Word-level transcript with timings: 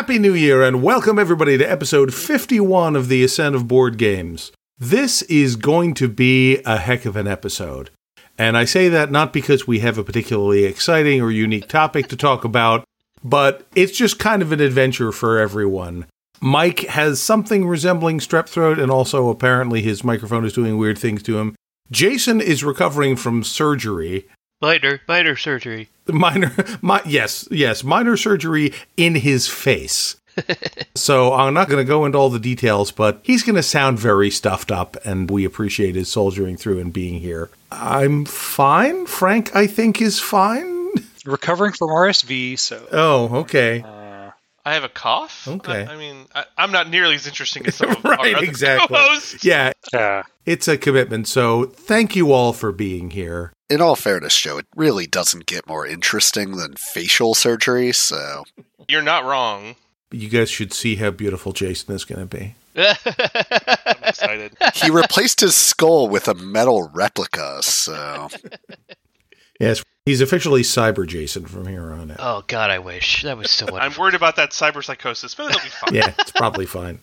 Happy 0.00 0.18
New 0.18 0.32
Year 0.32 0.62
and 0.62 0.82
welcome 0.82 1.18
everybody 1.18 1.58
to 1.58 1.70
episode 1.70 2.14
51 2.14 2.96
of 2.96 3.08
the 3.08 3.22
Ascent 3.22 3.54
of 3.54 3.68
Board 3.68 3.98
Games. 3.98 4.50
This 4.78 5.20
is 5.20 5.56
going 5.56 5.92
to 5.92 6.08
be 6.08 6.62
a 6.64 6.78
heck 6.78 7.04
of 7.04 7.16
an 7.16 7.26
episode. 7.26 7.90
And 8.38 8.56
I 8.56 8.64
say 8.64 8.88
that 8.88 9.10
not 9.10 9.34
because 9.34 9.66
we 9.66 9.80
have 9.80 9.98
a 9.98 10.02
particularly 10.02 10.64
exciting 10.64 11.20
or 11.20 11.30
unique 11.30 11.68
topic 11.68 12.08
to 12.08 12.16
talk 12.16 12.44
about, 12.44 12.84
but 13.22 13.66
it's 13.74 13.92
just 13.92 14.18
kind 14.18 14.40
of 14.40 14.52
an 14.52 14.60
adventure 14.60 15.12
for 15.12 15.38
everyone. 15.38 16.06
Mike 16.40 16.80
has 16.86 17.20
something 17.20 17.68
resembling 17.68 18.20
strep 18.20 18.48
throat, 18.48 18.78
and 18.78 18.90
also 18.90 19.28
apparently 19.28 19.82
his 19.82 20.02
microphone 20.02 20.46
is 20.46 20.54
doing 20.54 20.78
weird 20.78 20.96
things 20.96 21.22
to 21.24 21.38
him. 21.38 21.54
Jayson 21.92 22.40
is 22.40 22.64
recovering 22.64 23.16
from 23.16 23.44
surgery. 23.44 24.26
Minor, 24.60 25.00
minor 25.08 25.36
surgery. 25.36 25.88
Minor, 26.06 26.52
mi- 26.82 26.98
yes, 27.06 27.48
yes, 27.50 27.82
minor 27.82 28.16
surgery 28.16 28.72
in 28.96 29.14
his 29.14 29.48
face. 29.48 30.16
so 30.94 31.32
I'm 31.32 31.54
not 31.54 31.68
going 31.68 31.84
to 31.84 31.88
go 31.88 32.04
into 32.04 32.18
all 32.18 32.30
the 32.30 32.38
details, 32.38 32.90
but 32.92 33.20
he's 33.22 33.42
going 33.42 33.56
to 33.56 33.62
sound 33.62 33.98
very 33.98 34.30
stuffed 34.30 34.70
up, 34.70 34.96
and 35.04 35.30
we 35.30 35.44
appreciate 35.44 35.94
his 35.94 36.10
soldiering 36.10 36.56
through 36.56 36.78
and 36.78 36.92
being 36.92 37.20
here. 37.20 37.50
I'm 37.72 38.24
fine. 38.26 39.06
Frank, 39.06 39.54
I 39.56 39.66
think, 39.66 40.00
is 40.02 40.18
fine. 40.20 40.90
recovering 41.24 41.72
from 41.72 41.88
RSV, 41.88 42.58
so 42.58 42.86
Oh, 42.92 43.36
okay. 43.40 43.82
uh, 43.82 43.99
I 44.64 44.74
have 44.74 44.84
a 44.84 44.88
cough. 44.88 45.48
Okay. 45.48 45.86
I, 45.86 45.94
I 45.94 45.96
mean, 45.96 46.26
I, 46.34 46.44
I'm 46.58 46.70
not 46.70 46.88
nearly 46.90 47.14
as 47.14 47.26
interesting 47.26 47.66
as 47.66 47.74
some 47.76 47.90
of 47.96 48.04
right, 48.04 48.18
our 48.18 48.36
other 48.36 48.44
exactly. 48.44 48.96
co-hosts. 48.96 49.44
Yeah, 49.44 49.72
yeah. 49.92 50.22
it's 50.44 50.68
a 50.68 50.76
commitment. 50.76 51.28
So 51.28 51.64
thank 51.64 52.14
you 52.14 52.32
all 52.32 52.52
for 52.52 52.70
being 52.72 53.10
here. 53.10 53.52
in 53.70 53.80
all 53.80 53.96
fairness, 53.96 54.36
Joe, 54.38 54.58
it 54.58 54.66
really 54.76 55.06
doesn't 55.06 55.46
get 55.46 55.66
more 55.66 55.86
interesting 55.86 56.56
than 56.56 56.74
facial 56.74 57.34
surgery, 57.34 57.92
so 57.92 58.44
You're 58.88 59.02
not 59.02 59.24
wrong. 59.24 59.76
You 60.10 60.28
guys 60.28 60.50
should 60.50 60.72
see 60.72 60.96
how 60.96 61.10
beautiful 61.10 61.52
Jayson 61.52 61.94
is 61.94 62.04
going 62.04 62.26
to 62.28 62.36
be. 62.36 62.54
I'm 62.76 62.96
I'm 63.86 64.04
excited. 64.04 64.52
he 64.74 64.90
replaced 64.90 65.40
his 65.40 65.54
skull 65.54 66.08
with 66.08 66.28
a 66.28 66.34
metal 66.34 66.90
replica, 66.92 67.62
so 67.62 68.28
Yes, 69.60 69.84
he's 70.06 70.20
officially 70.20 70.62
Cyber 70.62 71.06
Jayson 71.06 71.46
from 71.46 71.66
here 71.66 71.92
on 71.92 72.10
out. 72.12 72.16
oh 72.20 72.44
God, 72.46 72.70
I 72.70 72.78
wish 72.78 73.22
that 73.22 73.36
was 73.36 73.50
so 73.50 73.66
I'm 73.78 73.92
worried 73.98 74.14
about 74.14 74.36
that 74.36 74.50
cyber 74.50 74.84
psychosis, 74.84 75.34
but 75.34 75.50
it'll 75.50 75.62
be 75.62 75.68
fine. 75.68 75.94
yeah, 75.94 76.14
it's 76.18 76.32
probably 76.32 76.66
fine. 76.66 77.00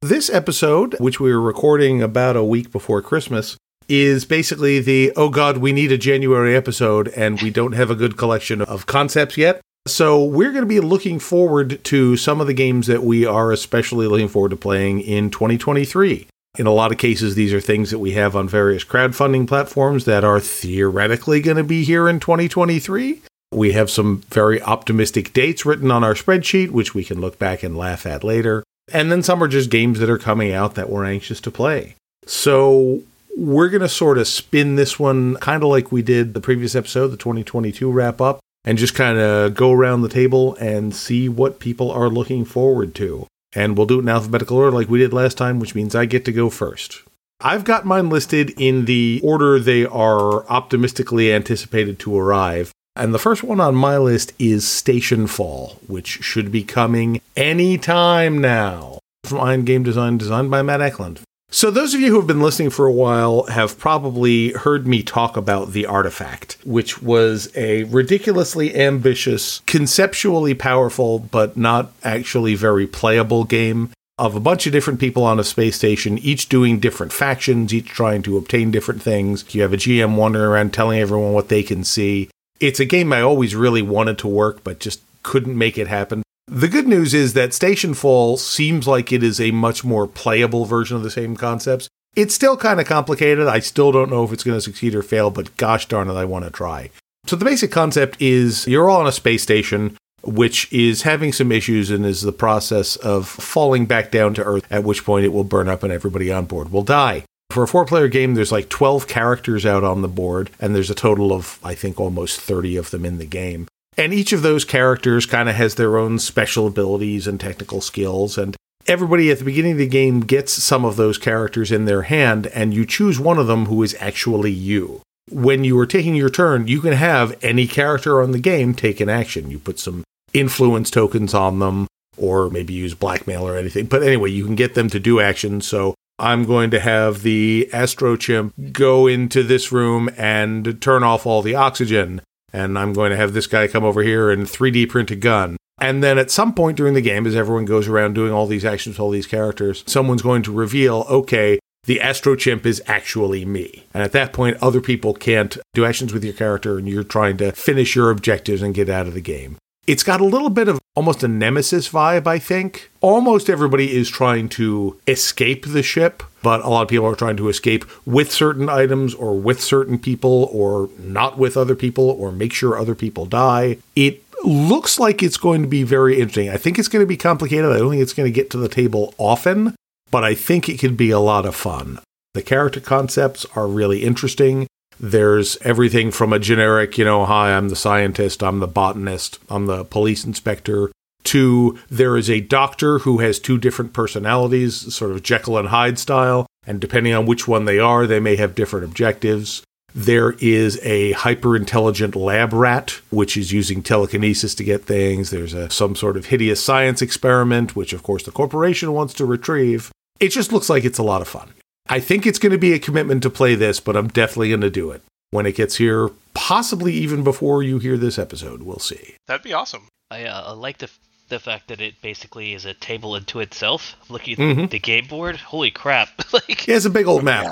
This 0.00 0.28
episode, 0.28 0.98
which 0.98 1.20
we 1.20 1.32
were 1.32 1.40
recording 1.40 2.02
about 2.02 2.36
a 2.36 2.42
week 2.42 2.72
before 2.72 3.02
Christmas, 3.02 3.56
is 3.88 4.24
basically 4.24 4.80
the 4.80 5.12
oh 5.16 5.28
god, 5.28 5.58
we 5.58 5.72
need 5.72 5.92
a 5.92 5.98
January 5.98 6.56
episode 6.56 7.08
and 7.08 7.40
we 7.40 7.50
don't 7.50 7.72
have 7.72 7.90
a 7.90 7.94
good 7.94 8.16
collection 8.16 8.62
of 8.62 8.86
concepts 8.86 9.36
yet. 9.36 9.60
So 9.86 10.24
we're 10.24 10.52
going 10.52 10.62
to 10.62 10.68
be 10.68 10.80
looking 10.80 11.18
forward 11.18 11.82
to 11.84 12.16
some 12.16 12.40
of 12.40 12.46
the 12.46 12.54
games 12.54 12.86
that 12.86 13.02
we 13.02 13.26
are 13.26 13.50
especially 13.50 14.06
looking 14.06 14.28
forward 14.28 14.50
to 14.50 14.56
playing 14.56 15.00
in 15.00 15.28
2023. 15.30 16.28
In 16.58 16.66
a 16.66 16.72
lot 16.72 16.92
of 16.92 16.98
cases, 16.98 17.34
these 17.34 17.54
are 17.54 17.62
things 17.62 17.90
that 17.90 17.98
we 17.98 18.12
have 18.12 18.36
on 18.36 18.46
various 18.46 18.84
crowdfunding 18.84 19.48
platforms 19.48 20.04
that 20.04 20.22
are 20.22 20.38
theoretically 20.38 21.40
going 21.40 21.56
to 21.56 21.64
be 21.64 21.82
here 21.82 22.06
in 22.06 22.20
2023. 22.20 23.22
We 23.52 23.72
have 23.72 23.90
some 23.90 24.18
very 24.28 24.60
optimistic 24.60 25.32
dates 25.32 25.64
written 25.64 25.90
on 25.90 26.04
our 26.04 26.12
spreadsheet, 26.12 26.70
which 26.70 26.94
we 26.94 27.04
can 27.04 27.22
look 27.22 27.38
back 27.38 27.62
and 27.62 27.74
laugh 27.74 28.04
at 28.04 28.22
later. 28.22 28.64
And 28.92 29.10
then 29.10 29.22
some 29.22 29.42
are 29.42 29.48
just 29.48 29.70
games 29.70 29.98
that 30.00 30.10
are 30.10 30.18
coming 30.18 30.52
out 30.52 30.74
that 30.74 30.90
we're 30.90 31.06
anxious 31.06 31.40
to 31.40 31.50
play. 31.50 31.94
So 32.26 33.00
we're 33.34 33.70
going 33.70 33.80
to 33.80 33.88
sort 33.88 34.18
of 34.18 34.28
spin 34.28 34.76
this 34.76 34.98
one 34.98 35.36
kind 35.36 35.62
of 35.62 35.70
like 35.70 35.90
we 35.90 36.02
did 36.02 36.34
the 36.34 36.40
previous 36.40 36.74
episode, 36.74 37.08
the 37.08 37.16
2022 37.16 37.90
wrap 37.90 38.20
up, 38.20 38.40
and 38.62 38.76
just 38.76 38.94
kind 38.94 39.18
of 39.18 39.54
go 39.54 39.72
around 39.72 40.02
the 40.02 40.08
table 40.10 40.54
and 40.56 40.94
see 40.94 41.30
what 41.30 41.60
people 41.60 41.90
are 41.90 42.10
looking 42.10 42.44
forward 42.44 42.94
to. 42.96 43.26
And 43.54 43.76
we'll 43.76 43.86
do 43.86 43.98
it 43.98 44.02
in 44.02 44.08
alphabetical 44.08 44.56
order 44.56 44.70
like 44.70 44.88
we 44.88 44.98
did 44.98 45.12
last 45.12 45.36
time, 45.36 45.58
which 45.58 45.74
means 45.74 45.94
I 45.94 46.06
get 46.06 46.24
to 46.24 46.32
go 46.32 46.48
first. 46.50 47.02
I've 47.40 47.64
got 47.64 47.84
mine 47.84 48.08
listed 48.08 48.50
in 48.56 48.84
the 48.84 49.20
order 49.22 49.58
they 49.58 49.84
are 49.84 50.46
optimistically 50.48 51.32
anticipated 51.32 51.98
to 52.00 52.16
arrive. 52.16 52.72
And 52.94 53.12
the 53.12 53.18
first 53.18 53.42
one 53.42 53.60
on 53.60 53.74
my 53.74 53.98
list 53.98 54.32
is 54.38 54.66
Station 54.66 55.26
Fall, 55.26 55.78
which 55.86 56.22
should 56.22 56.52
be 56.52 56.62
coming 56.62 57.20
anytime 57.36 58.38
now. 58.38 58.98
From 59.24 59.40
Ion 59.40 59.64
Game 59.64 59.82
Design, 59.82 60.18
designed 60.18 60.50
by 60.50 60.62
Matt 60.62 60.80
Eklund. 60.80 61.20
So, 61.54 61.70
those 61.70 61.92
of 61.92 62.00
you 62.00 62.08
who 62.08 62.16
have 62.16 62.26
been 62.26 62.40
listening 62.40 62.70
for 62.70 62.86
a 62.86 62.92
while 62.92 63.42
have 63.44 63.78
probably 63.78 64.52
heard 64.52 64.86
me 64.86 65.02
talk 65.02 65.36
about 65.36 65.72
The 65.72 65.84
Artifact, 65.84 66.56
which 66.64 67.02
was 67.02 67.54
a 67.54 67.84
ridiculously 67.84 68.74
ambitious, 68.74 69.60
conceptually 69.66 70.54
powerful, 70.54 71.18
but 71.18 71.54
not 71.54 71.92
actually 72.02 72.54
very 72.54 72.86
playable 72.86 73.44
game 73.44 73.90
of 74.16 74.34
a 74.34 74.40
bunch 74.40 74.66
of 74.66 74.72
different 74.72 74.98
people 74.98 75.24
on 75.24 75.38
a 75.38 75.44
space 75.44 75.76
station, 75.76 76.16
each 76.16 76.48
doing 76.48 76.80
different 76.80 77.12
factions, 77.12 77.74
each 77.74 77.88
trying 77.88 78.22
to 78.22 78.38
obtain 78.38 78.70
different 78.70 79.02
things. 79.02 79.44
You 79.54 79.60
have 79.60 79.74
a 79.74 79.76
GM 79.76 80.16
wandering 80.16 80.46
around 80.46 80.72
telling 80.72 81.00
everyone 81.00 81.34
what 81.34 81.50
they 81.50 81.62
can 81.62 81.84
see. 81.84 82.30
It's 82.60 82.80
a 82.80 82.86
game 82.86 83.12
I 83.12 83.20
always 83.20 83.54
really 83.54 83.82
wanted 83.82 84.16
to 84.20 84.26
work, 84.26 84.64
but 84.64 84.80
just 84.80 85.02
couldn't 85.22 85.58
make 85.58 85.76
it 85.76 85.88
happen. 85.88 86.22
The 86.48 86.68
good 86.68 86.88
news 86.88 87.14
is 87.14 87.34
that 87.34 87.54
Station 87.54 87.94
Fall 87.94 88.36
seems 88.36 88.88
like 88.88 89.12
it 89.12 89.22
is 89.22 89.40
a 89.40 89.52
much 89.52 89.84
more 89.84 90.08
playable 90.08 90.64
version 90.64 90.96
of 90.96 91.02
the 91.02 91.10
same 91.10 91.36
concepts. 91.36 91.88
It's 92.16 92.34
still 92.34 92.56
kind 92.56 92.80
of 92.80 92.86
complicated. 92.86 93.46
I 93.46 93.60
still 93.60 93.92
don't 93.92 94.10
know 94.10 94.24
if 94.24 94.32
it's 94.32 94.44
going 94.44 94.56
to 94.56 94.60
succeed 94.60 94.94
or 94.94 95.02
fail, 95.02 95.30
but 95.30 95.56
gosh 95.56 95.86
darn 95.86 96.10
it, 96.10 96.14
I 96.14 96.24
want 96.24 96.44
to 96.44 96.50
try. 96.50 96.90
So, 97.26 97.36
the 97.36 97.44
basic 97.44 97.70
concept 97.70 98.20
is 98.20 98.66
you're 98.66 98.90
all 98.90 99.00
on 99.00 99.06
a 99.06 99.12
space 99.12 99.42
station, 99.42 99.96
which 100.24 100.70
is 100.72 101.02
having 101.02 101.32
some 101.32 101.52
issues 101.52 101.90
and 101.90 102.04
is 102.04 102.22
the 102.22 102.32
process 102.32 102.96
of 102.96 103.28
falling 103.28 103.86
back 103.86 104.10
down 104.10 104.34
to 104.34 104.44
Earth, 104.44 104.66
at 104.70 104.84
which 104.84 105.04
point 105.04 105.24
it 105.24 105.32
will 105.32 105.44
burn 105.44 105.68
up 105.68 105.82
and 105.82 105.92
everybody 105.92 106.30
on 106.30 106.46
board 106.46 106.70
will 106.70 106.82
die. 106.82 107.24
For 107.50 107.62
a 107.62 107.68
four 107.68 107.84
player 107.84 108.08
game, 108.08 108.34
there's 108.34 108.52
like 108.52 108.68
12 108.68 109.06
characters 109.06 109.64
out 109.64 109.84
on 109.84 110.02
the 110.02 110.08
board, 110.08 110.50
and 110.58 110.74
there's 110.74 110.90
a 110.90 110.94
total 110.94 111.32
of, 111.32 111.60
I 111.62 111.74
think, 111.74 112.00
almost 112.00 112.40
30 112.40 112.76
of 112.76 112.90
them 112.90 113.04
in 113.04 113.18
the 113.18 113.26
game. 113.26 113.68
And 113.96 114.14
each 114.14 114.32
of 114.32 114.42
those 114.42 114.64
characters 114.64 115.26
kind 115.26 115.48
of 115.48 115.54
has 115.56 115.74
their 115.74 115.98
own 115.98 116.18
special 116.18 116.66
abilities 116.66 117.26
and 117.26 117.38
technical 117.38 117.80
skills. 117.80 118.38
And 118.38 118.56
everybody 118.86 119.30
at 119.30 119.38
the 119.38 119.44
beginning 119.44 119.72
of 119.72 119.78
the 119.78 119.86
game 119.86 120.20
gets 120.20 120.52
some 120.52 120.84
of 120.84 120.96
those 120.96 121.18
characters 121.18 121.70
in 121.70 121.84
their 121.84 122.02
hand, 122.02 122.46
and 122.48 122.72
you 122.72 122.86
choose 122.86 123.20
one 123.20 123.38
of 123.38 123.46
them 123.46 123.66
who 123.66 123.82
is 123.82 123.96
actually 124.00 124.50
you. 124.50 125.02
When 125.30 125.62
you 125.62 125.78
are 125.78 125.86
taking 125.86 126.14
your 126.14 126.30
turn, 126.30 126.66
you 126.66 126.80
can 126.80 126.94
have 126.94 127.38
any 127.42 127.66
character 127.66 128.22
on 128.22 128.32
the 128.32 128.38
game 128.38 128.74
take 128.74 129.00
an 129.00 129.08
action. 129.08 129.50
You 129.50 129.58
put 129.58 129.78
some 129.78 130.04
influence 130.32 130.90
tokens 130.90 131.34
on 131.34 131.58
them, 131.58 131.86
or 132.16 132.50
maybe 132.50 132.72
use 132.72 132.94
blackmail 132.94 133.46
or 133.46 133.56
anything. 133.56 133.86
But 133.86 134.02
anyway, 134.02 134.30
you 134.30 134.44
can 134.44 134.56
get 134.56 134.74
them 134.74 134.88
to 134.90 134.98
do 134.98 135.20
actions. 135.20 135.66
So 135.66 135.94
I'm 136.18 136.44
going 136.44 136.70
to 136.70 136.80
have 136.80 137.22
the 137.22 137.68
Astro 137.72 138.16
Chimp 138.16 138.54
go 138.72 139.06
into 139.06 139.42
this 139.42 139.70
room 139.70 140.10
and 140.16 140.80
turn 140.80 141.02
off 141.02 141.26
all 141.26 141.42
the 141.42 141.54
oxygen 141.54 142.20
and 142.52 142.78
I'm 142.78 142.92
going 142.92 143.10
to 143.10 143.16
have 143.16 143.32
this 143.32 143.46
guy 143.46 143.68
come 143.68 143.84
over 143.84 144.02
here 144.02 144.30
and 144.30 144.46
3D 144.46 144.88
print 144.88 145.10
a 145.10 145.16
gun. 145.16 145.56
And 145.80 146.02
then 146.02 146.18
at 146.18 146.30
some 146.30 146.54
point 146.54 146.76
during 146.76 146.94
the 146.94 147.00
game, 147.00 147.26
as 147.26 147.34
everyone 147.34 147.64
goes 147.64 147.88
around 147.88 148.14
doing 148.14 148.32
all 148.32 148.46
these 148.46 148.64
actions, 148.64 148.94
with 148.94 149.00
all 149.00 149.10
these 149.10 149.26
characters, 149.26 149.82
someone's 149.86 150.22
going 150.22 150.42
to 150.44 150.52
reveal, 150.52 151.06
okay, 151.08 151.58
the 151.84 152.00
Astro 152.00 152.36
Chimp 152.36 152.64
is 152.64 152.80
actually 152.86 153.44
me. 153.44 153.86
And 153.92 154.02
at 154.02 154.12
that 154.12 154.32
point, 154.32 154.56
other 154.62 154.80
people 154.80 155.14
can't 155.14 155.58
do 155.74 155.84
actions 155.84 156.12
with 156.12 156.22
your 156.22 156.34
character, 156.34 156.78
and 156.78 156.88
you're 156.88 157.02
trying 157.02 157.36
to 157.38 157.50
finish 157.52 157.96
your 157.96 158.10
objectives 158.10 158.62
and 158.62 158.74
get 158.74 158.88
out 158.88 159.08
of 159.08 159.14
the 159.14 159.20
game. 159.20 159.56
It's 159.84 160.04
got 160.04 160.20
a 160.20 160.24
little 160.24 160.50
bit 160.50 160.68
of 160.68 160.78
almost 160.94 161.24
a 161.24 161.28
nemesis 161.28 161.88
vibe, 161.88 162.26
I 162.26 162.38
think. 162.38 162.90
Almost 163.00 163.50
everybody 163.50 163.96
is 163.96 164.08
trying 164.08 164.48
to 164.50 165.00
escape 165.08 165.66
the 165.66 165.82
ship, 165.82 166.22
but 166.40 166.60
a 166.64 166.68
lot 166.68 166.82
of 166.82 166.88
people 166.88 167.06
are 167.06 167.16
trying 167.16 167.36
to 167.38 167.48
escape 167.48 167.84
with 168.06 168.30
certain 168.30 168.68
items 168.68 169.12
or 169.12 169.36
with 169.36 169.60
certain 169.60 169.98
people 169.98 170.48
or 170.52 170.88
not 170.98 171.36
with 171.36 171.56
other 171.56 171.74
people 171.74 172.10
or 172.10 172.30
make 172.30 172.52
sure 172.52 172.78
other 172.78 172.94
people 172.94 173.26
die. 173.26 173.78
It 173.96 174.22
looks 174.44 175.00
like 175.00 175.20
it's 175.20 175.36
going 175.36 175.62
to 175.62 175.68
be 175.68 175.82
very 175.82 176.20
interesting. 176.20 176.48
I 176.48 176.58
think 176.58 176.78
it's 176.78 176.88
going 176.88 177.02
to 177.02 177.06
be 177.06 177.16
complicated. 177.16 177.72
I 177.72 177.78
don't 177.78 177.90
think 177.90 178.02
it's 178.02 178.14
going 178.14 178.32
to 178.32 178.34
get 178.34 178.50
to 178.50 178.58
the 178.58 178.68
table 178.68 179.14
often, 179.18 179.74
but 180.12 180.22
I 180.22 180.36
think 180.36 180.68
it 180.68 180.78
could 180.78 180.96
be 180.96 181.10
a 181.10 181.18
lot 181.18 181.44
of 181.44 181.56
fun. 181.56 181.98
The 182.34 182.42
character 182.42 182.80
concepts 182.80 183.46
are 183.56 183.66
really 183.66 184.04
interesting. 184.04 184.68
There's 185.04 185.56
everything 185.62 186.12
from 186.12 186.32
a 186.32 186.38
generic, 186.38 186.96
you 186.96 187.04
know, 187.04 187.24
hi, 187.24 187.56
I'm 187.56 187.70
the 187.70 187.76
scientist, 187.76 188.40
I'm 188.40 188.60
the 188.60 188.68
botanist, 188.68 189.40
I'm 189.50 189.66
the 189.66 189.84
police 189.84 190.24
inspector, 190.24 190.92
to 191.24 191.76
there 191.90 192.16
is 192.16 192.30
a 192.30 192.40
doctor 192.40 193.00
who 193.00 193.18
has 193.18 193.40
two 193.40 193.58
different 193.58 193.92
personalities, 193.92 194.94
sort 194.94 195.10
of 195.10 195.24
Jekyll 195.24 195.58
and 195.58 195.68
Hyde 195.68 195.98
style, 195.98 196.46
and 196.68 196.80
depending 196.80 197.14
on 197.14 197.26
which 197.26 197.48
one 197.48 197.64
they 197.64 197.80
are, 197.80 198.06
they 198.06 198.20
may 198.20 198.36
have 198.36 198.54
different 198.54 198.84
objectives. 198.84 199.64
There 199.92 200.36
is 200.38 200.78
a 200.84 201.10
hyper 201.12 201.56
intelligent 201.56 202.14
lab 202.14 202.52
rat, 202.52 203.00
which 203.10 203.36
is 203.36 203.52
using 203.52 203.82
telekinesis 203.82 204.54
to 204.54 204.64
get 204.64 204.84
things. 204.84 205.30
There's 205.30 205.52
a, 205.52 205.68
some 205.68 205.96
sort 205.96 206.16
of 206.16 206.26
hideous 206.26 206.62
science 206.62 207.02
experiment, 207.02 207.74
which 207.74 207.92
of 207.92 208.04
course 208.04 208.22
the 208.22 208.30
corporation 208.30 208.92
wants 208.92 209.14
to 209.14 209.26
retrieve. 209.26 209.90
It 210.20 210.28
just 210.28 210.52
looks 210.52 210.70
like 210.70 210.84
it's 210.84 210.98
a 210.98 211.02
lot 211.02 211.22
of 211.22 211.28
fun. 211.28 211.52
I 211.92 212.00
think 212.00 212.26
it's 212.26 212.38
going 212.38 212.52
to 212.52 212.58
be 212.58 212.72
a 212.72 212.78
commitment 212.78 213.22
to 213.22 213.28
play 213.28 213.54
this, 213.54 213.78
but 213.78 213.98
I'm 213.98 214.08
definitely 214.08 214.48
going 214.48 214.62
to 214.62 214.70
do 214.70 214.90
it 214.92 215.02
when 215.30 215.44
it 215.44 215.56
gets 215.56 215.76
here, 215.76 216.08
possibly 216.32 216.94
even 216.94 217.22
before 217.22 217.62
you 217.62 217.78
hear 217.78 217.98
this 217.98 218.18
episode. 218.18 218.62
We'll 218.62 218.78
see. 218.78 219.16
That'd 219.26 219.44
be 219.44 219.52
awesome. 219.52 219.88
I 220.10 220.24
uh, 220.24 220.54
like 220.54 220.78
the 220.78 220.88
the 221.28 221.38
fact 221.38 221.68
that 221.68 221.82
it 221.82 222.00
basically 222.00 222.54
is 222.54 222.64
a 222.64 222.72
table 222.72 223.12
unto 223.12 223.40
itself. 223.40 223.94
Looking 224.08 224.62
at 224.62 224.70
the 224.70 224.78
game 224.78 225.06
board, 225.06 225.36
holy 225.36 225.70
crap! 225.70 226.08
like 226.32 226.66
Yeah, 226.66 226.76
it's 226.76 226.86
a 226.86 226.90
big 226.90 227.06
old 227.06 227.24
map. 227.24 227.44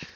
Yeah. 0.00 0.08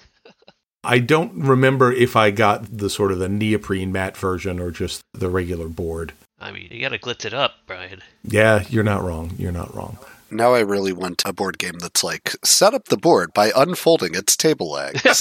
I 0.83 0.99
don't 0.99 1.33
remember 1.35 1.93
if 1.93 2.17
I 2.17 2.33
got 2.33 2.79
the 2.79 2.91
sort 2.91 3.13
of 3.13 3.21
the 3.21 3.29
neoprene 3.29 3.93
mat 3.93 4.17
version 4.17 4.59
or 4.59 4.73
just 4.73 5.03
the 5.15 5.31
regular 5.31 5.69
board. 5.69 6.15
I 6.41 6.51
mean, 6.51 6.67
you 6.73 6.81
gotta 6.81 6.99
glitz 6.99 7.25
it 7.25 7.35
up, 7.35 7.53
Brian. 7.69 8.03
Yeah, 8.25 8.65
you're 8.71 8.83
not 8.83 9.05
wrong. 9.05 9.35
You're 9.39 9.53
not 9.53 9.73
wrong. 9.73 9.99
Now 10.31 10.55
I 10.55 10.61
really 10.61 10.93
want 10.93 11.23
a 11.25 11.33
board 11.33 11.59
game 11.59 11.79
that's 11.79 12.05
like 12.05 12.35
set 12.45 12.75
up 12.75 12.87
the 12.87 12.97
board 12.97 13.33
by 13.33 13.51
unfolding 13.57 14.15
its 14.15 14.37
table 14.37 14.71
legs. 14.71 15.03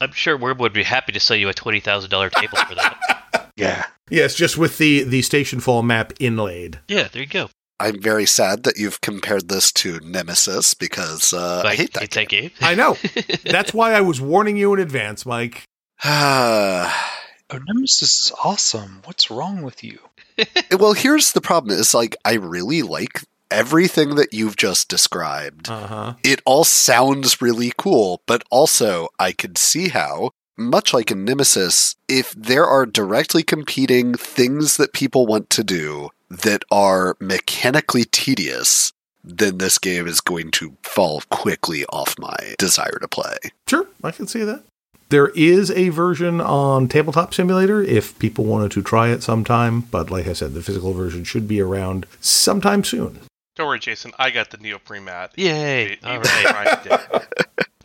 I'm 0.00 0.12
sure 0.12 0.36
Worm 0.36 0.58
would 0.58 0.72
be 0.72 0.82
happy 0.82 1.12
to 1.12 1.20
sell 1.20 1.36
you 1.36 1.48
a 1.48 1.54
twenty 1.54 1.80
thousand 1.80 2.10
dollar 2.10 2.30
table 2.30 2.58
for 2.58 2.74
that. 2.74 3.20
Yeah. 3.56 3.84
Yes, 4.10 4.34
just 4.34 4.58
with 4.58 4.78
the 4.78 5.04
the 5.04 5.22
station 5.22 5.60
fall 5.60 5.84
map 5.84 6.12
inlaid. 6.18 6.80
yeah, 6.88 7.06
there 7.06 7.22
you 7.22 7.28
go. 7.28 7.50
I'm 7.78 8.02
very 8.02 8.26
sad 8.26 8.64
that 8.64 8.78
you've 8.78 9.00
compared 9.00 9.48
this 9.48 9.70
to 9.74 10.00
Nemesis 10.00 10.74
because 10.74 11.32
uh, 11.32 11.62
I 11.64 11.76
hate 11.76 11.92
that. 11.92 12.00
hate 12.00 12.10
that 12.12 12.28
game. 12.28 12.50
I 12.60 12.74
know. 12.74 12.96
That's 13.44 13.72
why 13.72 13.92
I 13.92 14.00
was 14.00 14.20
warning 14.20 14.56
you 14.56 14.74
in 14.74 14.80
advance, 14.80 15.24
Mike. 15.24 15.62
Ah. 16.02 17.12
Oh, 17.50 17.58
Nemesis 17.58 18.24
is 18.24 18.32
awesome. 18.42 19.02
What's 19.04 19.30
wrong 19.30 19.60
with 19.62 19.84
you? 19.84 19.98
well, 20.78 20.92
here's 20.92 21.32
the 21.32 21.40
problem: 21.40 21.78
is 21.78 21.94
like 21.94 22.16
I 22.24 22.34
really 22.34 22.82
like 22.82 23.22
everything 23.50 24.16
that 24.16 24.32
you've 24.32 24.56
just 24.56 24.88
described. 24.88 25.68
Uh 25.68 25.86
huh. 25.86 26.14
It 26.22 26.40
all 26.44 26.64
sounds 26.64 27.40
really 27.40 27.72
cool, 27.76 28.22
but 28.26 28.42
also 28.50 29.08
I 29.18 29.32
could 29.32 29.58
see 29.58 29.88
how, 29.88 30.30
much 30.56 30.92
like 30.92 31.10
in 31.10 31.24
Nemesis, 31.24 31.96
if 32.08 32.32
there 32.32 32.64
are 32.64 32.86
directly 32.86 33.42
competing 33.42 34.14
things 34.14 34.76
that 34.76 34.92
people 34.92 35.26
want 35.26 35.50
to 35.50 35.64
do 35.64 36.10
that 36.30 36.64
are 36.70 37.16
mechanically 37.20 38.04
tedious, 38.04 38.92
then 39.22 39.58
this 39.58 39.78
game 39.78 40.06
is 40.06 40.20
going 40.20 40.50
to 40.52 40.76
fall 40.82 41.22
quickly 41.30 41.84
off 41.86 42.18
my 42.18 42.54
desire 42.58 42.98
to 43.00 43.08
play. 43.08 43.36
Sure, 43.68 43.86
I 44.02 44.10
can 44.10 44.26
see 44.26 44.44
that. 44.44 44.64
There 45.10 45.28
is 45.28 45.70
a 45.70 45.90
version 45.90 46.40
on 46.40 46.88
Tabletop 46.88 47.34
Simulator 47.34 47.82
if 47.82 48.18
people 48.18 48.44
wanted 48.44 48.70
to 48.72 48.82
try 48.82 49.08
it 49.08 49.22
sometime, 49.22 49.80
but 49.82 50.10
like 50.10 50.26
I 50.26 50.32
said, 50.32 50.54
the 50.54 50.62
physical 50.62 50.92
version 50.92 51.24
should 51.24 51.46
be 51.46 51.60
around 51.60 52.06
sometime 52.20 52.84
soon. 52.84 53.20
Don't 53.56 53.68
worry, 53.68 53.78
Jayson. 53.78 54.12
I 54.18 54.30
got 54.30 54.50
the 54.50 54.56
neoprene 54.56 55.04
mat. 55.04 55.32
Yay! 55.36 55.92
Even 55.92 56.04
All 56.04 56.18
right, 56.18 57.26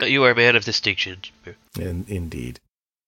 you 0.02 0.24
are 0.24 0.30
a 0.30 0.34
man 0.34 0.56
of 0.56 0.64
distinction. 0.64 1.18
In, 1.78 2.04
indeed. 2.08 2.58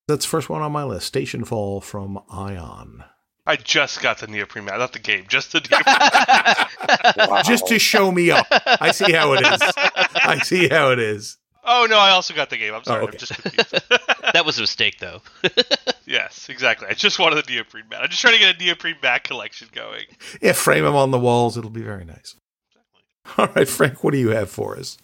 That's 0.07 0.25
the 0.25 0.31
first 0.31 0.49
one 0.49 0.63
on 0.63 0.73
my 0.73 0.85
list 0.85 1.07
Station 1.07 1.45
Fall 1.45 1.81
from 1.81 2.21
Ion. 2.31 3.05
I 3.45 3.57
just 3.57 4.01
got 4.01 4.19
the 4.19 4.29
neoprene 4.29 4.67
mat, 4.67 4.79
not 4.79 4.93
the 4.93 5.01
game, 5.01 5.25
just 5.29 5.51
the 5.53 5.61
neoprene. 5.61 7.29
Wow. 7.29 7.43
Just 7.45 7.67
to 7.69 7.79
show 7.79 8.13
me 8.13 8.31
up. 8.31 8.47
I 8.51 8.93
see 8.93 9.13
how 9.13 9.33
it 9.33 9.45
is. 9.45 9.61
I 10.15 10.39
see 10.45 10.69
how 10.69 10.91
it 10.93 11.01
is. 11.01 11.39
Oh 11.65 11.87
no, 11.89 11.99
I 11.99 12.11
also 12.11 12.35
got 12.35 12.51
the 12.51 12.57
game. 12.57 12.75
I'm 12.75 12.81
oh, 12.81 12.85
sorry, 12.85 13.03
Oh, 13.03 13.05
okay. 13.05 13.15
I'm 13.15 13.19
just 13.19 13.35
confused. 13.43 13.71
that 14.33 14.45
was 14.45 14.59
a 14.59 14.63
mistake, 14.63 14.99
though. 14.99 15.23
yes, 16.07 16.49
exactly. 16.49 16.89
I 16.89 16.95
just 16.95 17.19
wanted 17.19 17.45
the 17.45 17.53
neoprene 17.53 17.85
mat. 17.91 18.03
I'm 18.03 18.09
just 18.09 18.21
trying 18.21 18.35
to 18.35 18.41
get 18.41 18.57
a 18.57 18.59
neoprene 18.59 18.97
mat 19.03 19.25
collection 19.25 19.69
going. 19.73 20.05
Yeah, 20.41 20.53
frame 20.53 20.85
them 20.85 20.97
on 20.97 21.11
the 21.11 21.19
walls. 21.19 21.57
It'll 21.57 21.71
be 21.71 21.83
very 21.83 22.05
nice. 22.05 22.35
All 23.39 23.49
right, 23.55 23.69
Frank, 23.69 24.03
what 24.03 24.13
do 24.13 24.19
you 24.19 24.31
have 24.31 24.51
for 24.51 24.77
us? 24.77 24.99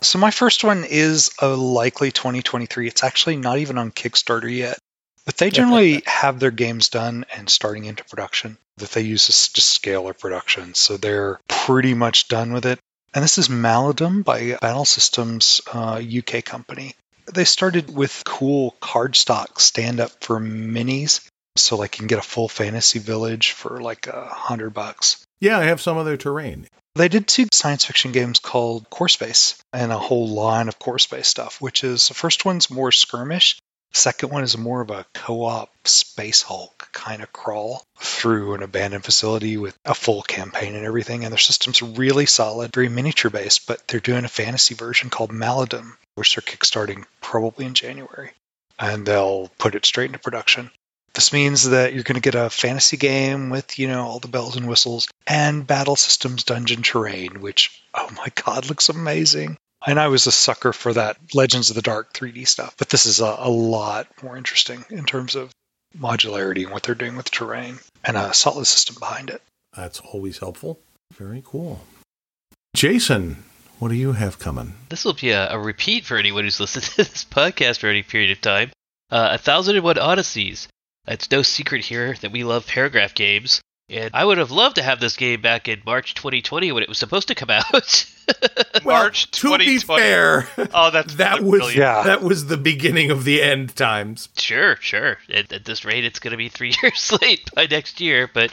So 0.00 0.18
my 0.18 0.30
first 0.30 0.64
one 0.64 0.84
is 0.84 1.30
a 1.40 1.48
likely 1.48 2.10
2023. 2.10 2.88
It's 2.88 3.04
actually 3.04 3.36
not 3.36 3.58
even 3.58 3.76
on 3.76 3.90
Kickstarter 3.90 4.50
yet, 4.50 4.78
but 5.26 5.36
they 5.36 5.50
generally 5.50 6.02
have 6.06 6.40
their 6.40 6.50
games 6.50 6.88
done 6.88 7.26
and 7.36 7.50
starting 7.50 7.84
into 7.84 8.04
production 8.04 8.56
that 8.78 8.90
they 8.92 9.02
use 9.02 9.26
to 9.26 9.60
scale 9.60 10.04
their 10.04 10.14
production. 10.14 10.74
So 10.74 10.96
they're 10.96 11.38
pretty 11.48 11.92
much 11.92 12.28
done 12.28 12.52
with 12.54 12.64
it. 12.64 12.80
And 13.12 13.24
this 13.24 13.38
is 13.38 13.48
Maladum 13.48 14.22
by 14.22 14.56
Battle 14.60 14.84
Systems 14.84 15.60
uh, 15.72 16.00
UK 16.00 16.44
company. 16.44 16.94
They 17.34 17.44
started 17.44 17.92
with 17.92 18.22
cool 18.24 18.76
cardstock 18.80 19.60
stand 19.60 19.98
up 19.98 20.12
for 20.20 20.38
minis. 20.38 21.26
So 21.56 21.76
like 21.76 21.96
you 21.96 21.98
can 21.98 22.06
get 22.06 22.20
a 22.20 22.22
full 22.22 22.48
fantasy 22.48 23.00
village 23.00 23.50
for 23.50 23.80
like 23.80 24.06
a 24.06 24.26
hundred 24.26 24.70
bucks. 24.70 25.24
Yeah, 25.40 25.58
I 25.58 25.64
have 25.64 25.80
some 25.80 25.98
other 25.98 26.16
terrain. 26.16 26.68
They 26.94 27.08
did 27.08 27.26
two 27.26 27.46
science 27.52 27.84
fiction 27.84 28.12
games 28.12 28.38
called 28.38 28.88
Core 28.90 29.08
Space 29.08 29.56
and 29.72 29.90
a 29.90 29.98
whole 29.98 30.28
line 30.28 30.68
of 30.68 30.78
Core 30.78 30.98
Space 31.00 31.26
stuff, 31.26 31.60
which 31.60 31.82
is 31.82 32.08
the 32.08 32.14
first 32.14 32.44
one's 32.44 32.70
more 32.70 32.92
skirmish. 32.92 33.58
Second 33.92 34.30
one 34.30 34.44
is 34.44 34.56
more 34.56 34.80
of 34.80 34.90
a 34.90 35.04
co 35.14 35.42
op 35.42 35.70
Space 35.86 36.42
Hulk 36.42 36.88
kind 36.92 37.22
of 37.22 37.32
crawl 37.32 37.82
through 37.98 38.54
an 38.54 38.62
abandoned 38.62 39.04
facility 39.04 39.56
with 39.56 39.76
a 39.84 39.94
full 39.94 40.22
campaign 40.22 40.76
and 40.76 40.86
everything. 40.86 41.24
And 41.24 41.32
their 41.32 41.38
system's 41.38 41.82
really 41.82 42.26
solid, 42.26 42.72
very 42.72 42.88
miniature 42.88 43.30
based, 43.30 43.66
but 43.66 43.86
they're 43.88 44.00
doing 44.00 44.24
a 44.24 44.28
fantasy 44.28 44.74
version 44.74 45.10
called 45.10 45.30
Maladum, 45.30 45.96
which 46.14 46.34
they're 46.34 46.42
kickstarting 46.42 47.04
probably 47.20 47.66
in 47.66 47.74
January. 47.74 48.30
And 48.78 49.04
they'll 49.04 49.50
put 49.58 49.74
it 49.74 49.84
straight 49.84 50.06
into 50.06 50.18
production. 50.18 50.70
This 51.12 51.32
means 51.32 51.70
that 51.70 51.92
you're 51.92 52.04
going 52.04 52.14
to 52.14 52.20
get 52.20 52.36
a 52.36 52.48
fantasy 52.48 52.96
game 52.96 53.50
with, 53.50 53.78
you 53.78 53.88
know, 53.88 54.06
all 54.06 54.20
the 54.20 54.28
bells 54.28 54.56
and 54.56 54.68
whistles 54.68 55.08
and 55.26 55.66
battle 55.66 55.96
systems 55.96 56.44
dungeon 56.44 56.82
terrain, 56.82 57.40
which, 57.40 57.82
oh 57.94 58.08
my 58.16 58.28
God, 58.44 58.68
looks 58.68 58.88
amazing. 58.88 59.58
And 59.86 59.98
I 59.98 60.08
was 60.08 60.26
a 60.26 60.32
sucker 60.32 60.72
for 60.72 60.92
that 60.92 61.16
Legends 61.34 61.70
of 61.70 61.76
the 61.76 61.82
Dark 61.82 62.12
3D 62.12 62.46
stuff, 62.46 62.74
but 62.76 62.90
this 62.90 63.06
is 63.06 63.20
a, 63.20 63.36
a 63.38 63.48
lot 63.48 64.06
more 64.22 64.36
interesting 64.36 64.84
in 64.90 65.04
terms 65.04 65.34
of 65.34 65.50
modularity 65.98 66.64
and 66.64 66.70
what 66.70 66.82
they're 66.82 66.94
doing 66.94 67.16
with 67.16 67.30
terrain 67.30 67.78
and 68.04 68.16
a 68.16 68.34
solid 68.34 68.66
system 68.66 68.96
behind 68.98 69.30
it. 69.30 69.42
That's 69.74 70.00
always 70.00 70.38
helpful. 70.38 70.78
Very 71.12 71.42
cool. 71.44 71.80
Jayson, 72.76 73.36
what 73.78 73.88
do 73.88 73.94
you 73.94 74.12
have 74.12 74.38
coming? 74.38 74.74
This 74.90 75.04
will 75.04 75.14
be 75.14 75.30
a, 75.30 75.50
a 75.50 75.58
repeat 75.58 76.04
for 76.04 76.16
anyone 76.16 76.44
who's 76.44 76.60
listened 76.60 76.84
to 76.86 76.96
this 76.98 77.24
podcast 77.24 77.78
for 77.78 77.88
any 77.88 78.02
period 78.02 78.30
of 78.30 78.40
time. 78.40 78.70
Uh, 79.10 79.30
A 79.32 79.38
Thousand 79.38 79.76
and 79.76 79.84
One 79.84 79.96
Odysseys. 79.98 80.68
It's 81.08 81.30
no 81.30 81.42
secret 81.42 81.84
here 81.84 82.14
that 82.20 82.30
we 82.30 82.44
love 82.44 82.66
paragraph 82.66 83.14
games, 83.14 83.60
and 83.90 84.10
I 84.14 84.24
would 84.24 84.38
have 84.38 84.50
loved 84.50 84.76
to 84.76 84.82
have 84.82 85.00
this 85.00 85.16
game 85.16 85.40
back 85.40 85.68
in 85.68 85.82
March 85.84 86.14
2020 86.14 86.72
when 86.72 86.82
it 86.82 86.88
was 86.88 86.98
supposed 86.98 87.28
to 87.28 87.34
come 87.34 87.50
out. 87.50 88.06
March 88.84 89.30
to 89.32 89.58
be 89.58 89.78
2020. 89.78 90.02
fair, 90.02 90.48
Oh, 90.74 90.90
that's 90.90 91.14
that 91.16 91.42
was 91.42 91.58
brilliant. 91.60 91.76
Yeah. 91.76 92.02
that 92.04 92.22
was 92.22 92.46
the 92.46 92.56
beginning 92.56 93.10
of 93.10 93.24
the 93.24 93.42
end 93.42 93.74
times. 93.76 94.28
sure, 94.36 94.76
sure. 94.76 95.18
At, 95.32 95.52
at 95.52 95.64
this 95.64 95.84
rate, 95.84 96.04
it's 96.04 96.18
going 96.20 96.32
to 96.32 96.36
be 96.36 96.48
three 96.48 96.74
years 96.82 97.12
late 97.20 97.50
by 97.54 97.66
next 97.66 98.00
year, 98.00 98.30
but 98.32 98.52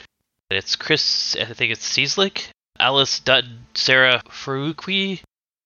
it's 0.50 0.76
Chris, 0.76 1.36
I 1.36 1.44
think 1.52 1.72
it's 1.72 1.86
Cieslik, 1.88 2.48
Alice 2.80 3.20
Dutton, 3.20 3.66
Sarah 3.74 4.22
Faruqui, 4.28 5.20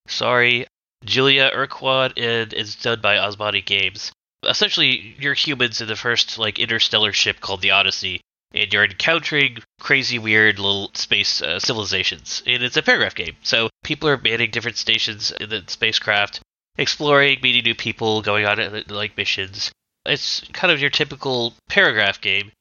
sorry, 0.09 0.67
Julia 1.05 1.51
Urquhart, 1.55 2.19
and 2.19 2.53
it's 2.53 2.77
done 2.77 3.01
by 3.01 3.17
Asmadi 3.17 3.65
Games. 3.65 4.13
Essentially, 4.45 5.15
you're 5.19 5.35
humans 5.35 5.81
in 5.81 5.87
the 5.89 5.95
first 5.97 6.37
like 6.39 6.59
interstellar 6.59 7.13
ship 7.13 7.41
called 7.41 7.61
the 7.61 7.71
Odyssey, 7.71 8.21
and 8.55 8.73
you're 8.73 8.85
encountering 8.85 9.59
crazy, 9.81 10.19
weird 10.19 10.59
little 10.59 10.91
space 10.95 11.43
uh, 11.43 11.59
civilizations. 11.59 12.43
And 12.47 12.63
it's 12.63 12.77
a 12.77 12.83
paragraph 12.83 13.15
game, 13.15 13.37
so 13.43 13.71
people 13.85 14.09
are 14.09 14.19
manning 14.19 14.51
different 14.51 14.77
stations 14.77 15.33
in 15.41 15.51
the 15.51 15.63
spacecraft, 15.67 16.41
exploring, 16.77 17.39
meeting 17.43 17.65
new 17.65 17.75
people, 17.75 18.23
going 18.23 18.47
on 18.47 18.61
uh, 18.61 18.83
like 18.89 19.17
missions. 19.17 19.73
It's 20.05 20.43
kind 20.53 20.73
of 20.73 20.81
your 20.81 20.91
typical 20.91 21.55
paragraph 21.69 22.21
game. 22.21 22.53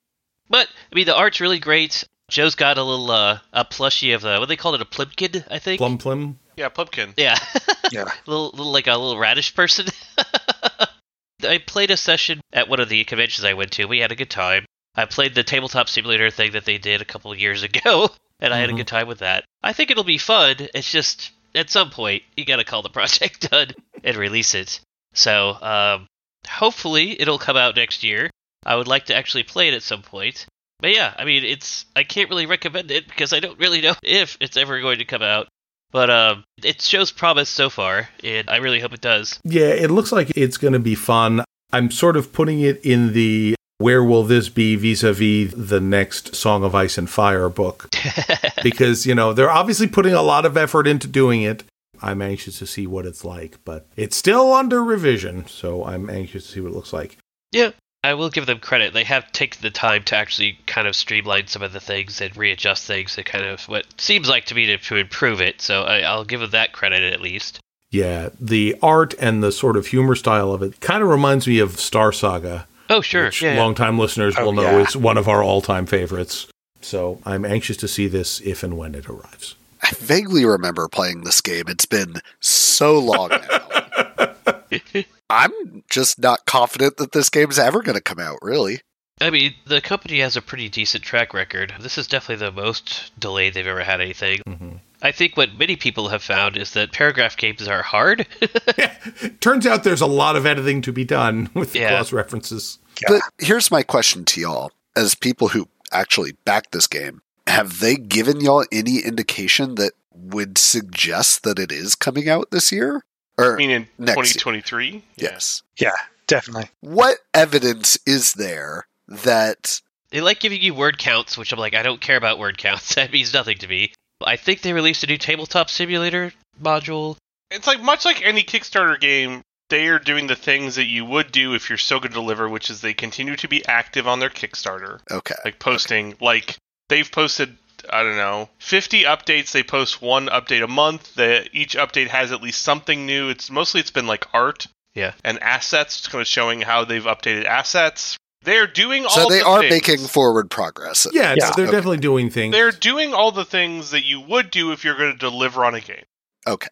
But 0.49 0.67
I 0.91 0.95
mean, 0.95 1.05
the 1.05 1.15
art's 1.15 1.41
really 1.41 1.59
great. 1.59 2.03
Joe's 2.29 2.55
got 2.55 2.77
a 2.77 2.83
little 2.83 3.11
uh, 3.11 3.39
a 3.51 3.65
plushie 3.65 4.15
of 4.15 4.23
uh, 4.23 4.37
what 4.37 4.47
they 4.47 4.55
call 4.55 4.75
it 4.75 4.81
a 4.81 4.85
plimpkin, 4.85 5.45
I 5.49 5.59
think. 5.59 5.79
Plum 5.79 5.97
Plim. 5.97 6.35
Yeah, 6.57 6.69
Pumpkin. 6.69 7.13
Yeah, 7.17 7.37
Yeah. 7.91 8.05
little, 8.25 8.49
little 8.51 8.71
like 8.71 8.87
a 8.87 8.91
little 8.91 9.17
radish 9.17 9.53
person. 9.53 9.87
I 11.43 11.57
played 11.57 11.91
a 11.91 11.97
session 11.97 12.39
at 12.53 12.69
one 12.69 12.79
of 12.79 12.89
the 12.89 13.03
conventions 13.03 13.45
I 13.45 13.53
went 13.53 13.71
to. 13.73 13.85
We 13.85 13.99
had 13.99 14.11
a 14.11 14.15
good 14.15 14.29
time. 14.29 14.65
I 14.95 15.05
played 15.05 15.35
the 15.35 15.43
tabletop 15.43 15.89
simulator 15.89 16.29
thing 16.29 16.51
that 16.51 16.65
they 16.65 16.77
did 16.77 17.01
a 17.01 17.05
couple 17.05 17.31
of 17.31 17.39
years 17.39 17.63
ago, 17.69 18.09
and 18.39 18.53
I 18.53 18.59
had 18.59 18.69
a 18.69 18.73
good 18.73 18.87
time 18.87 19.07
with 19.07 19.19
that. 19.19 19.45
I 19.63 19.73
think 19.73 19.91
it'll 19.91 20.03
be 20.03 20.17
fun. 20.17 20.55
It's 20.73 20.91
just 20.91 21.31
at 21.55 21.69
some 21.69 21.89
point 21.89 22.23
you 22.35 22.45
got 22.45 22.57
to 22.57 22.63
call 22.63 22.81
the 22.81 22.89
project 22.97 23.49
done 23.49 23.71
and 24.03 24.17
release 24.17 24.53
it. 24.53 24.79
So 25.13 25.57
um, 25.61 26.07
hopefully 26.47 27.19
it'll 27.19 27.39
come 27.39 27.57
out 27.57 27.75
next 27.75 28.03
year. 28.03 28.29
I 28.65 28.75
would 28.75 28.87
like 28.87 29.05
to 29.05 29.15
actually 29.15 29.43
play 29.43 29.67
it 29.69 29.73
at 29.73 29.83
some 29.83 30.01
point. 30.01 30.45
But 30.79 30.93
yeah, 30.93 31.13
I 31.15 31.25
mean, 31.25 31.43
it's 31.43 31.85
I 31.95 32.03
can't 32.03 32.29
really 32.29 32.45
recommend 32.45 32.91
it 32.91 33.07
because 33.07 33.33
I 33.33 33.39
don't 33.39 33.59
really 33.59 33.81
know 33.81 33.95
if 34.03 34.37
it's 34.41 34.57
ever 34.57 34.81
going 34.81 34.99
to 34.99 35.05
come 35.05 35.21
out. 35.21 35.47
But 35.91 36.09
um, 36.09 36.45
it 36.63 36.81
shows 36.81 37.11
promise 37.11 37.49
so 37.49 37.69
far, 37.69 38.07
and 38.23 38.49
I 38.49 38.57
really 38.57 38.79
hope 38.79 38.93
it 38.93 39.01
does. 39.01 39.39
Yeah, 39.43 39.67
it 39.67 39.91
looks 39.91 40.13
like 40.13 40.31
it's 40.37 40.57
going 40.57 40.71
to 40.71 40.79
be 40.79 40.95
fun. 40.95 41.43
I'm 41.73 41.91
sort 41.91 42.15
of 42.15 42.31
putting 42.31 42.61
it 42.61 42.83
in 42.85 43.11
the 43.11 43.55
where 43.81 44.03
will 44.03 44.23
this 44.23 44.47
be 44.49 44.75
vis-a-vis 44.75 45.53
the 45.55 45.81
next 45.81 46.35
Song 46.35 46.63
of 46.63 46.75
Ice 46.75 46.97
and 46.97 47.09
Fire 47.09 47.49
book 47.49 47.89
because 48.63 49.05
you 49.05 49.15
know 49.15 49.33
they're 49.33 49.49
obviously 49.49 49.87
putting 49.87 50.13
a 50.13 50.21
lot 50.21 50.45
of 50.45 50.55
effort 50.55 50.87
into 50.87 51.07
doing 51.07 51.41
it. 51.41 51.63
I'm 52.01 52.21
anxious 52.21 52.57
to 52.59 52.65
see 52.65 52.87
what 52.87 53.05
it's 53.05 53.23
like, 53.23 53.59
but 53.63 53.87
it's 53.95 54.17
still 54.17 54.53
under 54.53 54.83
revision, 54.83 55.45
so 55.47 55.85
I'm 55.85 56.09
anxious 56.09 56.47
to 56.47 56.51
see 56.53 56.59
what 56.61 56.71
it 56.71 56.75
looks 56.75 56.93
like. 56.93 57.17
Yeah, 57.51 57.71
I 58.03 58.15
will 58.15 58.31
give 58.31 58.47
them 58.47 58.59
credit. 58.59 58.93
They 58.93 59.03
have 59.03 59.31
taken 59.31 59.61
the 59.61 59.69
time 59.69 60.03
to 60.05 60.15
actually 60.15 60.57
kind 60.65 60.87
of 60.87 60.95
streamline 60.95 61.47
some 61.47 61.61
of 61.61 61.73
the 61.73 61.79
things 61.79 62.19
and 62.19 62.35
readjust 62.35 62.87
things 62.87 63.15
to 63.15 63.23
kind 63.23 63.45
of 63.45 63.61
what 63.65 63.85
seems 64.01 64.27
like 64.27 64.45
to 64.45 64.55
me 64.55 64.65
to, 64.67 64.77
to 64.77 64.95
improve 64.95 65.41
it. 65.41 65.61
So 65.61 65.83
I, 65.83 65.99
I'll 65.99 66.25
give 66.25 66.39
them 66.39 66.51
that 66.51 66.71
credit 66.71 67.13
at 67.13 67.21
least. 67.21 67.59
Yeah, 67.91 68.29
the 68.39 68.75
art 68.81 69.13
and 69.19 69.43
the 69.43 69.51
sort 69.51 69.77
of 69.77 69.87
humor 69.87 70.15
style 70.15 70.53
of 70.53 70.63
it 70.63 70.79
kind 70.79 71.03
of 71.03 71.09
reminds 71.09 71.45
me 71.45 71.59
of 71.59 71.79
Star 71.79 72.11
Saga. 72.11 72.65
Oh, 72.91 73.01
sure. 73.01 73.25
Which 73.25 73.41
yeah, 73.41 73.53
yeah. 73.55 73.59
longtime 73.61 73.97
listeners 73.97 74.35
Oh, 74.37 74.45
will 74.45 74.53
know 74.53 74.63
yeah. 74.63 74.79
is 74.87 74.95
one 74.95 75.17
of 75.17 75.27
our 75.27 75.41
all-time 75.41 75.85
favorites. 75.85 76.47
So 76.81 77.19
I'm 77.25 77.45
anxious 77.45 77.77
to 77.77 77.87
see 77.87 78.07
this 78.07 78.39
if 78.41 78.63
and 78.63 78.77
when 78.77 78.93
it 78.95 79.07
arrives. 79.09 79.55
I 79.81 79.91
vaguely 79.97 80.45
remember 80.45 80.87
playing 80.87 81.21
this 81.23 81.41
game. 81.41 81.63
It's 81.67 81.85
been 81.85 82.15
so 82.39 82.99
long 82.99 83.29
now. 83.29 84.33
I'm 85.29 85.83
just 85.89 86.19
not 86.19 86.45
confident 86.45 86.97
that 86.97 87.13
this 87.13 87.29
game's 87.29 87.57
ever 87.57 87.81
going 87.81 87.95
to 87.95 88.01
come 88.01 88.19
out, 88.19 88.39
really. 88.41 88.81
I 89.21 89.29
mean, 89.29 89.53
the 89.65 89.81
company 89.81 90.19
has 90.19 90.35
a 90.35 90.41
pretty 90.41 90.67
decent 90.67 91.03
track 91.03 91.33
record. 91.33 91.73
This 91.79 91.97
is 91.97 92.07
definitely 92.07 92.45
the 92.47 92.51
most 92.51 93.11
delayed 93.19 93.53
they've 93.53 93.67
ever 93.67 93.83
had 93.83 94.01
anything. 94.01 94.39
Mm-hmm. 94.47 94.69
I 95.03 95.11
think 95.11 95.37
what 95.37 95.57
many 95.57 95.75
people 95.75 96.09
have 96.09 96.21
found 96.23 96.57
is 96.57 96.71
that 96.73 96.91
paragraph 96.91 97.37
games 97.37 97.67
are 97.67 97.81
hard. 97.83 98.27
Turns 99.39 99.65
out 99.65 99.83
there's 99.83 100.01
a 100.01 100.07
lot 100.07 100.35
of 100.35 100.45
editing 100.45 100.81
to 100.83 100.91
be 100.91 101.05
done 101.05 101.49
with 101.53 101.73
the 101.73 101.79
Yeah. 101.79 101.89
cross 101.89 102.11
references. 102.11 102.77
But 103.07 103.21
here's 103.39 103.71
my 103.71 103.83
question 103.83 104.25
to 104.25 104.41
y'all 104.41 104.71
as 104.95 105.15
people 105.15 105.49
who 105.49 105.67
actually 105.91 106.33
backed 106.45 106.71
this 106.71 106.87
game. 106.87 107.21
Have 107.47 107.79
they 107.79 107.95
given 107.95 108.41
y'all 108.41 108.65
any 108.71 108.99
indication 108.99 109.75
that 109.75 109.93
would 110.13 110.57
suggest 110.57 111.43
that 111.43 111.59
it 111.59 111.71
is 111.71 111.95
coming 111.95 112.29
out 112.29 112.51
this 112.51 112.71
year? 112.71 113.03
Or 113.37 113.55
I 113.55 113.57
mean, 113.57 113.71
in 113.71 113.85
2023? 113.97 115.03
yes. 115.17 115.63
Yeah, 115.77 115.91
definitely. 116.27 116.69
What 116.81 117.17
evidence 117.33 117.97
is 118.05 118.33
there 118.33 118.85
that 119.07 119.81
they 120.11 120.21
like 120.21 120.39
giving 120.39 120.61
you 120.61 120.73
word 120.73 120.97
counts, 120.97 121.37
which 121.37 121.51
I'm 121.51 121.59
like, 121.59 121.73
I 121.73 121.83
don't 121.83 122.01
care 122.01 122.17
about 122.17 122.39
word 122.39 122.57
counts. 122.57 122.95
that 122.95 123.11
means 123.11 123.33
nothing 123.33 123.57
to 123.59 123.67
me. 123.67 123.93
I 124.23 124.35
think 124.35 124.61
they 124.61 124.73
released 124.73 125.03
a 125.03 125.07
new 125.07 125.17
tabletop 125.17 125.69
simulator 125.69 126.31
module. 126.61 127.17
It's 127.49 127.67
like 127.67 127.81
much 127.81 128.05
like 128.05 128.21
any 128.23 128.43
Kickstarter 128.43 128.99
game, 128.99 129.41
they 129.71 129.87
are 129.87 129.97
doing 129.97 130.27
the 130.27 130.35
things 130.35 130.75
that 130.75 130.85
you 130.85 131.03
would 131.05 131.31
do 131.31 131.55
if 131.55 131.67
you're 131.69 131.77
so 131.79 131.97
going 131.99 132.09
to 132.11 132.13
deliver, 132.13 132.47
which 132.47 132.69
is 132.69 132.81
they 132.81 132.93
continue 132.93 133.35
to 133.37 133.47
be 133.47 133.65
active 133.65 134.07
on 134.07 134.19
their 134.19 134.29
Kickstarter, 134.29 134.99
okay, 135.09 135.33
like 135.43 135.57
posting. 135.57 136.13
Like 136.21 136.57
they've 136.89 137.11
posted, 137.11 137.57
I 137.89 138.03
don't 138.03 138.17
know, 138.17 138.49
50 138.59 139.03
updates. 139.05 139.51
They 139.51 139.63
post 139.63 139.99
one 140.01 140.27
update 140.27 140.63
a 140.63 140.67
month. 140.67 141.15
That 141.15 141.49
each 141.53 141.75
update 141.75 142.07
has 142.09 142.31
at 142.31 142.43
least 142.43 142.61
something 142.61 143.07
new. 143.07 143.29
It's 143.29 143.49
mostly 143.49 143.81
it's 143.81 143.89
been 143.89 144.05
like 144.07 144.27
art 144.33 144.67
Yeah. 144.93 145.13
and 145.23 145.39
assets, 145.41 146.05
kind 146.07 146.21
of 146.21 146.27
showing 146.27 146.61
how 146.61 146.85
they've 146.85 147.03
updated 147.03 147.45
assets. 147.45 148.17
They're 148.43 148.67
doing 148.67 149.03
all. 149.05 149.09
so 149.11 149.29
they 149.29 149.39
the 149.39 149.45
are 149.45 149.59
things. 149.61 149.71
making 149.71 150.07
forward 150.07 150.49
progress. 150.49 151.07
Yeah, 151.11 151.35
Yeah. 151.37 151.51
they're 151.55 151.65
Okay. 151.65 151.71
definitely 151.77 151.97
doing 151.97 152.29
things. 152.29 152.51
They're 152.53 152.71
doing 152.71 153.13
all 153.13 153.31
the 153.31 153.45
things 153.45 153.91
that 153.91 154.03
you 154.03 154.19
would 154.19 154.51
do 154.51 154.71
if 154.71 154.83
you're 154.83 154.97
going 154.97 155.11
to 155.11 155.17
deliver 155.17 155.63
on 155.63 155.75
a 155.75 155.79
game. 155.81 156.03
Okay. 156.47 156.69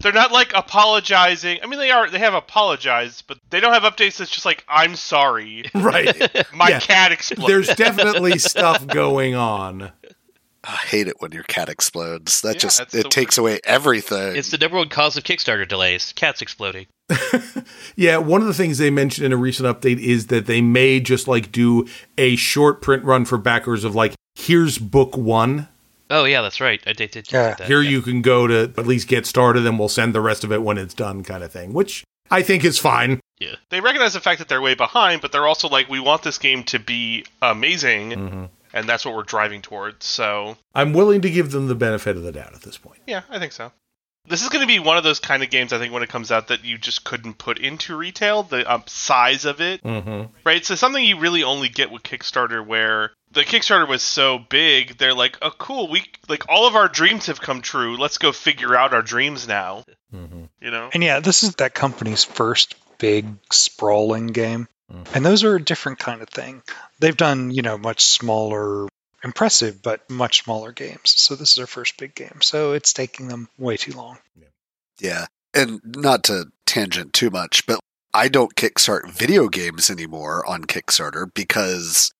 They're 0.00 0.12
not 0.12 0.32
like 0.32 0.52
apologizing. 0.54 1.58
I 1.62 1.66
mean, 1.66 1.78
they 1.78 1.90
are. 1.90 2.10
They 2.10 2.18
have 2.18 2.34
apologized, 2.34 3.24
but 3.26 3.38
they 3.50 3.60
don't 3.60 3.72
have 3.74 3.82
updates 3.82 4.16
that's 4.18 4.30
just 4.30 4.44
like, 4.46 4.64
"I'm 4.68 4.96
sorry, 4.96 5.64
right. 5.74 6.46
my 6.54 6.70
Yeah. 6.70 6.80
cat 6.80 7.12
exploded." 7.12 7.48
There's 7.54 7.68
definitely 7.76 8.38
stuff 8.38 8.86
going 8.86 9.34
on. 9.34 9.92
I 10.62 10.76
hate 10.76 11.08
it 11.08 11.16
when 11.20 11.32
your 11.32 11.42
cat 11.44 11.70
explodes. 11.70 12.42
That 12.42 12.54
Yeah, 12.56 12.58
just 12.60 12.80
it 12.82 12.88
the- 12.90 13.02
takes 13.04 13.38
away 13.38 13.60
everything. 13.64 14.36
It's 14.36 14.50
the 14.50 14.58
number 14.58 14.76
one 14.76 14.90
cause 14.90 15.16
of 15.16 15.24
Kickstarter 15.24 15.66
delays. 15.66 16.12
Cats 16.14 16.42
exploding. 16.42 16.86
Yeah, 17.96 18.18
one 18.18 18.40
of 18.42 18.46
the 18.46 18.54
things 18.54 18.78
they 18.78 18.90
mentioned 18.90 19.24
in 19.26 19.32
a 19.32 19.36
recent 19.36 19.66
update 19.68 19.98
is 19.98 20.26
that 20.28 20.46
they 20.46 20.60
may 20.60 21.00
just 21.00 21.26
like 21.28 21.50
do 21.50 21.86
a 22.18 22.36
short 22.36 22.82
print 22.82 23.04
run 23.04 23.24
for 23.24 23.36
backers 23.38 23.84
of 23.84 23.94
like, 23.94 24.14
here's 24.34 24.78
book 24.78 25.16
one. 25.16 25.68
Oh 26.10 26.24
yeah, 26.24 26.42
that's 26.42 26.60
right. 26.60 26.82
I 26.86 26.92
did. 26.92 27.12
did 27.12 27.30
Yeah. 27.32 27.54
that. 27.54 27.66
Here 27.66 27.80
yeah. 27.80 27.90
you 27.90 28.02
can 28.02 28.20
go 28.22 28.46
to 28.46 28.72
at 28.76 28.86
least 28.86 29.08
get 29.08 29.26
started, 29.26 29.64
and 29.66 29.78
we'll 29.78 29.88
send 29.88 30.14
the 30.14 30.20
rest 30.20 30.44
of 30.44 30.52
it 30.52 30.62
when 30.62 30.76
it's 30.76 30.94
done, 30.94 31.22
kind 31.22 31.42
of 31.44 31.52
thing, 31.52 31.72
which 31.72 32.04
I 32.30 32.42
think 32.42 32.64
is 32.64 32.78
fine. 32.78 33.20
Yeah, 33.38 33.54
they 33.70 33.80
recognize 33.80 34.12
the 34.12 34.20
fact 34.20 34.38
that 34.40 34.48
they're 34.48 34.60
way 34.60 34.74
behind, 34.74 35.22
but 35.22 35.32
they're 35.32 35.46
also 35.46 35.68
like, 35.68 35.88
"We 35.88 36.00
want 36.00 36.22
this 36.22 36.36
game 36.38 36.64
to 36.64 36.78
be 36.78 37.24
amazing," 37.40 38.10
Mm-hmm. 38.10 38.44
and 38.74 38.88
that's 38.88 39.04
what 39.04 39.14
we're 39.14 39.22
driving 39.22 39.62
towards. 39.62 40.04
So, 40.06 40.56
I'm 40.74 40.92
willing 40.92 41.20
to 41.22 41.30
give 41.30 41.50
them 41.52 41.68
the 41.68 41.74
benefit 41.74 42.16
of 42.16 42.22
the 42.22 42.32
doubt 42.32 42.54
at 42.54 42.62
this 42.62 42.76
point. 42.76 43.00
yeah, 43.06 43.22
I 43.30 43.38
think 43.38 43.52
so. 43.52 43.72
This 44.28 44.42
is 44.42 44.50
going 44.50 44.60
to 44.60 44.66
be 44.66 44.78
one 44.78 44.98
of 44.98 45.02
those 45.04 45.18
kind 45.18 45.42
of 45.42 45.48
games. 45.48 45.72
I 45.72 45.78
think 45.78 45.92
when 45.94 46.02
it 46.02 46.10
comes 46.10 46.30
out, 46.30 46.48
that 46.48 46.62
you 46.64 46.76
just 46.76 47.04
couldn't 47.04 47.38
put 47.38 47.58
into 47.58 47.96
retail. 47.96 48.42
The 48.42 48.70
um, 48.70 48.84
size 48.86 49.44
of 49.46 49.60
it, 49.62 49.82
Mm-hmm. 49.82 50.26
right? 50.44 50.64
So 50.64 50.74
something 50.74 51.02
you 51.04 51.18
really 51.18 51.42
only 51.42 51.68
get 51.70 51.90
with 51.90 52.02
Kickstarter, 52.02 52.64
where 52.64 53.12
the 53.32 53.42
Kickstarter 53.42 53.88
was 53.88 54.02
so 54.02 54.38
big, 54.38 54.98
they're 54.98 55.14
like, 55.14 55.38
"Oh, 55.42 55.50
cool! 55.50 55.88
We 55.88 56.04
like 56.28 56.48
all 56.48 56.66
of 56.66 56.74
our 56.74 56.88
dreams 56.88 57.26
have 57.26 57.40
come 57.40 57.62
true. 57.62 57.96
Let's 57.96 58.18
go 58.18 58.32
figure 58.32 58.76
out 58.76 58.94
our 58.94 59.02
dreams 59.02 59.46
now." 59.46 59.84
Mm-hmm. 60.14 60.44
You 60.60 60.70
know? 60.70 60.90
And 60.92 61.02
yeah, 61.02 61.20
this 61.20 61.42
is 61.42 61.54
that 61.56 61.74
company's 61.74 62.24
first 62.24 62.74
big 62.98 63.26
sprawling 63.50 64.28
game. 64.28 64.68
Mm. 64.92 65.14
And 65.14 65.26
those 65.26 65.44
are 65.44 65.56
a 65.56 65.62
different 65.62 65.98
kind 65.98 66.22
of 66.22 66.28
thing. 66.28 66.62
They've 66.98 67.16
done, 67.16 67.50
you 67.50 67.62
know, 67.62 67.78
much 67.78 68.04
smaller, 68.04 68.88
impressive, 69.22 69.82
but 69.82 70.08
much 70.10 70.44
smaller 70.44 70.72
games. 70.72 71.14
So 71.16 71.34
this 71.34 71.50
is 71.50 71.54
their 71.56 71.66
first 71.66 71.96
big 71.98 72.14
game. 72.14 72.40
So 72.42 72.72
it's 72.72 72.92
taking 72.92 73.28
them 73.28 73.48
way 73.58 73.76
too 73.76 73.92
long. 73.92 74.18
Yeah. 74.98 75.26
And 75.54 75.80
not 75.84 76.24
to 76.24 76.46
tangent 76.66 77.12
too 77.12 77.30
much, 77.30 77.66
but 77.66 77.80
I 78.12 78.28
don't 78.28 78.54
kickstart 78.54 79.10
video 79.10 79.48
games 79.48 79.90
anymore 79.90 80.46
on 80.46 80.64
Kickstarter 80.64 81.32
because 81.32 82.12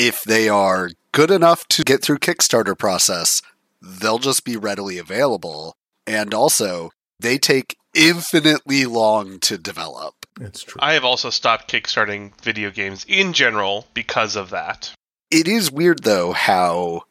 if 0.00 0.24
they 0.24 0.48
are 0.48 0.90
good 1.12 1.30
enough 1.30 1.68
to 1.68 1.84
get 1.84 2.02
through 2.02 2.18
Kickstarter 2.18 2.76
process, 2.78 3.42
they'll 3.82 4.18
just 4.18 4.44
be 4.44 4.56
readily 4.56 4.96
available. 4.96 5.74
And 6.06 6.32
also, 6.32 6.90
they 7.18 7.36
take 7.36 7.76
infinitely 7.94 8.86
long 8.86 9.38
to 9.40 9.58
develop. 9.58 10.14
It's 10.40 10.62
true. 10.62 10.78
I 10.80 10.94
have 10.94 11.04
also 11.04 11.28
stopped 11.28 11.70
kickstarting 11.70 12.32
video 12.40 12.70
games 12.70 13.04
in 13.08 13.32
general 13.34 13.86
because 13.92 14.36
of 14.36 14.50
that. 14.50 14.90
It 15.30 15.46
is 15.46 15.70
weird 15.70 16.02
though 16.04 16.32
how 16.32 17.02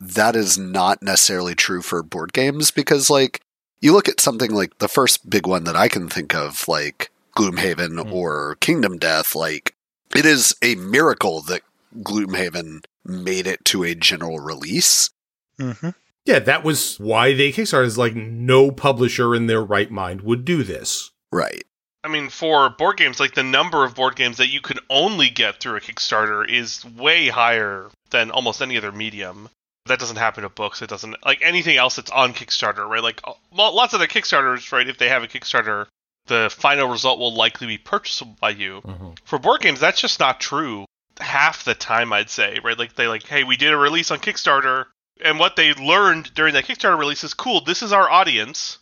that 0.00 0.36
is 0.36 0.58
not 0.58 1.02
necessarily 1.02 1.54
true 1.54 1.80
for 1.80 2.02
board 2.02 2.32
games 2.34 2.70
because 2.70 3.08
like 3.08 3.40
you 3.80 3.92
look 3.92 4.08
at 4.08 4.20
something 4.20 4.52
like 4.52 4.78
the 4.78 4.88
first 4.88 5.30
big 5.30 5.46
one 5.46 5.64
that 5.64 5.76
I 5.76 5.88
can 5.88 6.08
think 6.08 6.34
of 6.34 6.68
like 6.68 7.10
Gloomhaven 7.36 7.94
Mm. 8.04 8.12
or 8.12 8.56
Kingdom 8.60 8.98
Death 8.98 9.34
like 9.34 9.74
it 10.14 10.26
is 10.26 10.54
a 10.62 10.74
miracle 10.74 11.40
that 11.42 11.62
Gloomhaven 11.96 12.84
made 13.04 13.46
it 13.46 13.64
to 13.66 13.84
a 13.84 13.94
general 13.94 14.38
release. 14.40 15.10
hmm 15.58 15.90
yeah, 16.24 16.38
that 16.38 16.64
was 16.64 16.98
why 16.98 17.34
they 17.34 17.52
kickstarted. 17.52 17.84
Is 17.84 17.98
like 17.98 18.14
no 18.14 18.70
publisher 18.70 19.34
in 19.34 19.46
their 19.46 19.62
right 19.62 19.90
mind 19.90 20.22
would 20.22 20.44
do 20.44 20.62
this. 20.62 21.10
Right. 21.30 21.64
I 22.02 22.08
mean, 22.08 22.28
for 22.28 22.68
board 22.70 22.96
games, 22.98 23.18
like 23.18 23.34
the 23.34 23.42
number 23.42 23.84
of 23.84 23.94
board 23.94 24.16
games 24.16 24.36
that 24.36 24.48
you 24.48 24.60
can 24.60 24.78
only 24.90 25.30
get 25.30 25.60
through 25.60 25.76
a 25.76 25.80
Kickstarter 25.80 26.46
is 26.48 26.84
way 26.84 27.28
higher 27.28 27.88
than 28.10 28.30
almost 28.30 28.60
any 28.60 28.76
other 28.76 28.92
medium. 28.92 29.48
That 29.86 29.98
doesn't 29.98 30.16
happen 30.16 30.42
to 30.42 30.48
books. 30.50 30.82
It 30.82 30.88
doesn't 30.90 31.16
like 31.24 31.40
anything 31.42 31.76
else 31.76 31.96
that's 31.96 32.10
on 32.10 32.32
Kickstarter, 32.32 32.88
right? 32.88 33.02
Like 33.02 33.20
lots 33.52 33.94
of 33.94 34.00
the 34.00 34.08
Kickstarters, 34.08 34.70
right? 34.72 34.88
If 34.88 34.98
they 34.98 35.08
have 35.08 35.22
a 35.22 35.28
Kickstarter, 35.28 35.86
the 36.26 36.54
final 36.54 36.88
result 36.88 37.18
will 37.18 37.34
likely 37.34 37.66
be 37.66 37.78
purchasable 37.78 38.36
by 38.40 38.50
you. 38.50 38.82
For 39.24 39.38
board 39.38 39.60
games, 39.60 39.80
that's 39.80 40.00
just 40.00 40.20
not 40.20 40.40
true. 40.40 40.84
Half 41.20 41.64
the 41.64 41.74
time, 41.74 42.12
I'd 42.12 42.30
say, 42.30 42.58
right? 42.64 42.78
Like 42.78 42.94
they 42.96 43.06
like, 43.06 43.24
hey, 43.24 43.44
we 43.44 43.56
did 43.56 43.72
a 43.72 43.76
release 43.76 44.10
on 44.10 44.18
Kickstarter, 44.18 44.86
and 45.22 45.38
what 45.38 45.56
they 45.56 45.72
learned 45.74 46.34
during 46.34 46.54
that 46.54 46.64
Kickstarter 46.64 46.98
release 46.98 47.24
is 47.24 47.34
cool. 47.34 47.60
This 47.60 47.82
is 47.82 47.92
our 47.92 48.10
audience. 48.10 48.78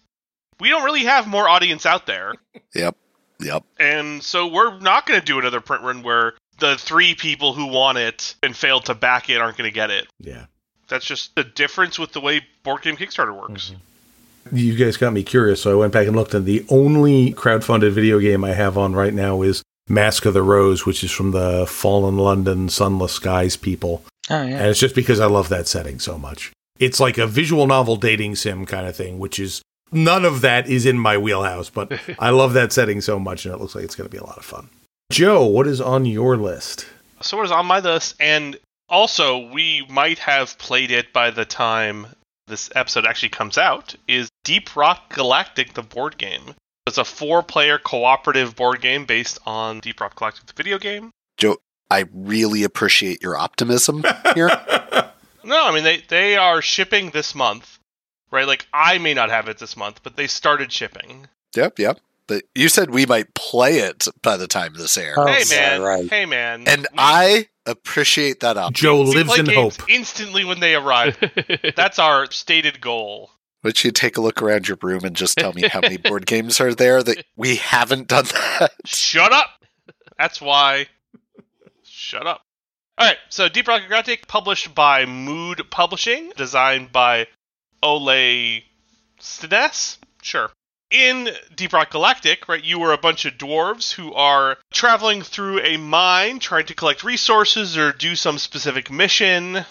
We 0.61 0.69
don't 0.69 0.85
really 0.85 1.05
have 1.05 1.27
more 1.27 1.49
audience 1.49 1.87
out 1.87 2.07
there. 2.07 2.35
Yep. 2.75 2.97
Yep. 3.41 3.65
And 3.79 4.23
so 4.23 4.47
we're 4.47 4.79
not 4.79 5.05
going 5.05 5.21
to 5.21 5.27
do 5.27 5.39
another 5.39 5.61
print 5.61 5.83
run 5.83 6.03
where 6.03 6.35
the 6.59 6.77
three 6.79 7.15
people 7.15 7.53
who 7.53 7.67
want 7.67 7.99
it 7.99 8.35
and 8.43 8.57
failed 8.57 8.87
to 8.87 8.95
back 8.95 9.29
it 9.29 9.41
aren't 9.41 9.59
going 9.59 9.69
to 9.69 9.75
get 9.75 9.91
it. 9.91 10.07
Yeah. 10.21 10.47
That's 10.89 11.05
just 11.05 11.35
the 11.35 11.45
difference 11.45 11.99
with 11.99 12.13
the 12.13 12.21
way 12.21 12.43
board 12.63 12.83
game 12.83 12.97
Kickstarter 12.97 13.39
works. 13.39 13.73
Mm-hmm. 14.47 14.57
You 14.57 14.77
guys 14.77 14.97
got 14.97 15.13
me 15.13 15.23
curious, 15.23 15.63
so 15.63 15.71
I 15.73 15.75
went 15.75 15.93
back 15.93 16.07
and 16.07 16.17
looked, 16.17 16.35
and 16.35 16.45
the 16.45 16.65
only 16.69 17.33
crowdfunded 17.33 17.93
video 17.93 18.19
game 18.19 18.45
I 18.45 18.53
have 18.53 18.77
on 18.77 18.93
right 18.93 19.15
now 19.15 19.43
is 19.43 19.63
Mask 19.89 20.25
of 20.25 20.35
the 20.35 20.43
Rose, 20.43 20.87
which 20.87 21.03
is 21.03 21.11
from 21.11 21.33
the 21.33 21.67
Fallen 21.67 22.17
London 22.17 22.69
Sunless 22.69 23.13
Skies 23.13 23.57
people. 23.57 24.05
Oh 24.31 24.43
yeah. 24.43 24.59
And 24.59 24.67
it's 24.69 24.81
just 24.81 24.95
because 24.95 25.21
I 25.21 25.27
love 25.27 25.49
that 25.49 25.67
setting 25.67 25.99
so 25.99 26.19
much. 26.19 26.53
It's 26.79 27.01
like 27.01 27.19
a 27.19 27.27
visual 27.27 27.67
novel 27.67 27.97
dating 27.97 28.37
sim 28.37 28.67
kind 28.67 28.87
of 28.87 28.97
thing, 28.97 29.19
which 29.19 29.39
is 29.39 29.63
none 29.91 30.25
of 30.25 30.41
that 30.41 30.69
is 30.69 30.87
in 30.87 30.99
my 30.99 31.19
wheelhouse, 31.19 31.71
but 31.71 31.93
I 32.19 32.31
love 32.31 32.55
that 32.55 32.73
setting 32.73 33.01
so 33.01 33.19
much, 33.19 33.45
and 33.45 33.55
it 33.55 33.61
looks 33.61 33.75
like 33.75 33.85
it's 33.85 33.95
going 33.95 34.09
to 34.09 34.13
be 34.13 34.19
a 34.19 34.25
lot 34.25 34.39
of 34.39 34.45
fun. 34.45 34.69
Joe, 35.11 35.45
what 35.45 35.67
is 35.67 35.81
on 35.81 36.07
your 36.07 36.37
list? 36.37 36.87
So 37.21 37.37
what 37.37 37.47
is 37.47 37.53
on 37.53 37.67
my 37.67 37.81
list, 37.81 38.15
and 38.19 38.57
also 38.89 39.47
we 39.51 39.87
might 39.89 40.19
have 40.19 40.57
played 40.59 40.91
it 40.91 41.13
by 41.13 41.31
the 41.31 41.45
time 41.45 42.07
this 42.47 42.71
episode 42.75 43.07
actually 43.07 43.29
comes 43.29 43.59
out, 43.59 43.95
is 44.09 44.29
Deep 44.45 44.75
Rock 44.75 45.15
Galactic, 45.15 45.75
the 45.75 45.83
board 45.83 46.19
game. 46.19 46.55
It's 46.93 46.99
a 46.99 47.05
four-player 47.07 47.79
cooperative 47.79 48.55
board 48.55 48.83
game 48.83 49.07
based 49.07 49.39
on 49.47 49.81
Deep 49.81 49.99
Rock 49.99 50.15
Galactic, 50.15 50.45
the 50.45 50.53
video 50.53 50.79
game. 50.79 51.11
Joe, 51.39 51.57
I 51.91 52.05
really 52.13 52.65
appreciate 52.65 53.23
your 53.23 53.35
optimism 53.35 54.05
here. 54.35 54.51
No, 55.43 55.65
I 55.67 55.73
mean 55.75 55.85
they 55.85 56.03
they 56.09 56.37
are 56.37 56.61
shipping 56.61 57.09
this 57.09 57.35
month, 57.35 57.79
right? 58.31 58.47
Like 58.47 58.67
I 58.75 58.99
may 58.99 59.15
not 59.15 59.31
have 59.31 59.49
it 59.49 59.57
this 59.57 59.75
month, 59.75 60.01
but 60.03 60.17
they 60.17 60.27
started 60.27 60.71
shipping. 60.71 61.29
yep, 61.57 61.79
yep. 61.79 61.99
But 62.27 62.45
you 62.55 62.69
said 62.69 62.91
we 62.91 63.07
might 63.07 63.33
play 63.33 63.79
it 63.79 64.07
by 64.21 64.37
the 64.37 64.47
time 64.47 64.75
this 64.75 64.99
airs. 64.99 65.17
Oh, 65.19 65.27
hey 65.27 65.43
yeah, 65.51 65.79
man, 65.79 65.81
right. 65.83 66.11
hey 66.11 66.27
man, 66.27 66.65
And 66.69 66.83
We- 66.83 66.87
I 66.99 67.49
appreciate 67.65 68.41
that 68.41 68.59
optimism. 68.59 68.83
Joe 68.83 69.01
lives 69.01 69.39
in 69.39 69.47
hope. 69.47 69.89
instantly 69.89 70.45
when 70.45 70.61
they 70.61 70.75
arrive. 70.75 71.17
That's 71.75 71.99
our 71.99 72.31
stated 72.31 72.81
goal. 72.83 73.31
Would 73.63 73.85
you 73.85 73.93
take 73.93 74.17
a 74.17 74.21
look 74.21 74.43
around 74.43 74.67
your 74.67 74.79
room 74.83 75.05
and 75.05 75.15
just 75.15 75.39
tell 75.39 75.53
me 75.53 75.69
how 75.69 75.81
many 75.81 75.97
board 75.97 76.27
games 76.27 76.61
are 76.61 76.75
there 76.75 77.03
that 77.03 77.25
we 77.37 77.57
haven't 77.57 78.09
done 78.09 78.25
that? 78.25 78.73
Shut 78.85 79.33
up. 79.33 79.51
That's 80.19 80.41
why. 80.41 80.87
Shut 81.85 82.27
up. 82.27 82.43
All 82.99 83.07
right. 83.07 83.19
So 83.29 83.49
Deep 83.49 83.69
Rock 83.69 83.83
Galactic, 83.89 84.27
published 84.27 84.75
by 84.75 85.07
Mood 85.07 85.63
Publishing, 85.71 86.33
designed 86.37 86.93
by 86.93 87.29
Ole 87.83 88.63
Steiness. 89.21 89.99
Sure. 90.23 90.51
In 90.91 91.31
Deep 91.57 91.73
Rock 91.73 91.91
Galactic, 91.91 92.49
right, 92.49 92.63
you 92.63 92.79
were 92.79 92.93
a 92.93 92.99
bunch 92.99 93.25
of 93.25 93.35
dwarves 93.35 93.93
who 93.93 94.13
are 94.13 94.59
traveling 94.71 95.23
through 95.23 95.61
a 95.61 95.79
mine, 95.79 96.39
trying 96.39 96.67
to 96.67 96.75
collect 96.75 97.03
resources 97.03 97.79
or 97.79 97.93
do 97.93 98.15
some 98.15 98.37
specific 98.37 98.91
mission. 98.91 99.65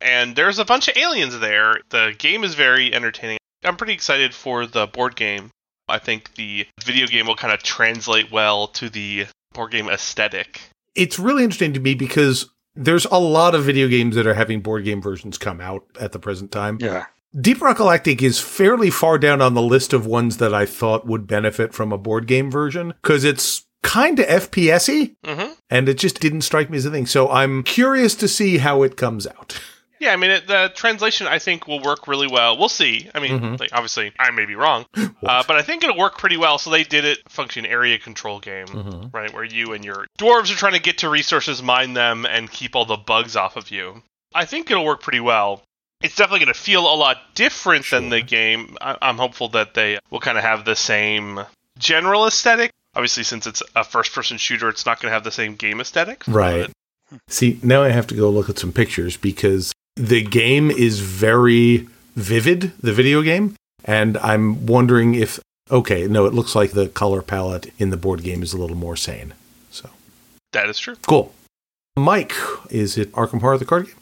And 0.00 0.36
there's 0.36 0.58
a 0.58 0.64
bunch 0.64 0.88
of 0.88 0.96
aliens 0.96 1.38
there. 1.38 1.80
The 1.88 2.14
game 2.18 2.44
is 2.44 2.54
very 2.54 2.94
entertaining. 2.94 3.38
I'm 3.64 3.76
pretty 3.76 3.94
excited 3.94 4.34
for 4.34 4.66
the 4.66 4.86
board 4.86 5.16
game. 5.16 5.50
I 5.88 5.98
think 5.98 6.34
the 6.34 6.66
video 6.82 7.06
game 7.06 7.26
will 7.26 7.36
kind 7.36 7.54
of 7.54 7.62
translate 7.62 8.30
well 8.30 8.68
to 8.68 8.90
the 8.90 9.26
board 9.54 9.72
game 9.72 9.88
aesthetic. 9.88 10.60
It's 10.94 11.18
really 11.18 11.44
interesting 11.44 11.72
to 11.74 11.80
me 11.80 11.94
because 11.94 12.50
there's 12.74 13.06
a 13.06 13.18
lot 13.18 13.54
of 13.54 13.64
video 13.64 13.88
games 13.88 14.16
that 14.16 14.26
are 14.26 14.34
having 14.34 14.60
board 14.60 14.84
game 14.84 15.00
versions 15.00 15.38
come 15.38 15.60
out 15.60 15.84
at 16.00 16.12
the 16.12 16.18
present 16.18 16.52
time. 16.52 16.78
Yeah. 16.80 17.06
Deep 17.38 17.60
Rock 17.60 17.78
Galactic 17.78 18.22
is 18.22 18.40
fairly 18.40 18.90
far 18.90 19.18
down 19.18 19.42
on 19.42 19.54
the 19.54 19.62
list 19.62 19.92
of 19.92 20.06
ones 20.06 20.38
that 20.38 20.54
I 20.54 20.64
thought 20.66 21.06
would 21.06 21.26
benefit 21.26 21.74
from 21.74 21.92
a 21.92 21.98
board 21.98 22.26
game 22.26 22.50
version 22.50 22.94
because 23.02 23.24
it's 23.24 23.64
kind 23.82 24.18
of 24.18 24.26
FPS 24.26 24.88
y 24.88 25.14
hmm 25.24 25.52
and 25.70 25.88
it 25.88 25.94
just 25.94 26.20
didn't 26.20 26.42
strike 26.42 26.70
me 26.70 26.78
as 26.78 26.86
a 26.86 26.90
thing. 26.90 27.06
So 27.06 27.28
I'm 27.30 27.62
curious 27.62 28.14
to 28.16 28.28
see 28.28 28.58
how 28.58 28.82
it 28.82 28.96
comes 28.96 29.26
out. 29.26 29.60
Yeah, 29.98 30.12
I 30.12 30.16
mean, 30.16 30.30
it, 30.30 30.46
the 30.46 30.70
translation 30.74 31.26
I 31.26 31.38
think 31.38 31.66
will 31.66 31.80
work 31.80 32.06
really 32.06 32.26
well. 32.26 32.58
We'll 32.58 32.68
see. 32.68 33.08
I 33.14 33.20
mean, 33.20 33.40
Mhm. 33.40 33.60
like, 33.60 33.70
obviously, 33.72 34.12
I 34.18 34.30
may 34.30 34.44
be 34.44 34.54
wrong, 34.54 34.84
uh, 34.96 35.42
but 35.46 35.56
I 35.56 35.62
think 35.62 35.82
it'll 35.84 35.96
work 35.96 36.18
pretty 36.18 36.36
well. 36.36 36.58
So 36.58 36.70
they 36.70 36.84
did 36.84 37.04
it 37.04 37.18
function 37.30 37.64
area 37.64 37.98
control 37.98 38.38
game, 38.40 38.66
Mhm. 38.66 39.14
right, 39.14 39.32
where 39.32 39.44
you 39.44 39.72
and 39.72 39.84
your 39.84 40.06
dwarves 40.18 40.52
are 40.52 40.56
trying 40.56 40.74
to 40.74 40.80
get 40.80 40.98
to 40.98 41.08
resources, 41.08 41.62
mine 41.62 41.94
them, 41.94 42.26
and 42.26 42.50
keep 42.50 42.76
all 42.76 42.84
the 42.84 42.96
bugs 42.96 43.36
off 43.36 43.56
of 43.56 43.70
you. 43.70 44.02
I 44.34 44.44
think 44.44 44.70
it'll 44.70 44.84
work 44.84 45.00
pretty 45.02 45.20
well. 45.20 45.62
It's 46.02 46.14
definitely 46.14 46.40
going 46.44 46.54
to 46.54 46.60
feel 46.60 46.82
a 46.82 46.94
lot 46.94 47.34
different 47.34 47.88
than 47.90 48.10
the 48.10 48.20
game. 48.20 48.76
I- 48.82 48.98
I'm 49.00 49.16
hopeful 49.16 49.48
that 49.50 49.72
they 49.72 49.98
will 50.10 50.20
kind 50.20 50.36
of 50.36 50.44
have 50.44 50.66
the 50.66 50.76
same 50.76 51.40
general 51.78 52.26
aesthetic. 52.26 52.70
Obviously, 52.94 53.22
since 53.24 53.46
it's 53.46 53.62
a 53.74 53.82
first-person 53.82 54.36
shooter, 54.36 54.68
it's 54.68 54.84
not 54.84 55.00
going 55.00 55.08
to 55.10 55.14
have 55.14 55.24
the 55.24 55.30
same 55.30 55.54
game 55.54 55.80
aesthetic. 55.80 56.22
Right. 56.26 56.70
See, 57.28 57.58
now 57.62 57.82
I 57.82 57.90
have 57.90 58.06
to 58.08 58.14
go 58.14 58.28
look 58.28 58.50
at 58.50 58.58
some 58.58 58.72
pictures 58.72 59.16
because 59.16 59.72
the 59.96 60.22
game 60.22 60.70
is 60.70 61.00
very 61.00 61.88
vivid, 62.14 62.72
the 62.80 62.92
video 62.92 63.22
game, 63.22 63.54
and 63.84 64.16
I'm 64.18 64.66
wondering 64.66 65.14
if 65.14 65.40
okay, 65.70 66.06
no, 66.06 66.26
it 66.26 66.32
looks 66.34 66.54
like 66.54 66.72
the 66.72 66.88
color 66.88 67.22
palette 67.22 67.72
in 67.78 67.90
the 67.90 67.96
board 67.96 68.22
game 68.22 68.42
is 68.42 68.52
a 68.52 68.58
little 68.58 68.76
more 68.76 68.94
sane. 68.96 69.34
So, 69.70 69.90
That 70.52 70.68
is 70.68 70.78
true. 70.78 70.94
cool. 71.06 71.32
Mike, 71.96 72.32
is 72.70 72.96
it 72.96 73.10
Arkham 73.12 73.40
Horror 73.40 73.58
the 73.58 73.64
card 73.64 73.86
game? 73.86 73.94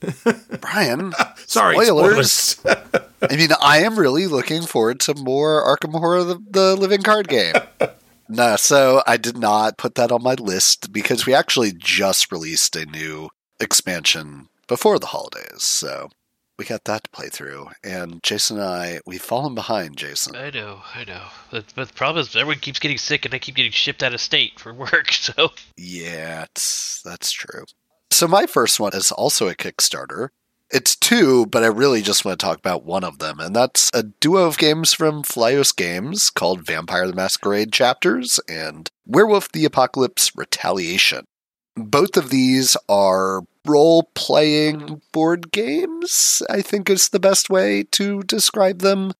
Brian, 0.60 1.12
Sorry, 1.46 1.74
Spoilers. 1.84 2.32
spoilers. 2.32 2.84
I 3.30 3.36
mean, 3.36 3.50
I 3.60 3.78
am 3.78 3.98
really 3.98 4.26
looking 4.26 4.62
forward 4.62 5.00
to 5.00 5.14
more 5.14 5.62
Arkham 5.66 5.92
Horror, 5.98 6.24
the, 6.24 6.38
the 6.50 6.76
living 6.76 7.02
card 7.02 7.28
game. 7.28 7.54
no, 8.28 8.56
so 8.56 9.02
I 9.06 9.16
did 9.16 9.36
not 9.36 9.76
put 9.78 9.94
that 9.96 10.12
on 10.12 10.22
my 10.22 10.34
list 10.34 10.92
because 10.92 11.26
we 11.26 11.34
actually 11.34 11.72
just 11.72 12.30
released 12.32 12.76
a 12.76 12.86
new 12.86 13.28
expansion 13.60 14.48
before 14.66 14.98
the 14.98 15.06
holidays. 15.06 15.62
So 15.62 16.10
we 16.58 16.64
got 16.64 16.84
that 16.84 17.04
to 17.04 17.10
play 17.10 17.28
through. 17.28 17.68
And 17.82 18.22
Jayson 18.22 18.58
and 18.58 18.64
I, 18.64 19.00
we've 19.06 19.22
fallen 19.22 19.54
behind, 19.54 19.96
Jayson. 19.96 20.36
I 20.36 20.50
know, 20.50 20.82
I 20.94 21.04
know. 21.04 21.26
But, 21.50 21.66
but 21.74 21.88
the 21.88 21.94
problem 21.94 22.22
is 22.22 22.36
everyone 22.36 22.60
keeps 22.60 22.78
getting 22.78 22.98
sick 22.98 23.24
and 23.24 23.34
I 23.34 23.38
keep 23.38 23.56
getting 23.56 23.72
shipped 23.72 24.02
out 24.02 24.14
of 24.14 24.20
state 24.20 24.58
for 24.58 24.72
work, 24.72 25.12
so 25.12 25.50
Yeah, 25.76 26.44
it's, 26.44 27.02
that's 27.02 27.32
true. 27.32 27.64
So 28.10 28.28
my 28.28 28.46
first 28.46 28.78
one 28.78 28.94
is 28.94 29.10
also 29.10 29.48
a 29.48 29.54
Kickstarter. 29.54 30.28
It's 30.70 30.96
two, 30.96 31.46
but 31.46 31.62
I 31.62 31.66
really 31.66 32.00
just 32.00 32.24
want 32.24 32.38
to 32.38 32.44
talk 32.44 32.58
about 32.58 32.84
one 32.84 33.04
of 33.04 33.18
them, 33.18 33.38
and 33.38 33.54
that's 33.54 33.90
a 33.92 34.02
duo 34.02 34.44
of 34.44 34.58
games 34.58 34.92
from 34.92 35.22
Flyos 35.22 35.76
Games 35.76 36.30
called 36.30 36.66
Vampire 36.66 37.06
the 37.06 37.14
Masquerade 37.14 37.72
Chapters 37.72 38.40
and 38.48 38.90
Werewolf 39.06 39.52
the 39.52 39.64
Apocalypse 39.64 40.32
Retaliation. 40.34 41.26
Both 41.76 42.16
of 42.16 42.30
these 42.30 42.76
are 42.88 43.42
role 43.66 44.10
playing 44.14 44.80
mm-hmm. 44.80 44.94
board 45.12 45.52
games, 45.52 46.42
I 46.48 46.62
think 46.62 46.90
is 46.90 47.08
the 47.08 47.20
best 47.20 47.50
way 47.50 47.84
to 47.92 48.22
describe 48.22 48.80
them. 48.80 49.12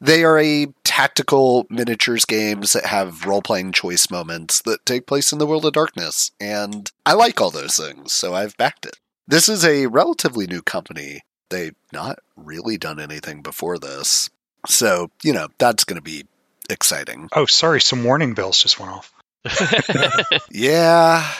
They 0.00 0.24
are 0.24 0.38
a 0.38 0.66
tactical 0.82 1.66
miniatures 1.68 2.24
games 2.24 2.72
that 2.72 2.86
have 2.86 3.26
role 3.26 3.42
playing 3.42 3.72
choice 3.72 4.10
moments 4.10 4.62
that 4.62 4.86
take 4.86 5.06
place 5.06 5.30
in 5.30 5.38
the 5.38 5.46
world 5.46 5.66
of 5.66 5.74
darkness, 5.74 6.30
and 6.40 6.90
I 7.04 7.12
like 7.12 7.40
all 7.40 7.50
those 7.50 7.76
things, 7.76 8.12
so 8.12 8.34
I've 8.34 8.56
backed 8.56 8.86
it. 8.86 8.96
This 9.28 9.48
is 9.48 9.64
a 9.64 9.86
relatively 9.86 10.46
new 10.46 10.62
company. 10.62 11.20
They've 11.50 11.76
not 11.92 12.18
really 12.34 12.78
done 12.78 12.98
anything 12.98 13.42
before 13.42 13.78
this. 13.78 14.30
So, 14.66 15.10
you 15.22 15.32
know, 15.32 15.48
that's 15.58 15.84
going 15.84 15.96
to 15.96 16.02
be 16.02 16.24
exciting. 16.70 17.28
Oh, 17.32 17.46
sorry, 17.46 17.80
some 17.80 18.04
warning 18.04 18.34
bells 18.34 18.62
just 18.62 18.80
went 18.80 18.92
off. 18.92 19.12
Yeah, 20.50 21.30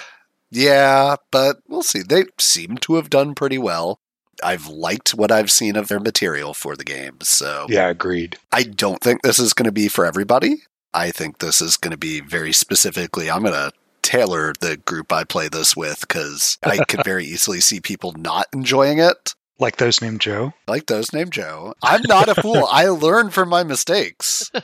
yeah, 0.50 1.16
but 1.30 1.58
we'll 1.68 1.82
see. 1.82 2.02
They 2.02 2.24
seem 2.38 2.76
to 2.78 2.94
have 2.96 3.10
done 3.10 3.34
pretty 3.34 3.58
well. 3.58 3.98
I've 4.42 4.68
liked 4.68 5.10
what 5.10 5.30
I've 5.30 5.50
seen 5.50 5.76
of 5.76 5.88
their 5.88 6.00
material 6.00 6.54
for 6.54 6.74
the 6.76 6.84
game, 6.84 7.18
so 7.22 7.66
Yeah, 7.68 7.88
agreed. 7.88 8.38
I 8.50 8.62
don't 8.62 9.02
think 9.02 9.22
this 9.22 9.38
is 9.38 9.52
going 9.52 9.66
to 9.66 9.72
be 9.72 9.88
for 9.88 10.06
everybody. 10.06 10.62
I 10.94 11.10
think 11.10 11.38
this 11.38 11.60
is 11.60 11.76
going 11.76 11.92
to 11.92 11.98
be 11.98 12.20
very 12.20 12.52
specifically, 12.52 13.30
I'm 13.30 13.42
going 13.42 13.54
to 13.54 13.72
tailor 14.02 14.54
the 14.60 14.76
group 14.78 15.12
I 15.12 15.24
play 15.24 15.48
this 15.48 15.76
with 15.76 16.00
because 16.00 16.58
I 16.62 16.84
could 16.88 17.04
very 17.04 17.24
easily 17.24 17.60
see 17.60 17.80
people 17.80 18.12
not 18.12 18.46
enjoying 18.52 18.98
it. 18.98 19.34
Like 19.58 19.76
those 19.76 20.00
named 20.00 20.22
Joe. 20.22 20.54
Like 20.66 20.86
those 20.86 21.12
named 21.12 21.32
Joe. 21.32 21.74
I'm 21.82 22.00
not 22.08 22.30
a 22.30 22.34
fool. 22.34 22.66
I 22.70 22.88
learn 22.88 23.28
from 23.30 23.50
my 23.50 23.62
mistakes. 23.62 24.50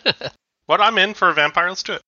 What 0.67 0.81
I'm 0.81 0.99
in 0.99 1.15
for 1.15 1.29
a 1.29 1.33
vampire, 1.33 1.69
let's 1.69 1.85
do 1.85 1.93
it. 1.93 2.03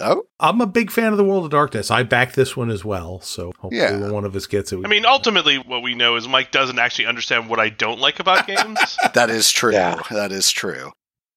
Oh, 0.00 0.24
I'm 0.38 0.60
a 0.60 0.66
big 0.66 0.90
fan 0.90 1.12
of 1.12 1.18
the 1.18 1.24
World 1.24 1.44
of 1.44 1.50
Darkness. 1.50 1.90
I 1.90 2.02
back 2.02 2.32
this 2.34 2.56
one 2.56 2.70
as 2.70 2.84
well, 2.84 3.20
so 3.20 3.52
hopefully 3.58 3.76
Yeah. 3.80 4.10
one 4.10 4.24
of 4.24 4.34
us 4.34 4.46
gets 4.46 4.72
it. 4.72 4.80
I 4.84 4.88
mean, 4.88 5.04
ultimately, 5.06 5.58
what 5.58 5.82
we 5.82 5.94
know 5.94 6.16
is 6.16 6.26
Mike 6.26 6.50
doesn't 6.50 6.78
actually 6.78 7.06
understand 7.06 7.48
what 7.48 7.60
I 7.60 7.68
don't 7.68 8.00
like 8.00 8.20
about 8.20 8.46
games. 8.46 8.96
that 9.14 9.30
is 9.30 9.50
true. 9.50 9.72
Yeah. 9.72 10.00
That 10.10 10.32
is 10.32 10.50
true. 10.50 10.92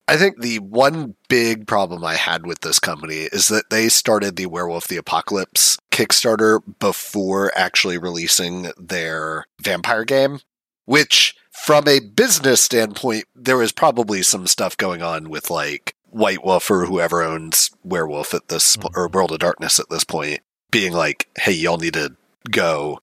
I 0.07 0.17
think 0.17 0.41
the 0.41 0.59
one 0.59 1.15
big 1.29 1.65
problem 1.65 2.03
I 2.03 2.15
had 2.15 2.45
with 2.45 2.59
this 2.61 2.77
company 2.79 3.29
is 3.31 3.47
that 3.47 3.69
they 3.69 3.87
started 3.87 4.35
the 4.35 4.47
Werewolf 4.47 4.87
the 4.87 4.97
Apocalypse 4.97 5.77
Kickstarter 5.91 6.59
before 6.79 7.51
actually 7.55 7.97
releasing 7.97 8.71
their 8.77 9.45
vampire 9.61 10.03
game, 10.03 10.39
which, 10.85 11.35
from 11.51 11.87
a 11.87 11.99
business 12.01 12.61
standpoint, 12.61 13.25
there 13.33 13.55
was 13.57 13.71
probably 13.71 14.21
some 14.23 14.45
stuff 14.45 14.75
going 14.75 15.01
on 15.01 15.29
with 15.29 15.49
like 15.49 15.95
White 16.13 16.43
Wolf 16.43 16.69
or 16.71 16.85
whoever 16.85 17.23
owns 17.23 17.71
Werewolf 17.83 18.33
at 18.33 18.47
this 18.47 18.75
po- 18.77 18.89
or 18.95 19.07
World 19.07 19.31
of 19.31 19.39
Darkness 19.39 19.79
at 19.79 19.89
this 19.89 20.03
point 20.03 20.39
being 20.71 20.93
like, 20.93 21.27
hey, 21.37 21.51
y'all 21.51 21.77
need 21.77 21.93
to 21.93 22.15
go. 22.49 22.99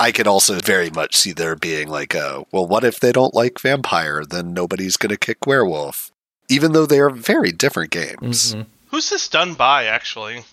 I 0.00 0.10
could 0.12 0.26
also 0.26 0.58
very 0.58 0.90
much 0.90 1.16
see 1.16 1.32
there 1.32 1.54
being 1.54 1.86
like, 1.88 2.14
"Oh, 2.16 2.46
well, 2.50 2.66
what 2.66 2.82
if 2.82 2.98
they 2.98 3.12
don't 3.12 3.34
like 3.34 3.60
vampire? 3.60 4.24
Then 4.28 4.52
nobody's 4.52 4.96
going 4.96 5.10
to 5.10 5.16
kick 5.16 5.46
werewolf. 5.46 6.10
even 6.48 6.72
though 6.72 6.84
they 6.86 6.98
are 7.00 7.08
very 7.08 7.50
different 7.52 7.90
games. 7.90 8.54
Mhm. 8.54 8.66
Who's 8.90 9.08
this 9.08 9.26
done 9.28 9.54
by, 9.54 9.86
actually? 9.86 10.44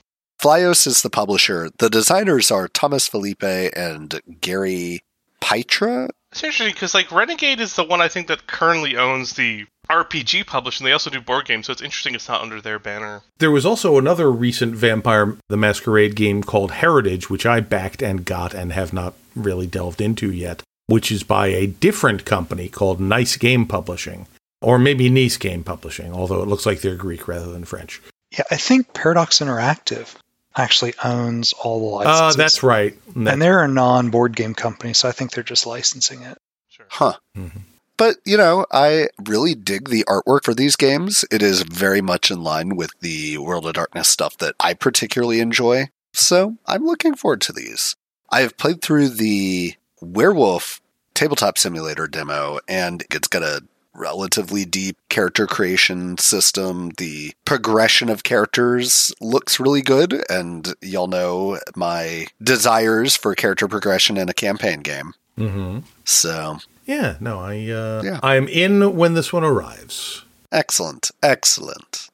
Flyos 0.41 0.87
is 0.87 1.01
the 1.01 1.09
publisher. 1.09 1.69
The 1.79 1.89
designers 1.89 2.51
are 2.51 2.69
Thomas 2.69 3.07
Felipe 3.07 3.43
and 3.43 4.21
Gary 4.39 5.01
Pitra. 5.41 6.09
It's 6.31 6.43
interesting 6.43 6.71
because 6.73 6.93
like 6.93 7.11
Renegade 7.11 7.59
is 7.59 7.75
the 7.75 7.83
one 7.83 7.99
I 8.01 8.07
think 8.07 8.27
that 8.27 8.47
currently 8.47 8.95
owns 8.95 9.33
the 9.33 9.65
RPG 9.89 10.45
publishing. 10.45 10.85
They 10.85 10.91
also 10.91 11.09
do 11.09 11.19
board 11.21 11.45
games, 11.45 11.65
so 11.65 11.71
it's 11.71 11.81
interesting 11.81 12.13
it's 12.15 12.27
not 12.27 12.41
under 12.41 12.61
their 12.61 12.79
banner. 12.79 13.21
There 13.39 13.51
was 13.51 13.65
also 13.65 13.97
another 13.97 14.31
recent 14.31 14.75
Vampire 14.75 15.35
the 15.47 15.57
Masquerade 15.57 16.15
game 16.15 16.43
called 16.43 16.71
Heritage, 16.71 17.29
which 17.29 17.45
I 17.45 17.59
backed 17.59 18.01
and 18.01 18.23
got 18.25 18.53
and 18.53 18.71
have 18.73 18.93
not 18.93 19.13
really 19.35 19.67
delved 19.67 19.99
into 20.01 20.31
yet, 20.31 20.61
which 20.87 21.11
is 21.11 21.23
by 21.23 21.47
a 21.47 21.67
different 21.67 22.25
company 22.25 22.69
called 22.69 22.99
Nice 22.99 23.35
Game 23.35 23.65
Publishing. 23.65 24.27
Or 24.61 24.77
maybe 24.77 25.09
Nice 25.09 25.37
Game 25.37 25.63
Publishing, 25.63 26.11
although 26.13 26.41
it 26.43 26.47
looks 26.49 26.65
like 26.65 26.81
they're 26.81 26.95
Greek 26.95 27.27
rather 27.27 27.49
than 27.51 27.63
French. 27.65 28.01
Yeah, 28.31 28.43
I 28.51 28.57
think 28.57 28.93
Paradox 28.93 29.39
Interactive 29.39 30.13
actually 30.55 30.93
owns 31.03 31.53
all 31.53 31.79
the 32.01 32.07
Ah, 32.07 32.11
licenses. 32.11 32.35
that's 32.35 32.61
right. 32.63 32.93
That's- 33.15 33.33
And 33.33 33.41
they're 33.41 33.63
a 33.63 33.67
non 33.69 34.09
board 34.09 34.35
game 34.35 34.53
company, 34.53 34.93
so 34.93 35.07
I 35.07 35.13
think 35.13 35.31
they're 35.31 35.43
just 35.43 35.65
licensing 35.65 36.21
it. 36.23 36.37
Sure. 36.69 36.85
Huh. 36.89 37.13
Mhm. 37.37 37.61
But, 37.99 38.15
you 38.23 38.37
know, 38.37 38.65
I 38.71 39.09
really 39.27 39.55
dig 39.55 39.89
the 39.89 40.05
artwork 40.05 40.45
for 40.45 40.53
these 40.53 40.77
games. 40.77 41.25
It 41.29 41.41
is 41.41 41.63
very 41.63 41.99
much 41.99 42.31
in 42.31 42.41
line 42.41 42.77
with 42.77 42.91
the 43.01 43.37
World 43.37 43.65
of 43.65 43.73
Darkness 43.73 44.07
stuff 44.07 44.37
that 44.37 44.55
I 44.57 44.73
particularly 44.73 45.41
enjoy. 45.41 45.89
So 46.13 46.55
I'm 46.65 46.85
looking 46.85 47.13
forward 47.13 47.41
to 47.41 47.51
these. 47.51 47.97
I 48.29 48.39
have 48.39 48.55
played 48.55 48.81
through 48.81 49.09
the 49.09 49.73
Werewolf 50.01 50.79
tabletop 51.13 51.57
simulator 51.57 52.07
demo, 52.07 52.59
and 52.69 53.03
it's 53.11 53.27
got 53.27 53.43
a 53.43 53.63
relatively 53.93 54.63
deep 54.63 54.97
character 55.09 55.45
creation 55.45 56.17
system. 56.17 56.91
The 56.97 57.33
progression 57.43 58.07
of 58.07 58.23
characters 58.23 59.13
looks 59.19 59.59
really 59.59 59.81
good, 59.81 60.23
and 60.29 60.73
y'all 60.81 61.07
know 61.07 61.59
my 61.75 62.27
desires 62.41 63.17
for 63.17 63.35
character 63.35 63.67
progression 63.67 64.15
in 64.15 64.29
a 64.29 64.33
campaign 64.33 64.79
game. 64.79 65.15
Mhm. 65.37 65.83
So 66.05 66.59
Yeah, 66.89 67.17
no, 67.19 67.39
I 67.39 67.69
uh, 67.69 68.01
Yeah. 68.03 68.19
I'm 68.23 68.47
in 68.47 68.95
when 68.95 69.13
this 69.13 69.31
one 69.31 69.43
arrives. 69.43 70.25
Excellent, 70.51 71.11
excellent. 71.21 72.09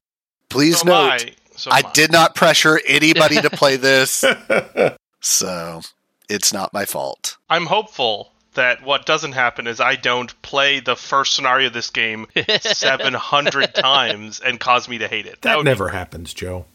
Please 0.50 0.80
So 0.80 0.88
note, 0.88 1.12
I. 1.12 1.20
So 1.56 1.72
I 1.72 1.82
did 1.94 2.12
not 2.12 2.36
pressure 2.36 2.82
anybody 2.86 3.38
to 3.38 3.50
play 3.50 3.78
this, 3.78 4.26
so 5.22 5.80
it's 6.28 6.52
not 6.52 6.74
my 6.74 6.84
fault. 6.84 7.38
I'm 7.50 7.68
hopeful 7.68 8.34
that 8.56 8.84
what 8.84 9.06
doesn't 9.06 9.32
happen 9.32 9.66
is 9.66 9.80
I 9.80 9.96
don't 9.96 10.42
play 10.42 10.82
the 10.82 10.98
first 10.98 11.34
scenario 11.34 11.68
of 11.68 11.74
this 11.74 11.90
game 11.90 12.28
700 12.60 13.74
times 13.74 14.42
and 14.42 14.60
cause 14.60 14.90
me 14.90 14.98
to 14.98 15.08
hate 15.08 15.26
it. 15.26 15.42
That 15.44 15.56
would 15.56 15.64
be 15.64 15.70
never 15.70 15.88
happens, 15.88 16.34
Joe. 16.34 16.66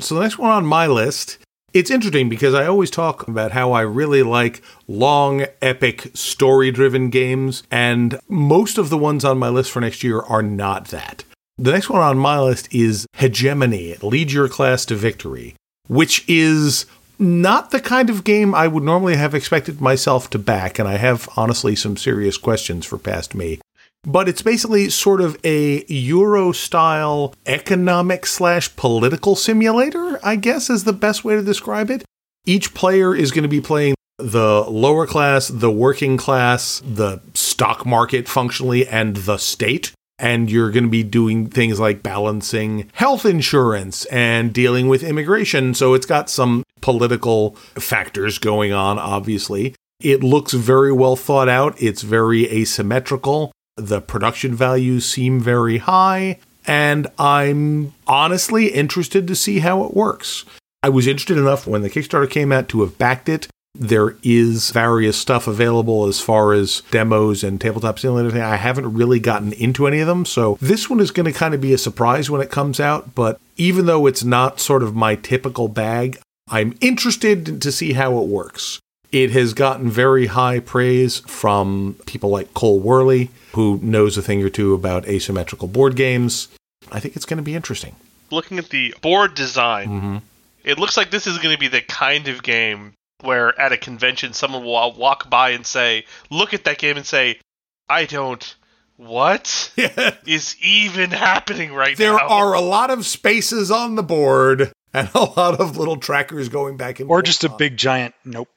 So 0.00 0.14
the 0.14 0.22
next 0.22 0.38
one 0.38 0.50
on 0.50 0.64
my 0.64 0.86
list, 0.86 1.36
it's 1.76 1.90
interesting 1.90 2.30
because 2.30 2.54
I 2.54 2.66
always 2.66 2.90
talk 2.90 3.28
about 3.28 3.52
how 3.52 3.72
I 3.72 3.82
really 3.82 4.22
like 4.22 4.62
long, 4.88 5.44
epic, 5.60 6.10
story-driven 6.14 7.10
games, 7.10 7.64
and 7.70 8.18
most 8.28 8.78
of 8.78 8.88
the 8.88 8.96
ones 8.96 9.26
on 9.26 9.38
my 9.38 9.50
list 9.50 9.70
for 9.70 9.80
next 9.80 10.02
year 10.02 10.20
are 10.20 10.42
not 10.42 10.88
that. 10.88 11.24
The 11.58 11.72
next 11.72 11.90
one 11.90 12.00
on 12.00 12.16
my 12.16 12.40
list 12.40 12.74
is 12.74 13.06
Hegemony, 13.12 13.96
Lead 14.00 14.32
Your 14.32 14.48
Class 14.48 14.86
to 14.86 14.94
Victory, 14.94 15.54
which 15.86 16.24
is 16.26 16.86
not 17.18 17.72
the 17.72 17.80
kind 17.80 18.08
of 18.08 18.24
game 18.24 18.54
I 18.54 18.68
would 18.68 18.82
normally 18.82 19.16
have 19.16 19.34
expected 19.34 19.78
myself 19.78 20.30
to 20.30 20.38
back, 20.38 20.78
and 20.78 20.88
I 20.88 20.96
have 20.96 21.28
honestly 21.36 21.76
some 21.76 21.98
serious 21.98 22.38
questions 22.38 22.86
for 22.86 22.96
past 22.96 23.34
me 23.34 23.60
but 24.06 24.28
it's 24.28 24.40
basically 24.40 24.88
sort 24.88 25.20
of 25.20 25.36
a 25.44 25.84
Euro 25.86 26.52
style 26.52 27.34
economic 27.44 28.24
slash 28.24 28.74
political 28.76 29.34
simulator, 29.34 30.20
I 30.24 30.36
guess 30.36 30.70
is 30.70 30.84
the 30.84 30.92
best 30.92 31.24
way 31.24 31.34
to 31.34 31.42
describe 31.42 31.90
it. 31.90 32.04
Each 32.46 32.72
player 32.72 33.14
is 33.14 33.32
going 33.32 33.42
to 33.42 33.48
be 33.48 33.60
playing 33.60 33.96
the 34.18 34.64
lower 34.68 35.06
class, 35.06 35.48
the 35.48 35.70
working 35.70 36.16
class, 36.16 36.80
the 36.86 37.20
stock 37.34 37.84
market 37.84 38.28
functionally, 38.28 38.86
and 38.86 39.16
the 39.16 39.36
state. 39.36 39.92
And 40.18 40.50
you're 40.50 40.70
going 40.70 40.84
to 40.84 40.90
be 40.90 41.02
doing 41.02 41.48
things 41.48 41.78
like 41.78 42.02
balancing 42.02 42.88
health 42.94 43.26
insurance 43.26 44.06
and 44.06 44.54
dealing 44.54 44.88
with 44.88 45.02
immigration. 45.02 45.74
So 45.74 45.92
it's 45.92 46.06
got 46.06 46.30
some 46.30 46.62
political 46.80 47.56
factors 47.74 48.38
going 48.38 48.72
on, 48.72 48.98
obviously. 48.98 49.74
It 50.00 50.22
looks 50.22 50.52
very 50.52 50.92
well 50.92 51.16
thought 51.16 51.48
out. 51.48 51.74
It's 51.82 52.02
very 52.02 52.50
asymmetrical. 52.50 53.52
The 53.76 54.00
production 54.00 54.54
values 54.54 55.04
seem 55.04 55.38
very 55.38 55.78
high, 55.78 56.38
and 56.66 57.08
I'm 57.18 57.92
honestly 58.06 58.68
interested 58.68 59.28
to 59.28 59.36
see 59.36 59.58
how 59.58 59.84
it 59.84 59.94
works. 59.94 60.44
I 60.82 60.88
was 60.88 61.06
interested 61.06 61.36
enough 61.36 61.66
when 61.66 61.82
the 61.82 61.90
Kickstarter 61.90 62.30
came 62.30 62.52
out 62.52 62.68
to 62.70 62.80
have 62.80 62.96
backed 62.96 63.28
it. 63.28 63.48
There 63.74 64.16
is 64.22 64.70
various 64.70 65.18
stuff 65.18 65.46
available 65.46 66.06
as 66.06 66.22
far 66.22 66.54
as 66.54 66.80
demos 66.90 67.44
and 67.44 67.60
tabletop 67.60 67.98
thing. 67.98 68.40
I 68.40 68.56
haven't 68.56 68.94
really 68.94 69.20
gotten 69.20 69.52
into 69.52 69.86
any 69.86 70.00
of 70.00 70.06
them, 70.06 70.24
so 70.24 70.56
this 70.62 70.88
one 70.88 71.00
is 71.00 71.10
going 71.10 71.30
to 71.30 71.38
kind 71.38 71.52
of 71.52 71.60
be 71.60 71.74
a 71.74 71.78
surprise 71.78 72.30
when 72.30 72.40
it 72.40 72.50
comes 72.50 72.80
out. 72.80 73.14
But 73.14 73.38
even 73.58 73.84
though 73.84 74.06
it's 74.06 74.24
not 74.24 74.58
sort 74.58 74.82
of 74.82 74.96
my 74.96 75.16
typical 75.16 75.68
bag, 75.68 76.18
I'm 76.48 76.78
interested 76.80 77.60
to 77.60 77.70
see 77.70 77.92
how 77.92 78.18
it 78.22 78.28
works. 78.28 78.80
It 79.12 79.30
has 79.30 79.54
gotten 79.54 79.88
very 79.90 80.26
high 80.26 80.60
praise 80.60 81.20
from 81.20 81.96
people 82.06 82.30
like 82.30 82.52
Cole 82.54 82.80
Wehrle, 82.82 83.28
who 83.54 83.78
knows 83.82 84.18
a 84.18 84.22
thing 84.22 84.42
or 84.42 84.50
two 84.50 84.74
about 84.74 85.06
asymmetrical 85.08 85.68
board 85.68 85.96
games. 85.96 86.48
I 86.92 87.00
think 87.00 87.16
it's 87.16 87.24
going 87.24 87.38
to 87.38 87.42
be 87.42 87.54
interesting. 87.54 87.96
looking 88.30 88.58
at 88.58 88.68
the 88.70 88.94
board 89.02 89.34
design. 89.34 89.88
Mm-hmm. 89.88 90.16
It 90.64 90.78
looks 90.78 90.96
like 90.96 91.10
this 91.10 91.26
is 91.26 91.38
going 91.38 91.54
to 91.54 91.58
be 91.60 91.68
the 91.68 91.80
kind 91.80 92.26
of 92.28 92.42
game 92.42 92.92
where 93.22 93.58
at 93.58 93.72
a 93.72 93.76
convention 93.76 94.32
someone 94.32 94.64
will 94.64 94.92
walk 94.92 95.30
by 95.30 95.50
and 95.50 95.64
say, 95.66 96.04
"Look 96.28 96.52
at 96.54 96.64
that 96.64 96.78
game," 96.78 96.96
and 96.96 97.06
say, 97.06 97.38
"I 97.88 98.04
don't." 98.04 98.54
What 98.98 99.70
is 100.26 100.56
even 100.62 101.10
happening 101.10 101.72
right 101.74 101.96
there 101.98 102.12
now? 102.12 102.18
There 102.18 102.26
are 102.28 102.54
a 102.54 102.62
lot 102.62 102.90
of 102.90 103.04
spaces 103.04 103.70
on 103.70 103.94
the 103.94 104.02
board 104.02 104.72
and 104.94 105.10
a 105.14 105.24
lot 105.24 105.60
of 105.60 105.76
little 105.76 105.98
trackers 105.98 106.48
going 106.48 106.78
back 106.78 106.98
and 106.98 107.06
forth. 107.08 107.18
Or 107.18 107.22
just 107.22 107.44
a 107.44 107.48
forth. 107.48 107.58
big 107.58 107.76
giant 107.76 108.14
nope. 108.24 108.48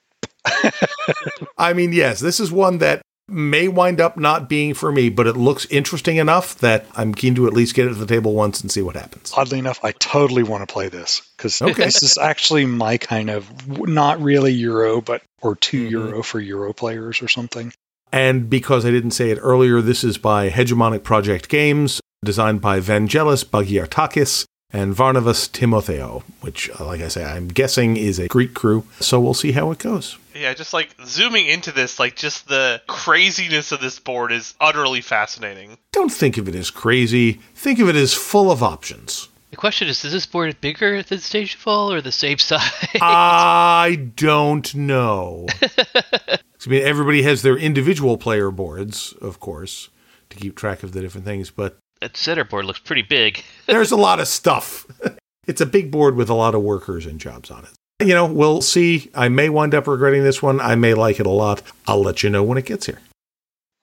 I 1.58 1.74
mean, 1.74 1.94
yes, 1.94 2.20
this 2.20 2.40
is 2.40 2.52
one 2.52 2.78
that 2.80 3.02
may 3.28 3.68
wind 3.68 4.02
up 4.02 4.18
not 4.18 4.50
being 4.50 4.74
for 4.74 4.92
me, 4.92 5.08
but 5.10 5.28
it 5.28 5.38
looks 5.38 5.66
interesting 5.70 6.18
enough 6.18 6.56
that 6.60 6.86
I'm 6.96 7.14
keen 7.14 7.36
to 7.36 7.46
at 7.46 7.54
least 7.54 7.76
get 7.76 7.86
it 7.86 7.90
to 7.90 7.96
the 7.96 8.08
table 8.08 8.34
once 8.34 8.62
and 8.62 8.72
see 8.72 8.82
what 8.82 8.96
happens. 8.96 9.32
Oddly 9.38 9.60
enough, 9.60 9.80
I 9.84 9.92
totally 9.94 10.42
want 10.42 10.68
to 10.68 10.72
play 10.74 10.90
this 10.90 11.22
because 11.38 11.62
Okay. 11.62 11.86
this 11.86 12.02
is 12.02 12.18
actually 12.18 12.66
my 12.66 12.98
kind 12.98 13.30
of 13.30 13.48
not 13.88 14.20
really 14.22 14.52
Euro, 14.54 15.00
but 15.02 15.22
or 15.42 15.56
2 15.56 15.86
Mhm. 15.86 15.92
Euro 15.92 16.24
for 16.24 16.40
Euro 16.40 16.74
players 16.74 17.22
or 17.22 17.28
something. 17.28 17.72
And 18.12 18.50
because 18.50 18.84
I 18.86 18.90
didn't 18.92 19.12
say 19.12 19.30
it 19.30 19.38
earlier, 19.40 19.80
this 19.82 20.04
is 20.04 20.18
by 20.18 20.50
Hegemonic 20.50 21.04
Project 21.04 21.50
Games, 21.50 22.02
designed 22.26 22.62
by 22.62 22.80
Vangelis 22.80 23.46
Bagiartakis 23.46 24.46
and 24.72 24.96
Varnavas 24.96 25.50
Timotheou, 25.50 26.24
which, 26.42 26.70
uh, 26.80 26.86
like 26.86 27.02
I 27.02 27.08
say, 27.08 27.26
I'm 27.26 27.48
guessing 27.48 27.98
is 27.98 28.20
a 28.20 28.28
Greek 28.28 28.54
crew. 28.54 28.86
So 29.00 29.20
we'll 29.20 29.34
see 29.34 29.52
how 29.52 29.72
it 29.72 29.80
goes. 29.80 30.18
Yeah, 30.36 30.54
just 30.54 30.74
like 30.74 30.96
zooming 31.06 31.48
into 31.48 31.72
this, 31.72 32.00
like 32.00 32.16
just 32.16 32.48
the 32.48 32.82
craziness 32.88 33.72
of 33.72 33.82
this 33.82 34.00
board 34.00 34.32
is 34.32 34.54
utterly 34.62 35.02
fascinating. 35.02 35.78
Don't 35.92 36.12
think 36.12 36.38
of 36.38 36.48
it 36.48 36.56
as 36.56 36.70
crazy. 36.70 37.34
Think 37.56 37.80
of 37.80 37.90
it 37.90 37.96
as 37.96 38.14
full 38.14 38.52
of 38.52 38.62
options. 38.62 39.28
The 39.50 39.56
question 39.56 39.88
is, 39.88 40.06
is 40.06 40.12
this 40.12 40.28
board 40.28 40.62
bigger 40.62 41.02
than 41.02 41.18
Stage 41.20 41.56
Fall 41.56 41.92
or 41.92 42.02
the 42.02 42.12
same 42.12 42.38
size? 42.40 42.72
I 43.02 44.12
don't 44.16 44.74
know. 44.76 45.48
I 45.62 46.70
mean, 46.70 46.84
everybody 46.84 47.24
has 47.24 47.42
their 47.42 47.58
individual 47.58 48.18
player 48.18 48.52
boards, 48.52 49.14
of 49.22 49.40
course, 49.40 49.90
to 50.30 50.38
keep 50.38 50.56
track 50.56 50.84
of 50.84 50.92
the 50.92 51.02
different 51.02 51.26
things, 51.26 51.50
but 51.50 51.80
that 52.02 52.18
center 52.18 52.44
board 52.44 52.66
looks 52.66 52.80
pretty 52.80 53.02
big. 53.02 53.44
there's 53.68 53.92
a 53.92 53.96
lot 53.98 54.20
of 54.20 54.28
stuff. 54.28 54.86
it's 55.48 55.62
a 55.62 55.66
big 55.66 55.92
board 55.92 56.16
with 56.16 56.30
a 56.30 56.34
lot 56.34 56.56
of 56.56 56.62
workers 56.62 57.06
and 57.06 57.20
jobs 57.20 57.52
on 57.52 57.64
it. 57.66 58.06
You 58.06 58.14
know, 58.14 58.26
we'll 58.26 58.62
see. 58.62 59.12
I 59.14 59.28
may 59.28 59.50
wind 59.50 59.76
up 59.76 59.86
regretting 59.88 60.24
this 60.24 60.42
one. 60.42 60.62
I 60.62 60.76
may 60.76 60.94
like 60.94 61.20
it 61.20 61.26
a 61.26 61.32
lot. 61.32 61.62
I'll 61.88 62.02
let 62.02 62.24
you 62.24 62.30
know 62.30 62.44
when 62.44 62.58
it 62.58 62.66
gets 62.66 62.86
here. 62.86 63.00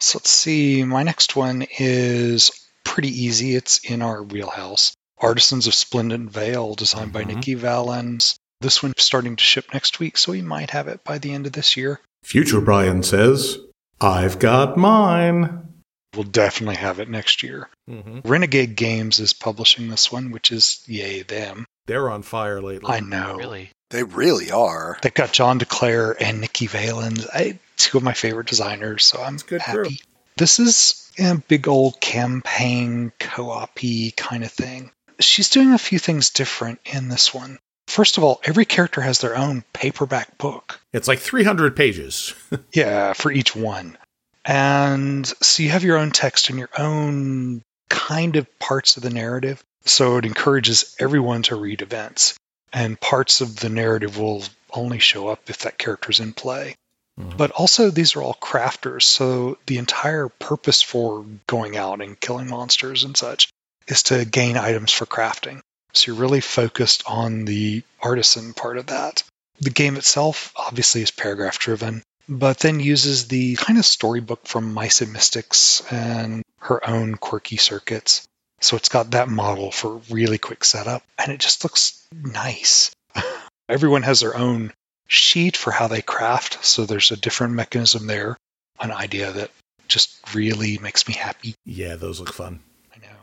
So 0.01 0.19
let's 0.19 0.31
see. 0.31 0.85
My 0.85 1.03
next 1.03 1.37
one 1.37 1.67
is 1.79 2.51
pretty 2.85 3.09
easy. 3.09 3.55
It's 3.55 3.79
in 3.79 4.01
our 4.01 4.23
wheelhouse. 4.23 4.95
Artisans 5.19 5.67
of 5.67 5.75
Splendid 5.75 6.31
Vale, 6.31 6.75
designed 6.75 7.13
by 7.13 7.25
Mhm. 7.25 7.35
Nikki 7.37 7.55
Valens. 7.55 8.37
This 8.63 8.83
one's 8.83 8.95
starting 9.03 9.37
to 9.37 9.45
ship 9.45 9.67
next 9.75 9.99
week, 9.99 10.17
so 10.17 10.33
we 10.33 10.41
might 10.43 10.71
have 10.71 10.89
it 10.89 11.05
by 11.05 11.19
the 11.19 11.33
end 11.33 11.47
of 11.47 11.53
this 11.53 11.77
year. 11.77 12.01
Future 12.23 12.61
Brian 12.61 13.03
says, 13.03 13.59
I've 14.01 14.39
got 14.39 14.77
mine. 14.79 15.66
We'll 16.15 16.25
definitely 16.25 16.77
have 16.77 16.99
it 17.01 17.09
next 17.09 17.43
year. 17.43 17.69
Mm-hmm. 17.91 18.21
Renegade 18.25 18.77
Games 18.77 19.19
is 19.19 19.33
publishing 19.33 19.89
this 19.89 20.11
one, 20.11 20.31
which 20.31 20.51
is 20.51 20.83
yay 20.87 21.23
them. 21.23 21.67
They're 21.87 22.11
on 22.11 22.23
fire 22.23 22.61
lately. 22.61 22.91
I 22.91 23.01
know. 23.01 23.37
Really? 23.37 23.71
They 23.91 24.03
really 24.03 24.51
are. 24.51 24.99
They've 25.03 25.15
got 25.15 25.33
John 25.33 25.61
DeClaire 25.61 26.17
and 26.21 26.41
Nikki 26.41 26.67
Valens, 26.67 27.27
I, 27.33 27.59
two 27.77 27.99
of 27.99 28.03
my 28.03 28.15
favorite 28.15 28.49
designers, 28.49 29.05
so 29.05 29.23
I'm 29.23 29.37
good 29.37 29.61
happy. 29.61 29.79
crew. 29.79 29.91
This 30.37 30.59
is 30.59 31.11
a 31.19 31.37
big 31.37 31.69
old 31.69 32.01
campaign 32.01 33.13
co-op 33.21 33.79
kind 34.17 34.45
of 34.45 34.53
thing. 34.53 34.91
She's 35.21 35.49
doing 35.49 35.73
a 35.73 35.79
few 35.79 35.99
things 35.99 36.31
different 36.31 36.81
in 36.85 37.09
this 37.09 37.33
one. 37.33 37.59
First 37.87 38.19
of 38.19 38.25
all, 38.25 38.41
every 38.45 38.65
character 38.65 39.01
has 39.01 39.21
their 39.21 39.37
own 39.37 39.65
paperback 39.73 40.37
book. 40.39 40.81
It's 40.93 41.09
like 41.09 41.21
300 41.21 41.77
pages. 41.77 42.35
Yeah, 42.73 43.13
for 43.13 43.31
each 43.33 43.57
one. 43.57 43.97
And 44.47 45.27
so 45.27 45.63
you 45.65 45.71
have 45.71 45.83
your 45.83 45.99
own 45.99 46.13
text 46.13 46.49
and 46.49 46.59
your 46.59 46.71
own 46.79 47.63
kind 47.89 48.37
of 48.37 48.59
parts 48.59 48.97
of 48.97 49.03
the 49.03 49.11
narrative. 49.11 49.63
So 49.85 50.17
it 50.19 50.25
encourages 50.25 50.95
everyone 51.01 51.43
to 51.45 51.57
read 51.57 51.83
events. 51.83 52.37
And 52.73 53.01
parts 53.01 53.41
of 53.41 53.57
the 53.57 53.69
narrative 53.69 54.19
will 54.19 54.45
only 54.73 55.01
show 55.01 55.29
up 55.29 55.51
if 55.51 55.59
that 55.59 55.79
character's 55.79 56.21
in 56.21 56.33
play. 56.33 56.77
Mhm. 57.19 57.37
But 57.37 57.51
also, 57.53 57.91
these 57.91 58.15
are 58.15 58.23
all 58.23 58.35
crafters. 58.41 59.03
So 59.03 59.59
the 59.67 59.79
entire 59.79 60.29
purpose 60.29 60.83
for 60.83 61.25
going 61.47 61.77
out 61.77 62.01
and 62.01 62.21
killing 62.21 62.49
monsters 62.49 63.05
and 63.05 63.17
such 63.17 63.49
is 63.89 64.05
to 64.05 64.25
gain 64.25 64.57
items 64.57 64.93
for 64.93 65.07
crafting. 65.07 65.61
So 65.93 66.13
you're 66.13 66.21
really 66.21 66.41
focused 66.41 67.03
on 67.07 67.47
the 67.47 67.83
artisan 68.01 68.53
part 68.53 68.77
of 68.77 68.87
that. 68.87 69.23
The 69.61 69.71
game 69.71 69.97
itself 69.97 70.53
obviously 70.55 71.03
is 71.03 71.11
paragraph 71.11 71.59
driven, 71.59 72.03
but 72.29 72.59
then 72.59 72.81
uses 72.81 73.29
the 73.29 73.57
kind 73.57 73.79
of 73.79 73.85
storybook 73.85 74.47
from 74.47 74.75
Mice 74.75 75.01
and 75.01 75.13
Mystics 75.13 75.83
and 75.93 76.43
her 76.61 76.89
own 76.89 77.17
quirky 77.17 77.57
circuits. 77.57 78.27
So 78.61 78.77
it's 78.77 78.89
got 78.89 79.13
that 79.13 79.29
model 79.29 79.71
for 79.71 80.01
really 80.11 80.39
quick 80.39 80.65
setup, 80.65 81.03
and 81.19 81.31
it 81.31 81.41
just 81.41 81.63
looks 81.63 82.07
nice. 82.13 82.91
Everyone 83.69 84.03
has 84.03 84.21
their 84.21 84.37
own 84.37 84.73
sheet 85.09 85.57
for 85.57 85.71
how 85.71 85.89
they 85.89 86.03
craft, 86.03 86.65
so 86.65 86.85
there's 86.85 87.11
a 87.11 87.17
different 87.17 87.55
mechanism 87.55 88.07
there, 88.07 88.37
an 88.81 88.93
idea 88.93 89.31
that 89.33 89.51
just 89.89 90.35
really 90.35 90.79
makes 90.79 91.07
me 91.07 91.15
happy. 91.15 91.55
Yeah, 91.65 91.97
those 91.97 92.19
look 92.19 92.33
fun. 92.33 92.61
I 92.95 92.99
know. 92.99 93.17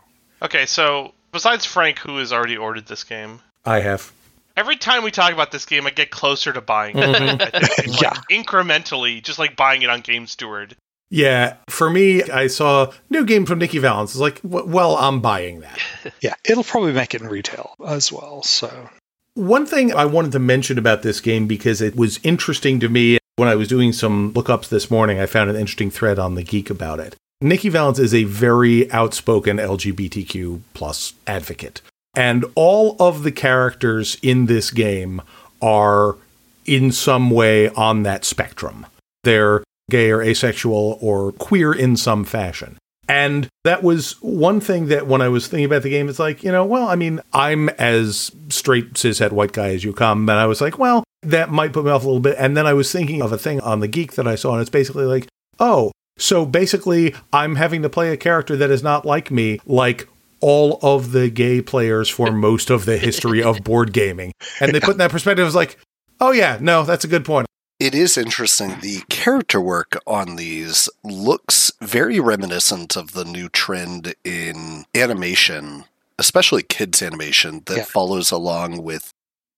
Okay, 0.44 0.66
so 0.66 1.14
besides 1.32 1.66
Frank, 1.66 2.00
who 2.00 2.18
has 2.18 2.32
already 2.32 2.58
ordered 2.58 2.86
this 2.86 3.04
game, 3.04 3.42
I 3.66 3.80
have. 3.80 4.12
Every 4.56 4.76
time 4.78 5.04
we 5.04 5.12
talk 5.12 5.34
about 5.34 5.52
this 5.52 5.66
game, 5.66 5.86
I 5.88 5.90
get 5.92 6.10
closer 6.12 6.54
to 6.54 6.62
buying 6.62 6.98
it. 6.98 7.04
Mhm. 7.16 7.42
I 7.42 7.60
think 7.60 7.88
it's 7.90 8.02
Yeah. 8.02 8.10
like 8.10 8.24
incrementally, 8.30 9.22
just 9.24 9.40
like 9.40 9.56
buying 9.56 9.82
it 9.82 9.90
on 9.90 10.02
Game 10.02 10.28
Steward. 10.28 10.76
Yeah, 11.10 11.56
for 11.70 11.90
me, 11.92 12.24
I 12.24 12.48
saw 12.48 12.92
new 13.12 13.24
game 13.24 13.46
from 13.46 13.60
Nikki 13.60 13.78
Valens. 13.78 14.12
It's 14.12 14.20
like, 14.20 14.40
well, 14.44 14.98
I'm 14.98 15.20
buying 15.22 15.60
that. 15.60 15.80
Yeah, 16.22 16.34
it'll 16.44 16.64
probably 16.64 16.92
make 16.94 17.14
it 17.14 17.22
in 17.22 17.28
retail 17.28 17.76
as 17.86 18.12
well. 18.12 18.42
So 18.44 18.90
One 19.36 19.66
thing 19.66 19.94
I 19.94 20.06
wanted 20.06 20.32
to 20.34 20.40
mention 20.40 20.78
about 20.78 21.02
this 21.02 21.20
game 21.20 21.48
because 21.48 21.82
it 21.82 21.96
was 21.96 22.20
interesting 22.24 22.80
to 22.80 22.90
me 22.90 23.18
when 23.36 23.48
I 23.50 23.56
was 23.56 23.68
doing 23.68 23.92
some 23.94 24.32
lookups 24.34 24.70
this 24.70 24.92
morning, 24.92 25.20
I 25.20 25.26
found 25.26 25.50
an 25.50 25.56
interesting 25.56 25.90
thread 25.92 26.20
on 26.20 26.36
the 26.36 26.44
Geek 26.44 26.70
about 26.70 27.00
it. 27.00 27.16
Nikki 27.42 27.70
Valens 27.70 27.98
is 28.00 28.14
a 28.14 28.24
very 28.26 28.90
outspoken 28.92 29.58
LGBTQ 29.60 30.62
plus 30.76 31.14
advocate. 31.28 31.82
And 32.16 32.46
all 32.56 32.96
of 33.00 33.24
the 33.24 33.32
characters 33.32 34.18
in 34.22 34.46
this 34.46 34.72
game 34.72 35.22
are 35.62 36.18
in 36.66 36.92
some 36.92 37.30
way 37.30 37.70
on 37.70 38.04
that 38.04 38.26
spectrum. 38.26 38.86
They're 39.24 39.64
gay 39.90 40.12
or 40.12 40.22
asexual 40.22 40.98
or 41.02 41.32
queer 41.34 41.74
in 41.74 41.98
some 41.98 42.24
fashion. 42.24 42.78
And 43.08 43.50
that 43.64 43.84
was 43.84 44.22
one 44.22 44.62
thing 44.62 44.88
that 44.88 45.08
when 45.08 45.22
I 45.22 45.28
was 45.28 45.48
thinking 45.48 45.66
about 45.66 45.84
the 45.84 45.90
game, 45.90 46.08
it's 46.08 46.20
like, 46.20 46.44
you 46.44 46.52
know, 46.52 46.64
well, 46.64 46.88
I 46.88 46.96
mean, 46.96 47.20
I'm 47.34 47.70
as 47.70 48.32
straight 48.50 48.94
cishet 48.94 49.32
white 49.32 49.52
guy 49.52 49.70
as 49.70 49.84
you 49.84 49.92
come. 49.92 50.30
And 50.30 50.40
I 50.40 50.46
was 50.46 50.62
like, 50.62 50.80
well, 50.80 51.04
that 51.22 51.52
might 51.52 51.74
put 51.74 51.84
me 51.84 51.92
off 51.92 52.04
a 52.04 52.08
little 52.08 52.22
bit. 52.22 52.38
And 52.40 52.56
then 52.56 52.66
I 52.66 52.74
was 52.74 52.92
thinking 52.92 53.22
of 53.22 53.32
a 53.32 53.38
thing 53.38 53.60
on 53.62 53.82
the 53.82 53.88
geek 53.88 54.14
that 54.14 54.28
I 54.28 54.36
saw, 54.36 54.54
and 54.54 54.62
it's 54.62 54.70
basically 54.70 55.06
like, 55.06 55.28
oh, 55.60 55.92
so 56.18 56.46
basically 56.46 57.14
I'm 57.32 57.56
having 57.56 57.82
to 57.82 57.90
play 57.90 58.12
a 58.12 58.18
character 58.18 58.56
that 58.56 58.70
is 58.70 58.84
not 58.84 59.06
like 59.06 59.32
me, 59.32 59.60
like 59.66 60.08
all 60.44 60.78
of 60.82 61.14
the 61.14 61.30
gay 61.30 61.62
players 61.62 62.10
for 62.10 62.32
most 62.50 62.70
of 62.70 62.86
the 62.86 62.98
history 62.98 63.42
of 63.42 63.64
board 63.64 63.94
gaming. 63.94 64.34
And 64.60 64.74
they 64.74 64.80
put 64.82 64.92
in 64.92 64.98
that 64.98 65.12
perspective, 65.12 65.46
it's 65.48 65.56
like, 65.56 65.78
oh 66.20 66.32
yeah, 66.32 66.58
no, 66.60 66.84
that's 66.84 67.06
a 67.06 67.08
good 67.08 67.24
point. 67.26 67.48
It 67.80 67.96
is 67.96 68.18
interesting. 68.18 68.76
The 68.82 69.02
character 69.10 69.60
work 69.60 69.98
on 70.06 70.36
these 70.36 70.88
looks 71.04 71.72
very 71.82 72.20
reminiscent 72.20 72.96
of 72.96 73.14
the 73.14 73.26
new 73.26 73.50
trend 73.50 74.14
in 74.24 74.86
animation, 74.96 75.86
especially 76.20 76.64
kids 76.64 77.02
animation, 77.02 77.64
that 77.66 77.78
Yeah. 77.78 77.84
follows 77.86 78.32
along 78.32 78.84
with, 78.84 79.12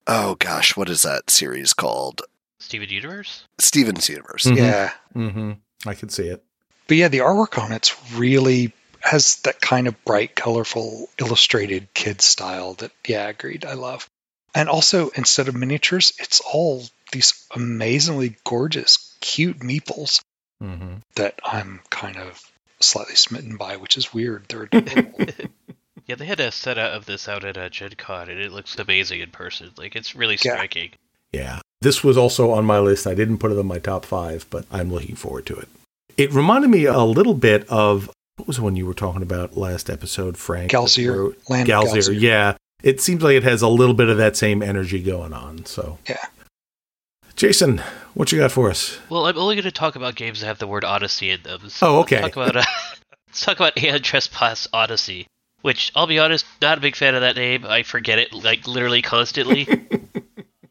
oh 0.07 0.35
gosh, 0.35 0.75
what 0.77 0.89
is 0.89 1.01
that 1.01 1.29
series 1.29 1.73
called? 1.73 2.21
Steven 2.59 2.89
Universe? 2.89 3.45
Steven's 3.59 4.07
Universe. 4.09 4.43
Mhm. 4.45 4.57
yeah, 4.57 4.91
Mm-hmm. 5.15 5.51
I 5.89 5.93
can 5.93 6.09
see 6.09 6.27
it. 6.29 6.43
but 6.87 6.97
yeah, 6.97 7.07
the 7.09 7.19
artwork 7.19 7.61
on 7.61 7.71
it's 7.71 7.93
really 8.13 8.71
has 9.05 9.37
that 9.43 9.61
kind 9.61 9.87
of 9.87 10.03
bright, 10.03 10.35
colorful, 10.35 11.09
illustrated 11.19 11.87
kid 11.93 12.21
style 12.21 12.73
that 12.75 12.91
yeah, 13.07 13.27
agreed. 13.29 13.63
I 13.65 13.73
love. 13.73 14.07
And 14.53 14.67
also, 14.69 15.09
instead 15.09 15.47
of 15.47 15.55
miniatures, 15.55 16.13
it's 16.19 16.41
all 16.41 16.83
these 17.11 17.45
amazingly 17.55 18.35
gorgeous, 18.43 19.15
cute 19.21 19.59
meeples 19.59 20.21
Mm-hmm. 20.63 20.95
that 21.17 21.37
I'm 21.43 21.81
kind 21.89 22.15
of 22.15 22.41
slightly 22.79 23.15
smitten 23.15 23.57
by, 23.57 23.75
which 23.75 23.97
is 23.97 24.13
weird. 24.13 24.45
They're 24.47 24.63
adorable. 24.63 25.25
Yeah, 26.07 26.15
they 26.15 26.25
had 26.25 26.39
a 26.39 26.51
set 26.51 26.77
of 26.77 27.05
this 27.07 27.27
out 27.27 27.43
at 27.43 27.57
uh, 27.57 27.67
Gen 27.69 27.93
Con, 27.97 28.29
and 28.29 28.39
it 28.39 28.51
looks 28.51 28.77
amazing 28.77 29.21
in 29.21 29.31
person. 29.31 29.71
Like, 29.75 29.95
it's 29.95 30.15
really 30.15 30.35
Yeah. 30.35 30.53
striking. 30.53 30.91
Yeah. 31.33 31.59
This 31.81 32.03
was 32.03 32.15
also 32.15 32.51
on 32.51 32.63
my 32.63 32.77
list. 32.79 33.07
I 33.07 33.15
didn't 33.15 33.39
put 33.39 33.51
it 33.51 33.57
on 33.57 33.65
my 33.65 33.79
top 33.79 34.05
five, 34.05 34.45
but 34.51 34.65
I'm 34.71 34.93
looking 34.93 35.15
forward 35.15 35.45
to 35.47 35.55
it. 35.55 35.67
It 36.15 36.31
reminded 36.31 36.69
me 36.69 36.85
a 36.85 36.99
little 36.99 37.33
bit 37.33 37.67
of 37.69 38.09
what 38.37 38.47
was 38.47 38.57
the 38.57 38.63
one 38.63 38.75
you 38.75 38.85
were 38.85 38.93
talking 38.93 39.21
about 39.21 39.55
last 39.57 39.89
episode, 39.89 40.37
Frank? 40.37 40.71
Galzyr, 40.71 41.35
Land 41.49 41.69
of 41.69 41.83
Galzyr, 41.83 41.95
Galzyr. 41.97 42.19
yeah. 42.21 42.57
It 42.83 43.01
seems 43.01 43.23
like 43.23 43.35
it 43.35 43.43
has 43.43 43.61
a 43.61 43.67
little 43.67 43.95
bit 43.95 44.09
of 44.09 44.17
that 44.17 44.35
same 44.35 44.61
energy 44.61 45.01
going 45.01 45.33
on. 45.33 45.65
So, 45.65 45.97
Yeah. 46.07 46.17
Jayson, 47.35 47.79
what 48.13 48.31
you 48.31 48.37
got 48.39 48.51
for 48.51 48.69
us? 48.69 48.97
Well, 49.09 49.25
I'm 49.25 49.37
only 49.37 49.55
going 49.55 49.63
to 49.63 49.71
talk 49.71 49.95
about 49.97 50.15
games 50.15 50.39
that 50.39 50.45
have 50.47 50.59
the 50.59 50.67
word 50.67 50.85
Odyssey 50.85 51.31
in 51.31 51.41
them. 51.43 51.67
So 51.69 51.87
Oh, 51.87 51.99
okay. 52.01 52.21
Let's 52.21 52.33
talk 52.35 52.45
about, 52.49 52.55
uh, 52.57 52.63
let's 53.27 53.41
talk 53.43 53.57
about 53.57 53.77
Aeon 53.81 54.01
Trespass 54.01 54.67
Odyssey, 54.71 55.27
which 55.61 55.91
I'll 55.95 56.07
be 56.07 56.19
honest, 56.19 56.45
not 56.61 56.77
a 56.77 56.81
big 56.81 56.95
fan 56.95 57.13
of 57.15 57.21
that 57.21 57.35
name. 57.35 57.65
I 57.65 57.83
forget 57.83 58.19
it 58.19 58.31
like 58.33 58.67
literally 58.67 59.01
constantly. 59.01 59.67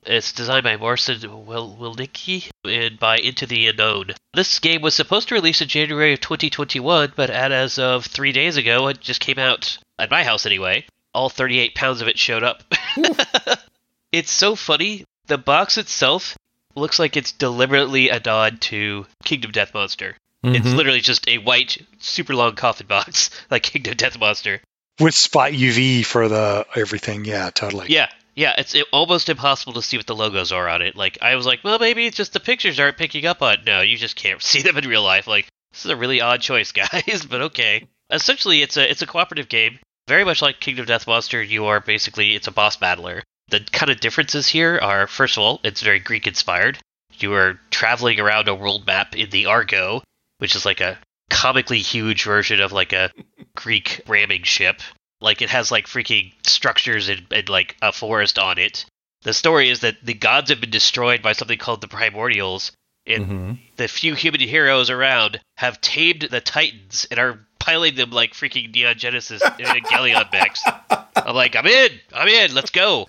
it's 0.06 0.32
designed 0.32 0.64
by 0.64 0.76
Morrison 0.76 1.46
Wil- 1.46 1.76
Wilnicki 1.80 2.48
and 2.64 2.98
by 2.98 3.18
Into 3.18 3.46
the 3.46 3.68
Unknown. 3.68 4.10
This 4.34 4.58
game 4.58 4.82
was 4.82 4.94
supposed 4.94 5.28
to 5.28 5.34
release 5.34 5.60
in 5.62 5.68
January 5.68 6.12
of 6.14 6.20
2021, 6.20 7.12
but 7.16 7.30
as 7.30 7.78
of 7.78 8.04
three 8.06 8.32
days 8.32 8.56
ago, 8.56 8.88
it 8.88 9.00
just 9.00 9.20
came 9.20 9.38
out 9.38 9.78
at 9.98 10.10
my 10.10 10.24
house 10.24 10.46
anyway. 10.46 10.84
All 11.14 11.28
38 11.28 11.74
pounds 11.74 12.00
of 12.00 12.08
it 12.08 12.18
showed 12.18 12.42
up. 12.42 12.62
it's 14.12 14.30
so 14.32 14.56
funny. 14.56 15.04
The 15.26 15.38
box 15.38 15.78
itself 15.78 16.36
looks 16.74 16.98
like 16.98 17.16
it's 17.16 17.32
deliberately 17.32 18.08
a 18.10 18.20
nod 18.24 18.60
to 18.62 19.06
Kingdom 19.24 19.52
Death 19.52 19.72
Monster. 19.74 20.16
It's 20.42 20.66
Mhm. 20.68 20.74
literally 20.76 21.00
just 21.00 21.26
a 21.28 21.38
white, 21.38 21.78
super 22.00 22.34
long 22.34 22.54
coffin 22.54 22.86
box, 22.86 23.30
like 23.50 23.62
Kingdom 23.62 23.94
Death 23.96 24.18
Monster. 24.18 24.60
With 25.00 25.14
spot 25.14 25.52
UV 25.52 26.04
for 26.04 26.28
the 26.28 26.66
everything. 26.76 27.24
Yeah, 27.24 27.50
totally. 27.50 27.86
Yeah, 27.88 28.08
yeah, 28.34 28.54
it's 28.58 28.74
it, 28.74 28.86
almost 28.92 29.28
impossible 29.28 29.74
to 29.74 29.82
see 29.82 29.96
what 29.96 30.06
the 30.06 30.14
logos 30.14 30.52
are 30.52 30.68
on 30.68 30.82
it. 30.82 30.96
Like, 30.96 31.18
I 31.22 31.36
was 31.36 31.46
like, 31.46 31.62
well, 31.62 31.78
maybe 31.78 32.06
it's 32.06 32.16
just 32.16 32.32
the 32.32 32.40
pictures 32.40 32.80
aren't 32.80 32.96
picking 32.96 33.26
up 33.26 33.42
on. 33.42 33.58
No, 33.64 33.80
you 33.80 33.96
just 33.96 34.16
can't 34.16 34.42
see 34.42 34.62
them 34.62 34.76
in 34.76 34.88
real 34.88 35.02
life. 35.02 35.26
Like, 35.26 35.46
this 35.72 35.84
is 35.84 35.90
a 35.90 35.96
really 35.96 36.20
odd 36.20 36.40
choice, 36.40 36.72
guys, 36.72 37.26
but 37.28 37.42
okay. 37.42 37.86
Essentially, 38.10 38.62
it's 38.62 38.76
a 38.76 38.88
it's 38.88 39.02
a 39.02 39.06
cooperative 39.06 39.48
game, 39.48 39.78
very 40.08 40.24
much 40.24 40.42
like 40.42 40.60
Kingdom 40.60 40.86
Death 40.86 41.06
Monster. 41.06 41.42
You 41.42 41.66
are 41.66 41.80
basically 41.80 42.34
it's 42.34 42.46
a 42.46 42.52
boss 42.52 42.76
battler. 42.76 43.22
The 43.48 43.60
kind 43.60 43.90
of 43.90 44.00
differences 44.00 44.48
here 44.48 44.78
are, 44.80 45.06
first 45.06 45.36
of 45.36 45.42
all, 45.42 45.60
it's 45.64 45.82
very 45.82 46.00
Greek 46.00 46.26
inspired. 46.26 46.78
You 47.18 47.34
are 47.34 47.60
traveling 47.70 48.18
around 48.20 48.48
a 48.48 48.54
world 48.54 48.86
map 48.86 49.14
in 49.14 49.30
the 49.30 49.46
Argo, 49.46 50.02
which 50.38 50.56
is 50.56 50.64
like 50.64 50.80
a 50.80 50.98
comically 51.30 51.80
huge 51.80 52.24
version 52.24 52.60
of 52.60 52.72
like 52.72 52.92
a 52.92 53.10
Greek 53.54 54.00
ramming 54.06 54.42
ship. 54.42 54.80
Like 55.20 55.42
it 55.42 55.50
has 55.50 55.70
like 55.70 55.86
freaking 55.86 56.32
structures 56.46 57.08
and, 57.08 57.26
and 57.30 57.48
like 57.48 57.76
a 57.82 57.92
forest 57.92 58.38
on 58.38 58.58
it. 58.58 58.84
The 59.22 59.32
story 59.32 59.70
is 59.70 59.80
that 59.80 59.96
the 60.04 60.14
gods 60.14 60.50
have 60.50 60.60
been 60.60 60.70
destroyed 60.70 61.22
by 61.22 61.32
something 61.32 61.58
called 61.58 61.80
the 61.80 61.88
Primordials, 61.88 62.72
and 63.06 63.26
Mhm. 63.26 63.58
the 63.76 63.88
few 63.88 64.14
human 64.14 64.40
heroes 64.40 64.90
around 64.90 65.40
have 65.56 65.80
tamed 65.80 66.22
the 66.30 66.40
Titans 66.40 67.06
and 67.10 67.18
are 67.18 67.46
piling 67.58 67.94
them 67.94 68.10
like 68.10 68.34
freaking 68.34 68.74
Neon 68.74 68.98
Genesis 68.98 69.42
Evangelion 69.42 70.30
mechs. 70.30 70.62
I'm 71.16 71.34
like, 71.34 71.56
I'm 71.56 71.66
in, 71.66 71.90
I'm 72.12 72.28
in, 72.28 72.54
let's 72.54 72.70
go. 72.70 73.08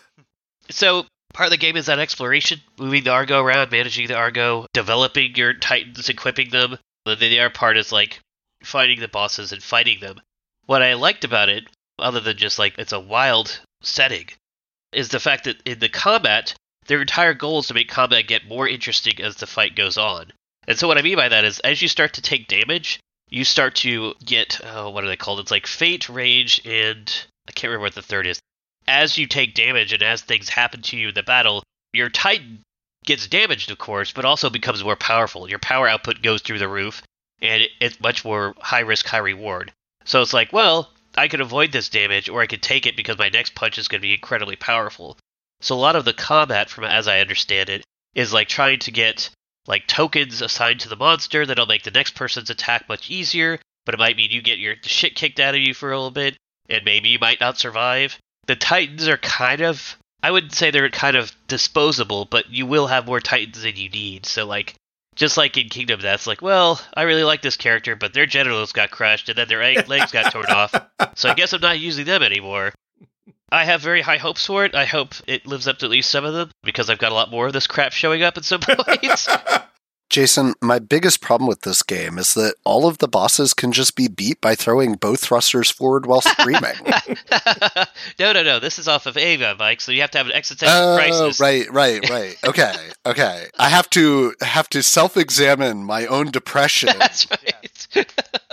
So 0.70 1.06
part 1.34 1.48
of 1.48 1.52
the 1.52 1.58
game 1.58 1.76
is 1.76 1.88
that 1.88 2.00
exploration, 2.00 2.62
moving 2.80 3.04
the 3.04 3.12
Argo 3.12 3.42
around, 3.42 3.72
managing 3.72 4.08
the 4.08 4.16
Argo, 4.16 4.66
developing 4.74 5.36
your 5.36 5.54
Titans, 5.54 6.08
equipping 6.08 6.50
them. 6.50 6.78
And 7.06 7.20
then 7.20 7.30
the 7.30 7.40
other 7.42 7.50
part 7.50 7.76
is 7.78 7.92
like 7.92 8.20
finding 8.64 9.00
the 9.02 9.08
bosses 9.10 9.52
and 9.52 9.62
fighting 9.62 10.00
them. 10.00 10.22
What 10.66 10.82
I 10.82 10.94
liked 10.94 11.24
about 11.26 11.50
it, 11.50 11.66
other 12.00 12.20
than 12.20 12.38
just 12.38 12.60
like 12.60 12.78
it's 12.78 12.94
a 12.94 13.00
wild 13.00 13.60
setting, 13.82 14.28
is 14.92 15.10
the 15.10 15.20
fact 15.20 15.46
that 15.46 15.62
in 15.66 15.80
the 15.80 15.90
combat, 15.90 16.56
their 16.88 17.02
entire 17.02 17.34
goal 17.34 17.60
is 17.60 17.68
to 17.68 17.74
make 17.74 17.90
combat 17.90 18.28
get 18.28 18.48
more 18.48 18.68
interesting 18.68 19.22
as 19.22 19.36
the 19.36 19.48
fight 19.48 19.76
goes 19.76 19.98
on. 19.98 20.32
And 20.68 20.78
so 20.78 20.88
what 20.88 20.98
I 20.98 21.02
mean 21.02 21.18
by 21.18 21.30
that 21.30 21.44
is 21.44 21.60
as 21.60 21.82
you 21.82 21.88
start 21.88 22.14
to 22.14 22.22
take 22.22 22.48
damage, 22.48 23.00
you 23.30 23.44
start 23.44 23.76
to 23.76 24.14
get 24.24 24.60
oh, 24.64 24.90
what 24.90 25.04
are 25.04 25.08
they 25.08 25.16
called? 25.16 25.40
It's 25.40 25.52
like 25.52 25.68
fate, 25.68 26.10
rage, 26.10 26.62
and 26.66 27.12
I 27.48 27.52
can't 27.52 27.70
remember 27.70 27.86
what 27.86 27.96
the 27.96 28.02
third 28.02 28.28
is. 28.28 28.40
As 28.88 29.18
you 29.18 29.28
take 29.28 29.56
damage 29.56 29.94
and 29.94 30.04
as 30.04 30.22
things 30.22 30.50
happen 30.50 30.82
to 30.84 30.98
you 30.98 31.10
in 31.10 31.16
the 31.16 31.24
battle, 31.24 31.64
your 31.92 32.10
Titan 32.10 32.62
gets 33.06 33.28
damaged, 33.28 33.72
of 33.72 33.78
course, 33.78 34.12
but 34.12 34.26
also 34.26 34.50
becomes 34.50 34.84
more 34.84 34.96
powerful. 34.96 35.50
Your 35.50 35.60
power 35.60 35.88
output 35.88 36.22
goes 36.22 36.42
through 36.42 36.60
the 36.60 36.68
roof, 36.68 37.02
and 37.42 37.64
it's 37.80 38.00
much 38.00 38.26
more 38.26 38.54
high 38.60 38.82
risk, 38.82 39.06
high 39.06 39.18
reward. 39.18 39.72
So 40.06 40.22
it's 40.22 40.34
like, 40.34 40.54
well, 40.54 40.90
I 41.18 41.28
could 41.28 41.42
avoid 41.42 41.72
this 41.72 41.90
damage, 41.90 42.30
or 42.30 42.42
I 42.42 42.48
could 42.48 42.62
take 42.62 42.86
it 42.86 42.96
because 42.96 43.18
my 43.18 43.30
next 43.30 43.56
punch 43.56 43.78
is 43.78 43.88
going 43.88 44.02
to 44.02 44.08
be 44.08 44.14
incredibly 44.14 44.56
powerful. 44.56 45.18
So 45.62 45.76
a 45.76 45.78
lot 45.78 45.96
of 45.96 46.06
the 46.06 46.14
combat, 46.14 46.70
from 46.70 46.84
as 46.84 47.08
I 47.08 47.20
understand 47.20 47.70
it, 47.70 47.84
is 48.14 48.34
like 48.34 48.48
trying 48.48 48.80
to 48.80 48.92
get 48.92 49.30
like 49.68 49.88
tokens 49.88 50.42
assigned 50.42 50.82
to 50.82 50.90
the 50.90 50.96
monster 50.96 51.46
that'll 51.46 51.66
make 51.66 51.84
the 51.84 51.92
next 51.92 52.16
person's 52.16 52.50
attack 52.50 52.88
much 52.88 53.10
easier, 53.10 53.60
but 53.86 53.96
it 53.96 54.00
might 54.00 54.18
mean 54.18 54.32
you 54.32 54.42
get 54.42 54.60
your 54.60 54.76
shit 54.84 55.16
kicked 55.16 55.40
out 55.40 55.56
of 55.56 55.62
you 55.62 55.74
for 55.74 55.92
a 55.92 55.98
little 55.98 56.12
bit, 56.12 56.38
and 56.70 56.86
maybe 56.86 57.10
you 57.10 57.20
might 57.20 57.40
not 57.40 57.58
survive. 57.58 58.18
The 58.48 58.56
Titans 58.56 59.08
are 59.08 59.18
kind 59.18 59.62
of 59.62 59.98
I 60.22 60.32
would 60.32 60.54
say 60.54 60.72
they're 60.72 60.90
kind 60.90 61.16
of 61.16 61.32
disposable, 61.48 62.26
but 62.26 62.50
you 62.50 62.66
will 62.66 62.88
have 62.88 63.06
more 63.06 63.20
Titans 63.20 63.62
than 63.62 63.76
you 63.76 63.90
need. 63.90 64.26
So 64.26 64.46
like 64.46 64.74
just 65.16 65.38
like 65.38 65.58
in 65.58 65.70
Kingdom 65.70 66.02
Death, 66.02 66.28
like, 66.28 66.42
well, 66.42 66.82
I 66.94 67.04
really 67.04 67.24
like 67.24 67.42
this 67.42 67.58
character, 67.58 67.96
but 67.96 68.14
their 68.14 68.26
genitals 68.26 68.72
got 68.72 68.92
crushed 68.92 69.30
and 69.30 69.38
then 69.38 69.48
their 69.48 69.60
legs 69.84 70.12
got 70.12 70.32
torn 70.32 70.48
off. 70.48 70.74
So 71.16 71.30
I 71.30 71.34
guess 71.34 71.54
I'm 71.54 71.62
not 71.62 71.80
using 71.80 72.06
them 72.06 72.24
anymore. 72.24 72.74
I 73.50 73.64
have 73.64 73.80
very 73.80 74.02
high 74.02 74.18
hopes 74.18 74.46
for 74.46 74.66
it. 74.66 74.76
I 74.76 74.84
hope 74.86 75.14
it 75.28 75.46
lives 75.46 75.68
up 75.68 75.78
to 75.78 75.86
at 75.86 75.92
least 75.92 76.10
some 76.10 76.26
of 76.26 76.34
them 76.34 76.52
because 76.64 76.90
I've 76.90 76.98
got 76.98 77.12
a 77.12 77.16
lot 77.16 77.32
more 77.32 77.48
of 77.48 77.54
this 77.54 77.68
crap 77.68 77.94
showing 77.94 78.22
up 78.22 78.38
at 78.38 78.44
some 78.44 78.60
points. 78.64 79.30
Jayson, 80.10 80.54
my 80.62 80.80
biggest 80.80 81.20
problem 81.20 81.48
with 81.48 81.62
this 81.62 81.82
game 81.82 82.18
is 82.18 82.36
that 82.36 82.56
all 82.64 82.88
of 82.88 83.00
the 83.00 83.08
bosses 83.08 83.54
can 83.54 83.72
just 83.72 83.96
be 83.96 84.08
beat 84.08 84.40
by 84.40 84.54
throwing 84.56 84.94
both 84.96 85.22
thrusters 85.22 85.72
forward 85.72 86.06
while 86.06 86.22
screaming. 86.22 86.76
no, 88.20 88.32
no, 88.32 88.44
no. 88.44 88.60
This 88.60 88.78
is 88.80 88.88
off 88.88 89.08
of 89.08 89.18
Eva, 89.18 89.56
Mike. 89.58 89.82
So 89.82 89.92
you 89.92 90.02
have 90.02 90.12
to 90.12 90.18
have 90.20 90.28
an 90.28 90.34
existential 90.34 90.76
oh, 90.78 90.96
crisis. 90.98 91.40
right, 91.40 91.70
right, 91.72 92.08
right. 92.10 92.36
Okay, 92.46 92.74
okay. 93.06 93.46
I 93.58 93.70
have 93.70 93.90
to 93.92 94.34
have 94.42 94.70
to 94.70 94.84
self-examine 94.84 95.84
my 95.84 96.06
own 96.06 96.32
depression, 96.32 96.90
That's 97.00 97.28
right. 97.30 98.06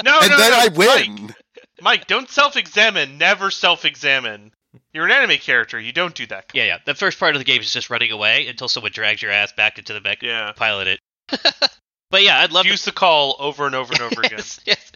No, 0.05 0.19
and 0.21 0.31
no, 0.31 0.37
then 0.37 0.51
no, 0.51 0.57
I 0.57 0.69
Mike, 0.69 0.77
win. 0.77 1.35
Mike, 1.81 2.07
don't 2.07 2.31
self-examine. 2.31 3.19
Never 3.19 3.51
self-examine. 3.51 4.53
You're 4.95 5.05
an 5.05 5.11
anime 5.11 5.37
character. 5.38 5.79
You 5.79 5.93
don't 5.93 6.15
do 6.15 6.27
that. 6.29 6.47
yeah, 6.55 6.65
yeah. 6.65 6.79
The 6.87 6.95
first 6.95 7.19
part 7.21 7.35
of 7.35 7.41
the 7.41 7.45
game 7.45 7.61
is 7.61 7.71
just 7.73 7.91
running 7.91 8.11
away 8.11 8.47
until 8.47 8.69
someone 8.69 8.93
drags 8.93 9.21
your 9.21 9.31
ass 9.31 9.53
back 9.53 9.79
into 9.79 9.93
the 9.93 10.01
mech 10.01 10.23
Yeah. 10.23 10.53
pilot 10.57 10.88
it. 10.88 11.01
but 12.11 12.23
yeah, 12.23 12.40
I'd 12.40 12.53
love 12.53 12.64
to 12.64 12.71
Use 12.71 12.85
the 12.85 12.92
call 12.92 13.37
over 13.38 13.66
and 13.66 13.75
over 13.75 13.92
and 13.92 14.03
over 14.03 14.21
again. 14.25 14.38
yes, 14.38 14.61
yes. 14.66 14.92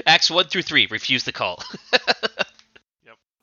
Acts 0.06 0.30
one 0.30 0.46
through 0.46 0.62
three. 0.62 0.86
Refuse 0.86 1.24
the 1.24 1.32
call. 1.32 1.62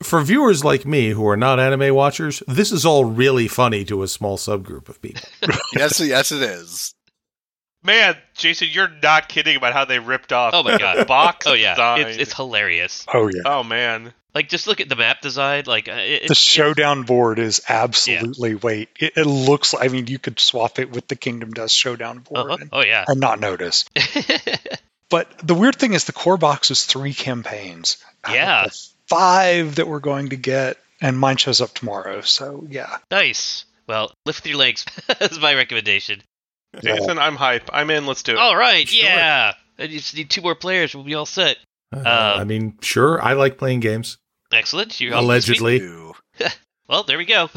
For 0.03 0.21
viewers 0.21 0.63
like 0.63 0.85
me 0.85 1.09
who 1.09 1.27
are 1.27 1.37
not 1.37 1.59
anime 1.59 1.95
watchers, 1.95 2.43
this 2.47 2.71
is 2.71 2.85
all 2.85 3.05
really 3.05 3.47
funny 3.47 3.83
to 3.85 4.03
a 4.03 4.07
small 4.07 4.37
subgroup 4.37 4.87
of 4.87 5.01
people. 5.01 5.23
Yes, 5.73 5.99
yes, 5.99 6.31
it 6.31 6.43
is. 6.43 6.93
Man, 7.83 8.15
Jayson, 8.35 8.67
you're 8.71 8.91
not 9.01 9.29
kidding 9.29 9.55
about 9.55 9.73
how 9.73 9.85
they 9.85 9.99
ripped 9.99 10.33
off. 10.33 10.53
Oh 10.55 10.63
my 10.63 10.77
god. 10.77 11.07
box 11.07 11.45
oh 11.47 11.53
yeah, 11.53 11.97
it's, 11.97 12.17
it's 12.17 12.33
hilarious. 12.33 13.05
Oh 13.13 13.27
yeah. 13.33 13.41
Oh 13.45 13.63
man. 13.63 14.13
Like 14.35 14.49
just 14.49 14.67
look 14.67 14.81
at 14.81 14.89
the 14.89 14.97
map 14.97 15.21
design. 15.21 15.63
Like 15.65 15.87
uh, 15.87 15.93
it, 15.93 16.19
The 16.19 16.25
it's- 16.25 16.37
showdown 16.37 17.03
board 17.03 17.39
is 17.39 17.61
absolutely 17.69 18.55
wait. 18.55 18.89
It, 18.99 19.13
it 19.15 19.25
looks. 19.25 19.73
I 19.73 19.87
mean, 19.87 20.07
you 20.07 20.19
could 20.19 20.39
swap 20.41 20.77
it 20.77 20.91
with 20.91 21.07
the 21.07 21.15
Kingdom 21.15 21.51
Death 21.53 21.71
showdown 21.71 22.19
board 22.19 22.45
Uh-huh. 22.51 22.57
and, 22.59 22.69
Oh 22.73 22.83
yeah. 22.83 23.05
and 23.07 23.19
not 23.19 23.39
notice. 23.39 23.85
But 25.09 25.29
the 25.47 25.53
weird 25.53 25.75
thing 25.75 25.93
is, 25.93 26.05
the 26.05 26.11
core 26.13 26.35
box 26.37 26.71
is 26.71 26.83
three 26.85 27.13
campaigns. 27.13 27.97
Yeah. 28.29 28.67
five 29.07 29.75
that 29.75 29.87
we're 29.87 29.99
going 29.99 30.29
to 30.29 30.35
get, 30.35 30.77
and 30.99 31.17
mine 31.17 31.37
shows 31.37 31.61
up 31.61 31.73
tomorrow. 31.75 32.21
So 32.21 32.65
yeah, 32.69 32.97
nice. 33.11 33.65
Well, 33.87 34.11
lift 34.25 34.45
your 34.47 34.57
legs. 34.57 34.83
That's 35.07 35.39
my 35.39 35.53
recommendation. 35.53 36.23
Jayson, 36.81 37.19
I'm 37.19 37.35
hype. 37.35 37.69
I'm 37.71 37.91
in. 37.91 38.07
Let's 38.07 38.23
do 38.23 38.31
it. 38.31 38.37
All 38.39 38.55
right. 38.57 38.87
Sure. 38.89 39.07
Yeah. 39.07 39.53
I 39.77 39.87
just 39.87 40.15
need 40.15 40.29
two 40.31 40.41
more 40.41 40.55
players. 40.55 40.95
We'll 40.95 41.03
be 41.03 41.13
all 41.13 41.27
set. 41.27 41.57
Uh, 41.95 41.99
Uh, 41.99 42.35
I 42.39 42.43
mean, 42.43 42.77
sure, 42.81 43.21
I 43.21 43.33
like 43.33 43.59
playing 43.59 43.81
games. 43.81 44.17
Excellent. 44.55 44.99
You're 44.99 45.13
Allegedly. 45.13 45.81
Well, 46.87 47.03
there 47.03 47.17
we 47.17 47.25
go. 47.25 47.49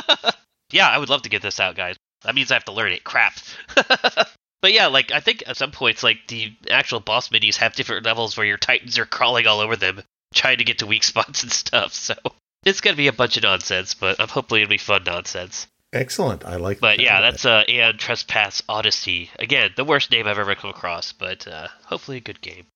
yeah, 0.72 0.88
I 0.88 0.98
would 0.98 1.08
love 1.08 1.22
to 1.22 1.30
get 1.30 1.40
this 1.40 1.58
out, 1.58 1.74
guys. 1.74 1.96
That 2.24 2.34
means 2.34 2.50
I 2.50 2.54
have 2.54 2.66
to 2.66 2.72
learn 2.72 2.92
it. 2.92 3.02
Crap. 3.02 3.32
but 3.74 4.72
yeah, 4.72 4.88
like 4.88 5.10
I 5.10 5.20
think 5.20 5.42
at 5.46 5.56
some 5.56 5.70
points, 5.70 6.02
like 6.02 6.18
the 6.28 6.52
actual 6.70 7.00
boss 7.00 7.30
minis 7.30 7.56
have 7.56 7.74
different 7.74 8.04
levels 8.04 8.36
where 8.36 8.46
your 8.46 8.58
titans 8.58 8.98
are 8.98 9.06
crawling 9.06 9.46
all 9.46 9.60
over 9.60 9.74
them, 9.76 10.02
trying 10.34 10.58
to 10.58 10.64
get 10.64 10.80
to 10.80 10.86
weak 10.86 11.04
spots 11.04 11.42
and 11.42 11.50
stuff. 11.50 11.94
So 11.94 12.14
it's 12.64 12.82
gonna 12.82 12.96
be 12.96 13.08
a 13.08 13.12
bunch 13.12 13.38
of 13.38 13.44
nonsense, 13.44 13.94
but 13.94 14.20
I'm 14.20 14.28
hopefully 14.28 14.60
it'll 14.60 14.70
be 14.70 14.76
fun 14.76 15.04
nonsense. 15.04 15.66
Excellent. 15.92 16.44
I 16.44 16.56
like. 16.56 16.78
That. 16.78 16.80
But 16.82 16.96
the 16.98 17.04
yeah, 17.04 17.14
sound 17.14 17.24
of 17.24 17.32
that's 17.32 17.44
uh, 17.46 17.64
Aeon 17.68 17.96
Trespass 17.96 18.62
Odyssey. 18.68 19.30
Again, 19.38 19.70
the 19.76 19.84
worst 19.84 20.10
name 20.10 20.26
I've 20.26 20.38
ever 20.38 20.54
come 20.54 20.70
across, 20.70 21.12
but 21.12 21.48
uh, 21.48 21.68
hopefully 21.86 22.18
a 22.18 22.20
good 22.20 22.42
game. 22.42 22.66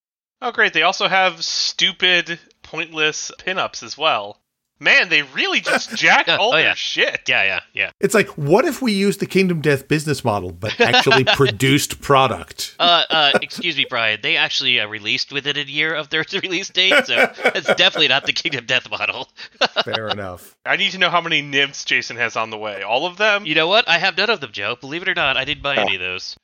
Oh, 0.40 0.50
great. 0.50 0.72
They 0.72 0.82
also 0.82 1.06
have 1.06 1.44
stupid, 1.44 2.40
pointless 2.72 3.30
pinups 3.38 3.82
as 3.82 3.98
well. 3.98 4.38
Man, 4.80 5.10
they 5.10 5.22
really 5.22 5.60
just 5.60 5.90
jack 5.96 6.26
Yeah, 6.26 6.38
all 6.38 6.48
oh, 6.48 6.56
their 6.56 6.68
yeah. 6.68 6.74
shit. 6.74 7.20
Yeah, 7.28 7.44
yeah, 7.44 7.60
yeah. 7.74 7.90
It's 8.00 8.14
like, 8.14 8.28
what 8.30 8.64
if 8.64 8.80
we 8.80 8.92
used 8.92 9.20
the 9.20 9.26
Kingdom 9.26 9.60
Death 9.60 9.86
business 9.86 10.24
model, 10.24 10.50
but 10.50 10.80
actually 10.80 11.24
produced 11.36 12.00
product? 12.00 12.74
Uh, 12.80 13.04
uh, 13.10 13.38
excuse 13.42 13.76
me, 13.76 13.84
Brian. 13.88 14.20
They 14.22 14.36
actually 14.36 14.80
uh, 14.80 14.88
released 14.88 15.32
within 15.32 15.58
a 15.58 15.60
year 15.60 15.94
of 15.94 16.08
their 16.08 16.24
release 16.32 16.70
date, 16.70 17.06
so 17.06 17.30
it's 17.44 17.72
definitely 17.74 18.08
not 18.08 18.24
the 18.24 18.32
Kingdom 18.32 18.64
Death 18.64 18.90
model. 18.90 19.28
Fair 19.84 20.08
enough. 20.08 20.56
I 20.64 20.76
need 20.76 20.92
to 20.92 20.98
know 20.98 21.10
how 21.10 21.20
many 21.20 21.42
nymphs 21.42 21.84
Jayson 21.84 22.16
has 22.16 22.36
on 22.36 22.48
the 22.48 22.58
way. 22.58 22.82
All 22.82 23.04
of 23.06 23.18
them? 23.18 23.44
You 23.44 23.54
know 23.54 23.68
what? 23.68 23.86
I 23.86 23.98
have 23.98 24.16
none 24.16 24.30
of 24.30 24.40
them, 24.40 24.50
Joe. 24.50 24.76
Believe 24.80 25.02
it 25.02 25.08
or 25.08 25.14
not, 25.14 25.36
I 25.36 25.44
didn't 25.44 25.62
buy 25.62 25.76
any 25.76 25.94
of 25.96 26.00
those. 26.00 26.36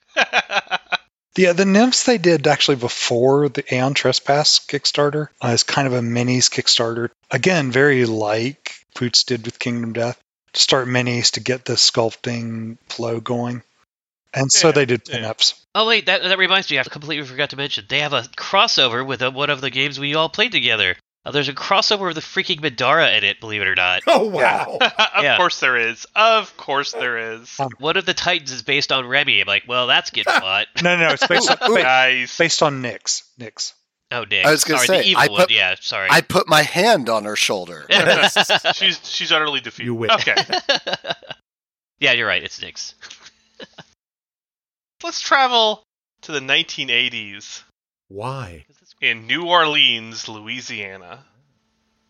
Yeah, 1.38 1.53
the 1.53 1.64
nymphs 1.64 2.03
they 2.03 2.18
did 2.18 2.48
actually 2.48 2.79
before 2.79 3.48
the 3.48 3.62
Aeon 3.72 3.94
Trespass 3.94 4.59
Kickstarter 4.59 5.29
uh, 5.40 5.48
is 5.48 5.62
kind 5.62 5.87
of 5.87 5.94
a 5.94 6.01
minis 6.01 6.51
Kickstarter. 6.51 7.11
Again, 7.31 7.70
very 7.70 8.07
like 8.07 8.74
Poots 8.96 9.22
did 9.22 9.44
with 9.44 9.61
Kingdom 9.61 9.92
Death 9.92 10.20
to 10.55 10.61
start 10.61 10.88
minis 10.88 11.31
to 11.33 11.40
get 11.40 11.64
the 11.64 11.74
sculpting 11.74 12.77
flow 12.88 13.20
going. 13.20 13.62
And 14.35 14.51
so 14.51 14.72
they 14.72 14.85
did 14.85 15.03
yeah. 15.09 15.18
pinups. 15.18 15.55
Oh 15.77 15.87
wait, 15.87 16.07
that 16.07 16.24
that 16.24 16.38
reminds 16.38 16.68
me. 16.72 16.81
I 16.81 16.83
completely 16.83 17.24
forgot 17.24 17.51
to 17.51 17.57
mention 17.57 17.85
they 17.88 18.01
have 18.01 18.12
a 18.12 18.22
crossover 18.22 19.07
with 19.07 19.22
uh 19.22 19.31
one 19.31 19.48
of 19.48 19.61
the 19.61 19.70
games 19.70 20.01
we 20.01 20.16
all 20.16 20.29
played 20.29 20.51
together. 20.51 20.96
Uh, 21.24 21.31
there's 21.33 21.48
a 21.48 21.52
crossover 21.52 22.09
of 22.09 22.14
the 22.14 22.20
freaking 22.20 22.61
Middara 22.61 23.16
in 23.18 23.24
it. 23.24 23.40
Believe 23.40 23.61
it 23.61 23.68
or 23.68 23.74
not. 23.74 24.02
Oh 24.07 24.26
wow! 24.28 24.78
of 24.81 25.22
Yeah. 25.24 25.37
course 25.37 25.61
there 25.61 25.76
is. 25.76 26.07
Of 26.16 26.57
course 26.57 26.92
there 26.92 27.35
is. 27.35 27.59
One 27.78 27.96
of 27.96 28.07
the 28.07 28.14
Titans 28.14 28.50
is 28.52 28.62
based 28.62 28.92
on 28.92 29.07
Remy. 29.07 29.40
I'm 29.40 29.46
like, 29.46 29.64
well, 29.68 29.87
that's 29.87 30.11
getting 30.11 30.33
fought. 30.40 30.66
No, 30.83 30.96
no, 30.96 31.09
no, 31.09 31.12
it's 31.14 31.26
based 31.26 31.50
on, 31.50 31.59
Ooh, 31.70 31.74
ba- 31.74 31.83
Nice. 31.83 32.38
based 32.38 32.62
on 32.62 32.83
Nyx. 32.83 33.24
Nyx. 33.38 33.74
Oh, 34.11 34.24
Nick. 34.24 34.46
I 34.46 34.50
was 34.52 34.64
gonna 34.64 34.78
sorry, 34.78 34.87
say, 34.98 35.02
the 35.02 35.09
evil 35.11 35.22
I 35.22 35.26
one. 35.28 35.40
put- 35.42 35.50
Yeah, 35.50 35.74
sorry. 35.81 36.09
I 36.11 36.22
put 36.22 36.48
my 36.48 36.62
hand 36.62 37.11
on 37.11 37.24
her 37.24 37.37
shoulder. 37.37 37.85
she's 38.74 38.98
she's 39.11 39.31
utterly 39.33 39.61
defeated. 39.61 39.87
You 39.87 39.94
win. 39.96 40.11
Okay. 40.12 40.35
yeah, 41.98 42.12
you're 42.12 42.26
right. 42.28 42.42
It's 42.42 42.59
Nyx. 42.61 42.94
Let's 45.02 45.20
travel 45.20 45.83
to 46.22 46.33
the 46.33 46.40
1980s 46.40 47.62
Why? 48.09 48.64
In 49.01 49.27
New 49.27 49.47
Orleans, 49.47 50.29
Louisiana. 50.29 51.25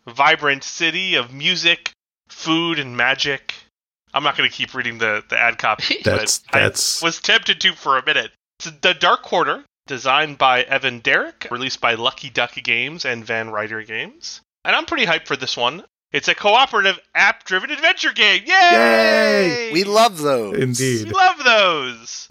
Vibrant 0.07 0.65
city 0.65 1.15
of 1.17 1.33
music, 1.33 1.93
food, 2.29 2.79
and 2.79 2.97
magic. 2.97 3.55
I'm 4.15 4.23
not 4.23 4.37
going 4.37 4.49
to 4.49 4.55
keep 4.55 4.75
reading 4.75 4.99
the, 4.99 5.23
the 5.29 5.39
ad 5.39 5.59
copy. 5.59 5.99
That's 6.03 6.39
but 6.53 6.61
that's 6.61 7.03
I 7.03 7.07
was 7.07 7.21
tempted 7.21 7.61
to 7.61 7.73
for 7.75 7.99
a 7.99 8.05
minute. 8.05 8.33
It's 8.59 8.71
The 8.81 8.95
Dark 8.95 9.23
Quarter, 9.23 9.65
designed 9.87 10.39
by 10.39 10.63
Evan 10.63 11.01
Derrick, 11.01 11.47
released 11.51 11.81
by 11.81 11.95
Lucky 11.95 12.31
Duck 12.31 12.55
Games 12.55 13.05
and 13.05 13.25
Van 13.25 13.51
Ryder 13.51 13.83
Games. 13.83 14.41
And 14.65 14.75
I'm 14.75 14.87
pretty 14.87 15.07
hyped 15.07 15.27
for 15.27 15.37
this 15.37 15.57
one. 15.57 15.85
It's 16.11 16.29
a 16.29 16.35
cooperative 16.35 16.99
app 17.15 17.45
driven 17.45 17.71
adventure 17.71 18.13
game. 18.13 18.43
Yay! 18.47 18.71
Yay! 18.73 19.73
We 19.73 19.85
love 19.85 20.19
those. 20.19 20.57
We 20.57 20.63
indeed. 20.63 21.13
love 21.13 21.45
those. 21.45 22.29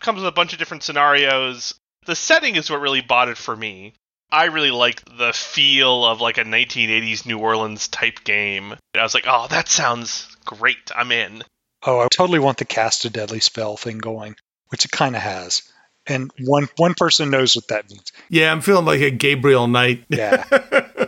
Comes 0.00 0.16
with 0.16 0.26
a 0.28 0.32
bunch 0.32 0.54
of 0.54 0.58
different 0.58 0.82
scenarios. 0.82 1.74
The 2.08 2.16
setting 2.16 2.56
is 2.56 2.70
what 2.70 2.80
really 2.80 3.02
bought 3.02 3.28
it 3.28 3.36
for 3.36 3.54
me. 3.54 3.92
I 4.32 4.46
really 4.46 4.70
like 4.70 5.04
the 5.18 5.34
feel 5.34 6.06
of 6.06 6.22
like 6.22 6.38
a 6.38 6.42
1980s 6.42 7.26
New 7.26 7.36
Orleans 7.36 7.86
type 7.88 8.24
game. 8.24 8.74
I 8.94 9.02
was 9.02 9.12
like, 9.12 9.26
oh, 9.26 9.46
that 9.50 9.68
sounds 9.68 10.34
great. 10.46 10.90
I'm 10.96 11.12
in. 11.12 11.44
Oh, 11.82 12.00
I 12.00 12.08
totally 12.08 12.38
want 12.38 12.56
the 12.56 12.64
cast 12.64 13.04
a 13.04 13.10
deadly 13.10 13.40
spell 13.40 13.76
thing 13.76 13.98
going, 13.98 14.36
which 14.68 14.86
it 14.86 14.90
kind 14.90 15.16
of 15.16 15.20
has. 15.20 15.70
And 16.06 16.30
one 16.40 16.70
one 16.76 16.94
person 16.94 17.28
knows 17.28 17.54
what 17.54 17.68
that 17.68 17.90
means. 17.90 18.10
Yeah, 18.30 18.52
I'm 18.52 18.62
feeling 18.62 18.86
like 18.86 19.02
a 19.02 19.10
Gabriel 19.10 19.68
Knight. 19.68 20.06
Yeah. 20.08 20.44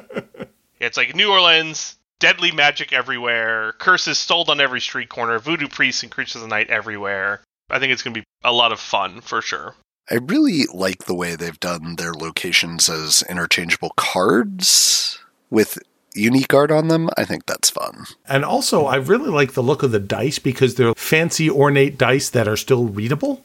It's 0.80 0.96
like 0.96 1.14
New 1.14 1.30
Orleans, 1.30 1.96
deadly 2.20 2.52
magic 2.52 2.94
everywhere, 2.94 3.74
curses 3.74 4.18
sold 4.18 4.48
on 4.48 4.62
every 4.62 4.80
street 4.80 5.10
corner, 5.10 5.38
voodoo 5.38 5.68
priests 5.68 6.02
and 6.02 6.10
creatures 6.10 6.36
of 6.36 6.40
the 6.40 6.48
night 6.48 6.70
everywhere. 6.70 7.42
I 7.68 7.78
think 7.78 7.92
it's 7.92 8.02
going 8.02 8.14
to 8.14 8.20
be 8.20 8.26
a 8.42 8.52
lot 8.52 8.72
of 8.72 8.80
fun 8.80 9.20
for 9.20 9.42
sure. 9.42 9.74
I 10.10 10.16
really 10.16 10.64
like 10.74 11.04
the 11.04 11.14
way 11.14 11.36
they've 11.36 11.60
done 11.60 11.96
their 11.96 12.12
locations 12.12 12.88
as 12.88 13.22
interchangeable 13.28 13.92
cards 13.96 15.18
with 15.50 15.78
unique 16.14 16.52
art 16.52 16.70
on 16.70 16.88
them. 16.88 17.08
I 17.16 17.24
think 17.24 17.46
that's 17.46 17.70
fun. 17.70 18.04
And 18.28 18.44
also, 18.44 18.86
I 18.86 18.96
really 18.96 19.30
like 19.30 19.52
the 19.52 19.62
look 19.62 19.82
of 19.82 19.92
the 19.92 20.00
dice 20.00 20.38
because 20.38 20.74
they're 20.74 20.94
fancy, 20.94 21.48
ornate 21.50 21.96
dice 21.98 22.28
that 22.30 22.48
are 22.48 22.56
still 22.56 22.86
readable, 22.86 23.44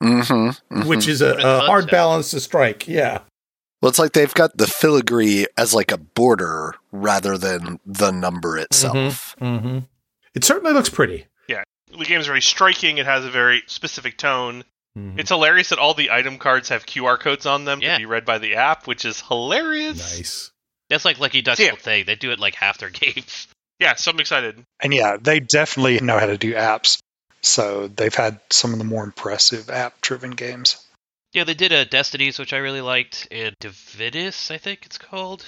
Mm-hmm. 0.00 0.86
which 0.88 1.08
is 1.08 1.22
a, 1.22 1.34
a 1.36 1.60
hard 1.60 1.90
balance 1.90 2.30
to 2.32 2.40
strike. 2.40 2.86
Yeah. 2.86 3.20
Well, 3.80 3.88
it's 3.88 3.98
like 3.98 4.12
they've 4.12 4.32
got 4.34 4.56
the 4.58 4.66
filigree 4.66 5.46
as 5.56 5.72
like 5.72 5.90
a 5.90 5.96
border 5.96 6.74
rather 6.92 7.38
than 7.38 7.80
the 7.86 8.10
number 8.10 8.58
itself. 8.58 9.34
Mm-hmm. 9.40 9.78
It 10.34 10.44
certainly 10.44 10.72
looks 10.74 10.90
pretty. 10.90 11.26
Yeah. 11.48 11.62
The 11.96 12.04
game 12.04 12.20
is 12.20 12.26
very 12.26 12.42
striking. 12.42 12.98
It 12.98 13.06
has 13.06 13.24
a 13.24 13.30
very 13.30 13.62
specific 13.66 14.18
tone. 14.18 14.64
Mhm. 14.96 15.18
It's 15.18 15.30
hilarious 15.30 15.68
that 15.70 15.78
all 15.78 15.94
the 15.94 16.10
item 16.10 16.38
cards 16.38 16.70
have 16.70 16.86
QR 16.86 17.18
codes 17.18 17.44
on 17.46 17.64
them 17.64 17.80
Yeah. 17.82 17.94
to 17.94 17.98
be 17.98 18.06
read 18.06 18.24
by 18.24 18.38
the 18.38 18.54
app, 18.56 18.86
which 18.86 19.04
is 19.04 19.20
hilarious. 19.20 19.98
Nice. 20.16 20.50
That's 20.88 21.04
like 21.04 21.18
Lucky 21.18 21.42
Duck's 21.42 21.60
Yeah. 21.60 21.70
whole 21.70 21.78
thing. 21.78 22.04
They 22.06 22.14
do 22.14 22.30
it 22.30 22.38
like 22.38 22.54
half 22.54 22.78
their 22.78 22.90
games. 22.90 23.48
Yeah, 23.78 23.94
so 23.96 24.10
I'm 24.10 24.20
excited. 24.20 24.62
And 24.80 24.94
yeah, 24.94 25.16
they 25.20 25.40
definitely 25.40 26.00
know 26.00 26.18
how 26.18 26.26
to 26.26 26.38
do 26.38 26.54
apps. 26.54 26.98
So 27.42 27.88
they've 27.88 28.14
had 28.14 28.40
some 28.50 28.72
of 28.72 28.78
the 28.78 28.84
more 28.84 29.04
impressive 29.04 29.68
app 29.68 30.00
driven 30.00 30.30
games. 30.30 30.78
Yeah, 31.32 31.44
they 31.44 31.54
did 31.54 31.72
a 31.72 31.84
Destinies, 31.84 32.38
which 32.38 32.54
I 32.54 32.58
really 32.58 32.80
liked, 32.80 33.28
and 33.30 33.54
Divinus, 33.60 34.50
I 34.50 34.56
think 34.58 34.86
it's 34.86 34.96
called. 34.96 35.44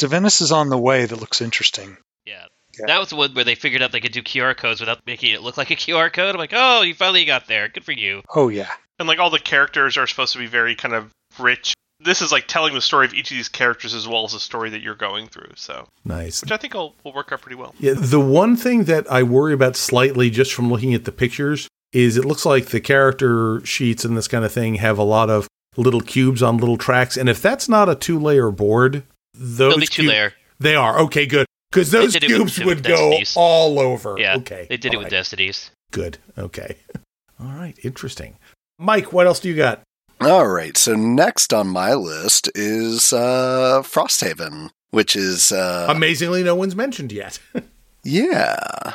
Divinus 0.00 0.40
is 0.42 0.50
on 0.50 0.68
the 0.68 0.76
way 0.78 1.04
that 1.06 1.20
looks 1.20 1.40
interesting. 1.40 1.96
Yeah. 2.26 2.44
Yeah. 2.78 2.86
That 2.86 2.98
was 2.98 3.10
the 3.10 3.16
one 3.16 3.32
where 3.34 3.44
they 3.44 3.54
figured 3.54 3.82
out 3.82 3.92
they 3.92 4.00
could 4.00 4.12
do 4.12 4.22
QR 4.22 4.56
codes 4.56 4.80
without 4.80 5.00
making 5.06 5.32
it 5.32 5.42
look 5.42 5.56
like 5.56 5.70
a 5.70 5.76
QR 5.76 6.12
code. 6.12 6.34
I'm 6.34 6.38
like, 6.40 6.52
oh, 6.54 6.82
you 6.82 6.94
finally 6.94 7.24
got 7.24 7.46
there. 7.46 7.68
Good 7.68 7.84
for 7.84 7.92
you. 7.92 8.22
Oh, 8.34 8.48
yeah. 8.48 8.70
And 8.98 9.06
like 9.08 9.18
all 9.18 9.30
the 9.30 9.38
characters 9.38 9.96
are 9.96 10.06
supposed 10.06 10.32
to 10.32 10.38
be 10.38 10.46
very 10.46 10.74
kind 10.74 10.94
of 10.94 11.10
rich. 11.38 11.74
This 12.00 12.22
is 12.22 12.30
like 12.30 12.46
telling 12.46 12.74
the 12.74 12.80
story 12.80 13.06
of 13.06 13.14
each 13.14 13.30
of 13.30 13.36
these 13.36 13.48
characters 13.48 13.92
as 13.92 14.06
well 14.06 14.24
as 14.24 14.32
the 14.32 14.38
story 14.40 14.70
that 14.70 14.82
you're 14.82 14.94
going 14.94 15.26
through. 15.26 15.50
So, 15.56 15.86
Nice. 16.04 16.42
which 16.42 16.52
I 16.52 16.56
think 16.56 16.74
will, 16.74 16.94
will 17.04 17.12
work 17.12 17.32
out 17.32 17.40
pretty 17.40 17.56
well. 17.56 17.74
Yeah, 17.80 17.94
the 17.96 18.20
one 18.20 18.56
thing 18.56 18.84
that 18.84 19.10
I 19.10 19.22
worry 19.24 19.52
about 19.52 19.74
slightly 19.76 20.30
just 20.30 20.52
from 20.52 20.70
looking 20.70 20.94
at 20.94 21.04
the 21.04 21.12
pictures 21.12 21.66
is 21.92 22.16
it 22.16 22.24
looks 22.24 22.44
like 22.46 22.66
the 22.66 22.80
character 22.80 23.64
sheets 23.64 24.04
and 24.04 24.16
this 24.16 24.28
kind 24.28 24.44
of 24.44 24.52
thing 24.52 24.76
have 24.76 24.96
a 24.98 25.02
lot 25.02 25.28
of 25.30 25.48
little 25.76 26.00
cubes 26.00 26.42
on 26.42 26.58
little 26.58 26.76
tracks. 26.78 27.16
And 27.16 27.28
if 27.28 27.40
that's 27.42 27.68
not 27.68 27.88
a 27.88 27.94
two 27.96 28.18
layer 28.18 28.50
board, 28.52 29.02
those 29.34 29.70
They'll 29.72 29.78
be 29.80 29.86
two 29.86 30.02
cube- 30.02 30.10
layer. 30.12 30.32
They 30.60 30.74
are. 30.76 30.98
Okay, 31.00 31.26
good. 31.26 31.46
Because 31.70 31.90
those 31.90 32.12
did 32.14 32.24
it 32.24 32.28
with- 32.28 32.36
cubes 32.36 32.58
with 32.58 32.66
would 32.66 32.82
go 32.84 32.96
Destinies. 33.10 33.34
all 33.36 33.78
over. 33.80 34.16
Yeah. 34.18 34.36
Okay. 34.36 34.66
They 34.68 34.76
did 34.76 34.94
it 34.94 34.96
with 34.98 35.04
right. 35.06 35.10
Destinies. 35.10 35.70
Good. 35.92 36.18
Okay. 36.36 36.76
All 37.40 37.52
right. 37.52 37.76
Interesting. 37.84 38.36
Mike, 38.78 39.12
what 39.12 39.26
else 39.26 39.40
do 39.40 39.48
you 39.48 39.56
got? 39.56 39.82
All 40.20 40.46
right. 40.48 40.76
So 40.76 40.94
next 40.94 41.52
on 41.52 41.68
my 41.68 41.94
list 41.94 42.50
is 42.54 43.12
uh, 43.12 43.82
Frosthaven, 43.84 44.70
which 44.90 45.14
is 45.16 45.52
uh, 45.52 45.86
Amazingly, 45.88 46.42
no 46.44 46.54
one's 46.54 46.76
mentioned 46.76 47.12
yet. 47.12 47.38
yeah. 48.04 48.94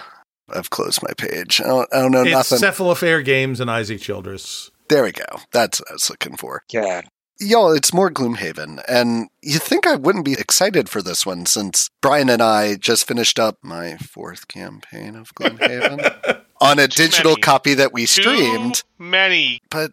I've 0.49 0.69
closed 0.69 1.01
my 1.01 1.13
page. 1.17 1.61
I 1.61 1.67
don't, 1.67 1.89
I 1.93 1.99
don't 2.01 2.11
know 2.11 2.23
it's 2.23 2.31
nothing. 2.51 2.59
Cephalofair 2.59 3.23
Games 3.23 3.59
and 3.59 3.69
Isaac 3.71 3.99
Childres. 3.99 4.69
there 4.89 5.03
we 5.03 5.11
go. 5.11 5.25
That's 5.51 5.79
what 5.79 5.89
I 5.89 5.93
was 5.93 6.09
looking 6.09 6.37
for. 6.37 6.63
Yeah. 6.71 7.01
Y'all, 7.39 7.71
it's 7.73 7.93
more 7.93 8.11
Gloomhaven. 8.11 8.83
And 8.87 9.29
you 9.41 9.57
think 9.59 9.87
I 9.87 9.95
wouldn't 9.95 10.25
be 10.25 10.33
excited 10.33 10.87
for 10.87 11.01
this 11.01 11.25
one 11.25 11.45
since 11.45 11.89
Brian 12.01 12.29
and 12.29 12.41
I 12.41 12.75
just 12.75 13.07
finished 13.07 13.39
up 13.39 13.57
my 13.63 13.97
fourth 13.97 14.47
campaign 14.47 15.15
of 15.15 15.33
Gloomhaven 15.35 16.41
on 16.63 16.79
a 16.79 16.87
Too 16.87 17.03
digital 17.03 17.31
many. 17.33 17.41
copy 17.41 17.73
that 17.75 17.93
we 17.93 18.05
streamed, 18.05 18.75
Too 18.75 18.83
many. 18.97 19.59
but 19.69 19.91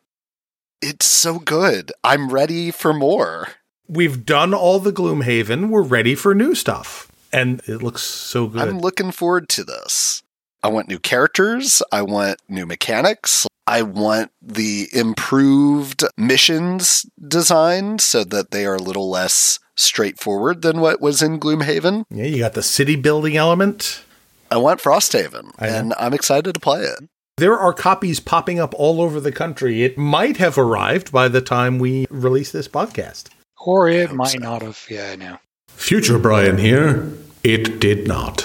it's 0.80 1.06
so 1.06 1.38
good. 1.38 1.92
I'm 2.04 2.30
ready 2.30 2.70
for 2.70 2.92
more. 2.92 3.48
We've 3.88 4.24
done 4.24 4.54
all 4.54 4.78
the 4.78 4.92
Gloomhaven. 4.92 5.68
We're 5.68 5.82
ready 5.82 6.14
for 6.14 6.34
new 6.34 6.54
stuff. 6.54 7.10
And 7.32 7.60
it 7.66 7.82
looks 7.82 8.02
so 8.02 8.46
good. 8.46 8.62
I'm 8.62 8.78
looking 8.78 9.10
forward 9.10 9.48
to 9.50 9.64
this. 9.64 10.22
I 10.62 10.68
want 10.68 10.88
new 10.88 10.98
characters. 10.98 11.82
I 11.92 12.02
want 12.02 12.40
new 12.48 12.66
mechanics. 12.66 13.46
I 13.66 13.82
want 13.82 14.30
the 14.42 14.88
improved 14.92 16.02
missions 16.16 17.06
designed 17.26 18.00
so 18.00 18.24
that 18.24 18.50
they 18.50 18.66
are 18.66 18.74
a 18.76 18.82
little 18.82 19.08
less 19.08 19.58
straightforward 19.76 20.62
than 20.62 20.80
what 20.80 21.00
was 21.00 21.22
in 21.22 21.38
Gloomhaven. 21.38 22.04
yeah, 22.10 22.24
you 22.24 22.38
got 22.38 22.54
the 22.54 22.62
city 22.62 22.96
building 22.96 23.36
element. 23.36 24.02
I 24.50 24.56
want 24.56 24.80
Frosthaven, 24.80 25.52
I 25.58 25.68
and 25.68 25.94
I'm 25.98 26.12
excited 26.12 26.52
to 26.54 26.60
play 26.60 26.82
it. 26.82 27.08
There 27.36 27.58
are 27.58 27.72
copies 27.72 28.20
popping 28.20 28.58
up 28.58 28.74
all 28.74 29.00
over 29.00 29.20
the 29.20 29.32
country. 29.32 29.82
It 29.84 29.96
might 29.96 30.36
have 30.38 30.58
arrived 30.58 31.12
by 31.12 31.28
the 31.28 31.40
time 31.40 31.78
we 31.78 32.06
release 32.10 32.50
this 32.52 32.68
podcast. 32.68 33.28
Or 33.64 33.88
it 33.88 34.12
might 34.12 34.28
so. 34.28 34.38
not 34.38 34.62
have. 34.62 34.86
Yeah, 34.90 35.10
I 35.12 35.16
know. 35.16 35.38
Future 35.68 36.18
Brian 36.18 36.58
here. 36.58 37.12
It 37.42 37.80
did 37.80 38.06
not. 38.06 38.44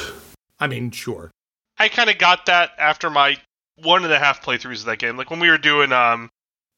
I 0.60 0.68
mean, 0.68 0.92
sure. 0.92 1.32
I 1.78 1.90
kind 1.90 2.10
of 2.10 2.18
got 2.18 2.46
that 2.46 2.72
after 2.78 3.10
my 3.10 3.38
one 3.82 4.04
and 4.04 4.14
a 4.14 4.20
half 4.20 4.42
playthroughs 4.42 4.80
of 4.80 4.86
that 4.86 5.00
game. 5.00 5.18
Like 5.18 5.30
when 5.30 5.40
we 5.40 5.50
were 5.50 5.58
doing, 5.58 5.92
um, 5.92 6.30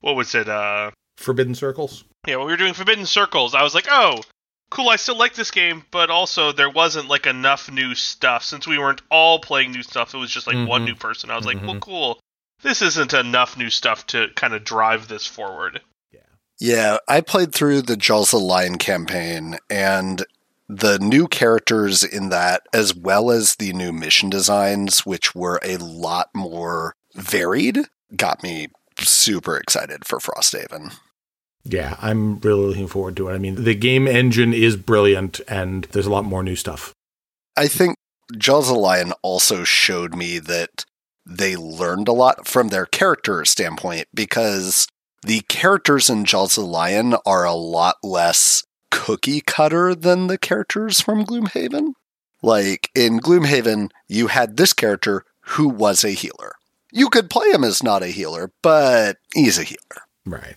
what 0.01 0.15
was 0.15 0.33
it? 0.33 0.49
Uh, 0.49 0.91
Forgotten 1.17 1.53
Circles? 1.53 2.03
yeah, 2.27 2.37
when 2.37 2.47
we 2.47 2.53
were 2.53 2.57
doing 2.57 2.73
Forgotten 2.73 3.05
Circles, 3.05 3.53
I 3.53 3.63
was 3.63 3.75
like, 3.75 3.87
oh, 3.89 4.21
cool. 4.69 4.89
I 4.89 4.95
still 4.97 5.17
like 5.17 5.33
this 5.35 5.51
game, 5.51 5.83
but 5.91 6.09
also 6.09 6.51
there 6.51 6.69
wasn't 6.69 7.07
like 7.07 7.25
enough 7.25 7.71
new 7.71 7.95
stuff 7.95 8.43
since 8.43 8.67
we 8.67 8.77
weren't 8.77 9.01
all 9.09 9.39
playing 9.39 9.71
new 9.71 9.83
stuff. 9.83 10.13
It 10.13 10.17
was 10.17 10.31
just 10.31 10.47
like 10.47 10.67
one 10.67 10.81
Mhm. 10.81 10.85
new 10.85 10.95
person. 10.95 11.29
I 11.31 11.35
was 11.35 11.45
like, 11.45 11.61
well, 11.61 11.75
Mhm. 11.75 11.81
cool. 11.81 12.19
This 12.63 12.81
isn't 12.81 13.13
enough 13.13 13.55
new 13.57 13.69
stuff 13.69 14.07
to 14.07 14.29
kind 14.35 14.53
of 14.53 14.63
drive 14.63 15.07
this 15.07 15.27
forward. 15.27 15.81
Yeah, 16.11 16.19
yeah, 16.59 16.97
I 17.07 17.21
played 17.21 17.53
through 17.53 17.83
the 17.83 17.95
Jaws 17.97 18.33
of 18.33 18.39
the 18.39 18.45
Lion 18.45 18.77
campaign, 18.77 19.59
and 19.69 20.25
the 20.67 20.97
new 20.99 21.27
characters 21.27 22.03
in 22.03 22.29
that, 22.29 22.63
as 22.73 22.93
well 22.93 23.31
as 23.31 23.55
the 23.55 23.71
new 23.73 23.93
mission 23.93 24.29
designs, 24.29 25.05
which 25.05 25.33
were 25.35 25.59
a 25.63 25.77
lot 25.77 26.29
more 26.33 26.93
varied, 27.13 27.85
got 28.15 28.43
me 28.43 28.67
super 28.99 29.55
excited 29.55 30.05
for 30.05 30.19
Frosthaven. 30.19 30.93
Yeah, 31.69 31.97
I'm 32.01 32.39
really 32.39 32.65
looking 32.65 32.87
forward 32.87 33.17
to 33.17 33.29
it. 33.29 33.33
I 33.33 33.37
mean, 33.37 33.63
the 33.63 33.75
game 33.75 34.07
engine 34.07 34.53
is 34.53 34.75
brilliant 34.77 35.41
and 35.47 35.83
there's 35.91 36.05
a 36.05 36.11
lot 36.11 36.25
more 36.25 36.43
new 36.43 36.55
stuff. 36.55 36.93
I 37.57 37.67
think 37.67 37.97
Jaws 38.37 38.69
of 38.69 38.75
the 38.75 38.79
Lion 38.79 39.13
also 39.21 39.63
showed 39.63 40.15
me 40.15 40.39
that 40.39 40.85
they 41.25 41.55
learned 41.55 42.07
a 42.07 42.13
lot 42.13 42.47
from 42.47 42.69
their 42.69 42.85
character 42.85 43.43
standpoint 43.43 44.07
because 44.13 44.87
the 45.23 45.41
characters 45.49 46.09
in 46.09 46.23
Jaws 46.23 46.57
of 46.57 46.63
the 46.63 46.69
Lion 46.69 47.15
are 47.25 47.43
a 47.43 47.53
lot 47.53 47.97
less 48.01 48.63
cookie 48.91 49.41
cutter 49.41 49.93
than 49.93 50.27
the 50.27 50.37
characters 50.37 51.01
from 51.01 51.25
Gloomhaven. 51.25 51.93
Like 52.41 52.89
in 52.95 53.19
Gloomhaven, 53.19 53.89
you 54.07 54.27
had 54.27 54.55
this 54.55 54.71
character 54.71 55.25
who 55.41 55.67
was 55.67 56.03
a 56.03 56.11
healer. 56.11 56.53
You 56.91 57.09
could 57.09 57.29
play 57.29 57.49
him 57.49 57.63
as 57.63 57.83
not 57.83 58.03
a 58.03 58.07
healer, 58.07 58.51
but 58.61 59.17
he's 59.33 59.57
a 59.57 59.63
healer. 59.63 60.03
Right. 60.25 60.55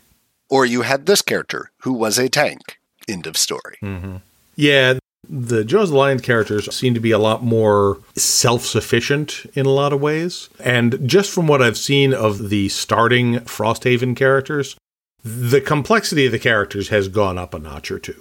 Or 0.50 0.66
you 0.66 0.82
had 0.82 1.06
this 1.06 1.22
character 1.22 1.70
who 1.82 1.92
was 1.92 2.18
a 2.18 2.28
tank. 2.28 2.78
End 3.08 3.26
of 3.26 3.36
story. 3.36 3.78
Mm-hmm. 3.82 4.16
Yeah, 4.56 4.98
the 5.28 5.64
Jaws 5.64 5.84
of 5.90 5.90
the 5.92 5.96
Lion 5.98 6.20
characters 6.20 6.74
seem 6.74 6.92
to 6.94 7.00
be 7.00 7.12
a 7.12 7.18
lot 7.18 7.42
more 7.42 7.98
self 8.16 8.64
sufficient 8.64 9.46
in 9.54 9.64
a 9.66 9.70
lot 9.70 9.92
of 9.92 10.00
ways. 10.00 10.48
And 10.58 11.08
just 11.08 11.30
from 11.30 11.46
what 11.46 11.62
I've 11.62 11.78
seen 11.78 12.12
of 12.12 12.50
the 12.50 12.68
starting 12.68 13.40
Frosthaven 13.40 14.16
characters, 14.16 14.76
the 15.22 15.60
complexity 15.60 16.26
of 16.26 16.32
the 16.32 16.38
characters 16.38 16.88
has 16.88 17.08
gone 17.08 17.38
up 17.38 17.54
a 17.54 17.58
notch 17.58 17.90
or 17.90 17.98
two. 17.98 18.20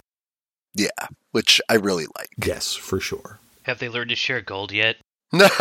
Yeah, 0.75 0.89
which 1.32 1.59
I 1.67 1.75
really 1.75 2.05
like. 2.17 2.30
Yes, 2.45 2.75
for 2.75 2.99
sure. 2.99 3.39
Have 3.63 3.80
they 3.80 3.89
learned 3.89 4.09
to 4.11 4.15
share 4.15 4.41
gold 4.41 4.71
yet? 4.71 4.97
No. 5.34 5.47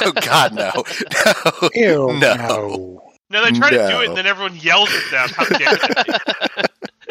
Oh 0.00 0.12
God, 0.12 0.52
no. 0.54 0.72
No. 1.62 1.68
Ew, 1.74 2.18
No. 2.18 2.34
no. 2.34 3.11
No, 3.32 3.42
they 3.44 3.50
try 3.52 3.70
to 3.70 3.76
do 3.88 4.00
it, 4.02 4.08
and 4.08 4.16
then 4.16 4.26
everyone 4.26 4.54
yells 4.56 4.90
at 4.92 5.10
them. 5.10 5.28
How 5.34 5.44
dare? 5.46 6.66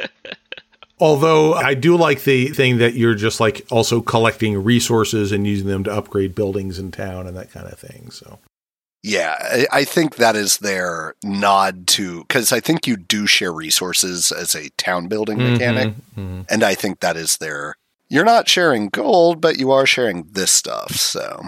Although 1.00 1.54
I 1.56 1.74
do 1.74 1.98
like 1.98 2.24
the 2.26 2.50
thing 2.50 2.78
that 2.78 2.94
you're 2.94 3.16
just 3.16 3.40
like 3.40 3.66
also 3.72 4.02
collecting 4.02 4.64
resources 4.64 5.32
and 5.32 5.48
using 5.48 5.68
them 5.68 5.84
to 5.86 5.92
upgrade 5.92 6.36
buildings 6.36 6.78
in 6.78 6.92
town 6.92 7.26
and 7.26 7.36
that 7.36 7.52
kind 7.52 7.66
of 7.66 7.80
thing. 7.80 8.12
So 8.12 8.38
Yeah, 9.02 9.36
I, 9.42 9.80
I 9.80 9.84
think 9.84 10.18
that 10.18 10.36
is 10.36 10.60
their 10.60 11.16
nod 11.24 11.88
to 11.88 12.20
because 12.26 12.52
I 12.52 12.60
think 12.60 12.86
you 12.86 12.98
do 12.98 13.26
share 13.26 13.52
resources 13.52 14.32
as 14.32 14.54
a 14.54 14.70
town 14.78 15.08
building 15.08 15.40
mechanic, 15.40 15.96
Mhm. 16.16 16.46
and 16.52 16.64
I 16.64 16.76
think 16.76 17.00
that 17.00 17.18
is 17.18 17.38
their. 17.38 17.76
You're 18.08 18.26
not 18.26 18.48
sharing 18.48 18.90
gold, 18.90 19.42
but 19.42 19.58
you 19.58 19.72
are 19.72 19.88
sharing 19.88 20.28
this 20.34 20.52
stuff, 20.52 20.92
so 20.92 21.46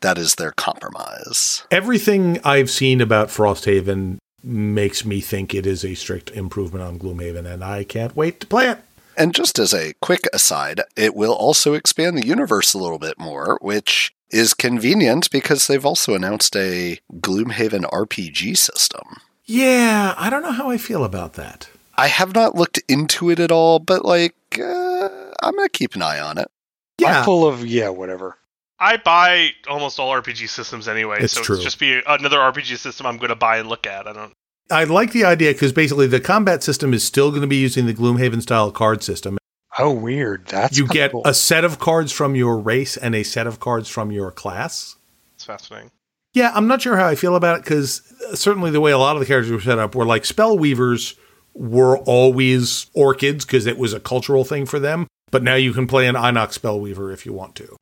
that 0.00 0.18
is 0.18 0.36
their 0.36 0.52
compromise. 0.52 1.64
everything 1.70 2.38
I've 2.44 2.70
seen 2.70 3.00
about 3.00 3.28
Frosthaven 3.28 4.18
makes 4.42 5.04
me 5.04 5.20
think 5.20 5.54
it 5.54 5.66
is 5.66 5.84
a 5.84 5.94
strict 5.94 6.30
improvement 6.30 6.82
on 6.84 6.98
Gloomhaven, 6.98 7.46
and 7.46 7.62
I 7.62 7.84
can't 7.84 8.16
wait 8.16 8.40
to 8.40 8.46
play 8.46 8.68
it. 8.68 8.78
And 9.16 9.34
just 9.34 9.58
as 9.58 9.74
a 9.74 9.92
quick 10.00 10.26
aside, 10.32 10.80
it 10.96 11.14
will 11.14 11.34
also 11.34 11.74
expand 11.74 12.16
the 12.16 12.26
universe 12.26 12.72
a 12.72 12.78
little 12.78 12.98
bit 12.98 13.18
more, 13.18 13.58
which 13.60 14.14
is 14.30 14.54
convenient 14.54 15.30
because 15.30 15.66
they've 15.66 15.84
also 15.84 16.14
announced 16.14 16.56
a 16.56 16.98
Gloomhaven 17.12 17.82
RPG 17.90 18.56
system. 18.56 19.18
Yeah, 19.44 20.14
I 20.16 20.30
don't 20.30 20.42
know 20.42 20.52
how 20.52 20.70
I 20.70 20.78
feel 20.78 21.04
about 21.04 21.34
that. 21.34 21.68
I 21.96 22.06
have 22.06 22.34
not 22.34 22.54
looked 22.54 22.80
into 22.88 23.28
it 23.30 23.40
at 23.40 23.52
all, 23.52 23.78
but 23.78 24.04
like, 24.04 24.36
uh, 24.58 25.08
I'm 25.42 25.54
going 25.56 25.68
to 25.68 25.78
keep 25.78 25.94
an 25.94 26.02
eye 26.02 26.20
on 26.20 26.38
it. 26.38 26.50
Yeah, 26.98 27.18
I'm 27.18 27.24
full 27.24 27.46
of 27.46 27.66
yeah, 27.66 27.88
whatever. 27.88 28.36
I 28.80 28.96
buy 28.96 29.50
almost 29.68 29.98
all 30.00 30.10
RPG 30.10 30.48
systems 30.48 30.88
anyway, 30.88 31.18
It's 31.20 31.34
so 31.34 31.42
true. 31.42 31.56
it's 31.56 31.64
just 31.64 31.78
be 31.78 32.00
another 32.06 32.38
RPG 32.38 32.78
system 32.78 33.06
I'm 33.06 33.18
going 33.18 33.28
to 33.28 33.36
buy 33.36 33.58
and 33.58 33.68
look 33.68 33.86
at. 33.86 34.06
I 34.08 34.12
don't. 34.12 34.32
I 34.70 34.84
like 34.84 35.12
the 35.12 35.24
idea 35.24 35.52
because 35.52 35.72
basically 35.72 36.06
the 36.06 36.20
combat 36.20 36.62
system 36.62 36.94
is 36.94 37.04
still 37.04 37.30
going 37.30 37.42
to 37.42 37.46
be 37.48 37.56
using 37.56 37.86
the 37.86 37.94
Gloomhaven 37.94 38.40
style 38.40 38.70
card 38.70 39.02
system. 39.02 39.36
Oh, 39.78 39.92
weird. 39.92 40.46
That's 40.46 40.78
you 40.78 40.86
get 40.86 41.12
cool. 41.12 41.22
a 41.24 41.34
set 41.34 41.64
of 41.64 41.78
cards 41.78 42.10
from 42.12 42.34
your 42.34 42.58
race 42.58 42.96
and 42.96 43.14
a 43.14 43.22
set 43.22 43.46
of 43.46 43.60
cards 43.60 43.88
from 43.88 44.10
your 44.10 44.30
class. 44.30 44.96
It's 45.34 45.44
fascinating. 45.44 45.90
Yeah, 46.34 46.52
I'm 46.54 46.66
not 46.68 46.82
sure 46.82 46.96
how 46.96 47.06
I 47.06 47.16
feel 47.16 47.34
about 47.34 47.58
it 47.58 47.64
because 47.64 48.02
certainly 48.34 48.70
the 48.70 48.80
way 48.80 48.92
a 48.92 48.98
lot 48.98 49.16
of 49.16 49.20
the 49.20 49.26
characters 49.26 49.50
were 49.52 49.60
set 49.60 49.78
up 49.78 49.94
were 49.94 50.04
like 50.04 50.24
spell 50.24 50.56
weavers 50.56 51.16
were 51.54 51.98
always 51.98 52.86
orchids 52.94 53.44
because 53.44 53.66
it 53.66 53.76
was 53.78 53.92
a 53.92 54.00
cultural 54.00 54.44
thing 54.44 54.66
for 54.66 54.78
them. 54.78 55.06
But 55.32 55.42
now 55.42 55.56
you 55.56 55.72
can 55.72 55.86
play 55.86 56.06
an 56.06 56.14
Inox 56.14 56.52
spell 56.52 56.78
weaver 56.80 57.10
if 57.12 57.26
you 57.26 57.32
want 57.32 57.54
to. 57.56 57.76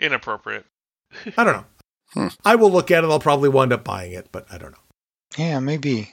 Inappropriate. 0.00 0.66
I 1.36 1.44
don't 1.44 1.54
know. 1.54 1.64
Hmm. 2.12 2.28
I 2.44 2.54
will 2.54 2.70
look 2.70 2.90
at 2.90 3.04
it. 3.04 3.10
I'll 3.10 3.20
probably 3.20 3.48
wind 3.48 3.72
up 3.72 3.84
buying 3.84 4.12
it, 4.12 4.28
but 4.32 4.46
I 4.50 4.58
don't 4.58 4.72
know. 4.72 4.78
yeah, 5.36 5.58
maybe. 5.60 6.12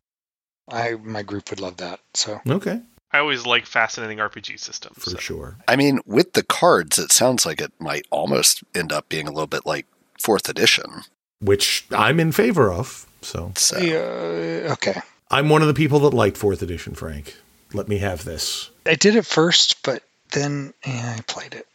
I 0.69 0.93
my 0.93 1.23
group 1.23 1.49
would 1.49 1.59
love 1.59 1.77
that. 1.77 1.99
So. 2.13 2.39
Okay, 2.47 2.81
I 3.11 3.19
always 3.19 3.45
like 3.45 3.65
fascinating 3.65 4.17
RPG 4.17 4.59
systems. 4.59 4.97
for 4.97 5.11
so. 5.11 5.17
sure. 5.17 5.57
I 5.67 5.75
mean, 5.75 5.99
with 6.05 6.33
the 6.33 6.43
cards, 6.43 6.97
it 6.97 7.11
sounds 7.11 7.45
like 7.45 7.61
it 7.61 7.73
might 7.79 8.05
almost 8.09 8.63
end 8.73 8.91
up 8.91 9.09
being 9.09 9.27
a 9.27 9.31
little 9.31 9.47
bit 9.47 9.65
like 9.65 9.85
fourth 10.19 10.49
edition. 10.49 11.03
Which 11.41 11.85
I'm 11.91 12.19
in 12.19 12.31
favor 12.31 12.71
of. 12.71 13.05
So 13.21 13.51
So 13.55 13.77
yeah, 13.79 14.71
okay. 14.73 15.01
I'm 15.29 15.49
one 15.49 15.61
of 15.61 15.67
the 15.67 15.73
people 15.73 15.99
that 15.99 16.13
liked 16.13 16.37
fourth 16.37 16.61
edition, 16.61 16.95
Frank. 16.95 17.35
Let 17.73 17.87
me 17.87 17.97
have 17.99 18.23
this. 18.23 18.69
I 18.85 18.95
did 18.95 19.15
it 19.15 19.25
first, 19.25 19.83
but 19.83 20.03
then 20.31 20.73
yeah, 20.85 21.15
I 21.17 21.21
played 21.21 21.53
it, 21.53 21.67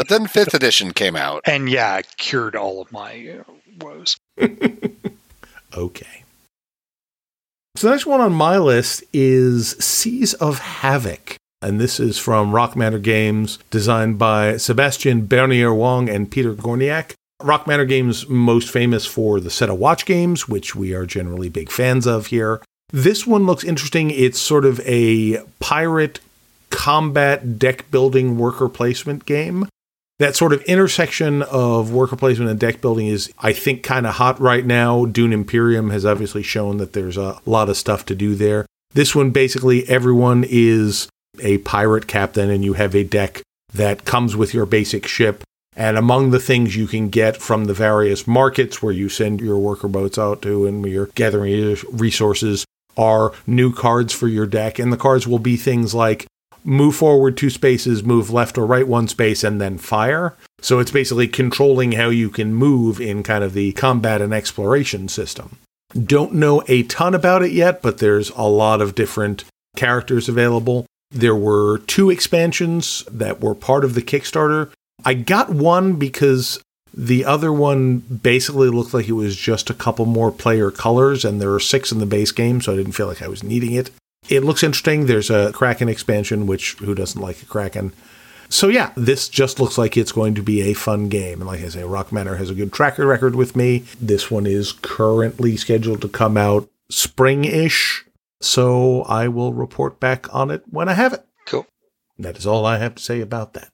but 0.00 0.08
then 0.08 0.26
fifth 0.38 0.54
edition 0.54 0.92
came 0.92 1.14
out. 1.14 1.42
and 1.44 1.68
yeah, 1.68 1.98
it 1.98 2.06
cured 2.16 2.56
all 2.56 2.80
of 2.80 2.90
my 2.90 3.38
uh, 3.38 3.52
woes. 3.78 4.16
Okay. 5.76 6.24
So 7.76 7.86
the 7.86 7.92
next 7.94 8.06
one 8.06 8.20
on 8.20 8.32
my 8.32 8.58
list 8.58 9.04
is 9.12 9.70
Seas 9.78 10.34
of 10.34 10.58
Havoc. 10.58 11.36
And 11.62 11.78
this 11.80 12.00
is 12.00 12.18
from 12.18 12.52
Rock 12.52 12.74
Manor 12.74 12.98
Games, 12.98 13.58
designed 13.70 14.18
by 14.18 14.56
Sebastian 14.56 15.26
Bernier 15.26 15.72
Wong 15.74 16.08
and 16.08 16.30
Peter 16.30 16.54
Gorniak. 16.54 17.12
Rock 17.42 17.66
Manor 17.66 17.84
Games 17.84 18.28
most 18.28 18.70
famous 18.70 19.06
for 19.06 19.40
the 19.40 19.50
Set 19.50 19.68
a 19.68 19.74
Watch 19.74 20.06
games, 20.06 20.48
which 20.48 20.74
we 20.74 20.94
are 20.94 21.06
generally 21.06 21.48
big 21.48 21.70
fans 21.70 22.06
of 22.06 22.26
here. 22.26 22.60
This 22.92 23.26
one 23.26 23.46
looks 23.46 23.62
interesting. 23.62 24.10
It's 24.10 24.40
sort 24.40 24.64
of 24.64 24.80
a 24.80 25.42
pirate 25.60 26.20
combat 26.70 27.58
deck 27.58 27.90
building 27.90 28.38
worker 28.38 28.68
placement 28.68 29.26
game 29.26 29.68
that 30.20 30.36
sort 30.36 30.52
of 30.52 30.60
intersection 30.62 31.42
of 31.42 31.92
worker 31.92 32.14
placement 32.14 32.50
and 32.50 32.60
deck 32.60 32.82
building 32.82 33.06
is, 33.06 33.32
I 33.38 33.54
think, 33.54 33.82
kind 33.82 34.06
of 34.06 34.16
hot 34.16 34.38
right 34.38 34.64
now. 34.64 35.06
Dune 35.06 35.32
Imperium 35.32 35.88
has 35.90 36.04
obviously 36.04 36.42
shown 36.42 36.76
that 36.76 36.92
there's 36.92 37.16
a 37.16 37.40
lot 37.46 37.70
of 37.70 37.78
stuff 37.78 38.04
to 38.06 38.14
do 38.14 38.34
there. 38.34 38.66
This 38.92 39.14
one, 39.14 39.30
basically, 39.30 39.88
everyone 39.88 40.44
is 40.46 41.08
a 41.40 41.58
pirate 41.58 42.06
captain, 42.06 42.50
and 42.50 42.62
you 42.62 42.74
have 42.74 42.94
a 42.94 43.02
deck 43.02 43.40
that 43.72 44.04
comes 44.04 44.36
with 44.36 44.52
your 44.52 44.66
basic 44.66 45.06
ship. 45.06 45.42
And 45.74 45.96
among 45.96 46.32
the 46.32 46.38
things 46.38 46.76
you 46.76 46.86
can 46.86 47.08
get 47.08 47.38
from 47.38 47.64
the 47.64 47.72
various 47.72 48.26
markets 48.26 48.82
where 48.82 48.92
you 48.92 49.08
send 49.08 49.40
your 49.40 49.56
worker 49.56 49.88
boats 49.88 50.18
out 50.18 50.42
to 50.42 50.66
and 50.66 50.82
where 50.82 50.92
you're 50.92 51.06
gathering 51.14 51.76
resources 51.90 52.66
are 52.94 53.32
new 53.46 53.72
cards 53.72 54.12
for 54.12 54.28
your 54.28 54.46
deck. 54.46 54.78
And 54.78 54.92
the 54.92 54.98
cards 54.98 55.26
will 55.26 55.38
be 55.38 55.56
things 55.56 55.94
like 55.94 56.26
move 56.64 56.96
forward 56.96 57.36
two 57.36 57.50
spaces, 57.50 58.02
move 58.02 58.30
left 58.30 58.58
or 58.58 58.66
right 58.66 58.86
one 58.86 59.08
space, 59.08 59.44
and 59.44 59.60
then 59.60 59.78
fire. 59.78 60.36
So 60.60 60.78
it's 60.78 60.90
basically 60.90 61.28
controlling 61.28 61.92
how 61.92 62.08
you 62.08 62.30
can 62.30 62.54
move 62.54 63.00
in 63.00 63.22
kind 63.22 63.42
of 63.42 63.54
the 63.54 63.72
combat 63.72 64.20
and 64.20 64.34
exploration 64.34 65.08
system. 65.08 65.58
Don't 65.92 66.34
know 66.34 66.62
a 66.68 66.82
ton 66.84 67.14
about 67.14 67.42
it 67.42 67.52
yet, 67.52 67.82
but 67.82 67.98
there's 67.98 68.30
a 68.30 68.42
lot 68.42 68.80
of 68.80 68.94
different 68.94 69.44
characters 69.76 70.28
available. 70.28 70.86
There 71.10 71.34
were 71.34 71.78
two 71.78 72.10
expansions 72.10 73.04
that 73.10 73.40
were 73.40 73.54
part 73.54 73.84
of 73.84 73.94
the 73.94 74.02
Kickstarter. 74.02 74.70
I 75.04 75.14
got 75.14 75.50
one 75.50 75.94
because 75.94 76.60
the 76.92 77.24
other 77.24 77.52
one 77.52 77.98
basically 77.98 78.68
looked 78.68 78.94
like 78.94 79.08
it 79.08 79.12
was 79.12 79.36
just 79.36 79.70
a 79.70 79.74
couple 79.74 80.06
more 80.06 80.30
player 80.30 80.70
colors, 80.70 81.24
and 81.24 81.40
there 81.40 81.54
are 81.54 81.60
six 81.60 81.90
in 81.90 81.98
the 81.98 82.06
base 82.06 82.32
game, 82.32 82.60
so 82.60 82.72
I 82.72 82.76
didn't 82.76 82.92
feel 82.92 83.06
like 83.06 83.22
I 83.22 83.28
was 83.28 83.42
needing 83.42 83.72
it. 83.72 83.90
It 84.30 84.44
looks 84.44 84.62
interesting. 84.62 85.06
There's 85.06 85.28
a 85.28 85.52
Kraken 85.52 85.88
expansion, 85.88 86.46
which 86.46 86.74
who 86.74 86.94
doesn't 86.94 87.20
like 87.20 87.42
a 87.42 87.46
Kraken? 87.46 87.92
So 88.48 88.68
yeah, 88.68 88.92
this 88.96 89.28
just 89.28 89.60
looks 89.60 89.76
like 89.76 89.96
it's 89.96 90.12
going 90.12 90.34
to 90.36 90.42
be 90.42 90.62
a 90.62 90.74
fun 90.74 91.08
game. 91.08 91.40
And 91.40 91.46
like 91.46 91.60
I 91.60 91.68
say, 91.68 91.84
Rock 91.84 92.12
Manor 92.12 92.36
has 92.36 92.50
a 92.50 92.54
good 92.54 92.72
tracker 92.72 93.06
record 93.06 93.34
with 93.36 93.54
me. 93.54 93.84
This 94.00 94.30
one 94.30 94.46
is 94.46 94.72
currently 94.72 95.56
scheduled 95.56 96.00
to 96.02 96.08
come 96.08 96.36
out 96.36 96.68
spring-ish, 96.90 98.04
so 98.40 99.02
I 99.02 99.28
will 99.28 99.52
report 99.52 100.00
back 100.00 100.32
on 100.34 100.50
it 100.50 100.64
when 100.68 100.88
I 100.88 100.94
have 100.94 101.12
it. 101.12 101.24
Cool. 101.46 101.66
That 102.18 102.36
is 102.36 102.46
all 102.46 102.66
I 102.66 102.78
have 102.78 102.96
to 102.96 103.02
say 103.02 103.20
about 103.20 103.54
that. 103.54 103.68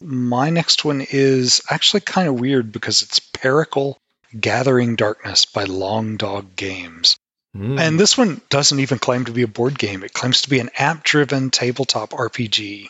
My 0.00 0.50
next 0.50 0.84
one 0.84 1.04
is 1.10 1.60
actually 1.70 2.00
kind 2.00 2.28
of 2.28 2.38
weird 2.38 2.70
because 2.70 3.02
it's 3.02 3.18
Pericle 3.20 3.96
Gathering 4.38 4.96
Darkness 4.96 5.44
by 5.44 5.64
Long 5.64 6.16
Dog 6.16 6.54
Games. 6.56 7.16
Hmm. 7.54 7.78
And 7.78 8.00
this 8.00 8.18
one 8.18 8.40
doesn't 8.50 8.80
even 8.80 8.98
claim 8.98 9.24
to 9.26 9.32
be 9.32 9.42
a 9.42 9.46
board 9.48 9.78
game. 9.78 10.02
It 10.02 10.12
claims 10.12 10.42
to 10.42 10.50
be 10.50 10.58
an 10.58 10.70
app 10.76 11.04
driven 11.04 11.50
tabletop 11.50 12.10
RPG, 12.10 12.88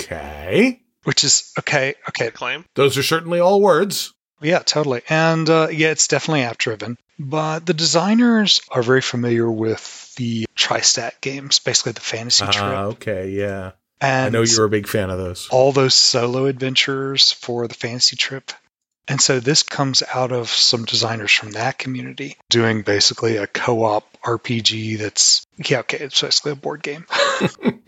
okay, 0.00 0.80
which 1.04 1.24
is 1.24 1.50
okay. 1.58 1.94
Okay. 2.10 2.30
Claim. 2.30 2.64
those 2.74 2.96
are 2.98 3.02
certainly 3.02 3.40
all 3.40 3.60
words. 3.60 4.12
Yeah, 4.40 4.58
totally. 4.58 5.02
And 5.08 5.48
uh, 5.48 5.68
yeah, 5.70 5.90
it's 5.90 6.08
definitely 6.08 6.42
app 6.42 6.58
driven. 6.58 6.98
But 7.18 7.64
the 7.64 7.74
designers 7.74 8.60
are 8.70 8.82
very 8.82 9.00
familiar 9.02 9.48
with 9.50 10.12
the 10.16 10.46
Tristat 10.56 11.20
games, 11.20 11.60
basically 11.60 11.92
the 11.92 12.00
fantasy 12.00 12.44
Ah, 12.46 12.50
trip. 12.50 12.72
okay, 12.96 13.30
yeah. 13.30 13.72
And 14.00 14.26
I 14.26 14.28
know 14.30 14.42
you're 14.42 14.64
a 14.64 14.68
big 14.68 14.88
fan 14.88 15.10
of 15.10 15.18
those. 15.18 15.46
all 15.50 15.70
those 15.70 15.94
solo 15.94 16.46
adventures 16.46 17.30
for 17.30 17.68
the 17.68 17.74
fantasy 17.74 18.16
trip. 18.16 18.50
And 19.08 19.20
so 19.20 19.40
this 19.40 19.62
comes 19.62 20.02
out 20.14 20.32
of 20.32 20.48
some 20.48 20.84
designers 20.84 21.32
from 21.32 21.52
that 21.52 21.78
community 21.78 22.36
doing 22.48 22.82
basically 22.82 23.36
a 23.36 23.46
co-op 23.46 24.06
RPG 24.22 24.98
that's 24.98 25.44
yeah, 25.56 25.80
okay, 25.80 25.98
it's 25.98 26.20
basically 26.20 26.52
a 26.52 26.56
board 26.56 26.82
game. 26.82 27.06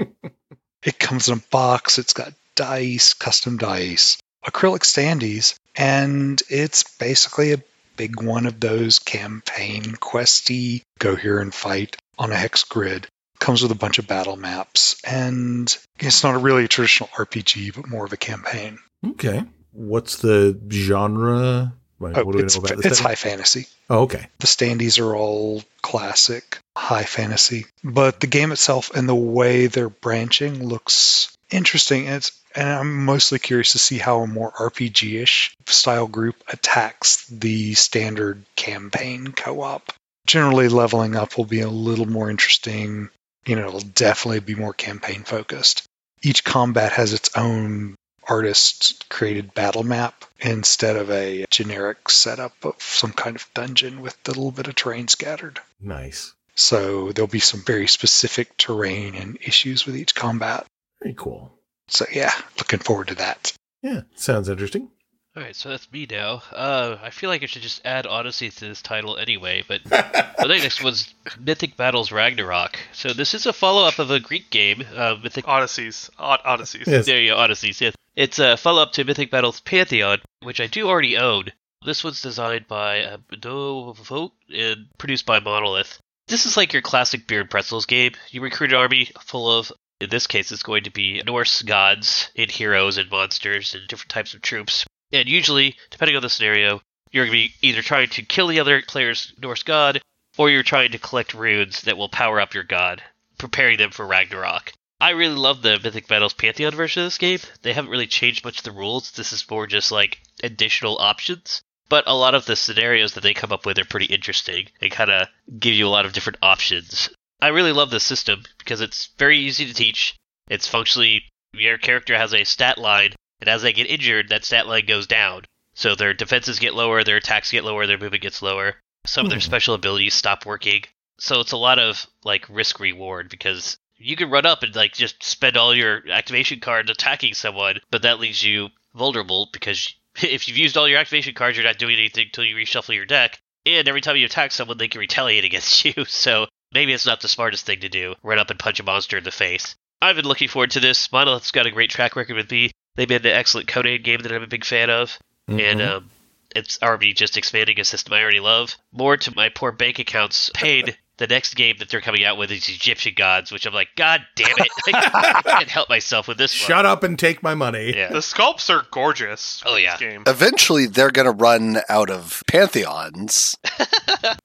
it 0.82 0.98
comes 0.98 1.28
in 1.28 1.38
a 1.38 1.42
box, 1.50 1.98
it's 1.98 2.12
got 2.12 2.32
dice, 2.56 3.14
custom 3.14 3.56
dice, 3.58 4.18
acrylic 4.44 4.80
standees, 4.80 5.54
and 5.76 6.42
it's 6.48 6.82
basically 6.98 7.52
a 7.52 7.62
big 7.96 8.20
one 8.20 8.46
of 8.46 8.58
those 8.58 8.98
campaign 8.98 9.82
questy 9.82 10.82
go 10.98 11.14
here 11.14 11.38
and 11.38 11.54
fight 11.54 11.96
on 12.18 12.32
a 12.32 12.36
hex 12.36 12.64
grid 12.64 13.06
comes 13.38 13.62
with 13.62 13.72
a 13.72 13.76
bunch 13.76 13.98
of 13.98 14.06
battle 14.06 14.36
maps, 14.36 14.96
and 15.04 15.76
it's 15.98 16.24
not 16.24 16.42
really 16.42 16.64
a 16.64 16.68
traditional 16.68 17.10
RPG, 17.10 17.74
but 17.74 17.88
more 17.88 18.04
of 18.04 18.12
a 18.12 18.16
campaign. 18.16 18.78
Okay. 19.06 19.44
What's 19.74 20.16
the 20.18 20.58
genre? 20.70 21.74
Like, 22.00 22.16
Oh, 22.16 22.24
what 22.24 22.32
do 22.32 22.38
we 22.38 22.44
it's, 22.44 22.56
know 22.56 22.64
about 22.64 22.76
this? 22.78 22.86
it's 22.86 22.98
thing? 22.98 23.06
high 23.08 23.14
fantasy. 23.14 23.66
Oh, 23.90 24.00
okay. 24.02 24.26
The 24.38 24.46
standees 24.46 24.98
are 25.00 25.14
all 25.14 25.62
classic 25.82 26.58
high 26.76 27.04
fantasy, 27.04 27.66
but 27.84 28.20
the 28.20 28.26
game 28.26 28.50
itself 28.52 28.90
and 28.94 29.08
the 29.08 29.14
way 29.14 29.66
they're 29.68 29.88
branching 29.88 30.66
looks 30.66 31.28
interesting. 31.50 32.06
And, 32.06 32.16
it's, 32.16 32.32
and 32.54 32.68
I'm 32.68 33.04
mostly 33.04 33.38
curious 33.38 33.72
to 33.72 33.78
see 33.78 33.98
how 33.98 34.20
a 34.20 34.26
more 34.26 34.50
RPG-ish 34.52 35.54
style 35.66 36.06
group 36.08 36.36
attacks 36.48 37.26
the 37.26 37.74
standard 37.74 38.44
campaign 38.56 39.28
co-op. 39.32 39.92
Generally, 40.26 40.68
leveling 40.68 41.16
up 41.16 41.36
will 41.36 41.44
be 41.44 41.60
a 41.60 41.68
little 41.68 42.06
more 42.06 42.30
interesting. 42.30 43.08
You 43.46 43.56
know, 43.56 43.68
it'll 43.68 43.80
definitely 43.80 44.40
be 44.40 44.54
more 44.54 44.72
campaign 44.72 45.22
focused. 45.24 45.84
Each 46.22 46.42
combat 46.42 46.92
has 46.92 47.12
its 47.12 47.30
own 47.36 47.94
artist 48.28 49.08
created 49.08 49.54
battle 49.54 49.82
map 49.82 50.24
instead 50.40 50.96
of 50.96 51.10
a 51.10 51.44
generic 51.50 52.08
setup 52.10 52.52
of 52.64 52.80
some 52.80 53.12
kind 53.12 53.36
of 53.36 53.46
dungeon 53.54 54.00
with 54.00 54.16
a 54.26 54.30
little 54.30 54.50
bit 54.50 54.68
of 54.68 54.74
terrain 54.74 55.08
scattered. 55.08 55.60
Nice. 55.80 56.32
So 56.54 57.12
there'll 57.12 57.26
be 57.26 57.40
some 57.40 57.62
very 57.64 57.88
specific 57.88 58.56
terrain 58.56 59.14
and 59.14 59.38
issues 59.42 59.86
with 59.86 59.96
each 59.96 60.14
combat. 60.14 60.66
Very 61.02 61.14
cool. 61.16 61.52
So 61.88 62.06
yeah, 62.12 62.32
looking 62.58 62.78
forward 62.78 63.08
to 63.08 63.16
that. 63.16 63.52
Yeah, 63.82 64.02
sounds 64.14 64.48
interesting. 64.48 64.90
All 65.36 65.42
right, 65.42 65.56
so 65.56 65.68
that's 65.70 65.90
me 65.90 66.06
now. 66.08 66.42
Uh, 66.52 66.96
I 67.02 67.10
feel 67.10 67.28
like 67.28 67.42
I 67.42 67.46
should 67.46 67.62
just 67.62 67.84
add 67.84 68.06
Odyssey 68.06 68.50
to 68.50 68.60
this 68.66 68.80
title 68.80 69.16
anyway, 69.16 69.64
but 69.66 69.82
the 69.84 70.46
next 70.46 70.82
one's 70.82 71.12
Mythic 71.40 71.76
Battles 71.76 72.12
Ragnarok. 72.12 72.78
So 72.92 73.12
this 73.12 73.34
is 73.34 73.44
a 73.44 73.52
follow-up 73.52 73.98
of 73.98 74.12
a 74.12 74.20
Greek 74.20 74.48
game, 74.50 74.84
uh, 74.94 75.16
Mythic. 75.20 75.44
Odysseys. 75.46 76.08
Od- 76.20 76.40
Odysseys. 76.44 76.86
Yes. 76.86 77.06
There 77.06 77.20
you 77.20 77.32
go, 77.32 77.38
Odysseys. 77.38 77.80
Yes, 77.80 77.94
it's 78.16 78.38
a 78.38 78.56
follow-up 78.56 78.92
to 78.92 79.04
Mythic 79.04 79.30
Battles 79.30 79.60
Pantheon, 79.60 80.18
which 80.42 80.60
I 80.60 80.66
do 80.66 80.88
already 80.88 81.16
own. 81.16 81.46
This 81.84 82.02
one's 82.02 82.22
designed 82.22 82.66
by 82.66 83.02
uh, 83.02 83.16
Bodo 83.28 83.92
Vogt 83.92 84.34
and 84.54 84.86
produced 84.98 85.26
by 85.26 85.40
Monolith. 85.40 85.98
This 86.28 86.46
is 86.46 86.56
like 86.56 86.72
your 86.72 86.82
classic 86.82 87.26
beard 87.26 87.50
pretzels 87.50 87.86
game. 87.86 88.12
You 88.30 88.40
recruit 88.40 88.72
an 88.72 88.78
army 88.78 89.10
full 89.20 89.50
of, 89.50 89.70
in 90.00 90.08
this 90.08 90.26
case, 90.26 90.50
it's 90.50 90.62
going 90.62 90.84
to 90.84 90.90
be 90.90 91.22
Norse 91.26 91.60
gods 91.62 92.30
and 92.36 92.50
heroes 92.50 92.96
and 92.96 93.10
monsters 93.10 93.74
and 93.74 93.86
different 93.88 94.10
types 94.10 94.32
of 94.32 94.40
troops. 94.40 94.86
And 95.12 95.28
usually, 95.28 95.76
depending 95.90 96.16
on 96.16 96.22
the 96.22 96.30
scenario, 96.30 96.80
you're 97.12 97.26
going 97.26 97.36
to 97.36 97.48
be 97.48 97.68
either 97.68 97.82
trying 97.82 98.08
to 98.08 98.22
kill 98.22 98.46
the 98.46 98.60
other 98.60 98.82
player's 98.88 99.34
Norse 99.40 99.62
god, 99.62 100.00
or 100.38 100.48
you're 100.48 100.62
trying 100.62 100.92
to 100.92 100.98
collect 100.98 101.34
runes 101.34 101.82
that 101.82 101.98
will 101.98 102.08
power 102.08 102.40
up 102.40 102.54
your 102.54 102.64
god, 102.64 103.02
preparing 103.38 103.76
them 103.76 103.90
for 103.90 104.06
Ragnarok. 104.06 104.72
I 105.04 105.10
really 105.10 105.34
love 105.34 105.60
the 105.60 105.78
Mythic 105.84 106.08
Battles 106.08 106.32
Pantheon 106.32 106.74
version 106.74 107.02
of 107.02 107.08
this 107.08 107.18
game. 107.18 107.38
They 107.60 107.74
haven't 107.74 107.90
really 107.90 108.06
changed 108.06 108.42
much 108.42 108.60
of 108.60 108.64
the 108.64 108.72
rules. 108.72 109.10
This 109.10 109.34
is 109.34 109.50
more 109.50 109.66
just 109.66 109.92
like 109.92 110.22
additional 110.42 110.96
options. 110.98 111.60
But 111.90 112.04
a 112.06 112.14
lot 112.14 112.34
of 112.34 112.46
the 112.46 112.56
scenarios 112.56 113.12
that 113.12 113.20
they 113.20 113.34
come 113.34 113.52
up 113.52 113.66
with 113.66 113.78
are 113.78 113.84
pretty 113.84 114.06
interesting 114.06 114.68
and 114.80 114.90
kind 114.90 115.10
of 115.10 115.28
give 115.58 115.74
you 115.74 115.86
a 115.86 115.90
lot 115.92 116.06
of 116.06 116.14
different 116.14 116.38
options. 116.40 117.10
I 117.42 117.48
really 117.48 117.72
love 117.72 117.90
this 117.90 118.02
system 118.02 118.44
because 118.56 118.80
it's 118.80 119.10
very 119.18 119.36
easy 119.36 119.66
to 119.66 119.74
teach. 119.74 120.16
It's 120.48 120.66
functionally, 120.66 121.24
your 121.52 121.76
character 121.76 122.16
has 122.16 122.32
a 122.32 122.44
stat 122.44 122.78
line, 122.78 123.12
and 123.40 123.48
as 123.50 123.60
they 123.60 123.74
get 123.74 123.90
injured, 123.90 124.30
that 124.30 124.46
stat 124.46 124.66
line 124.66 124.86
goes 124.86 125.06
down. 125.06 125.42
So 125.74 125.94
their 125.94 126.14
defenses 126.14 126.58
get 126.58 126.72
lower, 126.72 127.04
their 127.04 127.18
attacks 127.18 127.50
get 127.50 127.64
lower, 127.64 127.86
their 127.86 127.98
movement 127.98 128.22
gets 128.22 128.40
lower. 128.40 128.76
Some 129.04 129.26
of 129.26 129.30
their 129.30 129.38
Hmm. 129.38 129.44
special 129.44 129.74
abilities 129.74 130.14
stop 130.14 130.46
working. 130.46 130.84
So 131.18 131.40
it's 131.40 131.52
a 131.52 131.58
lot 131.58 131.78
of 131.78 132.06
like 132.24 132.46
risk 132.48 132.80
reward 132.80 133.28
because 133.28 133.76
you 133.96 134.16
can 134.16 134.30
run 134.30 134.46
up 134.46 134.62
and 134.62 134.74
like 134.74 134.92
just 134.92 135.22
spend 135.22 135.56
all 135.56 135.74
your 135.74 136.02
activation 136.10 136.60
cards 136.60 136.90
attacking 136.90 137.34
someone, 137.34 137.78
but 137.90 138.02
that 138.02 138.18
leaves 138.20 138.42
you 138.42 138.68
vulnerable 138.94 139.48
because 139.52 139.94
if 140.22 140.48
you've 140.48 140.58
used 140.58 140.76
all 140.76 140.88
your 140.88 140.98
activation 140.98 141.34
cards, 141.34 141.56
you're 141.56 141.66
not 141.66 141.78
doing 141.78 141.96
anything 141.96 142.26
until 142.26 142.44
you 142.44 142.56
reshuffle 142.56 142.94
your 142.94 143.06
deck. 143.06 143.40
And 143.66 143.88
every 143.88 144.00
time 144.00 144.16
you 144.16 144.26
attack 144.26 144.52
someone, 144.52 144.78
they 144.78 144.88
can 144.88 145.00
retaliate 145.00 145.44
against 145.50 145.84
you. 145.84 146.04
So 146.06 146.46
maybe 146.72 146.92
it's 146.92 147.06
not 147.06 147.20
the 147.20 147.28
smartest 147.28 147.66
thing 147.66 147.80
to 147.80 147.88
do. 147.88 148.14
Run 148.22 148.38
up 148.38 148.50
and 148.50 148.58
punch 148.58 148.80
a 148.80 148.82
monster 148.82 149.16
in 149.18 149.24
the 149.24 149.30
face. 149.30 149.74
I've 150.02 150.16
been 150.16 150.26
looking 150.26 150.48
forward 150.48 150.72
to 150.72 150.80
this. 150.80 151.10
Monolith's 151.12 151.50
got 151.50 151.66
a 151.66 151.70
great 151.70 151.90
track 151.90 152.14
record 152.16 152.36
with 152.36 152.50
me. 152.50 152.70
They 152.96 153.06
made 153.06 153.24
an 153.24 153.32
excellent 153.32 153.68
Conan 153.68 154.02
game 154.02 154.20
that 154.20 154.32
I'm 154.32 154.42
a 154.42 154.46
big 154.46 154.64
fan 154.64 154.90
of 154.90 155.18
and 155.48 155.80
Mhm. 155.80 155.88
um, 155.88 156.10
it's 156.54 156.78
already 156.82 157.12
just 157.12 157.36
expanding 157.36 157.80
a 157.80 157.84
system 157.84 158.12
I 158.12 158.22
already 158.22 158.40
love. 158.40 158.76
More 158.92 159.16
to 159.16 159.34
my 159.34 159.48
poor 159.48 159.72
bank 159.72 159.98
account's 159.98 160.50
pain. 160.54 160.94
The 161.16 161.28
next 161.28 161.54
game 161.54 161.76
that 161.78 161.88
they're 161.90 162.00
coming 162.00 162.24
out 162.24 162.36
with 162.38 162.50
is 162.50 162.68
Egyptian 162.68 163.14
Gods, 163.16 163.52
which 163.52 163.66
I'm 163.66 163.72
like, 163.74 163.88
God 163.96 164.22
damn 164.34 164.48
it! 164.58 164.68
I 164.94 165.42
can't 165.44 165.68
help 165.68 165.88
myself 165.88 166.26
with 166.26 166.38
this 166.38 166.52
one. 166.60 166.66
Shut 166.66 166.86
up 166.86 167.04
and 167.04 167.16
take 167.16 167.40
my 167.40 167.54
money. 167.54 167.94
Yeah. 167.96 168.08
The 168.08 168.18
sculpts 168.18 168.68
are 168.68 168.84
gorgeous. 168.90 169.62
Oh, 169.64 169.76
yeah. 169.76 169.92
This 169.96 170.00
game. 170.00 170.24
Eventually, 170.26 170.86
they're 170.86 171.12
going 171.12 171.26
to 171.26 171.32
run 171.32 171.78
out 171.88 172.10
of 172.10 172.42
pantheons. 172.48 173.56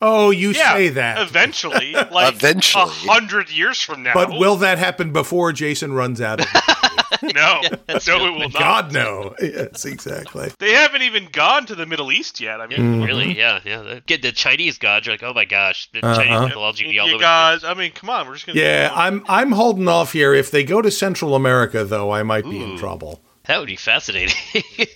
Oh, 0.01 0.30
you 0.30 0.51
Yeah, 0.51 0.74
say 0.74 0.89
that. 0.89 1.22
Eventually, 1.22 1.93
like 1.93 2.34
Eventually. 2.34 2.84
a 2.84 2.88
hundred 2.88 3.49
years 3.49 3.82
from 3.82 4.03
now. 4.03 4.13
But 4.13 4.30
will 4.32 4.57
that 4.57 4.78
happen 4.78 5.13
before 5.13 5.53
Jayson 5.53 5.93
runs 5.93 6.20
out 6.20 6.41
of 6.41 6.47
no, 7.22 7.62
that's 7.88 8.08
no, 8.08 8.26
it 8.26 8.32
will 8.34 8.50
not. 8.50 8.54
God, 8.54 8.93
no. 8.93 9.36
Yes, 9.41 9.86
exactly. 9.86 10.52
They 10.60 10.72
haven't 10.74 11.02
even 11.04 11.28
gone 11.32 11.66
to 11.68 11.76
the 11.76 11.86
Middle 11.86 12.12
East 12.12 12.39
yet. 12.39 12.60
I 12.62 12.68
mean, 12.68 12.80
Mhm. 12.80 13.06
Really? 13.06 13.38
Yeah, 13.38 13.60
yeah. 13.66 14.00
Get 14.06 14.22
the 14.22 14.32
Chinese 14.32 14.78
gods. 14.78 15.06
You're 15.06 15.14
like, 15.14 15.24
oh 15.24 15.34
my 15.34 15.45
gosh, 15.45 15.89
the 15.93 16.06
Uh-huh. 16.06 16.16
Chinese 16.22 16.50
mythology 16.50 16.86
be 16.89 17.00
all 17.00 17.08
you 17.08 17.14
over. 17.16 17.20
the 17.20 17.24
guys. 17.24 17.64
I 17.64 17.74
mean, 17.74 17.91
come 17.91 18.10
on, 18.10 18.28
we're 18.28 18.34
just 18.36 18.47
gonna. 18.47 18.60
Yeah, 18.60 18.91
I'm 18.93 19.24
I'm 19.28 19.52
holding 19.52 19.88
off 19.88 20.14
here. 20.14 20.34
If 20.34 20.52
they 20.52 20.64
go 20.64 20.82
to 20.82 20.91
Central 20.91 21.36
America, 21.36 21.84
though, 21.84 22.12
I 22.12 22.24
might 22.24 22.43
be 22.45 22.62
in 22.64 22.78
trouble. 22.78 23.22
That 23.45 23.58
would 23.60 23.68
be 23.68 23.76
fascinating. 23.78 24.36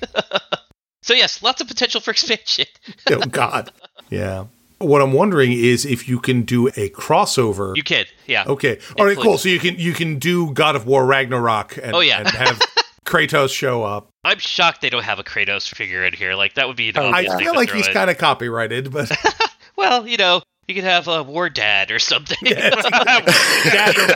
so 1.02 1.14
yes, 1.14 1.42
lots 1.44 1.62
of 1.62 1.68
potential 1.68 2.02
for 2.02 2.12
expansion. 2.12 2.66
Oh 3.10 3.20
God. 3.20 3.72
Yeah. 4.10 4.46
What 4.84 5.02
I'm 5.02 5.14
wondering 5.14 5.52
is 5.52 5.86
if 5.86 6.08
you 6.08 6.20
can 6.20 6.44
do 6.44 6.68
a 6.70 6.90
crossover. 6.90 7.76
You 7.76 7.84
can, 7.84 8.06
yeah. 8.28 8.44
okay. 8.48 8.80
All 9.00 9.06
right. 9.06 9.12
Include- 9.12 9.26
Cool. 9.26 9.38
So 9.38 9.50
you 9.50 9.60
can 9.60 9.76
you 9.80 9.94
can 9.94 10.20
do 10.20 10.52
God 10.52 10.76
of 10.76 10.86
War 10.86 11.06
Ragnarok 11.06 11.78
and, 11.82 11.96
Oh, 11.96 12.00
yeah. 12.02 12.20
and 12.20 12.28
have 12.30 12.60
Kratos 13.06 13.54
show 13.54 13.84
up. 13.84 14.10
I'm 14.24 14.40
shocked 14.40 14.82
they 14.82 14.90
don't 14.90 15.04
have 15.04 15.20
a 15.20 15.24
Kratos 15.24 15.74
figure 15.74 16.06
in 16.06 16.14
here. 16.14 16.36
Like 16.36 16.54
that 16.56 16.68
would 16.68 16.78
be 16.78 16.90
an 16.90 16.98
obvious 16.98 17.32
I 17.34 17.40
feel 17.40 17.54
to 17.54 17.60
like 17.60 17.72
he's 17.72 17.88
kind 17.88 18.10
of 18.10 18.18
copyrighted, 18.18 18.92
but 18.92 19.12
Well, 19.76 20.08
you 20.08 20.18
know, 20.18 20.42
you 20.68 20.76
could 20.76 20.84
have 20.86 21.08
a 21.08 21.24
War 21.24 21.50
Dad 21.50 21.92
or 21.92 22.00
something. 22.00 22.38
Dad 22.44 23.96
or 23.98 24.08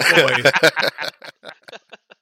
boy. 0.41 0.49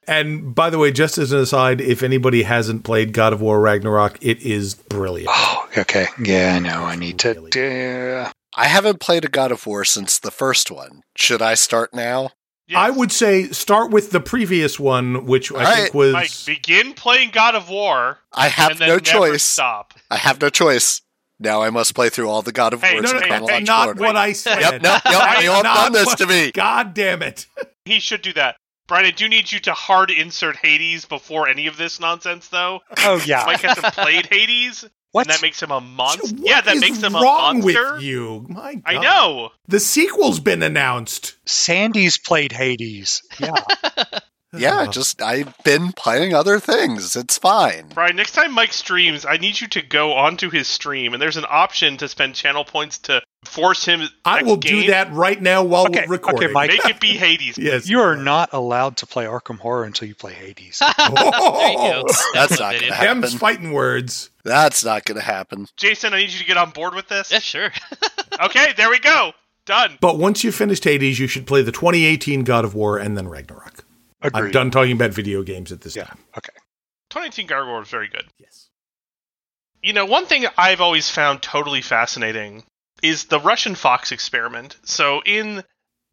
And 0.08 0.54
by 0.54 0.70
the 0.70 0.78
way, 0.78 0.92
just 0.92 1.18
as 1.18 1.32
an 1.32 1.40
aside, 1.40 1.80
if 1.80 2.02
anybody 2.04 2.44
hasn't 2.44 2.84
played 2.84 3.12
God 3.12 3.32
of 3.32 3.40
War 3.40 3.60
Ragnarok, 3.60 4.18
it 4.20 4.40
is 4.40 4.74
brilliant. 4.74 5.28
Oh, 5.32 5.68
okay. 5.78 6.06
Yeah, 6.22 6.54
I 6.56 6.58
know. 6.60 6.84
I 6.84 6.94
need 6.94 7.18
to. 7.20 7.34
Really? 7.34 8.26
I 8.56 8.66
haven't 8.66 9.00
played 9.00 9.24
a 9.24 9.28
God 9.28 9.52
of 9.52 9.66
War 9.66 9.84
since 9.84 10.18
the 10.18 10.30
first 10.30 10.70
one. 10.70 11.02
Should 11.16 11.42
I 11.42 11.54
start 11.54 11.94
now? 11.94 12.30
Yes. 12.68 12.78
I 12.78 12.90
would 12.90 13.12
say 13.12 13.44
start 13.50 13.90
with 13.92 14.10
the 14.10 14.20
previous 14.20 14.80
one, 14.80 15.24
which 15.26 15.52
I 15.52 15.64
All 15.64 15.74
think 15.76 15.94
was 15.94 16.12
Mike, 16.14 16.30
begin 16.46 16.94
playing 16.94 17.30
God 17.30 17.54
of 17.54 17.68
War 17.68 18.18
I 18.32 18.48
have 18.48 18.70
and 18.72 18.80
then 18.80 18.88
no 18.88 18.94
never 18.94 19.04
choice. 19.04 19.42
stop. 19.44 19.94
I 20.10 20.16
have 20.16 20.40
no 20.40 20.48
choice. 20.48 21.00
Now 21.38 21.62
I 21.62 21.70
must 21.70 21.94
play 21.94 22.08
through 22.08 22.28
all 22.30 22.42
the 22.42 22.50
God 22.50 22.72
of 22.72 22.82
Hey, 22.82 22.94
Wars 22.94 23.04
no, 23.04 23.12
no, 23.12 23.20
Hey, 23.20 23.28
no, 23.40 23.46
hey, 23.46 23.60
not 23.60 23.88
order. 23.88 24.00
what 24.02 24.16
I 24.16 24.32
said. 24.32 24.58
Yep, 24.60 24.82
nope, 24.82 25.02
yep, 25.08 25.38
they 25.38 25.46
all 25.46 25.62
done 25.62 25.92
this 25.92 26.06
what- 26.06 26.18
to 26.18 26.26
me. 26.26 26.50
God 26.54 26.92
damn 26.94 27.22
it! 27.22 27.46
He 27.84 28.00
should 28.00 28.22
do 28.22 28.32
that. 28.32 28.56
Brian, 28.88 29.04
I 29.04 29.10
do 29.10 29.28
need 29.28 29.50
you 29.52 29.58
to 29.60 29.72
hard 29.72 30.10
insert 30.10 30.56
Hades 30.56 31.04
before 31.04 31.46
any 31.48 31.66
of 31.66 31.76
this 31.76 31.98
nonsense, 32.00 32.48
though. 32.48 32.80
oh, 32.98 33.20
yeah. 33.26 33.42
Mike 33.44 33.60
hasn't 33.60 33.92
played 33.94 34.26
Hades, 34.26 34.84
What? 35.16 35.28
and 35.28 35.32
that 35.34 35.40
makes 35.40 35.62
him 35.62 35.70
a 35.70 35.80
monster. 35.80 36.26
What 36.36 36.46
yeah, 36.46 36.60
that 36.60 36.74
is 36.74 36.80
makes 36.82 37.02
him 37.02 37.14
a 37.14 37.20
monster. 37.22 37.94
with 37.94 38.02
you. 38.02 38.44
My 38.50 38.74
God. 38.74 38.82
I 38.84 39.00
know. 39.00 39.48
The 39.66 39.80
sequel's 39.80 40.40
been 40.40 40.62
announced. 40.62 41.36
Sandy's 41.46 42.18
played 42.18 42.52
Hades. 42.52 43.22
Yeah. 43.40 43.54
Yeah, 44.52 44.86
just 44.86 45.20
I've 45.20 45.54
been 45.64 45.92
playing 45.92 46.32
other 46.32 46.58
things. 46.60 47.14
It's 47.16 47.36
fine. 47.36 47.88
Brian, 47.94 48.16
next 48.16 48.32
time 48.32 48.52
Mike 48.52 48.72
streams, 48.72 49.26
I 49.26 49.36
need 49.36 49.60
you 49.60 49.66
to 49.68 49.82
go 49.82 50.14
onto 50.14 50.50
his 50.50 50.66
stream, 50.68 51.12
and 51.12 51.20
there's 51.20 51.36
an 51.36 51.44
option 51.48 51.96
to 51.98 52.08
spend 52.08 52.34
channel 52.34 52.64
points 52.64 52.98
to 53.00 53.22
force 53.44 53.84
him. 53.84 54.08
I 54.24 54.42
will 54.42 54.56
game, 54.56 54.82
do 54.82 54.86
that 54.88 55.12
right 55.12 55.40
now 55.40 55.62
while 55.62 55.86
Okay, 55.86 56.04
we're 56.06 56.14
recording. 56.14 56.44
okay, 56.44 56.52
Mike. 56.52 56.70
Make 56.70 56.86
it 56.86 57.00
be 57.00 57.08
Hades. 57.16 57.58
Yes. 57.66 57.88
You 57.88 58.00
are 58.00 58.16
not 58.16 58.50
allowed 58.52 58.96
to 58.98 59.06
play 59.06 59.24
Arkham 59.24 59.58
Horror 59.58 59.84
until 59.84 60.08
you 60.08 60.14
play 60.14 60.32
Hades. 60.32 60.78
there 60.98 61.06
you. 61.08 61.14
Oh, 61.16 61.30
oh, 61.34 62.04
oh. 62.08 62.14
That's 62.32 62.58
not 62.58 62.74
gonna 62.74 62.94
happen. 62.94 63.20
Them's 63.22 63.34
fighting 63.34 63.72
words. 63.72 64.30
That's 64.44 64.84
not 64.84 65.04
going 65.04 65.16
to 65.16 65.24
happen. 65.24 65.66
Jayson, 65.76 66.12
I 66.12 66.18
need 66.18 66.30
you 66.30 66.38
to 66.38 66.44
get 66.44 66.56
on 66.56 66.70
board 66.70 66.94
with 66.94 67.08
this. 67.08 67.32
Yeah, 67.32 67.40
sure. 67.40 67.72
Okay, 68.44 68.72
there 68.76 68.88
we 68.88 69.00
go. 69.00 69.32
Done. 69.64 69.98
But 70.00 70.18
once 70.18 70.44
you've 70.44 70.54
finished 70.54 70.84
Hades, 70.84 71.18
you 71.18 71.26
should 71.26 71.48
play 71.48 71.62
the 71.62 71.72
2018 71.72 72.44
God 72.44 72.64
of 72.64 72.72
War 72.72 72.96
and 72.98 73.16
then 73.16 73.26
Ragnarok. 73.26 73.84
Agreed. 74.22 74.44
I'm 74.46 74.50
done 74.50 74.70
talking 74.70 74.92
about 74.92 75.12
video 75.12 75.42
games 75.42 75.72
at 75.72 75.80
this 75.82 75.94
Yeah. 75.96 76.04
time. 76.04 76.18
Okay. 76.36 76.52
2018 77.10 77.46
God 77.46 77.62
of 77.62 77.68
War 77.68 77.78
was 77.80 77.88
very 77.88 78.08
good. 78.08 78.26
Yes. 78.38 78.68
You 79.82 79.92
know, 79.92 80.06
one 80.06 80.26
thing 80.26 80.46
I've 80.56 80.80
always 80.80 81.10
found 81.10 81.42
totally 81.42 81.82
fascinating 81.82 82.64
is 83.02 83.24
the 83.24 83.38
Russian 83.38 83.74
fox 83.74 84.10
experiment. 84.10 84.76
So 84.84 85.22
in 85.24 85.62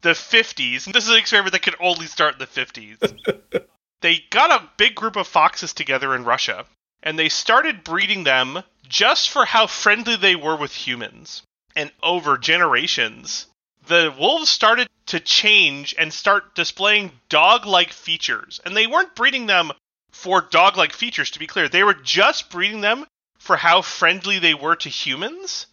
the 0.02 0.10
50s, 0.14 0.86
and 0.86 0.94
this 0.94 1.04
is 1.04 1.10
an 1.10 1.16
experiment 1.16 1.52
that 1.52 1.62
could 1.62 1.76
only 1.80 2.06
start 2.06 2.34
in 2.34 2.38
the 2.40 2.46
50s, 2.46 3.64
they 4.02 4.22
got 4.30 4.50
a 4.50 4.68
big 4.76 4.94
group 4.94 5.16
of 5.16 5.26
foxes 5.26 5.72
together 5.72 6.14
in 6.14 6.24
Russia, 6.24 6.66
and 7.02 7.18
they 7.18 7.28
started 7.30 7.84
breeding 7.84 8.24
them 8.24 8.62
just 8.86 9.30
for 9.30 9.44
how 9.46 9.66
friendly 9.66 10.16
they 10.16 10.36
were 10.36 10.56
with 10.56 10.72
humans. 10.72 11.42
And 11.74 11.90
over 12.02 12.38
generations, 12.38 13.46
the 13.86 14.14
wolves 14.18 14.48
started 14.48 14.88
to 15.06 15.20
change 15.20 15.94
and 15.98 16.12
start 16.12 16.54
displaying 16.54 17.12
dog 17.28 17.66
like 17.66 17.92
features. 17.92 18.60
And 18.64 18.76
they 18.76 18.86
weren't 18.86 19.14
breeding 19.14 19.46
them 19.46 19.72
for 20.12 20.40
dog 20.40 20.76
like 20.76 20.92
features, 20.92 21.30
to 21.32 21.38
be 21.38 21.46
clear. 21.46 21.68
They 21.68 21.84
were 21.84 21.94
just 21.94 22.50
breeding 22.50 22.80
them 22.80 23.04
for 23.38 23.56
how 23.56 23.82
friendly 23.82 24.38
they 24.38 24.54
were 24.54 24.76
to 24.76 24.88
humans. 24.88 25.66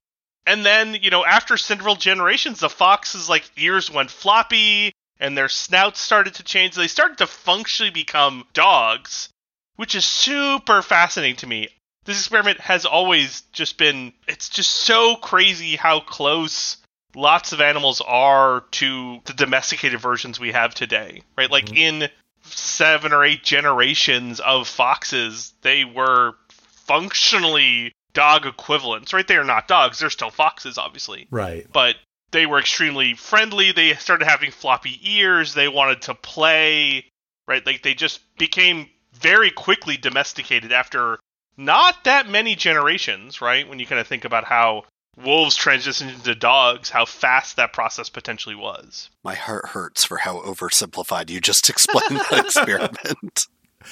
And 0.46 0.66
then, 0.66 0.96
you 0.96 1.10
know, 1.10 1.24
after 1.24 1.56
several 1.56 1.96
generations, 1.96 2.60
the 2.60 2.70
foxes' 2.70 3.30
like 3.30 3.50
ears 3.58 3.90
went 3.90 4.12
floppy 4.12 4.92
and 5.20 5.38
their 5.38 5.50
snouts 5.50 6.02
started 6.02 6.34
to 6.36 6.44
change. 6.44 6.76
They 6.76 6.88
started 6.88 7.20
to 7.20 7.28
functionally 7.28 7.92
become 7.92 8.46
dogs, 8.54 9.30
which 9.76 9.96
is 9.96 10.04
super 10.04 10.82
fascinating 10.82 11.38
to 11.38 11.48
me. 11.48 11.70
This 12.04 12.20
experiment 12.20 12.60
has 12.60 12.86
always 12.86 13.42
just 13.54 13.78
been 13.78 14.14
it's 14.28 14.50
just 14.50 14.72
so 14.72 15.16
crazy 15.16 15.76
how 15.76 16.00
close 16.00 16.78
lots 17.16 17.54
of 17.54 17.62
animals 17.62 18.02
are 18.02 18.62
to 18.72 19.20
the 19.26 19.34
domesticated 19.34 20.00
versions 20.00 20.40
we 20.40 20.52
have 20.52 20.74
today. 20.74 21.24
Right? 21.38 21.52
Like 21.52 21.66
mm-hmm. 21.66 22.04
in 22.04 22.10
seven 22.44 23.14
or 23.14 23.24
eight 23.24 23.44
generations 23.44 24.40
of 24.40 24.68
foxes, 24.68 25.54
they 25.62 25.86
were 25.86 26.34
functionally 26.50 27.94
dog 28.14 28.46
equivalents. 28.46 29.14
Right? 29.14 29.28
They 29.28 29.38
are 29.38 29.44
not 29.44 29.68
dogs, 29.68 30.00
they're 30.00 30.10
still 30.10 30.32
foxes, 30.32 30.78
obviously. 30.78 31.28
Right. 31.32 31.68
But 31.72 31.96
they 32.32 32.46
were 32.46 32.60
extremely 32.60 33.14
friendly. 33.14 33.72
They 33.72 33.94
started 33.96 34.26
having 34.26 34.52
floppy 34.52 35.00
ears. 35.04 35.54
They 35.54 35.68
wanted 35.68 36.04
to 36.04 36.16
play. 36.16 37.06
Right? 37.48 37.66
Like 37.66 37.84
they 37.84 37.94
just 37.94 38.22
became 38.38 38.90
very 39.14 39.52
quickly 39.52 39.98
domesticated 39.98 40.72
after 40.72 41.20
not 41.58 42.06
that 42.06 42.30
many 42.30 42.56
generations, 42.56 43.42
right? 43.42 43.68
When 43.68 43.80
you 43.80 43.86
kind 43.86 44.00
of 44.00 44.08
think 44.08 44.26
about 44.26 44.46
how 44.46 44.86
wolves 45.18 45.58
transitioned 45.58 46.14
into 46.14 46.36
dogs, 46.36 46.90
how 46.90 47.06
fast 47.06 47.56
that 47.58 47.74
process 47.74 48.10
potentially 48.10 48.56
was. 48.56 49.10
My 49.24 49.36
heart 49.36 49.68
hurts 49.70 50.04
for 50.04 50.18
how 50.18 50.42
oversimplified 50.42 51.30
you 51.30 51.42
just 51.42 51.70
explained 51.70 52.22
that 52.30 52.46
experiment. 52.46 53.48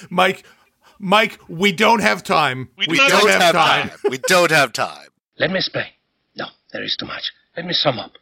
Mike, 0.09 0.45
Mike, 0.99 1.39
we 1.47 1.72
don't 1.72 2.01
have 2.01 2.24
time. 2.24 2.70
We 2.78 2.86
We, 2.89 2.97
don't 2.97 3.09
don't, 3.09 3.30
have 3.30 3.41
have 3.41 3.55
time. 3.55 3.91
We 4.09 4.17
don't 4.28 4.51
have 4.51 4.74
time. 4.74 5.07
Let 5.38 5.51
me 5.51 5.57
explain. 5.57 5.86
No, 6.36 6.47
there 6.72 6.84
is 6.84 6.95
too 6.97 7.05
much. 7.05 7.32
Let 7.55 7.65
me 7.65 7.74
sum 7.74 7.99
up. 7.99 8.13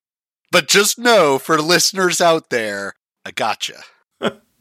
But 0.52 0.68
just 0.68 0.98
know, 0.98 1.38
for 1.40 1.60
listeners 1.62 2.22
out 2.22 2.50
there, 2.50 2.94
I 3.26 3.32
gotcha. 3.32 3.84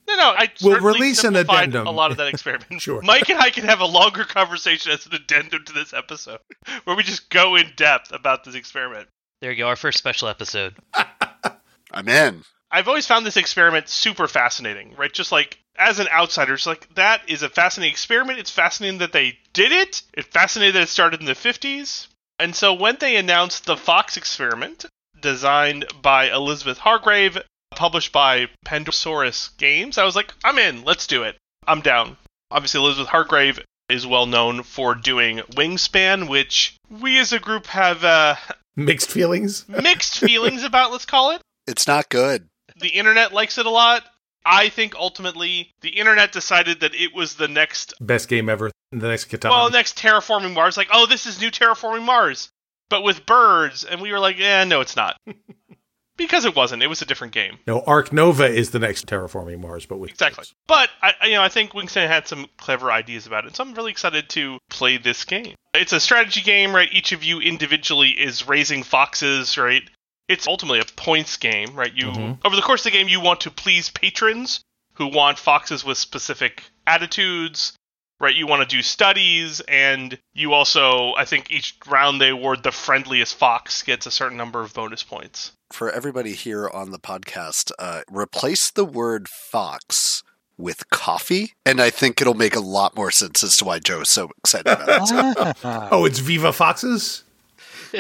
No, 0.09 0.17
no, 0.17 0.35
I 0.37 0.51
We'll 0.63 0.81
release 0.81 1.25
an 1.25 1.35
addendum. 1.37 1.87
A 1.87 1.91
lot 1.91 2.11
of 2.11 2.17
that 2.19 2.29
experiment. 2.29 2.67
Sure. 2.81 3.01
Mike 3.03 3.29
and 3.31 3.41
I 3.41 3.51
can 3.51 3.65
have 3.65 3.81
a 3.81 3.87
longer 3.87 4.25
conversation 4.25 4.93
as 4.93 5.07
an 5.07 5.15
addendum 5.15 5.65
to 5.65 5.73
this 5.73 5.93
episode, 5.93 6.39
where 6.85 6.97
we 6.97 7.03
just 7.03 7.31
go 7.31 7.57
in 7.57 7.73
depth 7.77 8.13
about 8.13 8.45
this 8.45 8.55
experiment. 8.55 9.09
There 9.41 9.51
you 9.51 9.59
go, 9.59 9.69
our 9.69 9.77
first 9.77 9.99
special 9.99 10.29
episode. 10.29 10.75
I'm 11.93 12.09
in. 12.09 12.43
I've 12.71 12.89
always 12.89 13.07
found 13.07 13.25
this 13.25 13.37
experiment 13.37 13.89
super 13.89 14.29
fascinating, 14.29 14.95
right? 14.97 15.13
Just 15.13 15.33
like 15.33 15.59
as 15.77 15.99
an 15.99 16.09
outsider, 16.09 16.55
it's 16.55 16.67
like 16.67 16.93
that 16.95 17.23
is 17.29 17.43
a 17.43 17.49
fascinating 17.49 17.93
experiment. 17.93 18.39
It's 18.39 18.51
fascinating 18.51 18.99
that 18.99 19.13
they 19.13 19.39
did 19.53 19.73
it. 19.73 20.03
It's 20.15 20.29
fascinating 20.29 20.75
that 20.75 20.83
it 20.83 20.89
started 20.89 21.21
in 21.21 21.27
the 21.27 21.33
50s. 21.33 22.09
And 22.39 22.55
so 22.55 22.75
when 22.75 22.97
they 23.01 23.17
announced 23.17 23.65
the 23.65 23.77
Fox 23.77 24.17
experiment, 24.17 24.85
designed 25.21 25.87
by 26.03 26.31
Elizabeth 26.31 26.79
Hargrave, 26.79 27.39
published 27.77 28.13
by 28.13 28.49
Pandasaurus 28.65 29.57
Games, 29.59 29.99
I 29.99 30.05
was 30.05 30.17
like, 30.17 30.33
I'm 30.45 30.59
in. 30.59 30.85
Let's 30.85 31.07
do 31.07 31.23
it. 31.23 31.37
I'm 31.67 31.81
down. 31.81 32.17
Obviously, 32.51 32.81
Elizabeth 32.81 33.09
Hargrave 33.09 33.61
is 33.89 34.07
well 34.07 34.27
known 34.27 34.63
for 34.63 34.95
doing 34.95 35.39
Wingspan, 35.53 36.29
which 36.29 36.77
we 36.91 37.19
as 37.19 37.33
a 37.33 37.39
group 37.39 37.67
have 37.67 38.03
uh, 38.05 38.35
Mixed 38.77 39.11
feelings. 39.11 39.69
mixed 39.69 40.19
feelings 40.19 40.63
about, 40.65 40.93
let's 40.93 41.07
call 41.07 41.31
it 41.33 41.41
It's 41.67 41.87
not 41.87 42.09
good. 42.09 42.49
the 42.81 42.89
internet 42.89 43.33
likes 43.33 43.59
it 43.59 43.67
a 43.67 43.71
lot. 43.71 44.03
I 44.45 44.69
think 44.69 44.95
ultimately 44.95 45.71
the 45.81 45.89
internet 45.91 46.31
decided 46.31 46.81
that 46.81 46.95
it 46.95 47.15
was 47.15 47.35
the 47.35 47.49
next, 47.49 47.95
Best 48.01 48.29
game 48.29 48.49
ever. 48.49 48.71
The 48.93 49.09
next 49.09 49.29
Catan. 49.29 49.51
well, 49.51 49.71
next 49.71 49.99
terraforming 49.99 50.55
Mars. 50.55 50.77
Like, 50.77 50.89
oh, 50.93 51.07
this 51.07 51.27
is 51.27 51.41
new 51.41 51.51
terraforming 51.51 52.05
Mars, 52.05 52.49
but 52.89 53.03
with 53.03 53.27
birds. 53.27 53.83
And 53.85 54.01
we 54.01 54.13
were 54.13 54.21
like, 54.21 54.39
eh, 54.39 54.65
no, 54.65 54.81
it's 54.81 54.95
not, 54.95 55.17
because 56.17 56.45
it 56.45 56.55
wasn't. 56.57 56.83
It 56.83 56.87
was 56.89 57.03
a 57.03 57.07
different 57.07 57.33
game. 57.33 57.59
no, 57.67 57.81
Ark 57.83 58.13
Nova 58.13 58.45
is 58.47 58.71
the 58.71 58.79
next 58.79 59.07
terraforming 59.07 59.61
Mars, 59.61 59.87
but 59.87 59.99
with 59.99 60.11
Exactly. 60.11 60.45
But 60.67 60.91
I, 61.03 61.13
I- 61.21 61.27
you 61.27 61.35
know, 61.35 61.43
I 61.43 61.49
think 61.49 61.73
Wingspan 61.73 62.09
had 62.09 62.27
some 62.29 62.47
clever 62.59 62.91
ideas 62.93 63.27
about 63.27 63.47
it, 63.47 63.57
so 63.57 63.63
I'm 63.65 63.75
really 63.75 63.91
excited 63.91 64.29
to 64.31 64.59
play 64.71 64.97
this 64.97 65.25
game. 65.25 65.55
It's 65.75 65.93
a 65.93 66.01
strategy 66.01 66.41
game, 66.41 66.75
right? 66.75 66.89
Each 66.93 67.13
of 67.13 67.23
you 67.23 67.41
individually 67.41 68.11
is 68.11 68.49
raising 68.49 68.83
foxes, 68.83 69.59
right? 69.59 69.83
It's 70.29 70.49
ultimately 70.49 70.81
a 70.81 70.85
points 70.85 71.37
game, 71.37 71.75
right? 71.77 71.93
You 71.95 72.07
Mhm. 72.07 72.39
over 72.45 72.57
the 72.57 72.63
course 72.63 72.81
of 72.81 72.93
the 72.93 72.99
game, 72.99 73.09
you 73.09 73.21
want 73.21 73.41
to 73.43 73.51
please 73.51 73.91
patrons 73.91 74.61
who 74.95 75.07
want 75.09 75.39
foxes 75.39 75.85
with 75.85 75.99
specific 75.99 76.63
attitudes, 76.87 77.75
right? 78.21 78.35
You 78.35 78.47
want 78.47 78.69
to 78.69 78.77
do 78.77 78.83
studies, 78.83 79.61
and 79.69 80.19
you 80.35 80.53
also, 80.53 81.13
I 81.17 81.25
think, 81.25 81.51
each 81.51 81.77
round 81.87 82.21
they 82.21 82.31
award 82.31 82.63
the 82.63 82.73
friendliest 82.73 83.35
fox 83.37 83.83
gets 83.83 84.07
a 84.07 84.11
certain 84.11 84.37
number 84.39 84.61
of 84.63 84.73
bonus 84.75 85.03
points. 85.03 85.53
For 85.73 85.91
everybody 85.91 86.33
here 86.35 86.69
on 86.69 86.91
the 86.93 86.99
podcast, 86.99 87.73
uh, 87.79 88.03
replace 88.11 88.71
the 88.71 88.85
word 88.85 89.29
fox 89.29 90.23
with 90.59 90.89
coffee, 90.91 91.53
and 91.67 91.81
I 91.81 91.91
think 91.91 92.21
it'll 92.21 92.33
make 92.35 92.57
a 92.57 92.61
lot 92.61 92.97
more 92.97 93.11
sense 93.11 93.43
as 93.45 93.57
to 93.59 93.65
why 93.67 93.79
Joe 93.79 94.01
is 94.01 94.09
so 94.09 94.31
excited 94.39 94.69
about 94.73 95.11
it. 95.11 95.57
Oh, 95.93 96.05
it's 96.07 96.19
Viva 96.21 96.53
Foxes? 96.53 97.25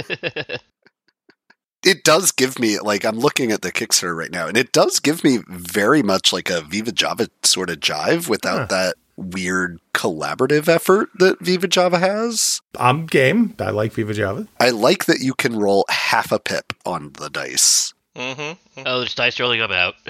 it 1.85 2.03
does 2.03 2.33
give 2.33 2.59
me 2.59 2.79
like 2.79 3.05
I'm 3.05 3.19
looking 3.19 3.53
at 3.53 3.63
the 3.63 3.71
Kickstarter 3.73 4.17
right 4.17 4.31
now, 4.31 4.47
and 4.49 4.57
it 4.57 4.73
does 4.73 5.01
give 5.01 5.23
me 5.23 5.41
very 5.49 6.03
much 6.03 6.33
like 6.33 6.51
a 6.51 6.61
Viva 6.63 6.93
Java 6.93 7.29
sort 7.43 7.71
of 7.71 7.81
jive 7.81 8.29
without 8.29 8.59
Huh. 8.59 8.67
that 8.67 8.95
weird 9.17 9.81
collaborative 9.95 10.69
effort 10.69 11.09
that 11.19 11.41
Viva 11.41 11.69
Java 11.69 11.99
has. 11.99 12.61
I'm 12.79 13.07
game. 13.07 13.55
I 13.59 13.71
like 13.71 13.93
Viva 13.93 14.15
Java. 14.15 14.47
I 14.61 14.71
like 14.71 15.07
that 15.07 15.21
you 15.21 15.35
can 15.35 15.59
roll 15.59 15.85
half 15.89 16.33
a 16.33 16.39
pip 16.39 16.73
on 16.85 17.13
the 17.15 17.31
dice. 17.31 17.95
Mm-hmm. 18.15 18.83
Oh, 18.87 18.99
there's 19.01 19.15
dice 19.15 19.39
rolling 19.41 19.61
about. 19.61 19.95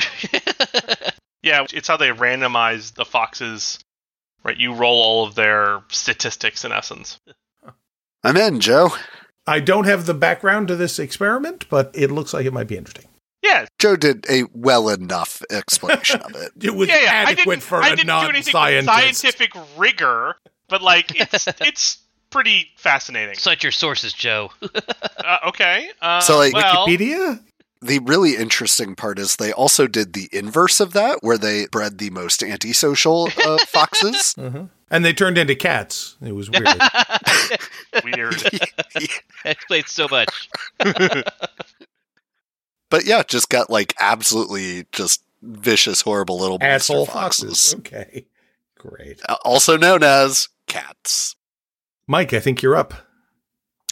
Yeah, 1.46 1.64
it's 1.72 1.86
how 1.86 1.96
they 1.96 2.08
randomize 2.08 2.94
the 2.94 3.04
foxes. 3.04 3.78
Right, 4.42 4.56
you 4.56 4.74
roll 4.74 5.00
all 5.00 5.26
of 5.26 5.36
their 5.36 5.80
statistics 5.88 6.64
in 6.64 6.72
essence. 6.72 7.20
I'm 8.24 8.36
in, 8.36 8.58
Joe. 8.58 8.90
I 9.46 9.60
don't 9.60 9.86
have 9.86 10.06
the 10.06 10.14
background 10.14 10.66
to 10.68 10.76
this 10.76 10.98
experiment, 10.98 11.68
but 11.68 11.92
it 11.94 12.10
looks 12.10 12.34
like 12.34 12.46
it 12.46 12.52
might 12.52 12.66
be 12.66 12.76
interesting. 12.76 13.06
Yeah, 13.46 13.66
Joe 13.78 13.96
did 13.96 14.26
a 14.28 14.44
well 14.52 14.88
enough 14.88 15.42
explanation 15.50 16.20
of 16.22 16.34
it. 16.34 16.52
It 16.62 16.74
was 16.74 16.88
yeah, 16.88 17.00
yeah. 17.02 17.10
I 17.26 17.30
adequate 17.32 17.44
didn't, 17.56 17.62
for 17.62 17.82
I 17.82 17.88
a 17.88 17.96
didn't 17.96 18.06
do 18.06 18.28
anything 18.28 18.54
with 18.54 18.86
non-scientist. 18.86 19.20
scientific 19.20 19.50
rigor, 19.76 20.36
but 20.68 20.82
like 20.82 21.12
it's 21.20 21.46
it's 21.60 21.98
pretty 22.30 22.68
fascinating. 22.76 23.36
Cite 23.36 23.62
your 23.62 23.72
sources, 23.72 24.12
Joe. 24.12 24.50
Uh, 25.26 25.38
okay, 25.48 25.90
uh, 26.00 26.20
So, 26.20 26.38
like, 26.38 26.52
well, 26.54 26.86
Wikipedia? 26.86 27.40
The 27.82 27.98
really 27.98 28.36
interesting 28.36 28.94
part 28.94 29.18
is 29.18 29.34
they 29.34 29.50
also 29.52 29.88
did 29.88 30.12
the 30.12 30.28
inverse 30.32 30.78
of 30.78 30.92
that, 30.92 31.18
where 31.22 31.36
they 31.36 31.66
bred 31.66 31.98
the 31.98 32.10
most 32.10 32.44
antisocial 32.44 33.28
uh, 33.44 33.58
foxes. 33.66 34.36
Uh-huh. 34.38 34.66
And 34.88 35.04
they 35.04 35.12
turned 35.12 35.36
into 35.36 35.56
cats. 35.56 36.16
It 36.22 36.30
was 36.30 36.48
weird. 36.48 36.68
weird. 38.04 38.34
That 38.34 39.20
explains 39.44 39.90
so 39.90 40.06
much. 40.08 40.48
But 42.90 43.04
yeah, 43.04 43.22
just 43.22 43.48
got 43.48 43.70
like 43.70 43.94
absolutely 43.98 44.86
just 44.92 45.22
vicious, 45.42 46.02
horrible 46.02 46.38
little 46.38 46.58
Asshole 46.60 47.06
foxes. 47.06 47.72
foxes. 47.72 47.74
Okay. 47.80 48.26
Great. 48.78 49.20
Uh, 49.28 49.36
Also 49.44 49.76
known 49.76 50.02
as 50.02 50.48
cats. 50.66 51.36
Mike, 52.06 52.32
I 52.32 52.40
think 52.40 52.62
you're 52.62 52.76
up. 52.76 52.94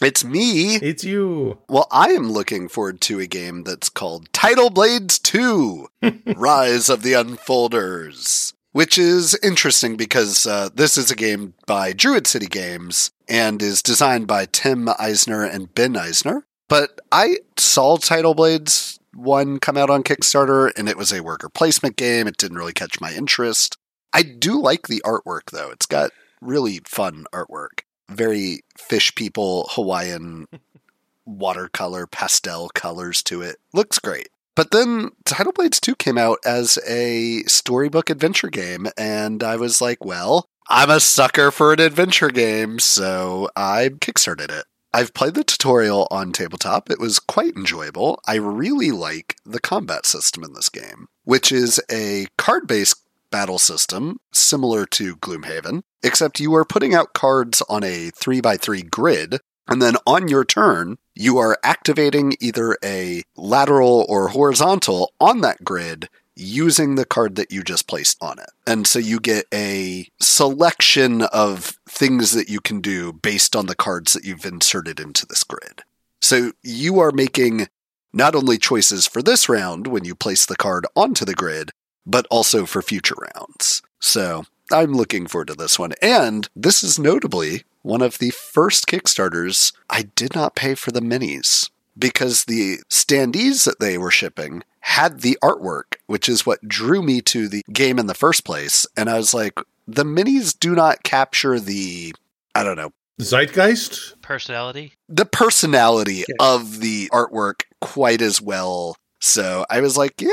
It's 0.01 0.23
me. 0.25 0.75
It's 0.75 1.03
you. 1.05 1.59
Well, 1.69 1.87
I 1.91 2.09
am 2.09 2.29
looking 2.31 2.67
forward 2.67 2.99
to 3.01 3.19
a 3.19 3.27
game 3.27 3.63
that's 3.63 3.89
called 3.89 4.31
Tidal 4.33 4.69
Blades 4.69 5.19
2 5.19 5.87
Rise 6.35 6.89
of 6.89 7.01
the 7.01 7.13
Unfolders, 7.13 8.53
which 8.73 8.97
is 8.97 9.39
interesting 9.41 9.95
because 9.95 10.45
uh, 10.45 10.69
this 10.73 10.97
is 10.97 11.11
a 11.11 11.15
game 11.15 11.53
by 11.65 11.93
Druid 11.93 12.27
City 12.27 12.47
Games 12.47 13.11
and 13.29 13.61
is 13.61 13.81
designed 13.81 14.27
by 14.27 14.45
Tim 14.45 14.89
Eisner 14.99 15.43
and 15.43 15.73
Ben 15.73 15.95
Eisner. 15.95 16.45
But 16.67 16.99
I 17.11 17.37
saw 17.57 17.97
Tidal 17.97 18.33
Blades 18.33 18.99
1 19.13 19.59
come 19.59 19.77
out 19.77 19.89
on 19.89 20.03
Kickstarter 20.03 20.71
and 20.75 20.89
it 20.89 20.97
was 20.97 21.11
a 21.11 21.23
worker 21.23 21.49
placement 21.49 21.95
game. 21.95 22.27
It 22.27 22.37
didn't 22.37 22.57
really 22.57 22.73
catch 22.73 22.99
my 22.99 23.13
interest. 23.13 23.77
I 24.13 24.23
do 24.23 24.59
like 24.59 24.87
the 24.87 25.01
artwork 25.05 25.51
though, 25.51 25.69
it's 25.71 25.85
got 25.85 26.11
really 26.41 26.81
fun 26.85 27.25
artwork. 27.33 27.81
Very 28.09 28.61
fish 28.77 29.13
people, 29.15 29.67
Hawaiian 29.71 30.47
watercolor 31.25 32.07
pastel 32.07 32.69
colors 32.69 33.23
to 33.23 33.41
it. 33.41 33.57
Looks 33.73 33.99
great. 33.99 34.29
But 34.55 34.71
then 34.71 35.11
Tidal 35.25 35.51
Blades 35.51 35.81
2 35.81 35.95
came 35.95 36.17
out 36.17 36.37
as 36.45 36.79
a 36.87 37.43
storybook 37.43 38.09
adventure 38.09 38.49
game, 38.49 38.87
and 38.97 39.43
I 39.43 39.57
was 39.57 39.81
like, 39.81 40.05
well, 40.05 40.47
I'm 40.69 40.89
a 40.89 41.01
sucker 41.01 41.51
for 41.51 41.73
an 41.73 41.81
adventure 41.81 42.29
game, 42.29 42.79
so 42.79 43.49
I 43.57 43.89
kickstarted 43.89 44.51
it. 44.51 44.65
I've 44.95 45.13
played 45.13 45.33
the 45.33 45.43
tutorial 45.43 46.07
on 46.09 46.31
tabletop. 46.31 46.89
It 46.89 47.01
was 47.01 47.19
quite 47.19 47.57
enjoyable. 47.57 48.17
I 48.25 48.35
really 48.35 48.91
like 48.91 49.35
the 49.45 49.59
combat 49.59 50.05
system 50.05 50.41
in 50.41 50.53
this 50.53 50.69
game, 50.69 51.09
which 51.25 51.51
is 51.51 51.81
a 51.91 52.27
card 52.37 52.65
based 52.65 53.03
battle 53.29 53.59
system 53.59 54.21
similar 54.31 54.85
to 54.85 55.17
Gloomhaven, 55.17 55.81
except 56.01 56.39
you 56.39 56.55
are 56.55 56.63
putting 56.63 56.95
out 56.95 57.13
cards 57.13 57.61
on 57.67 57.83
a 57.83 58.09
3x3 58.11 58.89
grid 58.89 59.41
and 59.67 59.81
then 59.81 59.95
on 60.07 60.29
your 60.29 60.45
turn, 60.45 60.97
you 61.13 61.39
are 61.39 61.57
activating 61.61 62.37
either 62.39 62.77
a 62.81 63.23
lateral 63.35 64.05
or 64.07 64.29
horizontal 64.29 65.11
on 65.19 65.41
that 65.41 65.65
grid 65.65 66.07
using 66.35 66.95
the 66.95 67.05
card 67.05 67.35
that 67.35 67.51
you 67.51 67.63
just 67.63 67.87
placed 67.87 68.17
on 68.21 68.39
it. 68.39 68.49
And 68.67 68.85
so 68.85 68.99
you 68.99 69.19
get 69.19 69.45
a 69.53 70.07
selection 70.19 71.23
of 71.23 71.77
things 71.87 72.31
that 72.33 72.49
you 72.49 72.59
can 72.59 72.81
do 72.81 73.13
based 73.13 73.55
on 73.55 73.67
the 73.67 73.75
cards 73.75 74.13
that 74.13 74.25
you've 74.25 74.45
inserted 74.45 74.99
into 74.99 75.25
this 75.25 75.43
grid. 75.43 75.83
So 76.21 76.51
you 76.63 76.99
are 76.99 77.11
making 77.11 77.67
not 78.13 78.35
only 78.35 78.57
choices 78.57 79.07
for 79.07 79.21
this 79.21 79.49
round 79.49 79.87
when 79.87 80.05
you 80.05 80.15
place 80.15 80.45
the 80.45 80.55
card 80.55 80.85
onto 80.95 81.25
the 81.25 81.33
grid, 81.33 81.71
but 82.05 82.25
also 82.31 82.65
for 82.65 82.81
future 82.81 83.15
rounds. 83.35 83.81
So 83.99 84.45
I'm 84.71 84.93
looking 84.93 85.27
forward 85.27 85.49
to 85.49 85.53
this 85.53 85.77
one. 85.77 85.93
And 86.01 86.49
this 86.55 86.83
is 86.83 86.97
notably 86.97 87.63
one 87.81 88.01
of 88.01 88.17
the 88.17 88.31
first 88.31 88.87
Kickstarters 88.87 89.73
I 89.89 90.03
did 90.15 90.33
not 90.33 90.55
pay 90.55 90.75
for 90.75 90.91
the 90.91 91.01
minis 91.01 91.69
because 91.97 92.45
the 92.45 92.79
standees 92.89 93.65
that 93.65 93.79
they 93.79 93.97
were 93.97 94.11
shipping 94.11 94.63
had 94.81 95.21
the 95.21 95.37
artwork, 95.43 95.95
which 96.07 96.29
is 96.29 96.45
what 96.45 96.67
drew 96.67 97.01
me 97.01 97.21
to 97.21 97.47
the 97.47 97.63
game 97.73 97.97
in 97.99 98.07
the 98.07 98.13
first 98.13 98.45
place. 98.45 98.85
And 98.95 99.09
I 99.09 99.17
was 99.17 99.33
like, 99.33 99.53
the 99.87 100.03
minis 100.03 100.57
do 100.57 100.75
not 100.75 101.03
capture 101.03 101.59
the, 101.59 102.13
I 102.53 102.63
don't 102.63 102.75
know, 102.75 102.91
Zeitgeist? 103.19 104.21
Personality. 104.21 104.93
the 105.07 105.25
personality 105.25 106.25
Yeah. 106.27 106.35
of 106.39 106.81
the 106.81 107.09
artwork 107.13 107.61
quite 107.81 108.21
as 108.21 108.41
well. 108.41 108.97
So 109.21 109.65
I 109.69 109.79
was 109.81 109.95
like, 109.97 110.21
yeah, 110.21 110.29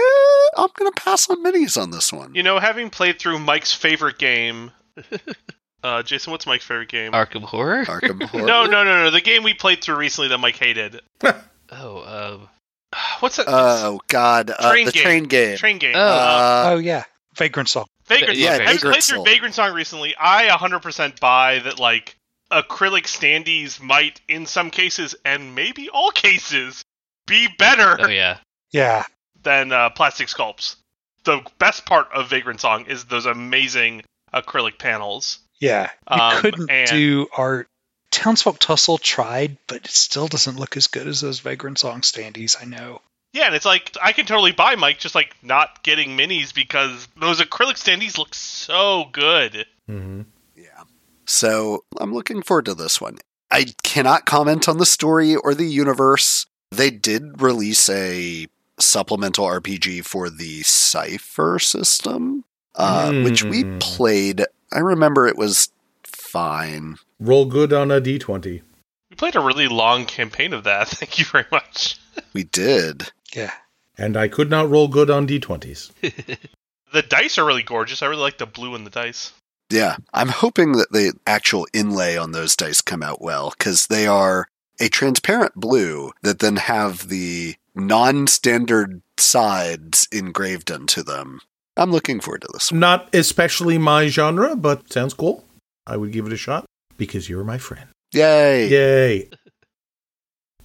I'm 0.56 0.68
going 0.74 0.92
to 0.92 1.00
pass 1.02 1.30
on 1.30 1.42
minis 1.44 1.80
on 1.80 1.90
this 1.92 2.12
one. 2.12 2.34
You 2.34 2.42
know, 2.42 2.58
having 2.58 2.90
played 2.90 3.18
through 3.18 3.38
Mike's 3.38 3.72
favorite 3.72 4.18
game. 4.18 4.70
uh, 5.82 6.02
Jayson, 6.02 6.30
what's 6.30 6.46
Mike's 6.46 6.64
favorite 6.66 6.88
game? 6.88 7.12
Arkham 7.12 7.42
Horror. 7.42 7.84
Arkham 7.84 8.22
Horror. 8.28 8.44
No, 8.46 8.64
no, 8.66 8.84
no, 8.84 9.04
no. 9.04 9.10
The 9.10 9.20
game 9.20 9.42
we 9.44 9.54
played 9.54 9.82
through 9.82 9.96
recently 9.96 10.28
that 10.28 10.38
Mike 10.38 10.56
hated. 10.56 11.00
Oh, 11.73 12.39
um, 12.43 12.49
What's 13.20 13.37
that? 13.37 13.47
Oh, 13.49 14.01
God. 14.09 14.51
Uh, 14.51 14.70
Train 14.70 14.87
the 14.87 14.93
game. 14.93 15.03
train 15.03 15.25
game. 15.25 15.57
Train 15.57 15.79
game. 15.79 15.95
Oh. 15.97 16.01
Uh, 16.01 16.64
oh 16.73 16.79
yeah, 16.79 17.05
Vagrant 17.37 17.68
Song. 17.68 17.87
Vagrant 18.07 18.37
yeah, 18.39 18.57
Song. 18.59 18.66
I 18.66 18.73
just 18.73 18.85
Vagrant 18.85 18.93
played 18.95 19.03
through 19.05 19.25
Vagrant 19.25 19.55
Song 19.55 19.73
recently. 19.75 20.14
I 20.18 20.49
100% 20.49 21.20
buy 21.20 21.61
that, 21.61 21.79
like, 21.79 22.16
acrylic 22.51 23.05
standees 23.05 23.81
might, 23.81 24.20
in 24.29 24.45
some 24.47 24.70
cases, 24.70 25.14
and 25.25 25.55
maybe 25.55 25.89
all 25.89 26.11
cases, 26.14 26.83
be 27.27 27.49
better 27.59 27.97
oh 28.01 28.09
yeah. 28.09 28.39
Yeah, 28.73 29.05
than 29.43 29.70
uh, 29.73 29.91
plastic 29.91 30.29
sculpts. 30.29 30.77
The 31.25 31.41
best 31.59 31.87
part 31.87 32.09
of 32.12 32.29
Vagrant 32.31 32.61
Song 32.61 32.87
is 32.87 33.05
those 33.05 33.27
amazing 33.27 34.03
acrylic 34.35 34.79
panels. 34.79 35.39
yeah. 35.61 35.91
You 36.11 36.20
Um, 36.20 36.41
couldn't 36.41 36.70
and- 36.70 36.91
do 36.91 37.29
art. 37.37 37.68
Townsfolk 38.12 38.58
Tussle 38.60 38.98
tried, 38.98 39.56
but 39.66 39.78
it 39.78 39.90
still 39.90 40.28
doesn't 40.28 40.58
look 40.58 40.76
as 40.76 40.86
good 40.86 41.08
as 41.08 41.20
those 41.20 41.40
Vagrant 41.40 41.78
Song 41.78 42.02
standees. 42.02 42.56
I 42.60 42.66
know. 42.66 43.00
Yeah, 43.32 43.46
and 43.46 43.54
it's 43.54 43.64
like 43.64 43.96
I 44.00 44.12
can 44.12 44.26
totally 44.26 44.52
buy 44.52 44.76
Mike 44.76 44.98
just 44.98 45.14
like 45.14 45.34
not 45.42 45.82
getting 45.82 46.16
minis 46.16 46.54
because 46.54 47.08
those 47.16 47.40
acrylic 47.40 47.82
standees 47.82 48.18
look 48.18 48.34
so 48.34 49.06
good. 49.10 49.66
hmm 49.88 50.22
Yeah. 50.54 50.84
So 51.26 51.84
I'm 51.98 52.12
looking 52.14 52.42
forward 52.42 52.66
to 52.66 52.74
this 52.74 53.00
one. 53.00 53.16
I 53.50 53.66
cannot 53.82 54.26
comment 54.26 54.68
on 54.68 54.76
the 54.78 54.86
story 54.86 55.34
or 55.34 55.54
the 55.54 55.64
universe. 55.66 56.46
They 56.70 56.90
did 56.90 57.40
release 57.40 57.88
a 57.88 58.46
supplemental 58.78 59.46
RPG 59.46 60.04
for 60.04 60.28
the 60.30 60.62
Cypher 60.62 61.58
system, 61.58 62.44
uh, 62.74 63.12
which 63.24 63.44
we 63.44 63.64
Mm. 63.64 63.80
played. 63.80 64.44
I 64.72 64.78
remember 64.78 65.26
it 65.26 65.36
was 65.36 65.70
fine. 66.33 66.97
Roll 67.20 67.45
good 67.45 67.72
on 67.72 67.91
a 67.91 68.01
d20. 68.01 68.62
We 69.11 69.16
played 69.16 69.37
a 69.37 69.41
really 69.41 69.68
long 69.68 70.07
campaign 70.07 70.55
of 70.55 70.64
that. 70.64 70.89
Thank 70.89 71.18
you 71.18 71.26
very 71.26 71.45
much. 71.53 71.99
We 72.33 72.45
did. 72.45 73.12
Yeah. 73.35 73.53
And 73.99 74.16
I 74.16 74.28
could 74.28 74.49
not 74.49 74.70
roll 74.70 74.89
good 74.89 75.11
on 75.11 75.28
d20s. 75.28 75.91
The 76.93 77.01
dice 77.01 77.39
are 77.39 77.47
really 77.47 77.62
gorgeous. 77.62 78.03
I 78.03 78.07
really 78.07 78.20
like 78.20 78.37
the 78.37 78.45
blue 78.45 78.74
in 78.74 78.85
the 78.85 78.91
dice. 78.91 79.33
Yeah. 79.70 79.97
I'm 80.12 80.28
hoping 80.28 80.72
that 80.72 80.93
the 80.93 81.14
actual 81.26 81.66
inlay 81.72 82.18
on 82.18 82.33
those 82.33 82.55
dice 82.55 82.83
come 82.83 83.03
out 83.03 83.22
well 83.22 83.55
because 83.57 83.87
they 83.87 84.07
are 84.07 84.47
a 84.78 84.91
transparent 84.91 85.55
blue 85.55 86.12
that 86.22 86.41
then 86.41 86.57
have 86.57 87.09
the 87.09 87.55
non 87.74 88.26
standard 88.26 89.01
sides 89.16 90.07
engraved 90.12 90.70
into 90.70 91.03
them. 91.03 91.41
I'm 91.78 91.91
looking 91.91 92.20
forward 92.20 92.43
to 92.43 92.49
this 92.53 92.70
one. 92.70 92.80
Not 92.80 93.09
especially 93.14 93.78
my 93.78 94.09
genre, 94.09 94.55
but 94.55 94.93
sounds 94.93 95.14
cool. 95.14 95.45
I 95.87 95.97
would 95.97 96.12
give 96.12 96.26
it 96.26 96.33
a 96.33 96.37
shot 96.37 96.64
because 96.97 97.28
you're 97.28 97.45
my 97.45 97.59
friend. 97.59 97.89
Yay! 98.12 98.68
Yay. 98.68 99.30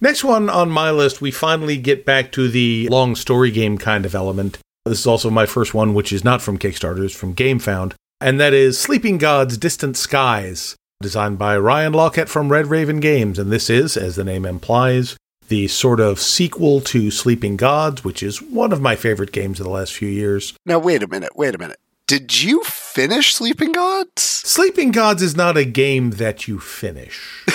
Next 0.00 0.22
one 0.22 0.48
on 0.48 0.70
my 0.70 0.90
list, 0.90 1.20
we 1.20 1.30
finally 1.30 1.76
get 1.76 2.04
back 2.04 2.30
to 2.32 2.48
the 2.48 2.88
long 2.88 3.16
story 3.16 3.50
game 3.50 3.78
kind 3.78 4.06
of 4.06 4.14
element. 4.14 4.58
This 4.84 5.00
is 5.00 5.06
also 5.06 5.28
my 5.28 5.44
first 5.44 5.74
one, 5.74 5.92
which 5.92 6.12
is 6.12 6.24
not 6.24 6.40
from 6.40 6.58
Kickstarter, 6.58 7.04
it's 7.04 7.14
from 7.14 7.34
GameFound, 7.34 7.94
and 8.20 8.38
that 8.38 8.54
is 8.54 8.78
Sleeping 8.78 9.18
Gods 9.18 9.58
Distant 9.58 9.96
Skies, 9.96 10.76
designed 11.02 11.38
by 11.38 11.58
Ryan 11.58 11.92
Laukat 11.94 12.28
from 12.28 12.50
Red 12.50 12.68
Raven 12.68 13.00
Games. 13.00 13.38
And 13.38 13.50
this 13.50 13.68
is, 13.68 13.96
as 13.96 14.14
the 14.14 14.24
name 14.24 14.44
implies, 14.44 15.16
the 15.48 15.66
sort 15.66 15.98
of 15.98 16.20
sequel 16.20 16.80
to 16.82 17.10
Sleeping 17.10 17.56
Gods, 17.56 18.04
which 18.04 18.22
is 18.22 18.40
one 18.40 18.72
of 18.72 18.80
my 18.80 18.94
favorite 18.94 19.32
games 19.32 19.58
of 19.58 19.64
the 19.64 19.72
last 19.72 19.92
few 19.94 20.08
years. 20.08 20.54
Now, 20.64 20.78
wait 20.78 21.02
a 21.02 21.08
minute, 21.08 21.36
wait 21.36 21.54
a 21.54 21.58
minute. 21.58 21.80
Did 22.08 22.42
you 22.42 22.64
finish 22.64 23.34
Sleeping 23.34 23.72
Gods? 23.72 24.22
Sleeping 24.22 24.92
Gods 24.92 25.20
is 25.22 25.36
not 25.36 25.58
a 25.58 25.66
game 25.66 26.12
that 26.12 26.48
you 26.48 26.58
finish. 26.58 27.44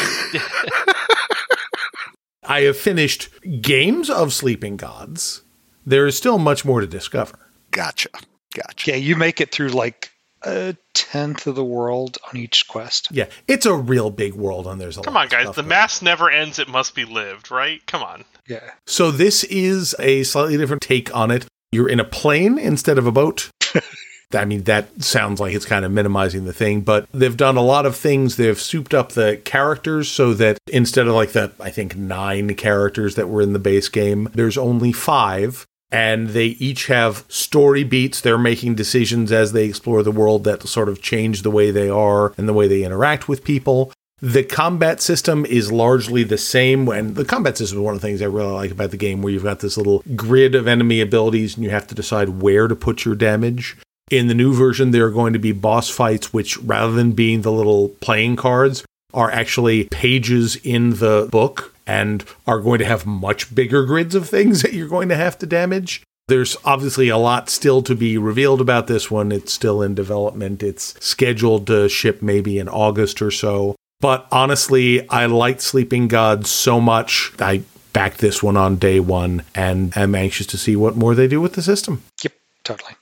I 2.44 2.62
have 2.62 2.78
finished 2.78 3.30
games 3.62 4.12
of 4.12 4.32
Sleeping 4.32 4.78
Gods. 4.78 5.42
There 5.88 6.06
is 6.06 6.16
still 6.16 6.38
much 6.38 6.64
more 6.64 6.82
to 6.82 6.88
discover. 6.88 7.40
Gotcha. 7.72 8.10
Gotcha. 8.54 8.92
Yeah, 8.92 8.98
you 8.98 9.16
make 9.16 9.42
it 9.42 9.52
through 9.52 9.70
like 9.70 10.12
a 10.44 10.78
tenth 10.94 11.48
of 11.48 11.56
the 11.56 11.66
world 11.66 12.20
on 12.30 12.38
each 12.38 12.68
quest. 12.68 13.08
Yeah, 13.10 13.30
it's 13.48 13.66
a 13.66 13.74
real 13.74 14.12
big 14.12 14.36
world, 14.36 14.68
and 14.68 14.80
there's 14.80 15.00
a 15.00 15.02
Come 15.02 15.16
lot 15.16 15.24
on, 15.24 15.30
guys. 15.30 15.46
stuff 15.46 15.56
The 15.56 15.64
going 15.64 15.70
mass 15.70 16.04
never 16.04 16.30
ends. 16.30 16.60
It 16.60 16.68
must 16.68 16.94
be 16.94 17.06
lived, 17.06 17.50
right? 17.50 17.84
Come 17.88 18.04
on. 18.04 18.24
Yeah. 18.48 18.70
So 18.86 19.10
this 19.10 19.44
is 19.46 19.96
a 19.98 20.22
slightly 20.22 20.58
different 20.58 20.84
take 20.84 21.16
on 21.16 21.32
it. 21.32 21.48
You're 21.72 21.90
in 21.90 22.00
a 22.00 22.06
plane 22.06 22.60
instead 22.60 23.00
of 23.00 23.08
a 23.08 23.12
boat. 23.12 23.50
I 24.36 24.46
mean, 24.46 24.64
that 24.64 25.04
sounds 25.04 25.40
like 25.40 25.54
it's 25.54 25.66
kind 25.66 25.86
of 25.86 25.92
minimizing 25.92 26.46
the 26.46 26.54
thing, 26.54 26.82
but 26.82 27.08
they've 27.14 27.38
done 27.38 27.58
a 27.58 27.62
lot 27.62 27.86
of 27.86 27.96
things. 27.96 28.38
They've 28.38 28.60
souped 28.60 28.94
up 28.94 29.14
the 29.14 29.42
characters 29.46 30.10
so 30.10 30.34
that 30.36 30.58
instead 30.68 31.08
of 31.08 31.14
like 31.14 31.34
the, 31.34 31.52
I 31.60 31.70
think, 31.70 31.96
nine 31.96 32.56
characters 32.56 33.16
that 33.16 33.30
were 33.30 33.42
in 33.42 33.54
the 33.54 33.60
base 33.60 33.90
game, 33.90 34.30
there's 34.34 34.58
only 34.58 34.92
five. 34.92 35.66
And 35.92 36.30
they 36.30 36.48
each 36.48 36.88
have 36.88 37.24
story 37.28 37.84
beats. 37.84 38.20
They're 38.20 38.36
making 38.40 38.74
decisions 38.74 39.32
as 39.32 39.52
they 39.52 39.66
explore 39.66 40.02
the 40.02 40.12
world 40.12 40.44
that 40.44 40.68
sort 40.68 40.90
of 40.90 41.04
change 41.04 41.44
the 41.44 41.52
way 41.52 41.70
they 41.70 41.88
are 41.88 42.34
and 42.36 42.50
the 42.50 42.54
way 42.54 42.68
they 42.68 42.84
interact 42.84 43.30
with 43.30 43.44
people. 43.44 43.94
The 44.20 44.44
combat 44.44 45.02
system 45.02 45.46
is 45.46 45.72
largely 45.72 46.24
the 46.24 46.40
same. 46.40 46.88
And 46.88 47.16
the 47.16 47.24
combat 47.24 47.60
system 47.60 47.78
is 47.78 47.84
one 47.84 47.94
of 47.94 48.02
the 48.02 48.08
things 48.08 48.24
I 48.24 48.26
really 48.26 48.54
like 48.54 48.72
about 48.72 48.90
the 48.90 48.98
game, 48.98 49.22
where 49.22 49.32
you've 49.32 49.44
got 49.44 49.60
this 49.60 49.78
little 49.78 50.02
grid 50.16 50.56
of 50.56 50.68
enemy 50.68 51.00
abilities 51.00 51.54
and 51.56 51.64
you 51.64 51.70
have 51.70 51.86
to 51.86 51.94
decide 51.94 52.42
where 52.42 52.68
to 52.68 52.76
put 52.76 53.06
your 53.06 53.14
damage. 53.14 53.78
In 54.14 54.28
the 54.28 54.36
new 54.36 54.54
version, 54.54 54.92
there 54.92 55.08
are 55.08 55.12
going 55.12 55.34
to 55.34 55.40
be 55.40 55.54
boss 55.54 55.90
fights, 55.90 56.32
which 56.32 56.56
rather 56.60 56.94
than 56.94 57.14
being 57.14 57.42
the 57.42 57.52
little 57.52 57.90
playing 57.90 58.36
cards, 58.36 58.86
are 59.12 59.32
actually 59.32 59.86
pages 59.86 60.56
in 60.58 60.98
the 60.98 61.28
book 61.32 61.74
and 61.88 62.24
are 62.46 62.60
going 62.60 62.78
to 62.78 62.86
have 62.86 63.08
much 63.08 63.56
bigger 63.56 63.84
grids 63.86 64.14
of 64.14 64.30
things 64.30 64.62
that 64.64 64.74
you're 64.74 64.88
going 64.88 65.10
to 65.10 65.16
have 65.16 65.40
to 65.40 65.48
damage. 65.48 66.04
There's 66.28 66.56
obviously 66.64 67.10
a 67.10 67.18
lot 67.18 67.50
still 67.50 67.82
to 67.82 67.96
be 67.96 68.20
revealed 68.20 68.62
about 68.62 68.86
this 68.86 69.10
one. 69.10 69.32
It's 69.32 69.52
still 69.52 69.82
in 69.82 69.96
development. 69.96 70.62
It's 70.62 70.94
scheduled 71.04 71.66
to 71.68 71.90
ship 71.90 72.22
maybe 72.22 72.60
in 72.60 72.70
August 72.70 73.20
or 73.20 73.32
so. 73.32 73.76
But 74.00 74.28
honestly, 74.32 75.10
I 75.10 75.26
liked 75.26 75.62
Sleeping 75.62 76.08
Gods 76.08 76.52
so 76.52 76.80
much. 76.80 77.34
I 77.40 77.64
backed 77.94 78.20
this 78.20 78.44
one 78.44 78.58
on 78.58 78.76
day 78.76 79.00
one 79.00 79.44
and 79.56 79.98
am 79.98 80.14
anxious 80.14 80.46
to 80.48 80.58
see 80.60 80.76
what 80.76 80.96
more 80.96 81.16
they 81.16 81.28
do 81.28 81.42
with 81.42 81.54
the 81.54 81.64
system. 81.64 82.04
Yep, 82.24 82.34
totally. 82.64 82.94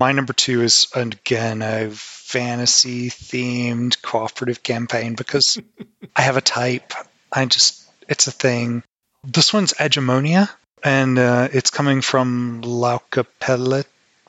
My 0.00 0.12
number 0.12 0.32
two 0.32 0.62
is 0.62 0.86
again 0.94 1.60
a 1.60 1.90
fantasy 1.90 3.10
themed 3.10 4.00
cooperative 4.00 4.62
campaign 4.62 5.14
because 5.14 5.58
I 6.16 6.22
have 6.22 6.36
a 6.36 6.40
type. 6.40 6.92
I 7.32 7.46
just 7.46 7.84
it's 8.08 8.26
a 8.26 8.32
thing. 8.32 8.82
This 9.24 9.52
one's 9.52 9.72
Hegemonia, 9.74 10.48
and 10.84 11.18
uh, 11.18 11.48
it's 11.52 11.70
coming 11.70 12.00
from 12.00 12.62
Lautapelit. 12.62 13.86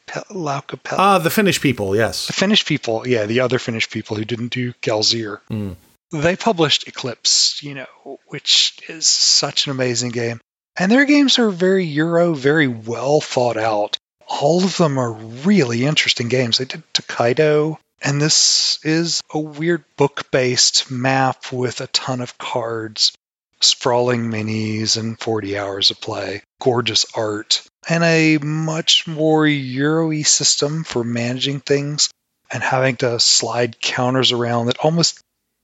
Lautapelit. 0.07 0.97
Ah, 0.97 1.19
the 1.19 1.29
Finnish 1.29 1.61
people, 1.61 1.95
yes. 1.95 2.25
the 2.25 2.33
Finnish 2.33 2.65
people, 2.65 3.07
yeah, 3.07 3.27
the 3.27 3.41
other 3.41 3.59
Finnish 3.59 3.89
people 3.91 4.17
who 4.17 4.25
didn't 4.25 4.47
do 4.47 4.73
Galzyr. 4.81 5.39
Mm. 5.51 5.75
They 6.11 6.35
published 6.35 6.87
Eclipse, 6.87 7.61
you 7.61 7.75
know, 7.75 8.19
which 8.25 8.79
is 8.89 9.05
such 9.07 9.67
an 9.67 9.71
amazing 9.71 10.09
game. 10.09 10.41
And 10.75 10.91
their 10.91 11.05
games 11.05 11.37
are 11.37 11.51
very 11.51 11.85
Euro, 11.85 12.33
very 12.33 12.67
well 12.67 13.21
thought 13.21 13.57
out. 13.57 13.97
All 14.29 14.63
of 14.63 14.77
them 14.77 14.97
are 14.97 15.11
really 15.11 15.85
interesting 15.85 16.29
games. 16.29 16.57
They 16.57 16.65
did 16.65 16.83
Takedo, 16.93 17.77
and 18.01 18.21
this 18.21 18.79
is 18.83 19.21
a 19.33 19.39
weird 19.39 19.83
book 19.97 20.31
based 20.31 20.89
map 20.91 21.51
with 21.51 21.81
a 21.81 21.87
ton 21.87 22.21
of 22.21 22.37
cards, 22.37 23.11
sprawling 23.59 24.29
minis, 24.29 24.97
and 24.97 25.19
40 25.19 25.57
hours 25.57 25.91
of 25.91 25.99
play. 25.99 26.43
Gorgeous 26.61 27.05
art, 27.15 27.63
and 27.87 28.03
a 28.03 28.37
much 28.37 29.07
more 29.07 29.47
Euro 29.47 30.21
system 30.21 30.83
for 30.83 31.03
managing 31.03 31.59
things 31.59 32.09
and 32.51 32.63
having 32.63 32.97
to 32.97 33.19
slide 33.19 33.79
counters 33.81 34.31
around 34.31 34.67
that 34.67 34.79
almost 34.79 35.21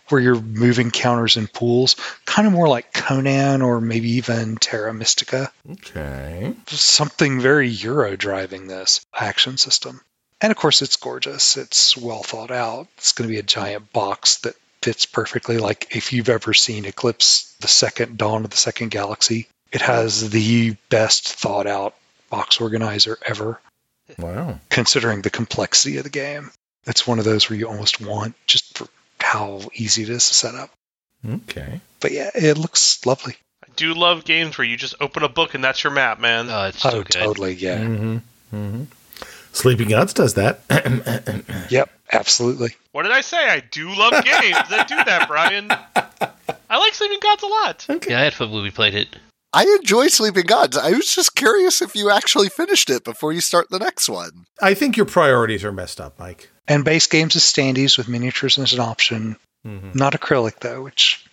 where 0.09 0.21
you're 0.21 0.39
moving 0.39 0.91
counters 0.91 1.37
in 1.37 1.47
pools, 1.47 1.95
kind 2.25 2.47
of 2.47 2.53
more 2.53 2.67
like 2.67 2.93
Conan 2.93 3.61
or 3.61 3.81
maybe 3.81 4.11
even 4.13 4.55
Terra 4.57 4.93
Mystica. 4.93 5.51
Okay. 5.71 6.53
Something 6.67 7.39
very 7.41 7.69
Euro 7.69 8.15
driving 8.15 8.67
this 8.67 9.05
action 9.13 9.57
system. 9.57 10.01
And 10.41 10.51
of 10.51 10.57
course, 10.57 10.81
it's 10.81 10.97
gorgeous. 10.97 11.57
It's 11.57 11.97
well 11.97 12.21
thought 12.23 12.51
out. 12.51 12.87
It's 12.97 13.13
going 13.13 13.27
to 13.27 13.33
be 13.33 13.39
a 13.39 13.43
giant 13.43 13.91
box 13.93 14.37
that 14.39 14.55
fits 14.81 15.05
perfectly. 15.05 15.57
Like 15.57 15.95
if 15.95 16.13
you've 16.13 16.29
ever 16.29 16.53
seen 16.53 16.85
Eclipse, 16.85 17.55
the 17.61 17.67
second 17.67 18.17
Dawn 18.17 18.43
of 18.43 18.51
the 18.51 18.57
Second 18.57 18.91
Galaxy, 18.91 19.47
it 19.71 19.81
has 19.81 20.29
the 20.29 20.75
best 20.89 21.27
thought 21.33 21.67
out 21.67 21.95
box 22.29 22.61
organizer 22.61 23.17
ever 23.25 23.59
Wow. 24.19 24.59
considering 24.69 25.21
the 25.23 25.31
complexity 25.31 25.97
of 25.97 26.03
the 26.03 26.11
game. 26.11 26.51
It's 26.85 27.07
one 27.07 27.17
of 27.17 27.25
those 27.25 27.49
where 27.49 27.57
you 27.57 27.67
almost 27.67 27.99
want 27.99 28.35
just 28.45 28.77
for 28.77 28.87
how 29.25 29.61
easy 29.73 30.03
it 30.03 30.09
is 30.09 30.27
to 30.27 30.33
set 30.33 30.55
up. 30.55 30.69
Okay. 31.27 31.81
But 31.99 32.11
yeah, 32.11 32.29
it 32.35 32.57
looks 32.57 33.05
lovely. 33.05 33.35
I 33.63 33.67
do 33.75 33.93
love 33.93 34.23
games 34.23 34.57
where 34.57 34.65
you 34.65 34.77
just 34.77 34.95
open 35.01 35.23
a 35.23 35.29
book 35.29 35.55
and 35.55 35.63
that's 35.63 35.83
your 35.83 35.91
map, 35.91 36.19
man. 36.19 36.47
Oh, 36.49 36.65
it's 36.67 36.81
so 36.81 36.89
oh, 36.89 37.03
good. 37.03 37.11
totally. 37.11 37.53
Yeah. 37.53 37.79
Mm-hmm. 37.79 38.17
Mm-hmm. 38.55 38.83
Sleeping 39.51 39.89
Gods 39.89 40.13
does 40.13 40.35
that. 40.35 40.61
Yep. 41.69 41.89
Absolutely. 42.13 42.75
What 42.91 43.03
did 43.03 43.11
I 43.11 43.21
say? 43.21 43.37
I 43.37 43.59
do 43.59 43.87
love 43.89 44.23
games 44.23 44.69
that 44.69 44.87
do 44.87 44.95
that, 44.95 45.27
Brian. 45.27 45.71
I 46.69 46.77
like 46.77 46.93
Sleeping 46.93 47.19
Gods 47.19 47.41
a 47.41 47.47
lot. 47.47 47.85
Yeah, 48.07 48.19
I 48.19 48.23
had 48.25 48.33
fun 48.33 48.51
when 48.51 48.61
we 48.61 48.69
played 48.69 48.93
it. 48.93 49.07
I 49.51 49.63
enjoy 49.79 50.07
Sleeping 50.07 50.45
Gods. 50.45 50.77
I 50.77 50.91
was 50.91 51.13
just 51.13 51.35
curious 51.35 51.81
if 51.81 51.95
you 51.95 52.11
actually 52.11 52.49
finished 52.49 52.89
it 52.91 53.03
before 53.03 53.33
you 53.33 53.41
start 53.41 53.69
the 53.71 53.79
next 53.79 54.07
one. 54.07 54.45
I 54.61 54.73
think 54.75 54.97
your 54.97 55.05
priorities 55.07 55.63
are 55.63 55.71
messed 55.71 55.99
up, 55.99 56.19
Mike. 56.19 56.51
And 56.67 56.83
base 56.83 57.07
games 57.07 57.35
is 57.35 57.43
standees 57.43 57.97
with 57.97 58.07
miniatures 58.07 58.57
as 58.57 58.73
an 58.73 58.79
option. 58.79 59.37
Mm-hmm. 59.65 59.91
Not 59.93 60.13
acrylic 60.13 60.59
though, 60.59 60.81
which 60.83 61.25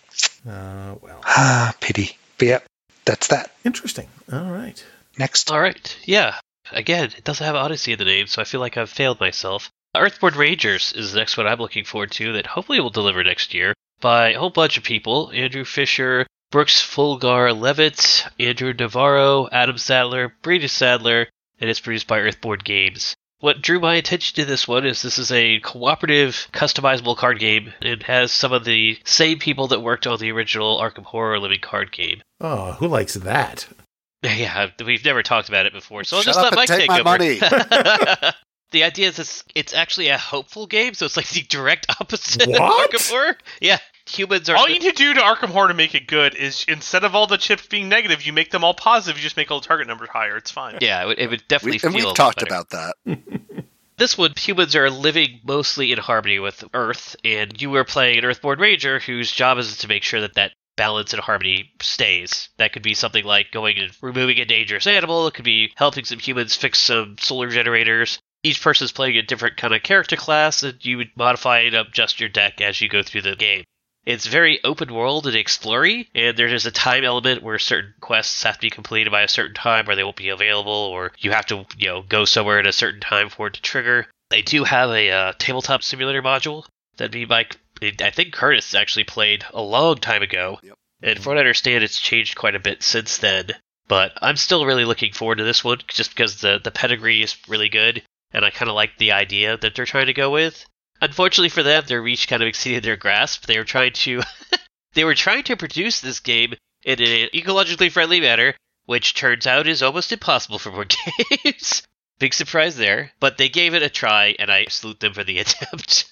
Uh, 0.47 0.95
well, 1.01 1.21
ah 1.25 1.73
pity. 1.79 2.17
But 2.37 2.47
yeah, 2.47 2.59
that's 3.05 3.27
that. 3.27 3.51
interesting. 3.63 4.07
All 4.31 4.51
right. 4.51 4.83
Next. 5.17 5.51
All 5.51 5.59
right. 5.59 5.97
Yeah. 6.05 6.35
Again, 6.71 7.11
it 7.17 7.23
doesn't 7.23 7.45
have 7.45 7.55
Odyssey 7.55 7.91
in 7.93 7.99
the 7.99 8.05
name, 8.05 8.27
so 8.27 8.41
I 8.41 8.45
feel 8.45 8.59
like 8.59 8.77
I've 8.77 8.89
failed 8.89 9.19
myself. 9.19 9.69
Earthborn 9.95 10.33
Rangers 10.35 10.91
is 10.95 11.11
the 11.11 11.19
next 11.19 11.37
one 11.37 11.45
I'm 11.45 11.59
looking 11.59 11.83
forward 11.83 12.11
to 12.13 12.33
that 12.33 12.47
hopefully 12.47 12.79
will 12.79 12.89
deliver 12.89 13.23
next 13.23 13.53
year 13.53 13.73
by 14.01 14.31
a 14.31 14.39
whole 14.39 14.49
bunch 14.49 14.77
of 14.77 14.83
people 14.83 15.29
Andrew 15.33 15.65
Fisher, 15.65 16.25
Brooks 16.51 16.81
Flugaur-Leavitt, 16.81 18.25
Andrew 18.39 18.73
Navarro, 18.73 19.47
Adam 19.51 19.77
Sadler, 19.77 20.33
Brady 20.41 20.67
Sadler, 20.67 21.27
and 21.59 21.69
it's 21.69 21.79
produced 21.79 22.07
by 22.07 22.19
Earthborn 22.19 22.63
Games. 22.63 23.15
What 23.43 23.61
drew 23.61 23.81
my 23.81 23.95
attention 23.95 24.35
to 24.35 24.45
this 24.45 24.69
one 24.69 24.85
is 24.85 25.01
this 25.01 25.17
is 25.17 25.29
a 25.29 25.59
cooperative, 25.59 26.47
customizable 26.53 27.17
card 27.17 27.39
game. 27.39 27.73
It 27.81 28.03
has 28.03 28.31
some 28.31 28.53
of 28.53 28.63
the 28.63 28.97
same 29.03 29.37
people 29.37 29.67
that 29.67 29.81
worked 29.81 30.07
on 30.07 30.17
the 30.17 30.31
original 30.31 30.79
Arkham 30.79 31.03
Horror 31.03 31.37
Living 31.41 31.59
card 31.59 31.91
game. 31.91 32.21
Oh, 32.39 32.71
who 32.71 32.87
likes 32.87 33.15
that? 33.15 33.67
Yeah, 34.23 34.69
we've 34.85 35.03
never 35.03 35.23
talked 35.23 35.49
about 35.49 35.65
it 35.65 35.73
before, 35.73 36.05
so 36.05 36.15
I'll 36.15 36.23
Shut 36.23 36.35
just 36.35 36.41
let 36.41 36.55
Mike 36.55 36.69
take 36.69 36.79
take 36.79 36.87
my 36.87 37.01
over. 37.01 37.03
money. 37.03 37.39
the 38.71 38.83
idea 38.85 39.09
is 39.09 39.19
it's, 39.19 39.43
it's 39.53 39.73
actually 39.73 40.07
a 40.07 40.17
hopeful 40.17 40.65
game, 40.65 40.93
so 40.93 41.05
it's 41.05 41.17
like 41.17 41.27
the 41.27 41.41
direct 41.41 41.87
opposite 41.99 42.47
What? 42.47 42.61
of 42.61 43.01
Arkham 43.01 43.09
Horror. 43.11 43.37
Yeah, 43.59 43.79
humans 44.07 44.49
are. 44.49 44.55
All 44.55 44.67
you 44.67 44.79
need 44.79 44.89
to 44.89 44.91
do 44.91 45.13
to 45.13 45.19
Arkham 45.21 45.49
Horror 45.49 45.69
to 45.69 45.73
make 45.73 45.95
it 45.95 46.07
good 46.07 46.35
is 46.35 46.65
instead 46.67 47.03
of 47.03 47.15
all 47.15 47.27
the 47.27 47.37
chips 47.37 47.67
being 47.67 47.89
negative, 47.89 48.23
you 48.25 48.33
make 48.33 48.51
them 48.51 48.63
all 48.63 48.73
positive. 48.73 49.17
You 49.17 49.23
just 49.23 49.37
make 49.37 49.51
all 49.51 49.59
the 49.59 49.67
target 49.67 49.87
numbers 49.87 50.09
higher. 50.09 50.37
It's 50.37 50.51
fine. 50.51 50.77
yeah, 50.81 51.03
it 51.03 51.07
would, 51.07 51.19
it 51.19 51.29
would 51.29 51.43
definitely 51.47 51.71
We, 51.71 51.73
and 51.75 51.81
feel. 51.81 51.91
a 51.91 51.95
we've 51.95 52.05
lot 52.05 52.15
talked 52.15 52.39
better. 52.39 52.53
about 52.53 52.69
that. 52.71 52.95
This 53.95 54.17
one, 54.17 54.33
humans 54.35 54.75
are 54.75 54.89
living 54.89 55.39
mostly 55.45 55.91
in 55.91 55.99
harmony 55.99 56.39
with 56.39 56.63
Earth, 56.73 57.15
and 57.23 57.61
you 57.61 57.73
are 57.75 57.83
playing 57.83 58.17
an 58.17 58.25
Earthborn 58.25 58.59
Ranger 58.59 58.97
whose 58.99 59.31
job 59.31 59.59
is 59.59 59.77
to 59.77 59.87
make 59.87 60.01
sure 60.01 60.21
that 60.21 60.33
that 60.33 60.51
balance 60.75 61.13
and 61.13 61.21
harmony 61.21 61.71
stays. 61.79 62.49
That 62.57 62.73
could 62.73 62.81
be 62.81 62.95
something 62.95 63.23
like 63.23 63.51
going 63.51 63.77
and 63.77 63.91
removing 64.01 64.39
a 64.39 64.45
dangerous 64.45 64.87
animal. 64.87 65.27
It 65.27 65.35
could 65.35 65.45
be 65.45 65.71
helping 65.75 66.05
some 66.05 66.17
humans 66.17 66.55
fix 66.55 66.79
some 66.79 67.17
solar 67.19 67.49
generators. 67.49 68.17
Each 68.41 68.59
person's 68.61 68.91
playing 68.91 69.15
a 69.17 69.21
different 69.21 69.57
kind 69.57 69.75
of 69.75 69.83
character 69.83 70.15
class, 70.15 70.63
and 70.63 70.83
you 70.83 70.97
would 70.97 71.11
modify 71.15 71.59
and 71.59 71.75
adjust 71.75 72.19
your 72.19 72.29
deck 72.29 72.61
as 72.61 72.81
you 72.81 72.89
go 72.89 73.03
through 73.03 73.21
the 73.21 73.35
game. 73.35 73.63
It's 74.05 74.25
very 74.25 74.61
open 74.63 74.93
world 74.93 75.27
and 75.27 75.35
explory, 75.35 76.09
and 76.13 76.35
there 76.35 76.47
is 76.47 76.65
a 76.65 76.71
time 76.71 77.05
element 77.05 77.41
where 77.41 77.57
certain 77.57 77.93
quests 78.01 78.43
have 78.43 78.55
to 78.55 78.61
be 78.61 78.69
completed 78.69 79.11
by 79.11 79.21
a 79.21 79.29
certain 79.29 79.55
time 79.55 79.89
or 79.89 79.95
they 79.95 80.03
won't 80.03 80.17
be 80.17 80.29
available, 80.29 80.71
or 80.71 81.13
you 81.19 81.31
have 81.31 81.45
to, 81.47 81.65
you 81.77 81.87
know, 81.87 82.01
go 82.01 82.25
somewhere 82.25 82.59
at 82.59 82.67
a 82.67 82.73
certain 82.73 82.99
time 82.99 83.29
for 83.29 83.47
it 83.47 83.53
to 83.53 83.61
trigger. 83.61 84.07
They 84.29 84.41
do 84.41 84.65
have 84.65 84.89
a 84.89 85.09
uh, 85.09 85.33
tabletop 85.37 85.83
simulator 85.83 86.21
module 86.21 86.65
that 86.97 87.13
me 87.13 87.25
Mike, 87.25 87.57
I 87.81 88.11
think 88.11 88.33
Curtis 88.33 88.75
actually 88.75 89.05
played 89.05 89.45
a 89.53 89.61
long 89.61 89.97
time 89.97 90.21
ago. 90.21 90.59
Yep. 90.63 90.77
And 91.01 91.19
from 91.19 91.31
what 91.31 91.37
I 91.37 91.41
understand, 91.41 91.83
it's 91.83 91.99
changed 91.99 92.35
quite 92.35 92.55
a 92.55 92.59
bit 92.59 92.83
since 92.83 93.17
then. 93.17 93.51
But 93.87 94.13
I'm 94.21 94.37
still 94.37 94.65
really 94.65 94.85
looking 94.85 95.13
forward 95.13 95.37
to 95.37 95.43
this 95.43 95.63
one 95.63 95.79
just 95.87 96.11
because 96.11 96.41
the, 96.41 96.59
the 96.63 96.71
pedigree 96.71 97.21
is 97.21 97.37
really 97.47 97.69
good, 97.69 98.01
and 98.31 98.45
I 98.45 98.49
kind 98.49 98.69
of 98.69 98.75
like 98.75 98.97
the 98.97 99.11
idea 99.11 99.57
that 99.57 99.75
they're 99.75 99.85
trying 99.85 100.07
to 100.07 100.13
go 100.13 100.29
with. 100.29 100.65
Unfortunately 101.03 101.49
for 101.49 101.63
them, 101.63 101.83
their 101.85 102.01
reach 102.01 102.29
kind 102.29 102.41
of 102.41 102.47
exceeded 102.47 102.81
their 102.81 102.95
grasp. 102.95 103.45
They 103.45 103.57
were 103.57 103.65
trying 103.65 103.91
to 103.91 104.21
they 104.93 105.03
were 105.03 105.15
trying 105.15 105.43
to 105.43 105.57
produce 105.57 105.99
this 105.99 106.21
game 106.21 106.53
in 106.81 107.01
an 107.01 107.27
ecologically 107.33 107.91
friendly 107.91 108.21
manner, 108.21 108.55
which 108.85 109.13
turns 109.13 109.45
out 109.45 109.67
is 109.67 109.83
almost 109.83 110.13
impossible 110.13 110.59
for 110.59 110.71
board 110.71 110.95
games. 111.43 111.83
Big 112.19 112.33
surprise 112.33 112.77
there, 112.77 113.11
but 113.19 113.37
they 113.37 113.49
gave 113.49 113.73
it 113.73 113.83
a 113.83 113.89
try, 113.89 114.33
and 114.39 114.49
I 114.49 114.67
salute 114.69 115.01
them 115.01 115.13
for 115.13 115.25
the 115.25 115.39
attempt. 115.39 116.09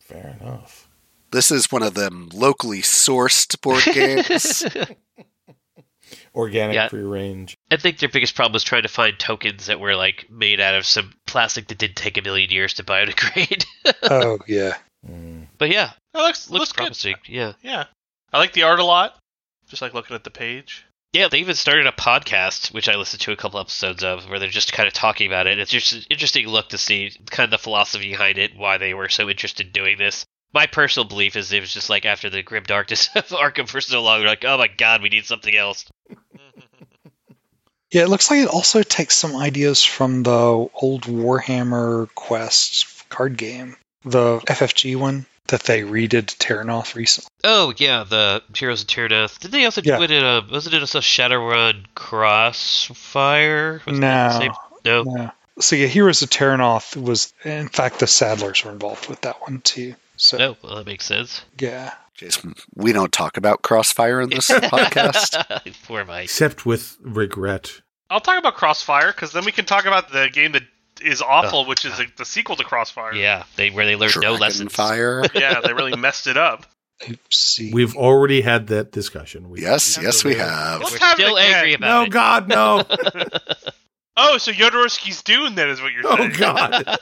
Fair 0.00 0.36
enough. 0.40 0.88
This 1.30 1.52
is 1.52 1.70
one 1.70 1.84
of 1.84 1.94
them 1.94 2.30
locally 2.32 2.82
sourced 2.82 3.60
board 3.60 3.84
games. 3.84 4.64
Organic 6.34 6.74
Yeah. 6.74 6.88
free 6.88 7.02
range. 7.02 7.54
I 7.70 7.76
think 7.76 7.98
their 7.98 8.08
biggest 8.08 8.34
problem 8.34 8.52
was 8.54 8.64
trying 8.64 8.82
to 8.82 8.88
find 8.88 9.18
tokens 9.18 9.66
that 9.66 9.78
were 9.80 9.94
like 9.94 10.26
made 10.30 10.60
out 10.60 10.74
of 10.74 10.84
some 10.86 11.12
plastic 11.26 11.68
that 11.68 11.78
didn't 11.78 11.96
take 11.96 12.16
a 12.18 12.22
million 12.22 12.50
years 12.50 12.74
to 12.74 12.82
biodegrade. 12.84 13.64
Oh 14.02 14.38
yeah. 14.48 14.76
Mm. 15.08 15.48
but 15.58 15.68
yeah, 15.70 15.90
That 16.14 16.22
looks, 16.22 16.48
looks 16.50 16.60
looks 16.60 16.72
good. 16.72 16.76
promising. 16.76 17.14
Yeah. 17.28 17.52
Yeah. 17.62 17.84
I 18.32 18.38
like 18.38 18.52
the 18.54 18.62
art 18.64 18.80
a 18.80 18.84
lot. 18.84 19.16
Just 19.68 19.82
like 19.82 19.94
looking 19.94 20.14
at 20.16 20.24
the 20.24 20.30
page. 20.30 20.84
Yeah, 21.12 21.28
they 21.28 21.38
even 21.38 21.54
started 21.54 21.86
a 21.86 21.92
podcast, 21.92 22.72
which 22.74 22.88
I 22.88 22.96
listened 22.96 23.20
to 23.22 23.32
a 23.32 23.36
couple 23.36 23.60
episodes 23.60 24.02
of, 24.02 24.28
where 24.28 24.40
they're 24.40 24.48
just 24.48 24.72
kind 24.72 24.88
of 24.88 24.92
talking 24.94 25.28
about 25.28 25.46
it. 25.46 25.58
It's 25.60 25.70
just 25.70 25.92
an 25.92 26.02
interesting 26.10 26.48
look 26.48 26.70
to 26.70 26.78
see 26.78 27.12
kind 27.30 27.44
of 27.44 27.50
the 27.52 27.62
philosophy 27.62 28.10
behind 28.10 28.36
it, 28.38 28.56
why 28.56 28.78
they 28.78 28.94
were 28.94 29.08
so 29.08 29.28
interested 29.30 29.66
in 29.66 29.72
doing 29.72 29.96
this. 29.96 30.24
My 30.54 30.66
personal 30.66 31.08
belief 31.08 31.34
is 31.36 31.52
it 31.52 31.60
was 31.60 31.74
just 31.74 31.90
like 31.90 32.06
after 32.06 32.30
the 32.30 32.42
grim 32.42 32.62
darkness 32.64 33.10
of 33.16 33.26
Arkham 33.28 33.68
for 33.68 33.80
so 33.80 34.02
long, 34.02 34.22
like, 34.24 34.44
oh 34.44 34.56
my 34.56 34.68
god, 34.68 35.02
we 35.02 35.08
need 35.08 35.26
something 35.26 35.54
else. 35.54 35.84
Yeah, 37.90 38.02
it 38.02 38.08
looks 38.08 38.28
like 38.28 38.40
it 38.40 38.48
also 38.48 38.82
takes 38.82 39.14
some 39.14 39.36
ideas 39.36 39.84
from 39.84 40.24
the 40.24 40.32
old 40.32 41.02
Warhammer 41.04 42.12
Quest 42.16 43.08
card 43.08 43.36
game, 43.36 43.76
the 44.04 44.40
FFG 44.40 44.96
one 44.96 45.26
that 45.46 45.62
they 45.62 45.82
redid 45.82 46.36
Terrinoth 46.38 46.96
recently. 46.96 47.28
Oh 47.44 47.72
yeah, 47.76 48.02
the 48.02 48.42
Heroes 48.56 48.80
of 48.82 48.88
Terrinoth. 48.88 49.38
Did 49.38 49.52
they 49.52 49.64
also 49.64 49.80
Yeah. 49.84 49.98
do 49.98 50.02
it 50.02 50.10
in 50.10 50.24
a? 50.24 50.44
Wasn't 50.50 50.74
it 50.74 50.80
also 50.80 50.98
Shadowrun 51.00 51.84
Crossfire? 51.94 53.80
Was 53.86 53.96
No, 53.96 54.54
no. 54.84 55.02
no. 55.04 55.30
So 55.60 55.76
yeah, 55.76 55.86
Heroes 55.86 56.20
of 56.22 56.30
Terrinoth 56.30 56.96
was, 56.96 57.32
in 57.44 57.68
fact, 57.68 58.00
the 58.00 58.06
Sadlers 58.06 58.64
were 58.64 58.72
involved 58.72 59.08
with 59.08 59.20
that 59.20 59.40
one 59.42 59.60
too. 59.60 59.94
So 60.16 60.36
No, 60.38 60.56
well 60.62 60.76
that 60.76 60.86
makes 60.86 61.04
sense. 61.06 61.42
yeah, 61.60 61.94
Jayson, 62.16 62.54
we 62.74 62.92
don't 62.92 63.12
talk 63.12 63.36
about 63.36 63.62
Crossfire 63.62 64.20
in 64.20 64.30
this 64.30 64.48
podcast. 64.50 65.82
Poor 65.86 66.04
Mike. 66.04 66.24
Except 66.24 66.64
with 66.64 66.96
regret. 67.00 67.80
I'll 68.10 68.20
talk 68.20 68.38
about 68.38 68.54
Crossfire 68.54 69.12
because 69.12 69.32
then 69.32 69.44
we 69.44 69.52
can 69.52 69.64
talk 69.64 69.86
about 69.86 70.12
the 70.12 70.28
game 70.32 70.52
that 70.52 70.62
is 71.02 71.20
awful, 71.20 71.60
Oh, 71.60 71.66
which 71.68 71.84
is 71.84 71.92
uh. 71.94 71.96
the, 71.98 72.06
the 72.18 72.24
sequel 72.24 72.54
to 72.56 72.64
Crossfire. 72.64 73.14
Yeah, 73.14 73.44
they 73.56 73.70
where 73.70 73.84
they 73.86 73.96
learned 73.96 74.14
no 74.20 74.34
lessons. 74.34 74.72
Fire. 74.72 75.22
Yeah, 75.34 75.60
they 75.60 75.72
really 75.72 75.96
messed 75.96 76.26
it 76.28 76.36
up. 76.36 76.66
oopsie. 77.02 77.72
We've 77.72 77.96
already 77.96 78.40
had 78.42 78.68
that 78.68 78.92
discussion. 78.92 79.50
We, 79.50 79.62
Yes, 79.62 79.98
yes, 80.00 80.22
we 80.22 80.36
have. 80.36 80.80
Let's 80.80 80.92
We're 81.00 81.12
still 81.14 81.38
angry 81.38 81.74
about 81.74 81.88
No, 81.88 82.02
it. 82.04 82.10
God, 82.10 82.48
no. 82.48 82.84
Oh, 84.16 84.38
so 84.38 84.52
Jodorowsky's 84.52 85.22
Dune 85.24 85.56
then 85.56 85.68
is 85.70 85.82
what 85.82 85.92
you're 85.92 86.06
oh, 86.06 86.16
saying. 86.16 86.32
oh. 86.34 86.38
God. 86.38 86.98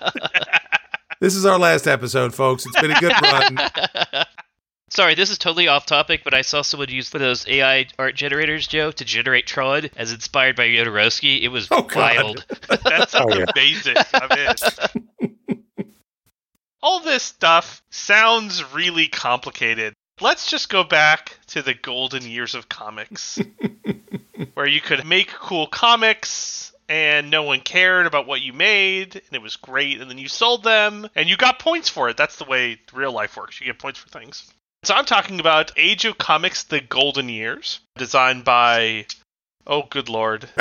This 1.23 1.37
is 1.37 1.47
our 1.47 1.57
last 1.57 1.87
episode, 1.87 2.35
folks. 2.35 2.67
It's 2.67 2.81
been 2.81 2.91
a 2.91 2.99
good 2.99 3.13
run. 3.23 4.25
Sorry, 4.91 5.15
this 5.15 5.31
is 5.31 5.39
totally 5.39 5.69
off 5.69 5.87
topic, 5.87 6.23
but 6.25 6.35
I 6.35 6.43
saw 6.43 6.63
someone 6.63 6.89
use 6.89 7.13
one 7.15 7.23
of 7.23 7.29
those 7.29 7.47
AI 7.47 7.87
art 7.97 8.17
generators, 8.17 8.67
Joe, 8.67 8.91
to 8.91 9.05
generate 9.05 9.47
Tron 9.47 9.89
as 9.97 10.13
inspired 10.13 10.57
by 10.57 10.67
Jodorowsky. 10.67 11.43
It 11.43 11.49
was 11.51 11.69
Oh, 11.71 11.87
wild. 11.95 12.45
That 12.69 13.09
sounds 13.09 13.35
Oh, 13.37 13.39
yeah. 13.39 13.45
amazing. 13.55 13.95
I'm 14.13 14.33
in. 15.21 15.37
All 16.83 16.99
this 16.99 17.23
stuff 17.23 17.85
sounds 17.93 18.75
really 18.75 19.07
complicated. 19.07 19.95
Let's 20.21 20.51
just 20.51 20.71
go 20.71 20.83
back 20.83 21.39
to 21.51 21.63
the 21.63 21.75
golden 21.75 22.23
years 22.25 22.57
of 22.57 22.69
comics, 22.69 23.39
where 24.55 24.67
you 24.67 24.81
could 24.81 25.07
make 25.07 25.29
cool 25.29 25.69
comics 25.69 26.72
and 26.93 27.31
no 27.31 27.43
one 27.43 27.61
cared 27.61 28.05
about 28.07 28.27
what 28.27 28.43
you 28.43 28.53
made, 28.53 29.15
and 29.15 29.33
it 29.33 29.41
was 29.41 29.57
great, 29.57 29.99
and 29.99 30.11
then 30.11 30.19
you 30.19 30.29
sold 30.29 30.63
them 30.63 31.09
and 31.15 31.27
you 31.27 31.39
got 31.39 31.59
points 31.59 31.89
for 31.89 32.11
it. 32.11 32.19
That's 32.19 32.37
the 32.37 32.45
way 32.45 32.79
real 32.93 33.13
life 33.13 33.35
works. 33.35 33.59
You 33.59 33.67
get 33.67 33.79
points 33.79 33.99
for 33.99 34.11
things. 34.11 34.53
So 34.85 34.95
I'm 34.95 35.07
talking 35.07 35.41
about 35.41 35.73
Age 35.79 36.05
of 36.05 36.19
Comics: 36.19 36.65
The 36.65 36.83
Golden 36.83 37.31
Years, 37.31 37.81
designed 37.97 38.45
by, 38.45 39.07
oh 39.67 39.85
good 39.89 40.11
lord, 40.11 40.47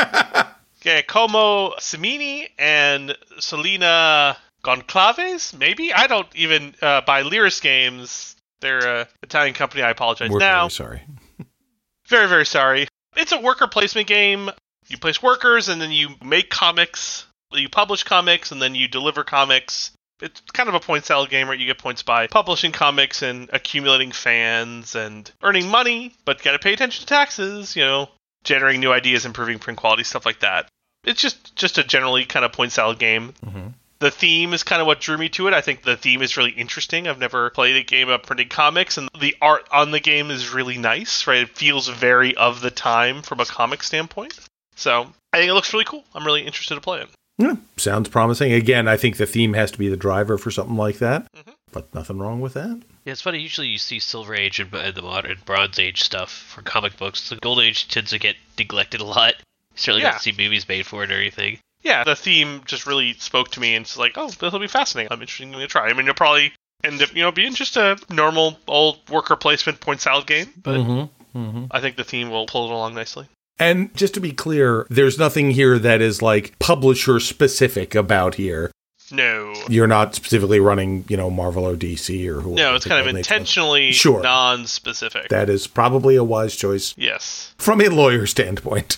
Okay, 0.82 1.03
Como 1.03 1.71
Simini 1.79 2.47
and 2.57 3.15
Selena 3.39 4.38
Gonclaves, 4.63 5.55
maybe? 5.55 5.93
I 5.93 6.07
don't 6.07 6.27
even, 6.34 6.73
uh, 6.82 7.01
by 7.01 7.23
Lyris 7.23 7.61
Games. 7.61 8.36
They're 8.61 9.01
a 9.01 9.07
Italian 9.21 9.53
company. 9.53 9.84
I 9.84 9.89
apologize 9.91 10.29
We're 10.29 10.39
now. 10.39 10.61
very 10.61 10.69
sorry. 10.69 11.01
Very, 12.07 12.27
very 12.27 12.45
sorry. 12.45 12.88
It's 13.15 13.32
a 13.32 13.39
worker 13.39 13.67
placement 13.67 14.05
game. 14.05 14.49
You 14.91 14.97
place 14.97 15.23
workers 15.23 15.69
and 15.69 15.81
then 15.81 15.91
you 15.91 16.09
make 16.23 16.49
comics. 16.49 17.25
You 17.51 17.69
publish 17.69 18.03
comics 18.03 18.51
and 18.51 18.61
then 18.61 18.75
you 18.75 18.87
deliver 18.87 19.23
comics. 19.23 19.91
it's 20.21 20.41
kind 20.53 20.69
of 20.69 20.75
a 20.75 20.79
point 20.79 21.05
salad 21.05 21.29
game 21.29 21.47
where 21.47 21.57
you 21.57 21.65
get 21.65 21.77
points 21.77 22.03
by 22.03 22.27
publishing 22.27 22.71
comics 22.71 23.21
and 23.21 23.49
accumulating 23.51 24.11
fans 24.11 24.95
and 24.95 25.29
earning 25.41 25.67
money, 25.67 26.13
but 26.25 26.43
got 26.43 26.51
to 26.51 26.59
pay 26.59 26.73
attention 26.73 27.01
to 27.01 27.07
taxes, 27.07 27.75
you 27.75 27.83
know, 27.83 28.09
generating 28.43 28.81
new 28.81 28.91
ideas, 28.91 29.25
improving 29.25 29.59
print 29.59 29.79
quality, 29.79 30.03
stuff 30.03 30.25
like 30.25 30.39
that. 30.41 30.67
It's 31.03 31.21
just 31.21 31.55
just 31.55 31.77
a 31.77 31.83
generally 31.83 32.25
kind 32.25 32.45
of 32.45 32.51
point 32.51 32.71
salad 32.71 32.99
game. 32.99 33.33
Mm-hmm. 33.45 33.67
The 33.99 34.11
theme 34.11 34.53
is 34.53 34.63
kind 34.63 34.81
of 34.81 34.87
what 34.87 34.99
drew 34.99 35.17
me 35.17 35.29
to 35.29 35.47
it. 35.47 35.53
I 35.53 35.61
think 35.61 35.83
the 35.83 35.95
theme 35.95 36.23
is 36.23 36.35
really 36.35 36.51
interesting. 36.51 37.07
I've 37.07 37.19
never 37.19 37.51
played 37.51 37.75
a 37.75 37.83
game 37.83 38.09
of 38.09 38.23
printing 38.23 38.49
comics, 38.49 38.97
and 38.97 39.07
the 39.19 39.35
art 39.41 39.67
on 39.71 39.91
the 39.91 39.99
game 39.99 40.31
is 40.31 40.51
really 40.51 40.79
nice, 40.79 41.27
right? 41.27 41.41
It 41.41 41.55
feels 41.55 41.87
very 41.87 42.35
of 42.35 42.61
the 42.61 42.71
time 42.71 43.21
from 43.21 43.39
a 43.39 43.45
comic 43.45 43.83
standpoint. 43.83 44.39
So 44.76 45.07
I 45.34 45.38
think 45.38 45.49
it 45.49 45.53
looks 45.53 45.72
really 45.74 45.86
cool. 45.86 46.03
I'm 46.13 46.26
really 46.26 46.45
interested 46.45 46.76
to 46.76 46.82
play 46.82 47.01
it. 47.01 47.09
Yeah, 47.38 47.55
sounds 47.78 48.09
promising. 48.09 48.53
Again, 48.53 48.88
I 48.88 48.97
think 48.97 49.17
the 49.17 49.26
theme 49.26 49.53
has 49.53 49.72
to 49.72 49.80
be 49.80 49.88
the 49.88 49.97
driver 49.97 50.38
for 50.38 50.51
something 50.51 50.76
like 50.76 50.99
that, 50.99 51.26
Mhm. 51.34 51.53
but 51.72 51.93
nothing 51.95 52.19
wrong 52.19 52.39
with 52.41 52.53
that. 52.53 52.82
Yeah, 53.05 53.13
it's 53.13 53.22
funny. 53.22 53.39
Usually, 53.39 53.67
you 53.67 53.78
see 53.80 53.99
Silver 53.99 54.36
Age 54.36 54.59
and, 54.59 54.72
and 54.74 54.93
the 54.93 55.01
modern 55.01 55.39
Bronze 55.45 55.80
Age 55.80 56.03
stuff 56.03 56.32
for 56.32 56.61
comic 56.61 56.97
books. 56.97 57.30
The 57.30 57.38
Gold 57.38 57.59
Age 57.61 57.88
tends 57.88 58.11
to 58.11 58.19
get 58.19 58.36
neglected 58.59 59.01
a 59.01 59.05
lot. 59.05 59.36
You 59.38 59.43
certainly 59.76 60.03
Yeah. 60.03 60.11
don't 60.11 60.22
see 60.22 60.34
movies 60.38 60.67
made 60.67 60.86
for 60.86 61.03
it 61.03 61.11
or 61.11 61.15
anything. 61.15 61.57
Yeah, 61.84 62.03
the 62.03 62.15
theme 62.15 62.61
just 62.65 62.86
really 62.86 63.13
spoke 63.13 63.49
to 63.51 63.59
me, 63.59 63.74
and 63.74 63.86
it's 63.86 63.97
like, 63.97 64.15
oh, 64.17 64.30
this 64.30 64.51
will 64.51 64.59
be 64.59 64.67
fascinating. 64.67 65.11
I'm 65.11 65.19
interested 65.22 65.43
in 65.43 65.49
giving 65.51 65.61
it 65.63 65.65
a 65.65 65.67
try. 65.69 65.88
I 65.89 65.93
mean, 65.93 66.05
you'll 66.05 66.13
probably 66.13 66.53
end 66.84 67.01
up, 67.01 67.15
you 67.15 67.24
know, 67.24 67.32
being 67.32 67.55
just 67.55 67.76
a 67.76 67.97
normal 68.11 68.59
old 68.67 68.99
worker 69.09 69.36
placement 69.36 69.80
point 69.80 69.99
salad 70.01 70.28
game, 70.28 70.53
but 70.61 70.78
Mm-hmm. 70.78 71.38
Mm-hmm. 71.39 71.65
I 71.72 71.80
think 71.82 71.95
the 71.95 72.03
theme 72.03 72.30
will 72.30 72.45
pull 72.45 72.65
it 72.65 72.72
along 72.74 72.93
nicely. 72.93 73.26
And 73.59 73.95
just 73.95 74.13
to 74.15 74.19
be 74.19 74.31
clear, 74.31 74.87
there's 74.89 75.19
nothing 75.19 75.51
here 75.51 75.77
that 75.77 76.01
is 76.01 76.21
like 76.21 76.57
publisher 76.59 77.19
specific 77.19 77.93
about 77.93 78.35
here. 78.35 78.71
No. 79.11 79.53
You're 79.67 79.87
not 79.87 80.15
specifically 80.15 80.59
running, 80.59 81.05
you 81.09 81.17
know, 81.17 81.29
Marvel 81.29 81.67
or 81.67 81.75
DC 81.75 82.27
or 82.27 82.41
who. 82.41 82.55
No, 82.55 82.75
it's 82.75 82.85
kind 82.85 82.99
of 83.01 83.05
that 83.05 83.13
makes 83.13 83.27
intentionally 83.27 83.91
Sure. 83.91 84.21
non-specific. 84.21 85.29
That 85.29 85.49
is 85.49 85.67
probably 85.67 86.15
a 86.15 86.23
wise 86.23 86.55
choice 86.55 86.93
yes. 86.97 87.53
from 87.57 87.81
a 87.81 87.89
lawyer 87.89 88.25
standpoint. 88.25 88.97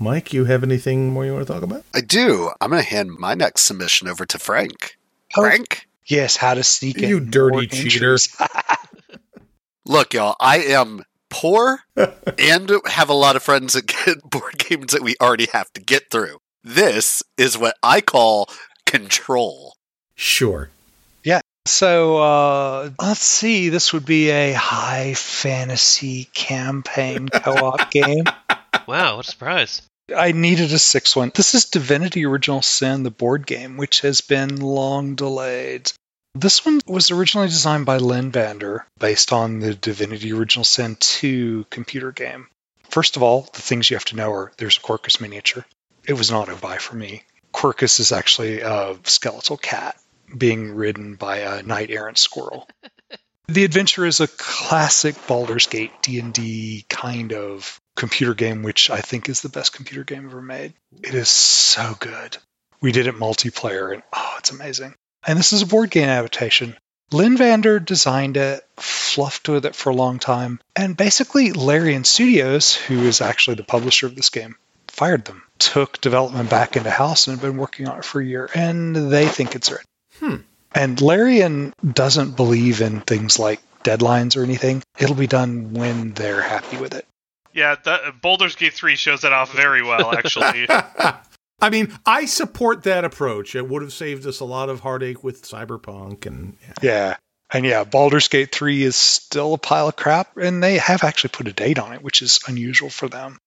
Mike, 0.00 0.32
you 0.32 0.46
have 0.46 0.62
anything 0.62 1.12
more 1.12 1.24
you 1.24 1.32
want 1.34 1.46
to 1.46 1.52
talk 1.52 1.62
about? 1.62 1.84
I 1.94 2.00
do. 2.00 2.50
I'm 2.60 2.70
going 2.70 2.82
to 2.82 2.88
hand 2.88 3.10
my 3.18 3.34
next 3.34 3.62
submission 3.62 4.08
over 4.08 4.26
to 4.26 4.38
Frank. 4.38 4.98
Oh. 5.36 5.42
Frank? 5.42 5.86
Yes, 6.06 6.36
how 6.36 6.54
to 6.54 6.64
sneak 6.64 6.98
in 6.98 7.08
You 7.08 7.20
dirty 7.20 7.52
more 7.52 7.64
cheater. 7.66 8.16
Look, 9.86 10.14
y'all, 10.14 10.36
I 10.40 10.58
am 10.58 11.04
poor 11.34 11.80
and 12.38 12.70
have 12.86 13.08
a 13.08 13.14
lot 13.14 13.34
of 13.34 13.42
friends 13.42 13.72
that 13.72 13.86
get 13.86 14.22
board 14.30 14.56
games 14.58 14.92
that 14.92 15.02
we 15.02 15.16
already 15.20 15.48
have 15.52 15.72
to 15.72 15.80
get 15.80 16.10
through. 16.10 16.38
This 16.62 17.22
is 17.36 17.58
what 17.58 17.76
I 17.82 18.00
call 18.00 18.48
control. 18.86 19.74
Sure. 20.14 20.70
Yeah. 21.24 21.40
So 21.66 22.18
uh, 22.18 22.90
let's 23.00 23.20
see. 23.20 23.68
This 23.70 23.92
would 23.92 24.06
be 24.06 24.30
a 24.30 24.52
high 24.52 25.14
fantasy 25.14 26.24
campaign 26.32 27.28
co-op 27.32 27.90
game. 27.90 28.24
Wow, 28.86 29.16
what 29.16 29.26
a 29.26 29.30
surprise! 29.30 29.82
I 30.14 30.32
needed 30.32 30.72
a 30.72 30.78
sixth 30.78 31.16
one. 31.16 31.32
This 31.34 31.54
is 31.54 31.64
Divinity 31.64 32.26
Original 32.26 32.60
Sin, 32.60 33.02
the 33.02 33.10
board 33.10 33.46
game, 33.46 33.78
which 33.78 34.02
has 34.02 34.20
been 34.20 34.60
long 34.60 35.14
delayed. 35.14 35.90
This 36.36 36.64
one 36.64 36.80
was 36.86 37.12
originally 37.12 37.46
designed 37.46 37.86
by 37.86 37.98
Lynnvander, 37.98 38.84
based 38.98 39.32
on 39.32 39.60
the 39.60 39.72
Divinity 39.72 40.32
Original 40.32 40.64
Sin 40.64 40.96
2 40.98 41.66
computer 41.70 42.10
game. 42.10 42.48
First 42.88 43.16
of 43.16 43.22
all, 43.22 43.48
the 43.52 43.62
things 43.62 43.88
you 43.88 43.96
have 43.96 44.04
to 44.06 44.16
know 44.16 44.32
are 44.32 44.52
there's 44.56 44.76
a 44.76 44.80
Quercus 44.80 45.20
miniature. 45.20 45.64
It 46.06 46.14
was 46.14 46.30
an 46.30 46.36
auto 46.36 46.56
buy 46.56 46.78
for 46.78 46.96
me. 46.96 47.22
Quercus 47.52 48.00
is 48.00 48.10
actually 48.10 48.62
a 48.62 48.98
skeletal 49.04 49.56
cat 49.56 49.96
being 50.36 50.74
ridden 50.74 51.14
by 51.14 51.38
a 51.38 51.62
knight 51.62 51.90
errant 51.90 52.18
squirrel. 52.18 52.68
The 53.46 53.64
adventure 53.64 54.06
is 54.06 54.20
a 54.20 54.26
classic 54.26 55.14
Baldur's 55.26 55.66
Gate 55.66 55.92
D&D 56.00 56.86
kind 56.88 57.34
of 57.34 57.78
computer 57.94 58.32
game, 58.32 58.62
which 58.62 58.88
I 58.88 59.02
think 59.02 59.28
is 59.28 59.42
the 59.42 59.50
best 59.50 59.74
computer 59.74 60.02
game 60.02 60.24
ever 60.24 60.40
made. 60.40 60.72
It 61.02 61.14
is 61.14 61.28
so 61.28 61.94
good. 62.00 62.38
We 62.80 62.92
did 62.92 63.06
it 63.06 63.16
multiplayer, 63.16 63.92
and 63.92 64.02
oh, 64.14 64.36
it's 64.38 64.50
amazing. 64.50 64.94
And 65.26 65.38
this 65.38 65.52
is 65.52 65.62
a 65.62 65.66
board 65.66 65.90
game 65.90 66.08
adaptation. 66.08 66.76
Lynnvander 67.12 67.84
designed 67.84 68.36
it, 68.36 68.66
fluffed 68.76 69.48
with 69.48 69.66
it 69.66 69.76
for 69.76 69.90
a 69.90 69.94
long 69.94 70.18
time, 70.18 70.60
and 70.74 70.96
basically 70.96 71.52
Larian 71.52 72.04
Studios, 72.04 72.74
who 72.74 73.04
is 73.04 73.20
actually 73.20 73.56
the 73.56 73.64
publisher 73.64 74.06
of 74.06 74.16
this 74.16 74.30
game, 74.30 74.56
fired 74.88 75.24
them, 75.24 75.42
took 75.58 76.00
development 76.00 76.50
back 76.50 76.76
into 76.76 76.90
house, 76.90 77.26
and 77.26 77.36
have 77.36 77.42
been 77.42 77.58
working 77.58 77.88
on 77.88 77.98
it 77.98 78.04
for 78.04 78.20
a 78.20 78.24
year, 78.24 78.48
and 78.54 78.96
they 78.96 79.26
think 79.26 79.54
it's 79.54 79.70
ready. 79.70 79.84
Hmm. 80.18 80.36
And 80.74 81.00
Larian 81.00 81.72
doesn't 81.88 82.36
believe 82.36 82.80
in 82.80 83.00
things 83.00 83.38
like 83.38 83.60
deadlines 83.84 84.36
or 84.36 84.42
anything. 84.42 84.82
It'll 84.98 85.14
be 85.14 85.28
done 85.28 85.74
when 85.74 86.12
they're 86.14 86.42
happy 86.42 86.78
with 86.78 86.94
it. 86.94 87.06
Yeah, 87.52 87.76
that, 87.84 88.20
Baldur's 88.20 88.56
Gate 88.56 88.72
3 88.72 88.96
shows 88.96 89.20
that 89.20 89.32
off 89.32 89.52
very 89.52 89.82
well, 89.82 90.12
actually. 90.12 90.66
I 91.60 91.70
mean, 91.70 91.92
I 92.04 92.26
support 92.26 92.82
that 92.82 93.04
approach. 93.04 93.54
It 93.54 93.68
would 93.68 93.82
have 93.82 93.92
saved 93.92 94.26
us 94.26 94.40
a 94.40 94.44
lot 94.44 94.68
of 94.68 94.80
heartache 94.80 95.24
with 95.24 95.42
Cyberpunk 95.42 96.26
and 96.26 96.56
yeah. 96.60 96.74
Yeah. 96.82 97.16
And 97.52 97.64
yeah, 97.64 97.84
Baldur's 97.84 98.28
Gate 98.28 98.52
3 98.52 98.82
is 98.82 98.96
still 98.96 99.54
a 99.54 99.58
pile 99.58 99.88
of 99.88 99.96
crap, 99.96 100.36
and 100.36 100.62
they 100.62 100.78
have 100.78 101.04
actually 101.04 101.30
put 101.30 101.46
a 101.46 101.52
date 101.52 101.78
on 101.78 101.92
it, 101.92 102.02
which 102.02 102.20
is 102.20 102.40
unusual 102.48 102.90
for 102.90 103.08
them. 103.08 103.38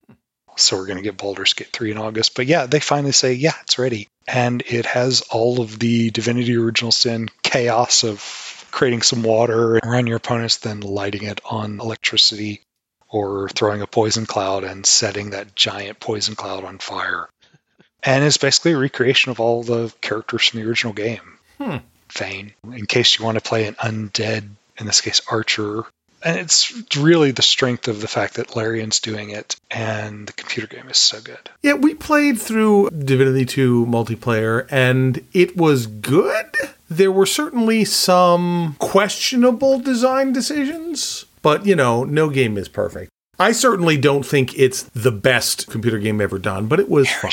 So 0.55 0.77
we're 0.77 0.85
going 0.85 0.97
to 0.97 1.03
get 1.03 1.17
Baldur's 1.17 1.53
Gate 1.53 1.69
3 1.73 1.91
in 1.91 1.97
August. 1.97 2.33
But 2.35 2.45
yeah, 2.45 2.67
they 2.67 2.79
finally 2.79 3.11
say, 3.11 3.33
yeah, 3.33 3.53
it's 3.63 3.77
ready. 3.77 4.07
And 4.27 4.63
it 4.65 4.85
has 4.85 5.21
all 5.29 5.61
of 5.61 5.77
the 5.77 6.09
Divinity 6.09 6.55
Original 6.55 6.91
Sin 6.91 7.29
chaos 7.43 8.03
of 8.03 8.67
creating 8.71 9.01
some 9.01 9.23
water 9.23 9.77
around 9.77 10.07
your 10.07 10.17
opponents, 10.17 10.57
then 10.57 10.79
lighting 10.81 11.23
it 11.23 11.41
on 11.45 11.79
electricity, 11.79 12.61
or 13.09 13.49
throwing 13.49 13.81
a 13.81 13.87
poison 13.87 14.25
cloud 14.25 14.63
and 14.63 14.85
setting 14.85 15.31
that 15.31 15.55
giant 15.55 15.99
poison 15.99 16.35
cloud 16.35 16.63
on 16.63 16.77
fire. 16.77 17.29
And 18.07 18.23
it's 18.23 18.37
basically 18.37 18.71
a 18.71 18.77
recreation 18.77 19.31
of 19.31 19.41
all 19.41 19.63
the 19.63 19.93
characters 19.99 20.47
from 20.47 20.61
the 20.61 20.67
original 20.67 20.93
game. 20.93 21.37
Hmm. 21.59 21.77
In 22.21 22.85
case 22.87 23.19
you 23.19 23.25
want 23.25 23.37
to 23.37 23.43
play 23.43 23.67
an 23.67 23.75
undead, 23.75 24.47
in 24.79 24.85
this 24.85 25.01
case, 25.01 25.21
archer. 25.29 25.83
And 26.23 26.39
it's 26.39 26.95
really 26.95 27.31
the 27.31 27.41
strength 27.41 27.89
of 27.89 27.99
the 27.99 28.07
fact 28.07 28.35
that 28.35 28.55
Larian's 28.55 29.01
doing 29.01 29.31
it, 29.31 29.57
and 29.69 30.25
the 30.25 30.31
computer 30.33 30.67
game 30.67 30.89
is 30.89 30.97
so 30.97 31.19
good. 31.19 31.49
Yeah, 31.61 31.73
we 31.73 31.95
played 31.95 32.39
through 32.39 32.89
Divinity 32.91 33.45
2 33.45 33.85
multiplayer 33.85 34.65
and 34.71 35.23
it 35.33 35.57
was 35.57 35.85
good. 35.85 36.55
There 36.89 37.11
were 37.11 37.25
certainly 37.25 37.83
some 37.83 38.77
questionable 38.79 39.79
design 39.79 40.31
decisions, 40.31 41.25
but 41.41 41.65
you 41.65 41.75
know, 41.75 42.05
no 42.05 42.29
game 42.29 42.57
is 42.57 42.69
perfect. 42.69 43.11
I 43.37 43.51
certainly 43.51 43.97
don't 43.97 44.25
think 44.25 44.57
it's 44.57 44.83
the 44.95 45.11
best 45.11 45.67
computer 45.67 45.99
game 45.99 46.21
ever 46.21 46.39
done, 46.39 46.67
but 46.67 46.79
it 46.79 46.89
was 46.89 47.11
fun. 47.11 47.31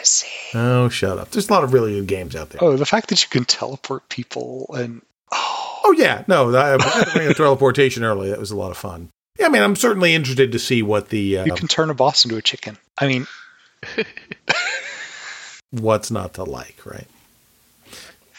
Heresy, 0.00 0.26
heresy. 0.52 0.58
Oh, 0.58 0.88
shut 0.88 1.18
up. 1.18 1.30
There's 1.30 1.48
a 1.48 1.52
lot 1.52 1.64
of 1.64 1.72
really 1.72 1.92
good 1.92 2.06
games 2.06 2.34
out 2.34 2.50
there. 2.50 2.64
Oh, 2.64 2.76
the 2.76 2.86
fact 2.86 3.08
that 3.08 3.22
you 3.22 3.28
can 3.28 3.44
teleport 3.44 4.08
people 4.08 4.74
and 4.74 5.02
oh, 5.30 5.60
Oh 5.84 5.92
yeah, 5.92 6.22
no, 6.28 6.54
I 6.54 6.74
I 6.74 7.12
ran 7.16 7.30
a 7.30 7.34
teleportation 7.34 8.04
early. 8.04 8.30
That 8.30 8.38
was 8.38 8.50
a 8.50 8.56
lot 8.56 8.70
of 8.70 8.76
fun. 8.76 9.10
Yeah, 9.38 9.46
I 9.46 9.48
mean, 9.48 9.62
I'm 9.62 9.76
certainly 9.76 10.14
interested 10.14 10.52
to 10.52 10.58
see 10.58 10.82
what 10.82 11.08
the 11.08 11.38
uh, 11.38 11.44
you 11.46 11.52
can 11.54 11.68
turn 11.68 11.90
a 11.90 11.94
boss 11.94 12.24
into 12.24 12.36
a 12.36 12.42
chicken. 12.42 12.78
I 12.98 13.08
mean, 13.08 13.26
what's 15.70 16.10
not 16.10 16.34
to 16.34 16.44
like, 16.44 16.76
right? 16.84 17.06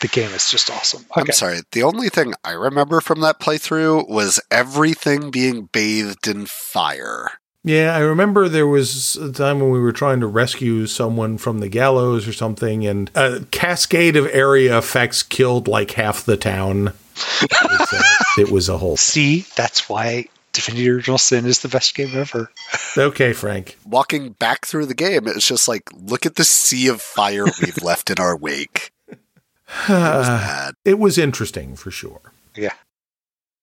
the 0.02 0.08
game 0.08 0.32
is 0.32 0.50
just 0.50 0.72
awesome. 0.72 1.06
I'm 1.16 1.28
sorry. 1.28 1.60
The 1.74 1.84
only 1.84 2.10
thing 2.10 2.34
I 2.44 2.54
remember 2.54 3.02
from 3.02 3.22
that 3.22 3.40
playthrough 3.40 4.10
was 4.10 4.40
everything 4.50 5.30
being 5.30 5.66
bathed 5.66 6.28
in 6.28 6.48
fire. 6.48 7.41
Yeah, 7.64 7.96
I 7.96 8.00
remember 8.00 8.50
there 8.50 8.68
was 8.68 9.16
a 9.18 9.32
time 9.32 9.60
when 9.60 9.70
we 9.70 9.80
were 9.80 9.92
trying 9.92 10.20
to 10.22 10.28
rescue 10.28 10.88
someone 10.88 11.38
from 11.38 11.60
the 11.60 11.70
gallows 11.70 12.28
or 12.28 12.34
something, 12.34 12.88
and 12.88 13.12
a 13.14 13.42
cascade 13.52 14.16
of 14.16 14.26
area 14.28 14.78
effects 14.78 15.22
killed 15.22 15.68
like 15.68 15.92
half 15.92 16.24
the 16.24 16.38
town. 16.38 16.94
It 17.42 17.52
was, 17.52 17.94
uh, 17.94 18.02
it 18.42 18.52
was 18.52 18.68
a 18.68 18.78
whole. 18.80 18.98
See, 18.98 19.46
that's 19.56 19.88
why 19.88 20.26
Divinity 20.54 20.90
Original 20.90 21.20
Sin 21.20 21.46
is 21.46 21.60
the 21.60 21.70
best 21.70 21.94
game 21.94 22.10
ever. 22.16 22.52
Okay, 22.98 23.32
Frank. 23.32 23.78
Walking 23.86 24.32
back 24.32 24.66
through 24.66 24.88
the 24.88 24.96
game, 24.96 25.28
it's 25.28 25.48
just 25.48 25.68
like, 25.68 25.84
look 25.94 26.26
at 26.26 26.36
the 26.36 26.44
sea 26.44 26.88
of 26.88 27.02
fire 27.02 27.46
we've 27.62 27.84
left 27.84 28.10
in 28.10 28.20
our 28.20 28.36
wake. 28.36 28.92
It 29.88 29.90
was 29.90 30.28
bad. 30.28 30.74
It 30.84 31.00
was 31.00 31.18
interesting 31.18 31.78
for 31.78 31.92
sure. 31.92 32.34
Yeah. 32.58 32.74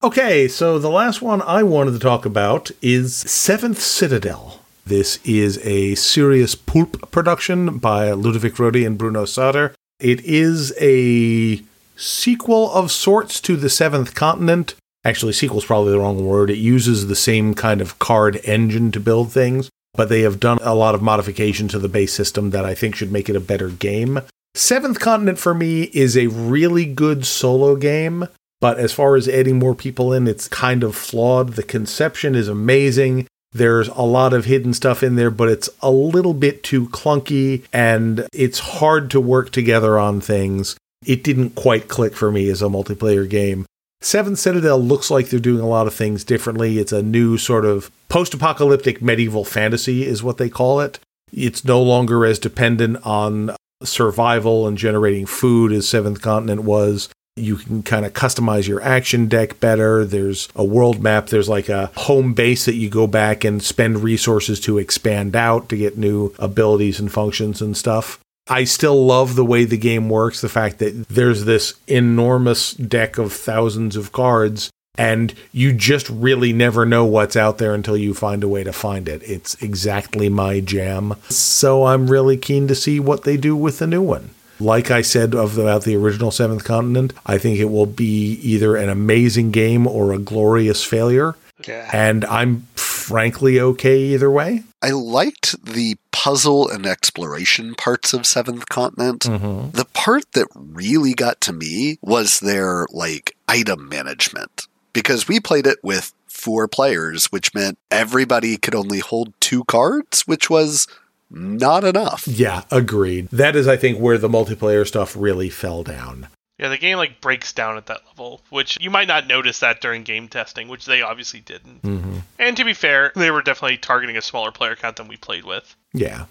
Okay, 0.01 0.47
so 0.47 0.79
the 0.79 0.89
last 0.89 1.23
one 1.23 1.43
I 1.43 1.65
wanted 1.65 1.91
to 1.91 1.99
talk 1.99 2.25
about 2.25 2.70
is 2.81 3.16
Seventh 3.16 3.81
Citadel. 3.81 4.61
This 4.87 5.19
is 5.25 5.59
a 5.66 5.97
Serious 5.97 6.55
Poulp 6.55 7.11
production 7.11 7.79
by 7.79 8.12
Ludovic 8.12 8.61
Roudy 8.61 8.87
and 8.87 8.97
Bruno 8.97 9.25
Sautter. 9.25 9.75
It 9.99 10.20
is 10.20 10.73
a 10.81 11.65
sequel 11.97 12.70
of 12.70 12.93
sorts 12.93 13.41
to 13.41 13.57
The 13.57 13.69
Seventh 13.69 14.15
Continent. 14.15 14.77
Actually, 15.05 15.33
sequel's 15.33 15.65
probably 15.65 15.91
the 15.91 15.99
wrong 15.99 16.25
word. 16.25 16.49
It 16.49 16.59
uses 16.59 17.09
the 17.09 17.16
same 17.16 17.55
kind 17.55 17.81
of 17.81 17.99
card 17.99 18.41
engine 18.45 18.93
to 18.93 19.01
build 19.01 19.33
things, 19.33 19.69
but 19.95 20.09
they 20.09 20.20
have 20.20 20.39
done 20.39 20.59
a 20.62 20.77
lot 20.77 20.95
of 20.95 21.03
modification 21.03 21.66
to 21.69 21.79
the 21.81 21.89
base 21.89 22.12
system 22.12 22.51
that 22.51 22.65
I 22.65 22.77
think 22.77 22.95
should 22.95 23.11
make 23.11 23.29
it 23.29 23.35
a 23.35 23.41
better 23.41 23.69
game. 23.69 24.20
Seventh 24.55 25.01
Continent 25.01 25.41
for 25.41 25.55
me 25.55 25.91
is 25.93 26.16
a 26.16 26.29
really 26.29 26.85
good 26.85 27.27
solo 27.27 27.75
game, 27.75 28.29
but 28.60 28.78
as 28.78 28.93
far 28.93 29.16
as 29.16 29.28
adding 29.28 29.59
more 29.59 29.74
people 29.74 30.12
in, 30.12 30.26
it's 30.26 30.48
kind 30.48 30.82
of 30.82 30.97
flawed. 30.97 31.55
The 31.55 31.62
conception 31.62 32.35
is 32.35 32.48
amazing. 32.48 33.26
There's 33.52 33.89
a 33.89 34.02
lot 34.02 34.32
of 34.35 34.44
hidden 34.44 34.74
stuff 34.74 35.02
in 35.02 35.16
there, 35.16 35.30
but 35.30 35.48
it's 35.48 35.70
a 35.80 35.90
little 35.90 36.35
bit 36.35 36.62
too 36.62 36.89
clunky 36.89 37.64
and 37.72 38.26
it's 38.32 38.59
hard 38.59 39.10
to 39.12 39.20
work 39.20 39.51
together 39.51 39.98
on 39.98 40.20
things. 40.20 40.76
It 41.06 41.24
didn't 41.24 41.55
quite 41.55 41.89
click 41.89 42.14
for 42.14 42.30
me 42.30 42.48
as 42.51 42.60
a 42.60 42.66
multiplayer 42.66 43.28
game. 43.28 43.64
Seventh 44.01 44.39
Citadel 44.39 44.80
looks 44.80 45.10
like 45.10 45.28
they're 45.28 45.40
doing 45.40 45.60
a 45.60 45.68
lot 45.68 45.86
of 45.86 45.94
things 45.94 46.24
differently. 46.24 46.78
It's 46.78 46.93
a 46.93 47.02
new 47.02 47.36
sort 47.39 47.64
of 47.64 47.90
post 48.09 48.35
apocalyptic 48.35 49.02
medieval 49.02 49.44
fantasy, 49.44 50.05
is 50.05 50.22
what 50.22 50.39
they 50.39 50.48
call 50.48 50.80
it. 50.80 51.01
It's 51.32 51.64
no 51.64 51.82
longer 51.82 52.24
as 52.24 52.39
dependent 52.39 53.05
on 53.05 53.56
survival 53.82 54.66
and 54.66 54.78
generating 54.78 55.26
food 55.26 55.72
as 55.72 55.89
Seventh 55.89 56.20
Continent 56.20 56.62
was. 56.62 57.09
You 57.39 57.56
can 57.56 57.82
kind 57.82 58.05
of 58.05 58.12
customize 58.12 58.69
your 58.69 58.82
action 58.82 59.27
deck 59.28 59.60
better. 59.60 60.05
There's 60.05 60.48
a 60.55 60.65
world 60.65 61.02
map. 61.02 61.28
There's 61.28 61.48
like 61.48 61.69
a 61.69 61.90
home 61.97 62.35
base 62.35 62.65
that 62.66 62.74
you 62.74 62.89
go 62.89 63.06
back 63.06 63.44
and 63.44 63.62
spend 63.62 64.02
resources 64.02 64.60
to 64.60 64.78
expand 64.78 65.36
out 65.36 65.69
to 65.69 65.77
get 65.77 65.98
new 65.98 66.35
abilities 66.39 67.01
and 67.01 67.10
functions 67.10 67.62
and 67.62 67.77
stuff. 67.77 68.20
I 68.51 68.65
still 68.65 69.05
love 69.05 69.36
the 69.36 69.44
way 69.44 69.65
the 69.65 69.77
game 69.77 70.09
works. 70.09 70.40
The 70.40 70.48
fact 70.48 70.78
that 70.78 71.09
there's 71.09 71.44
this 71.44 71.74
enormous 71.86 72.73
deck 72.73 73.19
of 73.19 73.32
thousands 73.32 73.94
of 73.94 74.12
cards 74.12 74.70
and 74.98 75.32
you 75.52 75.73
just 75.73 76.10
really 76.10 76.52
never 76.52 76.85
know 76.85 77.05
what's 77.05 77.36
out 77.36 77.59
there 77.59 77.73
until 77.73 77.97
you 77.97 78.12
find 78.12 78.43
a 78.43 78.48
way 78.48 78.65
to 78.65 78.73
find 78.73 79.09
it. 79.09 79.23
It's 79.23 79.55
exactly 79.62 80.28
my 80.28 80.59
jam. 80.59 81.15
So 81.28 81.85
I'm 81.85 82.10
really 82.10 82.36
keen 82.36 82.66
to 82.66 82.74
see 82.74 82.98
what 82.98 83.23
they 83.23 83.36
do 83.36 83.55
with 83.55 83.78
the 83.78 83.86
new 83.86 84.02
one. 84.02 84.31
Like 84.60 84.90
I 84.90 85.02
said 85.02 85.35
of 85.35 85.59
about 85.59 85.85
the 85.85 85.97
original 85.97 86.30
Seventh 86.30 86.64
Continent, 86.64 87.12
I 87.26 87.39
think 87.39 87.59
it 87.59 87.66
will 87.66 87.86
be 87.86 88.35
either 88.43 88.76
an 88.76 88.89
amazing 88.89 89.51
game 89.51 89.86
or 89.86 90.12
a 90.12 90.18
glorious 90.18 90.85
failure. 90.85 91.36
Yeah. 91.66 91.89
And 91.93 92.24
I'm 92.24 92.66
frankly 92.74 93.59
okay 93.60 93.98
either 93.98 94.30
way. 94.30 94.62
I 94.82 94.90
liked 94.90 95.64
the 95.64 95.97
puzzle 96.12 96.68
and 96.68 96.86
exploration 96.86 97.74
parts 97.74 98.12
of 98.12 98.26
Seventh 98.26 98.68
Continent. 98.68 99.22
Mm-hmm. 99.22 99.70
The 99.70 99.86
part 99.86 100.30
that 100.32 100.47
really 100.55 101.14
got 101.14 101.40
to 101.43 101.52
me 101.52 101.98
was 102.01 102.40
their 102.40 102.86
like 102.90 103.36
item 103.48 103.89
management 103.89 104.68
because 104.93 105.26
we 105.26 105.40
played 105.40 105.66
it 105.66 105.78
with 105.82 106.12
four 106.26 106.68
players, 106.68 107.26
which 107.26 107.55
meant 107.55 107.78
everybody 107.90 108.56
could 108.56 108.74
only 108.74 109.01
hold 109.01 109.32
two 109.40 109.64
cards, 109.64 110.22
which 110.22 110.48
was 110.48 110.86
not 111.30 111.84
enough. 111.84 112.26
Yeah, 112.26 112.62
agreed. 112.70 113.28
That 113.28 113.56
is, 113.56 113.68
I 113.68 113.76
think, 113.76 113.98
where 113.98 114.18
the 114.18 114.28
multiplayer 114.28 114.86
stuff 114.86 115.16
really 115.16 115.50
fell 115.50 115.82
down. 115.82 116.28
Yeah, 116.59 116.68
the 116.68 116.78
game 116.78 116.96
like 116.96 117.20
breaks 117.20 117.52
down 117.52 117.76
at 117.76 117.86
that 117.86 118.00
level, 118.09 118.42
which 118.50 118.78
you 118.80 118.90
might 118.90 119.06
not 119.06 119.28
notice 119.28 119.60
that 119.60 119.80
during 119.80 120.02
game 120.02 120.26
testing, 120.26 120.66
which 120.66 120.86
they 120.86 121.02
obviously 121.02 121.40
didn't. 121.40 121.82
Mm-hmm. 121.82 122.18
And 122.38 122.56
to 122.56 122.64
be 122.64 122.74
fair, 122.74 123.12
they 123.14 123.30
were 123.30 123.42
definitely 123.42 123.76
targeting 123.76 124.16
a 124.16 124.22
smaller 124.22 124.50
player 124.50 124.74
count 124.74 124.96
than 124.96 125.06
we 125.06 125.16
played 125.16 125.44
with. 125.44 125.76
Yeah. 125.92 126.24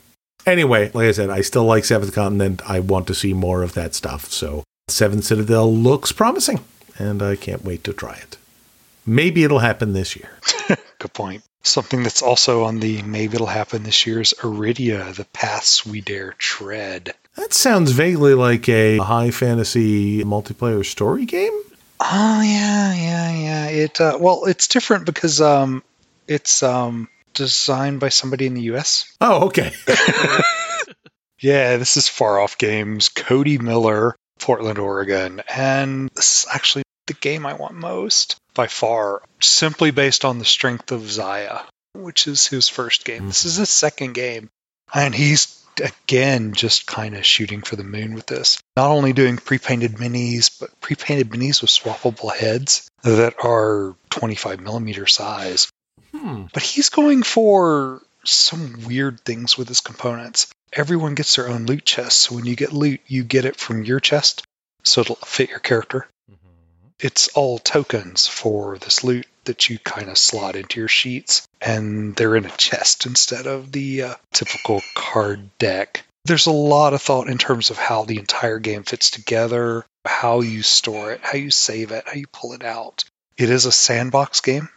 Anyway, 0.45 0.91
like 0.93 1.07
I 1.07 1.11
said, 1.11 1.29
I 1.29 1.41
still 1.41 1.63
like 1.63 1.85
Seventh 1.85 2.13
Continent. 2.13 2.61
I 2.69 2.79
want 2.81 3.07
to 3.07 3.15
see 3.15 3.33
more 3.33 3.63
of 3.63 3.73
that 3.73 3.95
stuff. 3.95 4.25
So, 4.25 4.63
Seventh 4.89 5.23
Citadel 5.23 5.73
looks 5.73 6.11
promising, 6.11 6.59
and 6.97 7.21
I 7.21 7.35
can't 7.37 7.63
wait 7.63 7.83
to 7.85 7.93
try 7.93 8.15
it. 8.15 8.37
Maybe 9.05 9.45
it'll 9.45 9.59
happen 9.59 9.93
this 9.93 10.15
year. 10.15 10.39
Good 10.99 11.13
point. 11.13 11.43
Something 11.67 12.03
that's 12.03 12.21
also 12.21 12.63
on 12.63 12.79
the 12.79 13.01
maybe 13.01 13.35
it'll 13.35 13.47
happen 13.47 13.83
this 13.83 14.05
year 14.07 14.21
is 14.21 14.33
Iridia, 14.43 15.13
the 15.13 15.25
paths 15.25 15.85
we 15.85 16.01
dare 16.01 16.33
tread. 16.37 17.13
That 17.35 17.53
sounds 17.53 17.91
vaguely 17.91 18.33
like 18.33 18.67
a 18.69 18.97
high 18.97 19.31
fantasy 19.31 20.23
multiplayer 20.23 20.85
story 20.85 21.25
game. 21.25 21.59
Oh 21.99 22.41
yeah, 22.41 22.93
yeah, 22.93 23.31
yeah. 23.31 23.67
It 23.67 24.01
uh, 24.01 24.17
well, 24.19 24.45
it's 24.45 24.67
different 24.67 25.05
because 25.05 25.41
um, 25.41 25.83
it's 26.27 26.63
um 26.63 27.09
designed 27.33 27.99
by 27.99 28.09
somebody 28.09 28.47
in 28.47 28.53
the 28.53 28.61
U.S. 28.63 29.15
Oh, 29.21 29.47
okay. 29.47 29.71
Yeah, 31.39 31.77
this 31.77 31.97
is 31.97 32.07
Far 32.07 32.39
Off 32.39 32.57
Games. 32.57 33.09
Cody 33.09 33.59
Miller, 33.59 34.15
Portland, 34.39 34.79
Oregon, 34.79 35.43
and 35.53 36.09
this 36.15 36.39
is 36.39 36.47
actually 36.51 36.83
the 37.07 37.13
game 37.13 37.45
I 37.45 37.53
want 37.53 37.75
most 37.75 38.37
by 38.53 38.67
far, 38.67 39.21
simply 39.39 39.91
based 39.91 40.25
on 40.25 40.39
the 40.39 40.45
strength 40.45 40.91
of 40.91 41.09
Zaya, 41.09 41.61
which 41.93 42.27
is 42.27 42.47
his 42.47 42.69
first 42.69 43.05
game. 43.05 43.27
This 43.27 43.45
is 43.45 43.55
his 43.55 43.69
second 43.69 44.13
game, 44.13 44.49
and 44.93 45.13
he's 45.13 45.63
again 45.81 46.53
just 46.53 46.87
kind 46.87 47.15
of 47.15 47.25
shooting 47.25 47.61
for 47.61 47.75
the 47.75 47.83
moon 47.83 48.15
with 48.15 48.25
this. 48.25 48.59
Not 48.75 48.91
only 48.91 49.13
doing 49.13 49.37
pre-painted 49.37 49.93
minis, 49.93 50.59
but 50.59 50.79
pre-painted 50.81 51.29
minis 51.29 51.61
with 51.61 51.71
swappable 51.71 52.35
heads 52.35 52.89
that 53.03 53.35
are 53.43 53.95
25 54.09 54.59
millimeter 54.59 55.07
size. 55.07 55.69
Hmm. 56.11 56.45
But 56.53 56.63
he's 56.63 56.89
going 56.89 57.23
for 57.23 58.01
some 58.25 58.85
weird 58.85 59.21
things 59.21 59.57
with 59.57 59.67
his 59.67 59.81
components. 59.81 60.47
Everyone 60.73 61.15
gets 61.15 61.35
their 61.35 61.47
own 61.47 61.65
loot 61.65 61.85
chest, 61.85 62.19
so 62.19 62.35
when 62.35 62.45
you 62.45 62.55
get 62.55 62.73
loot, 62.73 63.01
you 63.07 63.23
get 63.23 63.45
it 63.45 63.55
from 63.55 63.83
your 63.83 63.99
chest, 63.99 64.43
so 64.83 65.01
it'll 65.01 65.15
fit 65.15 65.49
your 65.49 65.59
character. 65.59 66.07
It's 66.99 67.27
all 67.29 67.59
tokens 67.59 68.25
for 68.25 68.79
this 68.79 69.03
loot 69.03 69.27
that 69.43 69.69
you 69.69 69.77
kind 69.77 70.09
of 70.09 70.17
slot 70.17 70.55
into 70.55 70.79
your 70.79 70.87
sheets, 70.87 71.47
and 71.61 72.15
they're 72.15 72.35
in 72.35 72.45
a 72.45 72.57
chest 72.57 73.05
instead 73.05 73.45
of 73.45 73.71
the 73.71 74.01
uh, 74.01 74.15
typical 74.33 74.81
card 74.95 75.55
deck. 75.59 76.03
There's 76.25 76.47
a 76.47 76.51
lot 76.51 76.93
of 76.93 77.01
thought 77.01 77.29
in 77.29 77.37
terms 77.37 77.69
of 77.69 77.77
how 77.77 78.03
the 78.03 78.17
entire 78.17 78.57
game 78.57 78.83
fits 78.83 79.11
together, 79.11 79.85
how 80.05 80.41
you 80.41 80.63
store 80.63 81.11
it, 81.11 81.21
how 81.21 81.37
you 81.37 81.51
save 81.51 81.91
it, 81.91 82.03
how 82.07 82.13
you 82.13 82.25
pull 82.27 82.53
it 82.53 82.63
out. 82.63 83.03
It 83.37 83.51
is 83.51 83.67
a 83.67 83.71
sandbox 83.71 84.41
game, 84.41 84.67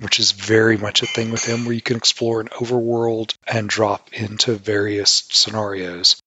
which 0.00 0.18
is 0.18 0.32
very 0.32 0.76
much 0.76 1.02
a 1.02 1.06
thing 1.06 1.30
with 1.30 1.44
him 1.44 1.64
where 1.64 1.74
you 1.74 1.80
can 1.80 1.96
explore 1.96 2.40
an 2.40 2.48
overworld 2.48 3.36
and 3.46 3.68
drop 3.68 4.12
into 4.12 4.56
various 4.56 5.28
scenarios. 5.30 6.20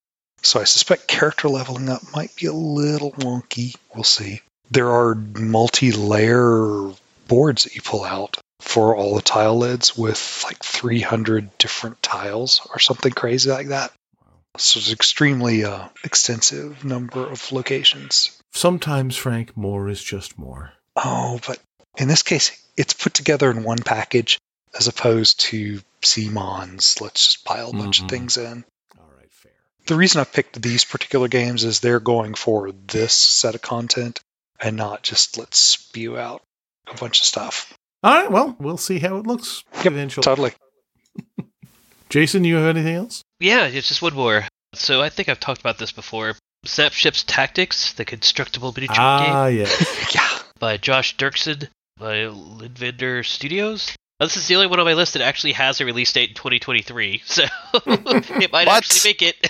So 0.43 0.61
I 0.61 0.63
suspect 0.63 1.09
character 1.09 1.49
leveling 1.49 1.89
up 1.89 2.01
might 2.13 2.33
be 2.37 2.45
a 2.45 2.53
little 2.53 3.11
wonky. 3.11 3.75
We'll 3.93 4.05
see. 4.05 4.41
There 4.71 4.89
are 4.89 5.15
multi 5.15 5.91
layer 5.91 6.91
boards 7.27 7.63
that 7.63 7.75
you 7.75 7.81
pull 7.81 8.03
out 8.03 8.37
for 8.61 8.95
all 8.95 9.15
the 9.15 9.21
tile 9.21 9.57
lids 9.57 9.97
with 9.97 10.43
like 10.45 10.63
300 10.63 11.57
different 11.57 12.01
tiles 12.01 12.65
or 12.71 12.79
something 12.79 13.11
crazy 13.11 13.49
like 13.49 13.67
that. 13.67 13.91
So 14.57 14.79
it's 14.79 14.91
extremely 14.91 15.63
uh, 15.65 15.87
extensive 16.03 16.83
number 16.85 17.25
of 17.29 17.51
locations. 17.51 18.37
Sometimes, 18.53 19.15
Frank, 19.15 19.55
more 19.55 19.89
is 19.89 20.03
just 20.03 20.37
more. 20.37 20.73
Oh, 20.95 21.39
but 21.47 21.59
in 21.97 22.07
this 22.07 22.21
case, 22.23 22.51
it's 22.77 22.93
put 22.93 23.13
together 23.13 23.49
in 23.51 23.63
one 23.63 23.79
package 23.79 24.37
as 24.77 24.87
opposed 24.87 25.39
to 25.41 25.81
CMONs. 26.01 27.01
Let's 27.01 27.25
just 27.25 27.45
pile 27.45 27.69
a 27.69 27.73
bunch 27.73 27.99
Mhm. 27.99 28.03
of 28.03 28.09
things 28.09 28.37
in. 28.37 28.63
All 28.99 29.09
right, 29.17 29.31
fair. 29.31 29.51
The 29.87 29.95
reason 29.95 30.21
I 30.21 30.25
picked 30.25 30.61
these 30.61 30.83
particular 30.85 31.27
games 31.27 31.63
is 31.63 31.79
they're 31.79 31.99
going 31.99 32.35
for 32.35 32.71
this 32.87 33.13
set 33.13 33.55
of 33.55 33.61
content 33.61 34.19
and 34.61 34.77
not 34.77 35.03
just 35.03 35.37
let's 35.37 35.57
spew 35.57 36.17
out 36.17 36.41
a 36.87 36.95
bunch 36.95 37.19
of 37.19 37.25
stuff. 37.25 37.73
All 38.03 38.13
right, 38.13 38.31
well, 38.31 38.55
we'll 38.59 38.77
see 38.77 38.99
how 38.99 39.17
it 39.17 39.27
looks 39.27 39.63
Yep, 39.77 39.85
eventually. 39.87 40.23
Totally. 40.23 40.51
Jayson, 42.09 42.43
you 42.45 42.55
have 42.55 42.75
anything 42.75 42.95
else? 42.95 43.21
Yeah, 43.39 43.67
it's 43.67 43.87
just 43.87 44.01
one 44.01 44.13
more. 44.15 44.45
So 44.73 45.01
I 45.01 45.09
think 45.09 45.29
I've 45.29 45.39
talked 45.39 45.61
about 45.61 45.77
this 45.77 45.91
before. 45.91 46.35
Snapships 46.65 47.23
Tactics, 47.23 47.93
the 47.93 48.05
constructible 48.05 48.71
miniature 48.75 48.95
game 48.95 49.03
Ah, 49.33 49.47
yes. 49.47 50.13
Yeah. 50.15 50.27
by 50.59 50.77
Josh 50.77 51.15
Derksen 51.17 51.67
by 51.97 52.15
Lynnvander 52.25 53.25
Studios. 53.25 53.95
Now, 54.19 54.27
this 54.27 54.37
is 54.37 54.47
the 54.47 54.55
only 54.55 54.67
one 54.67 54.79
on 54.79 54.85
my 54.85 54.93
list 54.93 55.13
that 55.13 55.23
actually 55.23 55.53
has 55.53 55.81
a 55.81 55.85
release 55.85 56.13
date 56.13 56.29
in 56.29 56.35
2023, 56.35 57.21
so 57.25 57.43
it 57.87 58.51
might 58.51 58.67
What? 58.67 58.77
actually 58.77 59.09
make 59.09 59.21
it. 59.23 59.47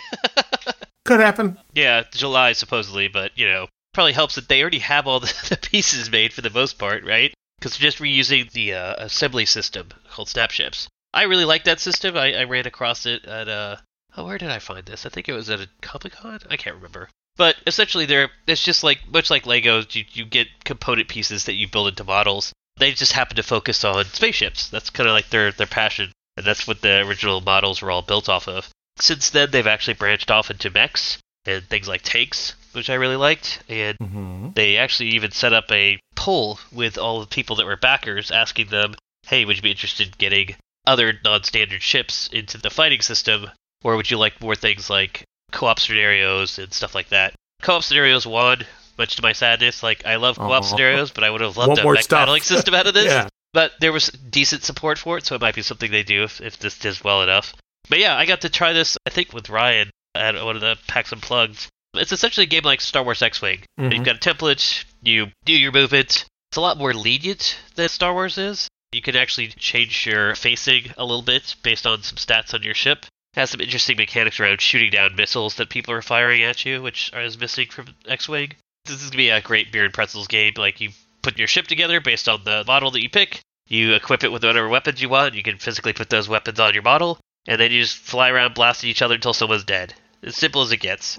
Could 1.04 1.20
happen. 1.20 1.58
yeah, 1.74 2.04
July 2.12 2.54
supposedly, 2.54 3.08
but 3.10 3.38
you 3.38 3.48
know, 3.48 3.68
probably 3.94 4.14
helps 4.14 4.36
that 4.36 4.48
they 4.48 4.62
already 4.62 4.80
have 4.80 5.08
all 5.08 5.20
the, 5.22 5.34
the 5.50 5.58
pieces 5.58 6.10
made 6.10 6.34
for 6.34 6.42
the 6.42 6.50
most 6.50 6.78
part, 6.78 7.04
right? 7.04 7.34
Because 7.60 7.78
they're 7.78 7.90
just 7.90 8.00
reusing 8.00 8.52
the 8.52 8.74
uh, 8.74 8.96
assembly 8.98 9.46
system 9.46 9.90
called 10.10 10.30
Snapships. 10.30 10.88
I 11.14 11.24
really 11.24 11.46
like 11.46 11.66
that 11.66 11.80
system. 11.80 12.16
I, 12.16 12.34
I 12.34 12.44
ran 12.46 12.66
across 12.66 13.06
it 13.06 13.26
at 13.26 13.50
uh 13.50 13.78
oh 14.16 14.26
where 14.26 14.38
did 14.38 14.50
I 14.50 14.60
find 14.60 14.86
this? 14.86 15.06
I 15.06 15.10
think 15.10 15.28
it 15.28 15.34
was 15.34 15.50
at 15.50 15.60
a 15.60 15.70
Comic 15.82 16.14
Con. 16.14 16.40
I 16.50 16.58
can't 16.58 16.78
remember. 16.78 17.10
But 17.36 17.58
essentially, 17.68 18.06
they're 18.06 18.30
it's 18.48 18.64
just 18.64 18.84
like 18.84 19.08
much 19.10 19.30
like 19.30 19.44
Legos. 19.44 19.94
You 19.94 20.06
you 20.12 20.26
get 20.26 20.64
component 20.64 21.10
pieces 21.10 21.46
that 21.46 21.56
you 21.56 21.68
build 21.68 21.90
into 21.90 22.04
models. 22.04 22.54
They 22.78 22.94
just 22.94 23.12
happen 23.14 23.36
to 23.36 23.44
focus 23.44 23.84
on 23.84 24.06
spaceships. 24.06 24.68
That's 24.70 24.90
kind 24.90 25.08
of 25.08 25.14
like 25.14 25.30
their 25.30 25.52
their 25.52 25.68
passion, 25.68 26.12
and 26.38 26.46
that's 26.46 26.66
what 26.66 26.82
the 26.82 27.00
original 27.00 27.42
models 27.42 27.82
were 27.82 27.92
all 27.92 28.02
built 28.02 28.30
off 28.30 28.48
of. 28.48 28.70
Since 28.98 29.30
then, 29.32 29.52
they've 29.52 29.68
actually 29.68 29.96
branched 29.96 30.32
off 30.32 30.52
into 30.52 30.70
mechs 30.70 31.18
and 31.46 31.68
things 31.68 31.88
like 31.88 32.04
tanks, 32.04 32.54
which 32.74 32.90
I 32.90 32.96
really 32.96 33.16
liked. 33.16 33.62
And 33.70 33.98
Mm-hmm. 34.00 34.50
they 34.56 34.78
actually 34.78 35.10
even 35.10 35.32
set 35.32 35.54
up 35.54 35.72
a 35.72 36.00
poll 36.16 36.60
with 36.72 36.98
all 36.98 37.20
the 37.20 37.28
people 37.28 37.56
that 37.58 37.66
were 37.66 37.78
backers, 37.78 38.32
asking 38.32 38.68
them, 38.68 38.96
"Hey, 39.28 39.46
would 39.46 39.56
you 39.58 39.62
be 39.62 39.72
interested 39.72 40.08
in 40.08 40.14
getting 40.18 40.56
other 40.88 41.14
non-standard 41.24 41.82
ships 41.82 42.28
into 42.34 42.58
the 42.58 42.70
fighting 42.70 43.02
system, 43.02 43.50
or 43.84 43.96
would 43.96 44.10
you 44.10 44.18
like 44.18 44.42
more 44.42 44.56
things 44.56 44.90
like 44.90 45.24
co-op 45.52 45.80
scenarios 45.80 46.58
and 46.58 46.74
stuff 46.74 46.96
like 46.96 47.10
that. 47.10 47.34
Co-op 47.62 47.84
scenarios 47.84 48.26
won, 48.26 48.66
much 48.98 49.16
to 49.18 49.22
my 49.22 49.34
sadness. 49.34 49.84
Like 49.84 50.06
I 50.06 50.16
love 50.16 50.38
co-op 50.38 50.64
Aw. 50.64 50.68
scenarios, 50.68 51.12
but 51.12 51.24
I 51.24 51.30
would 51.30 51.42
have 51.42 51.58
loved 51.58 51.80
a 51.80 51.92
mech 51.94 52.08
battling 52.10 52.42
system 52.54 52.74
out 52.74 52.88
of 52.88 52.94
this. 52.94 53.06
Yeah. 53.06 53.28
But 53.54 53.74
there 53.80 53.92
was 53.92 54.08
decent 54.08 54.64
support 54.64 54.98
for 54.98 55.18
it, 55.18 55.26
so 55.26 55.36
it 55.36 55.42
might 55.42 55.56
be 55.56 55.62
something 55.62 55.92
they 55.92 56.04
do 56.04 56.24
if, 56.24 56.40
if 56.40 56.58
this 56.58 56.80
does 56.80 57.04
well 57.04 57.22
enough. 57.22 57.54
But 57.90 58.00
yeah, 58.00 58.16
I 58.16 58.26
got 58.26 58.42
to 58.42 58.50
try 58.50 58.72
this, 58.74 58.98
I 59.06 59.10
think, 59.10 59.34
with 59.34 59.50
Ryan 59.50 59.90
at 60.16 60.36
one 60.44 60.56
of 60.56 60.62
the 60.62 60.78
packs 60.88 61.12
and 61.12 61.22
plugs. 61.22 61.68
It's 61.94 62.12
essentially 62.12 62.46
a 62.46 62.50
game 62.50 62.64
like 62.64 62.82
Star 62.82 63.04
Wars 63.04 63.22
X 63.22 63.42
Wing. 63.42 63.64
Mhm. 63.80 63.94
You've 63.94 64.06
got 64.06 64.16
a 64.16 64.20
template, 64.20 64.86
you 65.02 65.32
do 65.46 65.54
your 65.54 65.72
movement. 65.72 66.26
It's 66.50 66.58
a 66.58 66.62
lot 66.62 66.78
more 66.78 66.94
lenient 66.94 67.58
than 67.76 67.90
Star 67.90 68.14
Wars 68.14 68.38
is. 68.38 68.68
You 68.92 69.02
can 69.02 69.16
actually 69.16 69.48
change 69.48 70.06
your 70.06 70.36
facing 70.36 70.94
a 70.98 71.04
little 71.06 71.22
bit 71.22 71.56
based 71.64 71.86
on 71.88 72.04
some 72.04 72.18
stats 72.18 72.54
on 72.54 72.64
your 72.64 72.74
ship. 72.74 73.06
It 73.34 73.40
has 73.40 73.50
some 73.50 73.62
interesting 73.62 73.98
mechanics 73.98 74.40
around 74.40 74.60
shooting 74.60 74.92
down 74.92 75.16
missiles 75.16 75.56
that 75.56 75.70
people 75.70 75.94
are 75.94 76.02
firing 76.02 76.44
at 76.44 76.66
you, 76.66 76.82
which 76.82 77.12
is 77.14 77.38
missing 77.38 77.68
from 77.70 77.96
X 78.06 78.28
Wing. 78.28 78.54
This 78.86 78.96
is 78.96 79.04
going 79.04 79.12
to 79.12 79.18
be 79.18 79.30
a 79.30 79.42
great 79.42 79.72
beer 79.72 79.86
and 79.86 79.94
pretzels 79.94 80.28
game. 80.28 80.54
Like, 80.58 80.82
you 80.82 80.90
put 81.22 81.38
your 81.38 81.48
ship 81.48 81.68
together 81.68 82.02
based 82.02 82.28
on 82.28 82.44
the 82.44 82.64
model 82.66 82.92
that 82.92 83.02
you 83.02 83.10
pick. 83.10 83.40
You 83.70 83.94
equip 83.94 84.24
it 84.24 84.32
with 84.32 84.44
whatever 84.44 84.68
weapons 84.68 85.02
you 85.02 85.08
want. 85.08 85.36
You 85.36 85.44
can 85.44 85.58
physically 85.58 85.94
put 85.94 86.10
those 86.10 86.28
weapons 86.28 86.60
on 86.60 86.74
your 86.74 86.84
model, 86.84 87.20
and 87.48 87.62
then 87.62 87.72
you 87.72 87.82
just 87.84 87.96
fly 87.96 88.30
around 88.30 88.56
blasting 88.56 88.90
each 88.90 89.02
other 89.02 89.16
until 89.16 89.34
someone's 89.34 89.64
dead. 89.64 89.94
As 90.24 90.36
simple 90.36 90.62
as 90.62 90.72
it 90.74 90.78
gets. 90.78 91.18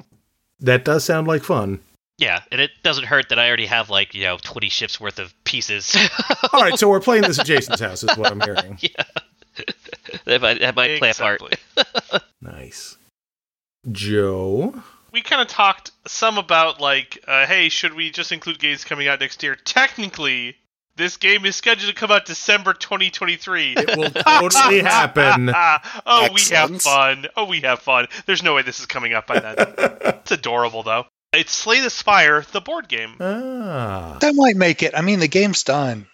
That 0.63 0.85
does 0.85 1.05
sound 1.05 1.27
like 1.27 1.43
fun. 1.43 1.81
Yeah, 2.19 2.43
and 2.53 2.61
it 2.61 2.71
doesn't 2.85 3.05
hurt 3.05 3.31
that 3.31 3.39
I 3.39 3.49
already 3.49 3.67
have 3.67 3.91
like 3.91 4.15
you 4.15 4.23
know 4.23 4.39
20 4.41 4.69
ships 4.69 5.01
worth 5.01 5.19
of 5.19 5.35
pieces. 5.45 5.97
All 6.53 6.63
right, 6.63 6.79
so 6.79 6.89
we're 6.89 7.01
playing 7.01 7.23
this 7.23 7.39
at 7.39 7.47
Jayson's 7.47 7.81
house, 7.81 8.05
is 8.05 8.17
what 8.17 8.31
I'm 8.31 8.41
hearing. 8.41 8.79
yeah, 8.81 9.03
that 10.25 10.41
might, 10.41 10.61
that 10.61 10.77
might 10.77 10.99
play 10.99 11.11
a 11.11 11.15
part. 11.15 11.43
Exactly. 11.43 12.21
Nice. 12.41 12.97
Joe. 13.93 14.75
we 15.13 15.23
kind 15.23 15.41
of 15.41 15.47
talked 15.47 15.93
some 16.07 16.39
about 16.39 16.81
like, 16.81 17.23
uh, 17.29 17.47
hey, 17.47 17.69
should 17.69 17.95
we 17.95 18.11
just 18.11 18.33
include 18.33 18.59
games 18.59 18.85
coming 18.85 19.07
out 19.07 19.21
next 19.21 19.43
year? 19.45 19.55
Technically, 19.55 20.57
this 20.97 21.17
game 21.17 21.45
is 21.45 21.57
scheduled 21.57 21.89
to 21.89 21.95
come 21.99 22.11
out 22.11 22.27
December 22.27 22.73
2023. 22.73 23.75
It 23.77 23.97
will 23.97 24.11
totally 24.11 24.81
happen. 24.83 25.51
oh, 26.07 26.29
we 26.35 26.41
have 26.55 26.83
fun. 26.83 27.27
Oh, 27.37 27.47
we 27.47 27.61
have 27.61 27.81
fun. 27.81 28.09
There's 28.27 28.43
no 28.43 28.55
way 28.55 28.63
this 28.63 28.81
is 28.81 28.87
coming 28.87 29.13
out 29.13 29.27
by 29.27 29.41
then. 29.41 29.55
it's 29.59 30.31
adorable 30.33 30.83
though. 30.83 31.05
It's 31.33 31.53
Slay 31.53 31.81
the 31.81 31.89
Spire, 31.89 32.45
the 32.53 32.61
board 32.61 32.89
game. 32.89 33.15
Ah. 33.19 34.19
That 34.21 34.35
might 34.35 34.57
make 34.57 34.83
it. 34.83 34.93
I 34.95 35.01
mean, 35.01 35.19
the 35.19 35.29
game's 35.29 35.63
done. 35.63 36.07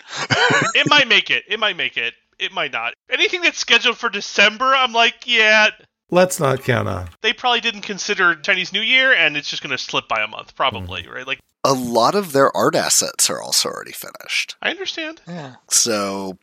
It 0.77 0.89
might 0.89 1.09
make 1.09 1.31
it. 1.31 1.43
It 1.49 1.59
might 1.59 1.77
make 1.77 1.97
it. 1.97 2.15
It 2.39 2.53
might 2.53 2.73
not. 2.73 2.95
Anything 3.11 3.43
that's 3.43 3.59
scheduled 3.59 3.99
for 3.99 4.09
December, 4.09 4.67
I'm 4.67 4.93
like, 4.93 5.27
yeah, 5.27 5.71
Let's 6.11 6.41
not 6.41 6.63
count 6.63 6.89
on. 6.89 7.09
they 7.21 7.33
probably 7.33 7.61
didn't 7.61 7.83
consider 7.83 8.35
Chinese 8.35 8.73
New 8.73 8.81
Year, 8.81 9.13
and 9.13 9.37
it's 9.37 9.49
just 9.51 9.63
going 9.63 9.77
to 9.77 9.79
slip 9.79 10.09
by 10.09 10.23
a 10.23 10.27
month, 10.27 10.55
probably, 10.57 11.03
mm. 11.03 11.13
right? 11.13 11.27
Like, 11.27 11.41
A 11.65 11.75
lot 11.75 12.15
of 12.15 12.33
their 12.33 12.55
art 12.57 12.75
assets 12.75 13.29
are 13.29 13.41
also 13.43 13.69
already 13.69 13.93
finished. 13.93 14.57
I 14.63 14.71
understand. 14.71 15.21
Yeah. 15.29 15.57
So 15.69 16.39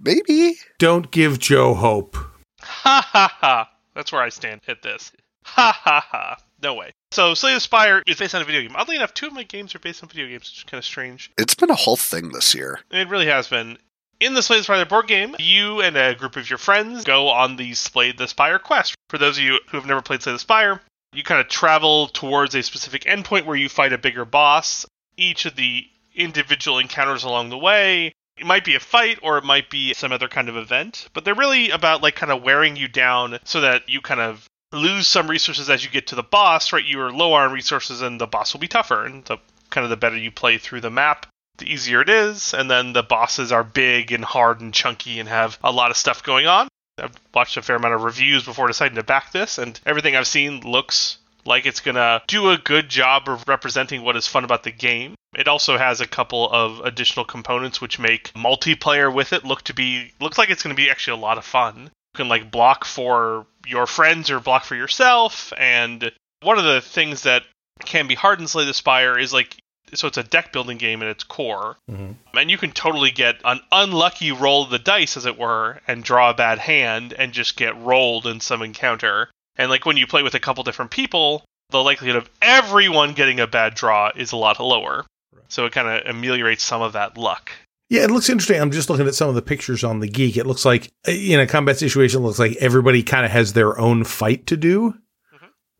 maybe. 0.00 0.56
Don't 0.78 1.10
give 1.10 1.38
Joe 1.38 1.74
hope. 1.74 2.16
Ha 2.60 3.08
ha 3.12 3.36
ha. 3.40 3.70
That's 3.94 4.12
where 4.12 4.22
I 4.22 4.28
stand 4.28 4.60
at 4.68 4.82
this. 4.82 5.12
Ha 5.44 5.72
ha 5.72 6.04
ha. 6.10 6.36
No 6.62 6.74
way. 6.74 6.90
So, 7.12 7.32
Slay 7.34 7.54
the 7.54 7.60
Spire 7.60 8.02
is 8.06 8.18
based 8.18 8.34
on 8.34 8.42
a 8.42 8.44
video 8.44 8.60
game. 8.62 8.74
Oddly 8.76 8.96
enough, 8.96 9.14
two 9.14 9.28
of 9.28 9.32
my 9.32 9.44
games 9.44 9.74
are 9.74 9.78
based 9.78 10.02
on 10.02 10.08
video 10.08 10.26
games, 10.26 10.50
which 10.50 10.58
is 10.58 10.64
kind 10.64 10.78
of 10.78 10.84
strange. 10.84 11.30
It's 11.38 11.54
been 11.54 11.70
a 11.70 11.74
whole 11.74 11.96
thing 11.96 12.32
this 12.32 12.54
year. 12.54 12.80
It 12.90 13.08
really 13.08 13.26
has 13.26 13.48
been. 13.48 13.78
In 14.18 14.34
the 14.34 14.42
Slay 14.42 14.58
the 14.58 14.64
Spire 14.64 14.84
board 14.84 15.06
game, 15.06 15.36
you 15.38 15.80
and 15.82 15.96
a 15.96 16.14
group 16.14 16.36
of 16.36 16.48
your 16.50 16.58
friends 16.58 17.04
go 17.04 17.28
on 17.28 17.56
the 17.56 17.74
Slay 17.74 18.12
the 18.12 18.26
Spire 18.26 18.58
quest. 18.58 18.95
For 19.08 19.18
those 19.18 19.38
of 19.38 19.44
you 19.44 19.60
who 19.70 19.76
have 19.76 19.86
never 19.86 20.02
played 20.02 20.22
Slay 20.22 20.32
the 20.32 20.38
Spire, 20.38 20.80
you 21.12 21.22
kind 21.22 21.40
of 21.40 21.48
travel 21.48 22.08
towards 22.08 22.54
a 22.54 22.62
specific 22.62 23.04
endpoint 23.04 23.46
where 23.46 23.56
you 23.56 23.68
fight 23.68 23.92
a 23.92 23.98
bigger 23.98 24.24
boss. 24.24 24.84
Each 25.16 25.46
of 25.46 25.56
the 25.56 25.86
individual 26.14 26.78
encounters 26.78 27.24
along 27.24 27.50
the 27.50 27.58
way, 27.58 28.12
it 28.36 28.46
might 28.46 28.64
be 28.64 28.74
a 28.74 28.80
fight 28.80 29.18
or 29.22 29.38
it 29.38 29.44
might 29.44 29.70
be 29.70 29.94
some 29.94 30.12
other 30.12 30.28
kind 30.28 30.48
of 30.48 30.56
event, 30.56 31.08
but 31.14 31.24
they're 31.24 31.34
really 31.34 31.70
about 31.70 32.02
like 32.02 32.16
kind 32.16 32.32
of 32.32 32.42
wearing 32.42 32.76
you 32.76 32.88
down 32.88 33.38
so 33.44 33.62
that 33.62 33.88
you 33.88 34.00
kind 34.00 34.20
of 34.20 34.46
lose 34.72 35.06
some 35.06 35.28
resources 35.28 35.70
as 35.70 35.84
you 35.84 35.90
get 35.90 36.08
to 36.08 36.14
the 36.14 36.22
boss, 36.22 36.72
right? 36.72 36.84
You 36.84 37.00
are 37.00 37.12
low 37.12 37.32
on 37.32 37.52
resources 37.52 38.02
and 38.02 38.20
the 38.20 38.26
boss 38.26 38.52
will 38.52 38.60
be 38.60 38.68
tougher. 38.68 39.04
And 39.04 39.24
the 39.24 39.38
kind 39.70 39.84
of 39.84 39.90
the 39.90 39.96
better 39.96 40.16
you 40.16 40.30
play 40.30 40.58
through 40.58 40.82
the 40.82 40.90
map, 40.90 41.26
the 41.58 41.72
easier 41.72 42.02
it 42.02 42.08
is. 42.08 42.52
And 42.52 42.70
then 42.70 42.92
the 42.92 43.02
bosses 43.02 43.52
are 43.52 43.64
big 43.64 44.12
and 44.12 44.24
hard 44.24 44.60
and 44.60 44.74
chunky 44.74 45.18
and 45.18 45.28
have 45.28 45.58
a 45.62 45.72
lot 45.72 45.90
of 45.90 45.96
stuff 45.96 46.22
going 46.22 46.46
on. 46.46 46.68
I've 46.98 47.14
watched 47.34 47.56
a 47.56 47.62
fair 47.62 47.76
amount 47.76 47.94
of 47.94 48.02
reviews 48.02 48.44
before 48.44 48.66
deciding 48.68 48.96
to 48.96 49.02
back 49.02 49.32
this, 49.32 49.58
and 49.58 49.78
everything 49.84 50.16
I've 50.16 50.26
seen 50.26 50.60
looks 50.60 51.18
like 51.44 51.66
it's 51.66 51.80
gonna 51.80 52.22
do 52.26 52.50
a 52.50 52.58
good 52.58 52.88
job 52.88 53.28
of 53.28 53.46
representing 53.46 54.02
what 54.02 54.16
is 54.16 54.26
fun 54.26 54.44
about 54.44 54.62
the 54.62 54.72
game. 54.72 55.14
It 55.36 55.48
also 55.48 55.76
has 55.76 56.00
a 56.00 56.06
couple 56.06 56.50
of 56.50 56.80
additional 56.80 57.24
components 57.24 57.80
which 57.80 57.98
make 57.98 58.32
multiplayer 58.32 59.12
with 59.12 59.32
it 59.32 59.44
look 59.44 59.62
to 59.62 59.74
be 59.74 60.12
looks 60.20 60.38
like 60.38 60.50
it's 60.50 60.62
gonna 60.62 60.74
be 60.74 60.90
actually 60.90 61.18
a 61.18 61.22
lot 61.22 61.38
of 61.38 61.44
fun. 61.44 61.82
You 61.84 62.16
can 62.16 62.28
like 62.28 62.50
block 62.50 62.84
for 62.84 63.46
your 63.66 63.86
friends 63.86 64.30
or 64.30 64.40
block 64.40 64.64
for 64.64 64.74
yourself, 64.74 65.52
and 65.56 66.10
one 66.40 66.58
of 66.58 66.64
the 66.64 66.80
things 66.80 67.22
that 67.22 67.44
can 67.84 68.06
be 68.06 68.14
hard 68.14 68.40
in 68.40 68.48
Slay 68.48 68.64
the 68.64 68.74
Spire 68.74 69.18
is 69.18 69.32
like 69.32 69.56
so 69.94 70.08
it's 70.08 70.18
a 70.18 70.22
deck 70.22 70.52
building 70.52 70.78
game 70.78 71.02
at 71.02 71.08
its 71.08 71.24
core. 71.24 71.76
Mhm. 71.90 72.16
And 72.34 72.50
you 72.50 72.58
can 72.58 72.72
totally 72.72 73.10
get 73.10 73.36
an 73.44 73.60
unlucky 73.72 74.32
roll 74.32 74.64
of 74.64 74.70
the 74.70 74.78
dice, 74.78 75.16
as 75.16 75.26
it 75.26 75.38
were, 75.38 75.80
and 75.86 76.02
draw 76.02 76.30
a 76.30 76.34
bad 76.34 76.58
hand 76.58 77.12
and 77.12 77.32
just 77.32 77.56
get 77.56 77.76
rolled 77.80 78.26
in 78.26 78.40
some 78.40 78.62
encounter. 78.62 79.30
And 79.56 79.70
like 79.70 79.86
when 79.86 79.96
you 79.96 80.06
play 80.06 80.22
with 80.22 80.34
a 80.34 80.40
couple 80.40 80.64
different 80.64 80.90
people, 80.90 81.44
the 81.70 81.82
likelihood 81.82 82.16
of 82.16 82.30
everyone 82.42 83.12
getting 83.14 83.40
a 83.40 83.46
bad 83.46 83.74
draw 83.74 84.10
is 84.14 84.32
a 84.32 84.36
lot 84.36 84.60
lower. 84.60 85.04
So 85.48 85.64
it 85.64 85.72
kind 85.72 85.88
of 85.88 86.06
ameliorates 86.06 86.62
some 86.64 86.82
of 86.82 86.92
that 86.94 87.16
luck. 87.16 87.50
Yeah, 87.88 88.02
it 88.02 88.10
looks 88.10 88.28
interesting. 88.28 88.60
I'm 88.60 88.72
just 88.72 88.90
looking 88.90 89.06
at 89.06 89.14
some 89.14 89.28
of 89.28 89.36
the 89.36 89.42
pictures 89.42 89.84
on 89.84 90.00
the 90.00 90.08
geek. 90.08 90.36
It 90.36 90.44
looks 90.46 90.64
like 90.64 90.90
uh, 91.06 91.12
in 91.12 91.38
a 91.38 91.46
combat 91.46 91.78
situation, 91.78 92.20
it 92.20 92.26
looks 92.26 92.38
like 92.40 92.56
everybody 92.56 93.02
kind 93.02 93.24
of 93.24 93.30
has 93.30 93.52
their 93.52 93.78
own 93.78 94.02
fight 94.02 94.46
to 94.48 94.56
do, 94.56 94.94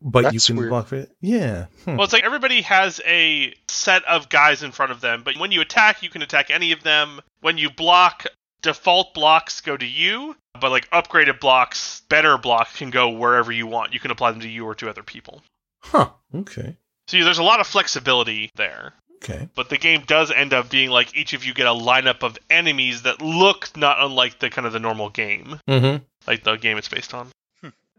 But 0.01 0.33
you 0.33 0.39
can 0.39 0.55
weird. 0.57 0.69
block 0.69 0.87
for 0.87 0.95
it. 0.97 1.11
Yeah. 1.21 1.65
Hmm. 1.85 1.95
Well, 1.95 2.03
it's 2.03 2.13
like 2.13 2.23
everybody 2.23 2.61
has 2.61 3.01
a 3.05 3.53
set 3.67 4.03
of 4.05 4.29
guys 4.29 4.61
in 4.63 4.71
front 4.71 4.91
of 4.91 5.01
them, 5.01 5.23
but 5.23 5.37
when 5.37 5.51
you 5.51 5.61
attack, 5.61 6.03
you 6.03 6.09
can 6.09 6.21
attack 6.21 6.49
any 6.51 6.71
of 6.71 6.83
them. 6.83 7.19
When 7.41 7.57
you 7.57 7.69
block, 7.71 8.25
default 8.61 9.13
blocks 9.13 9.61
go 9.61 9.75
to 9.75 9.85
you, 9.85 10.35
but 10.59 10.69
like 10.71 10.89
upgraded 10.91 11.39
blocks, 11.39 12.01
better 12.09 12.37
blocks 12.37 12.75
can 12.77 12.89
go 12.91 13.09
wherever 13.09 13.51
you 13.51 13.65
want. 13.67 13.93
You 13.93 13.99
can 13.99 14.11
apply 14.11 14.31
them 14.31 14.41
to 14.41 14.49
you 14.49 14.65
or 14.65 14.75
to 14.75 14.89
other 14.89 15.03
people. 15.03 15.41
Huh. 15.81 16.09
Okay. 16.33 16.75
So 17.07 17.23
there's 17.23 17.37
a 17.39 17.43
lot 17.43 17.59
of 17.59 17.67
flexibility 17.67 18.51
there. 18.55 18.93
Okay. 19.23 19.47
But 19.55 19.69
the 19.69 19.77
game 19.77 20.03
does 20.05 20.29
end 20.29 20.53
up 20.53 20.69
being 20.69 20.89
like 20.91 21.15
each 21.17 21.33
of 21.33 21.43
you 21.43 21.53
get 21.55 21.65
a 21.65 21.71
lineup 21.71 22.21
of 22.21 22.37
enemies 22.51 23.01
that 23.03 23.21
look 23.21 23.75
not 23.75 23.97
unlike 23.99 24.37
the 24.39 24.49
kind 24.51 24.67
of 24.67 24.73
the 24.73 24.79
normal 24.79 25.09
game, 25.09 25.59
Mm-hmm. 25.67 26.03
like 26.27 26.43
the 26.43 26.55
game 26.57 26.77
it's 26.77 26.87
based 26.89 27.13
on. 27.15 27.29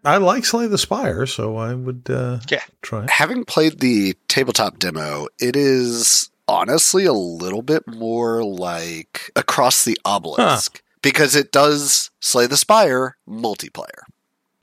I 0.05 0.17
like 0.19 0.45
Slay 0.45 0.67
the 0.67 0.79
Spire, 0.79 1.27
so 1.27 1.57
I 1.57 1.75
would 1.75 2.09
uh, 2.09 2.39
Yeah. 2.49 2.63
try 2.83 3.05
it. 3.05 3.11
Having 3.11 3.45
played 3.45 3.81
the 3.81 4.15
tabletop 4.29 4.79
demo, 4.79 5.27
it 5.41 5.57
is 5.57 6.31
honestly 6.47 7.05
a 7.05 7.13
little 7.13 7.63
bit 7.63 7.87
more 7.87 8.43
like 8.45 9.31
Across 9.37 9.85
the 9.85 9.99
Obelisk 10.05 10.83
because 11.03 11.35
it 11.37 11.53
does 11.53 12.11
Slay 12.21 12.47
the 12.47 12.57
Spire 12.57 13.17
multiplayer, 13.29 14.03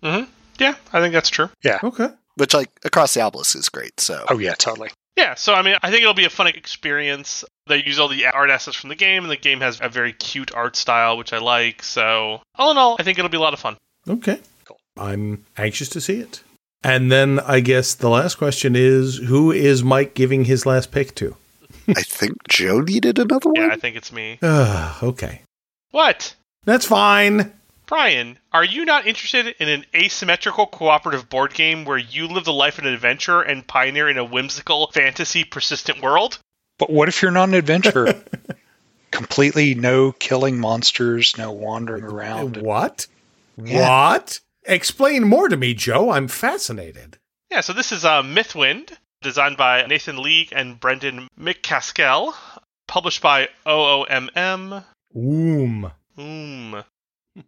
Mm-hmm. 0.04 0.30
Yeah, 0.58 0.76
I 0.94 1.02
think 1.02 1.14
that's 1.14 1.30
true. 1.30 1.50
Yeah. 1.64 1.80
Okay. 1.84 2.10
which 2.36 2.54
like 2.54 2.70
Across 2.86 3.14
the 3.16 3.22
Obelisk 3.22 3.56
is 3.56 3.70
great. 3.70 4.00
So 4.00 4.26
Oh 4.30 4.38
yeah, 4.40 4.54
totally. 4.54 4.90
Yeah, 5.18 5.36
so 5.36 5.54
I 5.54 5.62
mean, 5.62 5.76
I 5.82 5.90
think 5.92 6.02
it'll 6.02 6.14
be 6.14 6.26
a 6.26 6.30
fun 6.30 6.48
experience. 6.48 7.46
They 7.68 7.84
use 7.84 8.00
all 8.00 8.08
the 8.10 8.26
art 8.28 8.50
assets 8.50 8.76
from 8.76 8.90
the 8.90 8.96
game, 8.96 9.24
and 9.24 9.32
the 9.32 9.38
game 9.38 9.62
has 9.62 9.80
a 9.82 9.88
very 9.90 10.12
cute 10.14 10.54
art 10.54 10.76
style, 10.76 11.18
which 11.18 11.32
I 11.34 11.38
like. 11.38 11.84
So, 11.84 12.42
all 12.56 12.72
in 12.72 12.78
all, 12.78 12.98
I 13.00 13.04
think 13.04 13.18
it'll 13.18 13.30
be 13.30 13.38
a 13.38 13.42
lot 13.42 13.54
of 13.54 13.60
fun. 13.60 13.78
Okay. 14.10 14.40
Cool. 14.96 15.06
I'm 15.06 15.46
anxious 15.58 15.90
to 15.90 16.02
see 16.02 16.20
it. 16.20 16.42
And 16.84 17.12
then 17.12 17.40
I 17.40 17.62
guess 17.62 17.96
the 17.96 18.10
last 18.10 18.36
question 18.36 18.76
is 18.76 19.18
who 19.18 19.52
is 19.52 19.84
Mike 19.84 20.14
giving 20.14 20.46
his 20.46 20.66
last 20.66 20.92
pick 20.92 21.16
to? 21.16 21.36
I 21.88 22.02
think 22.04 22.48
Joe 22.48 22.80
needed 22.82 23.20
another 23.20 23.50
one. 23.50 23.56
Yeah, 23.56 23.74
I 23.74 23.78
think 23.78 23.96
it's 23.96 24.12
me. 24.12 24.40
Uh, 24.42 24.98
okay. 25.02 25.42
What? 25.92 26.36
That's 26.66 26.86
fine. 26.86 27.54
Brian, 27.88 28.40
are 28.52 28.64
you 28.64 28.86
not 28.86 29.06
interested 29.06 29.56
in 29.60 29.70
an 29.70 29.86
asymmetrical 29.96 30.66
cooperative 30.66 31.30
board 31.30 31.54
game 31.54 31.86
where 31.86 31.98
you 31.98 32.28
live 32.28 32.46
the 32.46 32.54
life 32.54 32.80
of 32.80 32.86
an 32.86 32.94
adventurer 32.94 33.42
and 33.42 33.66
pioneer 33.66 34.10
in 34.10 34.18
a 34.18 34.24
whimsical, 34.24 34.92
fantasy, 34.92 35.44
persistent 35.44 36.02
world? 36.02 36.40
But 36.80 36.90
what 36.90 37.10
if 37.10 37.22
you're 37.22 37.32
not 37.32 37.50
an 37.50 37.56
adventurer? 37.56 38.14
Completely 39.12 39.76
no 39.76 40.12
killing 40.12 40.60
monsters, 40.60 41.38
no 41.38 41.52
wandering 41.52 42.04
around. 42.04 42.58
What? 42.58 43.08
Yeah. 43.58 44.12
What? 44.12 44.40
Explain 44.68 45.28
more 45.28 45.48
to 45.48 45.58
me, 45.58 45.74
Joe. 45.74 46.12
I'm 46.12 46.28
fascinated. 46.28 47.18
Yeah, 47.52 47.62
so 47.62 47.74
this 47.74 47.92
is 47.92 48.04
uh, 48.04 48.24
Mythwind, 48.24 48.98
designed 49.22 49.58
by 49.58 49.86
Nathan 49.86 50.18
League 50.18 50.50
and 50.52 50.80
Brendan 50.80 51.28
McCaskill, 51.40 52.34
published 52.88 53.22
by 53.22 53.50
OOMM. 53.66 54.84
Oom. 55.16 55.92
Mm. 56.18 56.84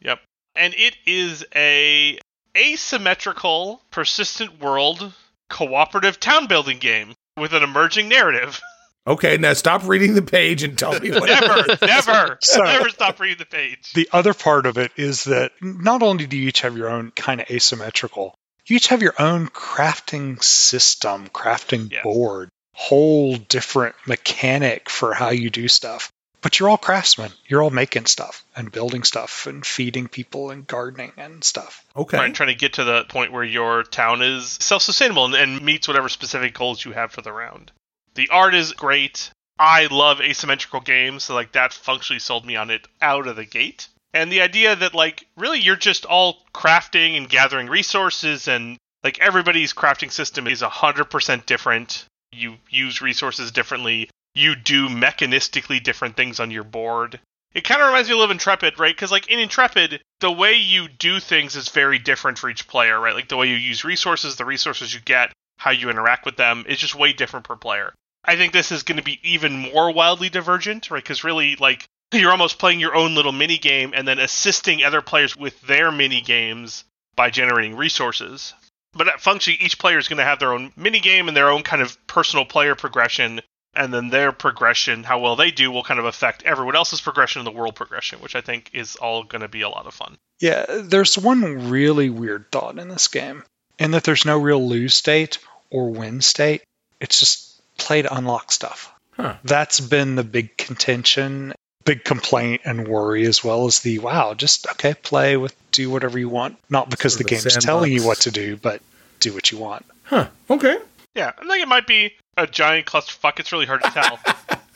yep. 0.00 0.20
And 0.54 0.74
it 0.74 0.96
is 1.06 1.44
a 1.54 2.18
asymmetrical, 2.56 3.82
persistent 3.90 4.60
world 4.60 5.12
cooperative 5.48 6.18
town 6.18 6.46
building 6.46 6.78
game 6.78 7.14
with 7.36 7.52
an 7.52 7.62
emerging 7.62 8.08
narrative. 8.08 8.60
Okay, 9.06 9.36
now 9.36 9.52
stop 9.52 9.86
reading 9.86 10.14
the 10.14 10.22
page 10.22 10.62
and 10.62 10.78
tell 10.78 10.98
me 11.00 11.10
what. 11.10 11.26
never, 11.28 11.76
never, 11.86 12.38
So- 12.40 12.62
never 12.62 12.88
stop 12.88 13.18
reading 13.18 13.38
the 13.38 13.46
page. 13.46 13.92
The 13.94 14.08
other 14.12 14.32
part 14.34 14.64
of 14.66 14.78
it 14.78 14.92
is 14.96 15.24
that 15.24 15.52
not 15.60 16.02
only 16.02 16.26
do 16.26 16.36
you 16.36 16.48
each 16.48 16.60
have 16.60 16.76
your 16.76 16.88
own 16.88 17.10
kind 17.10 17.40
of 17.40 17.50
asymmetrical, 17.50 18.34
you 18.66 18.76
each 18.76 18.88
have 18.88 19.02
your 19.02 19.14
own 19.20 19.48
crafting 19.48 20.42
system, 20.42 21.28
crafting 21.28 21.90
Yes. 21.90 22.04
board, 22.04 22.48
whole 22.74 23.36
different 23.36 23.96
mechanic 24.06 24.88
for 24.88 25.14
how 25.14 25.30
you 25.30 25.50
do 25.50 25.66
stuff. 25.66 26.10
But 26.40 26.58
you're 26.58 26.68
all 26.68 26.78
craftsmen. 26.78 27.30
You're 27.46 27.62
all 27.62 27.70
making 27.70 28.06
stuff 28.06 28.44
and 28.56 28.70
building 28.70 29.04
stuff 29.04 29.46
and 29.46 29.64
feeding 29.64 30.08
people 30.08 30.50
and 30.50 30.66
gardening 30.66 31.12
and 31.16 31.42
stuff. 31.44 31.84
Okay. 31.96 32.16
Right, 32.18 32.34
trying 32.34 32.48
to 32.48 32.54
get 32.56 32.74
to 32.74 32.84
the 32.84 33.04
point 33.04 33.30
where 33.32 33.44
your 33.44 33.82
town 33.84 34.22
is 34.22 34.58
self-sustainable 34.60 35.26
and, 35.26 35.34
and 35.34 35.62
meets 35.62 35.86
whatever 35.86 36.08
specific 36.08 36.54
goals 36.54 36.84
you 36.84 36.92
have 36.92 37.12
for 37.12 37.22
the 37.22 37.32
round. 37.32 37.70
The 38.14 38.28
art 38.28 38.54
is 38.54 38.72
great. 38.72 39.30
I 39.58 39.86
love 39.86 40.20
asymmetrical 40.20 40.80
games, 40.80 41.24
so 41.24 41.34
like 41.34 41.52
that 41.52 41.72
functionally 41.72 42.20
sold 42.20 42.44
me 42.44 42.56
on 42.56 42.70
it 42.70 42.86
out 43.00 43.26
of 43.26 43.36
the 43.36 43.44
gate. 43.44 43.88
And 44.12 44.30
the 44.30 44.42
idea 44.42 44.76
that 44.76 44.94
like 44.94 45.26
really 45.36 45.60
you're 45.60 45.76
just 45.76 46.04
all 46.04 46.44
crafting 46.54 47.16
and 47.16 47.28
gathering 47.28 47.68
resources 47.68 48.48
and 48.48 48.76
like 49.02 49.18
everybody's 49.20 49.72
crafting 49.72 50.12
system 50.12 50.46
is 50.46 50.62
100% 50.62 51.46
different. 51.46 52.04
You 52.32 52.56
use 52.68 53.00
resources 53.00 53.50
differently. 53.50 54.10
You 54.34 54.54
do 54.54 54.88
mechanistically 54.88 55.82
different 55.82 56.16
things 56.16 56.40
on 56.40 56.50
your 56.50 56.64
board. 56.64 57.20
It 57.54 57.64
kind 57.64 57.82
of 57.82 57.88
reminds 57.88 58.08
me 58.08 58.14
a 58.14 58.16
little 58.16 58.30
of 58.30 58.30
Intrepid, 58.30 58.78
right? 58.78 58.94
Because 58.94 59.12
like 59.12 59.28
in 59.28 59.38
Intrepid, 59.38 60.00
the 60.20 60.32
way 60.32 60.54
you 60.54 60.88
do 60.88 61.20
things 61.20 61.54
is 61.56 61.68
very 61.68 61.98
different 61.98 62.38
for 62.38 62.48
each 62.48 62.66
player, 62.66 62.98
right? 62.98 63.14
Like 63.14 63.28
the 63.28 63.36
way 63.36 63.48
you 63.48 63.56
use 63.56 63.84
resources, 63.84 64.36
the 64.36 64.44
resources 64.44 64.94
you 64.94 65.00
get, 65.00 65.32
how 65.62 65.70
you 65.70 65.90
interact 65.90 66.26
with 66.26 66.36
them 66.36 66.64
is 66.68 66.78
just 66.78 66.96
way 66.96 67.12
different 67.12 67.46
per 67.46 67.54
player. 67.54 67.94
I 68.24 68.34
think 68.34 68.52
this 68.52 68.72
is 68.72 68.82
going 68.82 68.98
to 68.98 69.04
be 69.04 69.20
even 69.22 69.70
more 69.72 69.92
wildly 69.92 70.28
divergent, 70.28 70.90
right? 70.90 71.02
Because 71.02 71.22
really, 71.22 71.54
like 71.54 71.84
you're 72.12 72.32
almost 72.32 72.58
playing 72.58 72.80
your 72.80 72.96
own 72.96 73.14
little 73.14 73.30
mini 73.30 73.58
game 73.58 73.92
and 73.94 74.06
then 74.06 74.18
assisting 74.18 74.82
other 74.82 75.02
players 75.02 75.36
with 75.36 75.60
their 75.62 75.92
mini 75.92 76.20
games 76.20 76.82
by 77.14 77.30
generating 77.30 77.76
resources. 77.76 78.54
But 78.92 79.06
at 79.06 79.20
Function, 79.20 79.54
each 79.60 79.78
player 79.78 79.98
is 79.98 80.08
going 80.08 80.18
to 80.18 80.24
have 80.24 80.40
their 80.40 80.52
own 80.52 80.72
mini 80.76 80.98
game 80.98 81.28
and 81.28 81.36
their 81.36 81.48
own 81.48 81.62
kind 81.62 81.80
of 81.80 81.96
personal 82.08 82.44
player 82.44 82.74
progression, 82.74 83.40
and 83.74 83.94
then 83.94 84.08
their 84.08 84.32
progression, 84.32 85.04
how 85.04 85.20
well 85.20 85.36
they 85.36 85.52
do, 85.52 85.70
will 85.70 85.84
kind 85.84 86.00
of 86.00 86.06
affect 86.06 86.42
everyone 86.42 86.74
else's 86.74 87.00
progression 87.00 87.38
and 87.38 87.46
the 87.46 87.58
world 87.58 87.76
progression, 87.76 88.20
which 88.20 88.34
I 88.34 88.40
think 88.40 88.70
is 88.74 88.96
all 88.96 89.22
going 89.22 89.42
to 89.42 89.48
be 89.48 89.62
a 89.62 89.68
lot 89.68 89.86
of 89.86 89.94
fun. 89.94 90.18
Yeah, 90.40 90.66
there's 90.68 91.16
one 91.16 91.70
really 91.70 92.10
weird 92.10 92.50
thought 92.50 92.80
in 92.80 92.88
this 92.88 93.06
game, 93.06 93.44
in 93.78 93.92
that 93.92 94.02
there's 94.02 94.26
no 94.26 94.38
real 94.38 94.68
lose 94.68 94.94
state 94.94 95.38
or 95.72 95.90
win 95.90 96.20
state. 96.20 96.62
It's 97.00 97.18
just 97.18 97.60
play 97.78 98.02
to 98.02 98.14
unlock 98.14 98.52
stuff. 98.52 98.92
Huh. 99.16 99.34
That's 99.44 99.80
been 99.80 100.14
the 100.14 100.24
big 100.24 100.56
contention, 100.56 101.52
big 101.84 102.04
complaint 102.04 102.62
and 102.64 102.86
worry, 102.88 103.26
as 103.26 103.42
well 103.42 103.66
as 103.66 103.80
the 103.80 103.98
wow, 103.98 104.34
just 104.34 104.66
okay, 104.72 104.94
play 104.94 105.36
with, 105.36 105.54
do 105.70 105.90
whatever 105.90 106.18
you 106.18 106.28
want. 106.28 106.56
Not 106.70 106.88
because 106.88 107.14
Sort 107.14 107.28
the 107.28 107.34
of 107.34 107.40
a 107.40 107.42
game's 107.42 107.64
telling 107.64 107.92
you 107.92 108.06
what 108.06 108.20
to 108.20 108.30
do, 108.30 108.56
but 108.56 108.80
do 109.20 109.34
what 109.34 109.50
you 109.50 109.58
want. 109.58 109.84
Huh. 110.04 110.28
Okay. 110.48 110.78
Yeah, 111.14 111.32
I 111.38 111.46
think 111.46 111.62
it 111.62 111.68
might 111.68 111.86
be 111.86 112.12
a 112.36 112.46
giant 112.46 112.86
clusterfuck. 112.86 113.38
It's 113.38 113.52
really 113.52 113.66
hard 113.66 113.82
to 113.82 113.90
tell. 113.90 114.18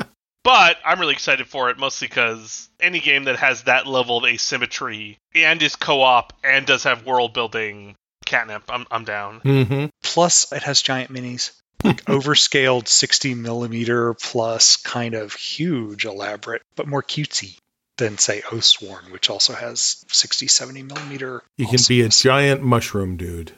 but 0.45 0.77
I'm 0.85 1.01
really 1.01 1.15
excited 1.15 1.47
for 1.47 1.71
it, 1.71 1.79
mostly 1.79 2.09
because 2.09 2.69
any 2.79 3.01
game 3.01 3.25
that 3.25 3.37
has 3.37 3.63
that 3.63 3.87
level 3.87 4.19
of 4.19 4.25
asymmetry 4.25 5.19
and 5.35 5.63
is 5.63 5.77
co-op 5.77 6.33
and 6.45 6.67
does 6.67 6.85
have 6.85 7.07
world 7.07 7.33
building, 7.33 7.97
catnip, 8.27 8.65
I'm 8.69 8.87
I'm 8.91 9.05
down. 9.05 9.41
Mm-hmm. 9.41 9.87
Plus, 10.17 10.51
it 10.51 10.63
has 10.63 10.81
giant 10.81 11.13
minis. 11.13 11.51
Like 11.85 12.03
overscaled 12.07 12.89
60 12.89 13.35
millimeter 13.35 14.15
plus 14.15 14.79
kind 14.79 15.13
of 15.13 15.35
huge, 15.35 16.07
elaborate, 16.07 16.63
but 16.75 16.89
more 16.89 17.03
cutesy 17.03 17.59
than, 17.99 18.17
say, 18.17 18.41
Oathsworn, 18.47 19.13
which 19.13 19.29
also 19.29 19.53
has 19.53 20.03
60, 20.09 20.47
70 20.47 20.85
millimeter. 20.85 21.43
You 21.59 21.67
can 21.67 21.81
be 21.87 22.01
a 22.01 22.09
giant 22.09 22.63
mushroom 22.63 23.19
dude. 23.19 23.53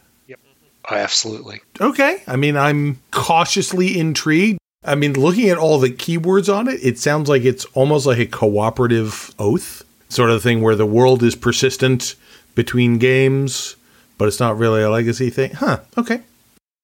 Oh, 0.90 0.97
absolutely. 0.97 1.60
Okay. 1.80 2.24
I 2.26 2.35
mean, 2.35 2.56
I'm 2.56 2.98
cautiously 3.12 3.97
intrigued. 3.97 4.59
I 4.85 4.97
mean, 4.97 5.12
looking 5.12 5.51
at 5.51 5.59
all 5.59 5.78
the 5.78 5.90
keywords 5.90 6.52
on 6.52 6.66
it, 6.66 6.80
it 6.82 6.98
sounds 6.98 7.28
like 7.28 7.44
it's 7.44 7.66
almost 7.66 8.05
like 8.05 8.18
a 8.18 8.26
cooperative 8.26 9.32
oath 9.39 9.85
sort 10.09 10.30
of 10.30 10.43
thing 10.43 10.60
where 10.60 10.74
the 10.74 10.86
world 10.86 11.22
is 11.22 11.36
persistent 11.36 12.16
between 12.56 12.98
games, 12.98 13.76
but 14.16 14.26
it's 14.26 14.40
not 14.40 14.59
really 14.59 14.82
a 14.82 14.90
legacy 14.90 15.30
thing. 15.30 15.52
Huh. 15.52 15.82
Okay. 15.97 16.22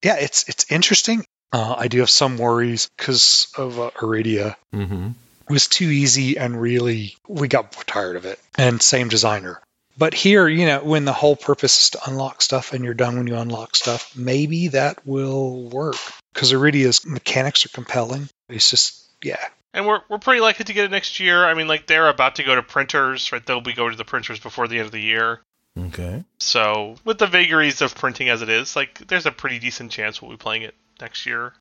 Yeah, 0.04 0.16
it's 0.16 0.48
it's 0.48 0.70
interesting. 0.70 1.24
Uh, 1.52 1.74
I 1.78 1.88
do 1.88 2.00
have 2.00 2.10
some 2.10 2.36
worries 2.36 2.88
because 2.96 3.48
of 3.56 3.78
uh, 3.80 3.90
Iridia. 3.96 4.56
Mm-hmm. 4.74 5.08
It 5.48 5.52
was 5.52 5.68
too 5.68 5.88
easy 5.88 6.36
and 6.36 6.60
really, 6.60 7.16
we 7.28 7.48
got 7.48 7.72
tired 7.86 8.16
of 8.16 8.24
it. 8.24 8.40
And 8.56 8.82
same 8.82 9.08
designer. 9.08 9.60
But 9.96 10.14
here, 10.14 10.48
you 10.48 10.66
know, 10.66 10.82
when 10.82 11.04
the 11.04 11.12
whole 11.12 11.36
purpose 11.36 11.80
is 11.80 11.90
to 11.90 12.00
unlock 12.06 12.42
stuff 12.42 12.72
and 12.72 12.84
you're 12.84 12.94
done 12.94 13.16
when 13.16 13.26
you 13.28 13.36
unlock 13.36 13.76
stuff, 13.76 14.16
maybe 14.16 14.68
that 14.68 15.06
will 15.06 15.68
work. 15.68 15.96
Because 16.32 16.52
Iridia's 16.52 17.06
mechanics 17.06 17.64
are 17.64 17.68
compelling. 17.68 18.28
It's 18.48 18.70
just, 18.70 19.06
yeah. 19.22 19.38
And 19.72 19.86
we're 19.86 20.00
we're 20.08 20.18
pretty 20.18 20.40
likely 20.40 20.64
to 20.64 20.72
get 20.72 20.86
it 20.86 20.90
next 20.90 21.20
year. 21.20 21.44
I 21.44 21.54
mean, 21.54 21.68
like 21.68 21.86
they're 21.86 22.08
about 22.08 22.36
to 22.36 22.42
go 22.42 22.54
to 22.54 22.62
printers, 22.62 23.30
right? 23.32 23.44
They'll 23.44 23.60
be 23.60 23.72
going 23.72 23.92
to 23.92 23.96
the 23.96 24.04
printers 24.04 24.40
before 24.40 24.66
the 24.66 24.78
end 24.78 24.86
of 24.86 24.92
the 24.92 25.00
year. 25.00 25.40
Okay. 25.78 26.24
So 26.38 26.96
with 27.04 27.18
the 27.18 27.26
vagaries 27.26 27.82
of 27.82 27.94
printing 27.94 28.28
as 28.28 28.42
it 28.42 28.48
is, 28.48 28.76
like 28.76 29.06
there's 29.08 29.26
a 29.26 29.32
pretty 29.32 29.58
decent 29.58 29.90
chance 29.90 30.22
we'll 30.22 30.30
be 30.30 30.36
playing 30.36 30.62
it 30.62 30.74
next 31.00 31.26
year. 31.26 31.52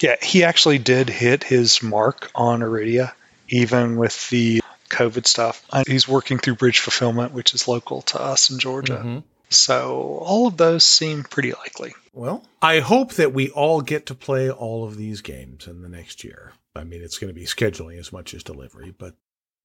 Yeah, 0.00 0.16
he 0.22 0.44
actually 0.44 0.78
did 0.78 1.08
hit 1.08 1.44
his 1.44 1.82
mark 1.82 2.30
on 2.34 2.60
Iridia, 2.60 3.12
even 3.48 3.96
with 3.96 4.28
the 4.30 4.62
COVID 4.88 5.26
stuff. 5.26 5.64
He's 5.86 6.08
working 6.08 6.38
through 6.38 6.56
Bridge 6.56 6.80
Fulfillment, 6.80 7.32
which 7.32 7.54
is 7.54 7.68
local 7.68 8.02
to 8.02 8.20
us 8.20 8.50
in 8.50 8.58
Georgia. 8.58 9.02
Mhm. 9.04 9.24
So 9.50 10.20
all 10.22 10.46
of 10.46 10.56
those 10.56 10.84
seem 10.84 11.24
pretty 11.24 11.52
likely. 11.52 11.94
Well, 12.12 12.44
I 12.62 12.80
hope 12.80 13.14
that 13.14 13.32
we 13.32 13.50
all 13.50 13.82
get 13.82 14.06
to 14.06 14.14
play 14.14 14.50
all 14.50 14.84
of 14.84 14.96
these 14.96 15.20
games 15.20 15.66
in 15.66 15.82
the 15.82 15.88
next 15.88 16.24
year. 16.24 16.52
I 16.74 16.84
mean, 16.84 17.02
it's 17.02 17.18
going 17.18 17.32
to 17.32 17.38
be 17.38 17.46
scheduling 17.46 17.98
as 17.98 18.12
much 18.12 18.32
as 18.32 18.42
delivery, 18.42 18.94
but 18.96 19.14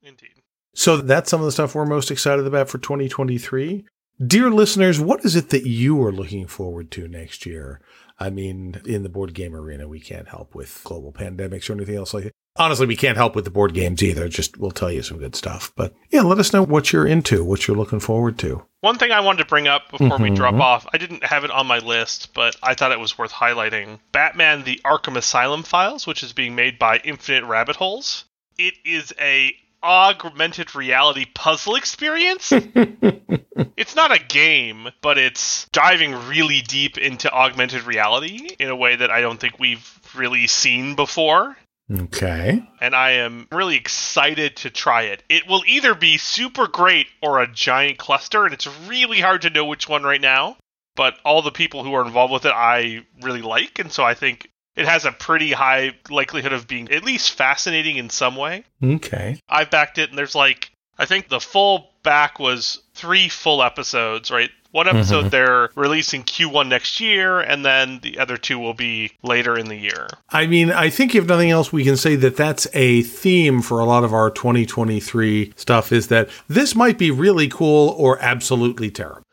Indeed. 0.01 0.41
So 0.73 0.97
that's 0.97 1.29
some 1.29 1.39
of 1.39 1.45
the 1.45 1.51
stuff 1.51 1.73
we're 1.73 1.85
most 1.85 2.11
excited 2.11 2.45
about 2.45 2.69
for 2.69 2.77
2023. 2.77 3.85
Dear 4.23 4.49
listeners, 4.49 4.99
what 4.99 5.25
is 5.25 5.35
it 5.35 5.49
that 5.49 5.65
you 5.67 6.01
are 6.03 6.11
looking 6.11 6.47
forward 6.47 6.89
to 6.91 7.07
next 7.07 7.45
year? 7.45 7.81
I 8.17 8.29
mean, 8.29 8.81
in 8.85 9.03
the 9.03 9.09
board 9.09 9.33
game 9.33 9.53
arena, 9.53 9.89
we 9.89 9.99
can't 9.99 10.29
help 10.29 10.55
with 10.55 10.79
global 10.85 11.11
pandemics 11.11 11.69
or 11.69 11.73
anything 11.73 11.97
else 11.97 12.13
like 12.13 12.23
that. 12.25 12.31
Honestly, 12.57 12.85
we 12.87 12.95
can't 12.95 13.17
help 13.17 13.35
with 13.35 13.43
the 13.43 13.51
board 13.51 13.73
games 13.73 14.01
either. 14.01 14.29
Just 14.29 14.57
we'll 14.57 14.71
tell 14.71 14.89
you 14.89 15.01
some 15.03 15.17
good 15.17 15.35
stuff. 15.35 15.73
But 15.75 15.93
yeah, 16.09 16.21
let 16.21 16.39
us 16.39 16.53
know 16.53 16.63
what 16.63 16.93
you're 16.93 17.05
into, 17.05 17.43
what 17.43 17.67
you're 17.67 17.75
looking 17.75 17.99
forward 17.99 18.39
to. 18.39 18.63
One 18.79 18.97
thing 18.97 19.11
I 19.11 19.19
wanted 19.19 19.39
to 19.39 19.49
bring 19.49 19.67
up 19.67 19.91
before 19.91 20.17
we 20.17 20.29
Mhm. 20.29 20.35
drop 20.37 20.55
off, 20.55 20.87
I 20.93 20.97
didn't 20.97 21.25
have 21.25 21.43
it 21.43 21.51
on 21.51 21.67
my 21.67 21.79
list, 21.79 22.33
but 22.33 22.55
I 22.63 22.73
thought 22.73 22.93
it 22.93 22.99
was 23.01 23.17
worth 23.17 23.33
highlighting. 23.33 23.99
Batman 24.13 24.63
the 24.63 24.79
Arkham 24.85 25.17
Asylum 25.17 25.63
Files, 25.63 26.07
which 26.07 26.23
is 26.23 26.31
being 26.31 26.55
made 26.55 26.79
by 26.79 27.01
Infinite 27.03 27.43
Rabbit 27.43 27.75
Holes. 27.75 28.23
It 28.57 28.75
is 28.85 29.13
a 29.19 29.53
augmented 29.85 30.75
reality 30.75 31.25
puzzle 31.33 31.75
experience. 31.75 32.51
it's 33.77 33.95
not 33.95 34.11
a 34.11 34.23
game, 34.23 34.89
but 35.01 35.17
it's 35.17 35.67
diving 35.69 36.13
really 36.27 36.61
deep 36.61 36.97
into 36.97 37.31
augmented 37.31 37.83
reality 37.83 38.49
in 38.59 38.69
a 38.69 38.75
way 38.75 38.95
that 38.95 39.11
I 39.11 39.21
don't 39.21 39.39
think 39.39 39.59
we've 39.59 39.99
really 40.15 40.47
seen 40.47 40.95
before 40.95 41.55
Okay. 41.91 42.67
and 42.81 42.95
I 42.95 43.11
am 43.11 43.47
really 43.51 43.75
excited 43.75 44.55
to 44.57 44.69
try 44.71 45.03
it. 45.03 45.23
It 45.29 45.47
will 45.47 45.63
either 45.67 45.93
be 45.93 46.17
super 46.17 46.67
great 46.67 47.07
or 47.21 47.39
a 47.39 47.47
giant 47.47 47.99
cluster, 47.99 48.45
and 48.45 48.53
it's 48.53 48.67
really 48.87 49.21
hard 49.21 49.43
to 49.43 49.51
know 49.51 49.65
which 49.65 49.87
one 49.87 50.03
right 50.03 50.21
now. 50.21 50.57
But 50.95 51.17
all 51.23 51.41
the 51.41 51.51
people 51.51 51.83
who 51.83 51.93
are 51.93 52.05
involved 52.05 52.33
with 52.33 52.45
it, 52.45 52.53
I 52.55 53.05
really 53.21 53.41
like, 53.41 53.79
and 53.79 53.91
so 53.91 54.03
I 54.03 54.13
think 54.13 54.49
it 54.75 54.85
has 54.85 55.05
a 55.05 55.11
pretty 55.11 55.51
high 55.51 55.93
likelihood 56.09 56.53
of 56.53 56.67
being 56.67 56.91
at 56.91 57.03
least 57.03 57.31
fascinating 57.33 57.97
in 57.97 58.09
some 58.09 58.35
way. 58.35 58.63
Okay. 58.83 59.39
I've 59.49 59.69
backed 59.71 59.97
it, 59.97 60.09
and 60.09 60.17
there's 60.17 60.35
like, 60.35 60.71
I 60.97 61.05
think 61.05 61.29
the 61.29 61.39
full 61.39 61.89
back 62.03 62.39
was 62.39 62.81
three 62.93 63.27
full 63.29 63.63
episodes, 63.63 64.31
right? 64.31 64.49
One 64.71 64.89
episode 64.89 65.25
Mhm. 65.25 65.29
they're 65.29 65.69
releasing 65.75 66.23
Q1 66.23 66.67
next 66.67 66.99
year, 66.99 67.39
and 67.39 67.63
then 67.65 67.99
the 68.03 68.19
other 68.19 68.35
two 68.35 68.59
will 68.59 68.73
be 68.73 69.11
later 69.23 69.57
in 69.57 69.67
the 69.69 69.77
year. 69.77 70.07
I 70.29 70.47
mean, 70.47 70.69
I 70.69 70.89
think 70.89 71.15
if 71.15 71.25
nothing 71.25 71.49
else, 71.49 71.71
we 71.71 71.85
can 71.85 71.95
say 71.95 72.17
that 72.17 72.35
that's 72.35 72.67
a 72.73 73.01
theme 73.03 73.61
for 73.61 73.79
a 73.79 73.85
lot 73.85 74.03
of 74.03 74.13
our 74.13 74.29
2023 74.29 75.53
stuff 75.55 75.93
is 75.93 76.07
that 76.07 76.29
this 76.49 76.75
might 76.75 76.97
be 76.97 77.09
really 77.09 77.47
cool 77.47 77.95
or 77.97 78.19
absolutely 78.21 78.91
terrible. 78.91 79.23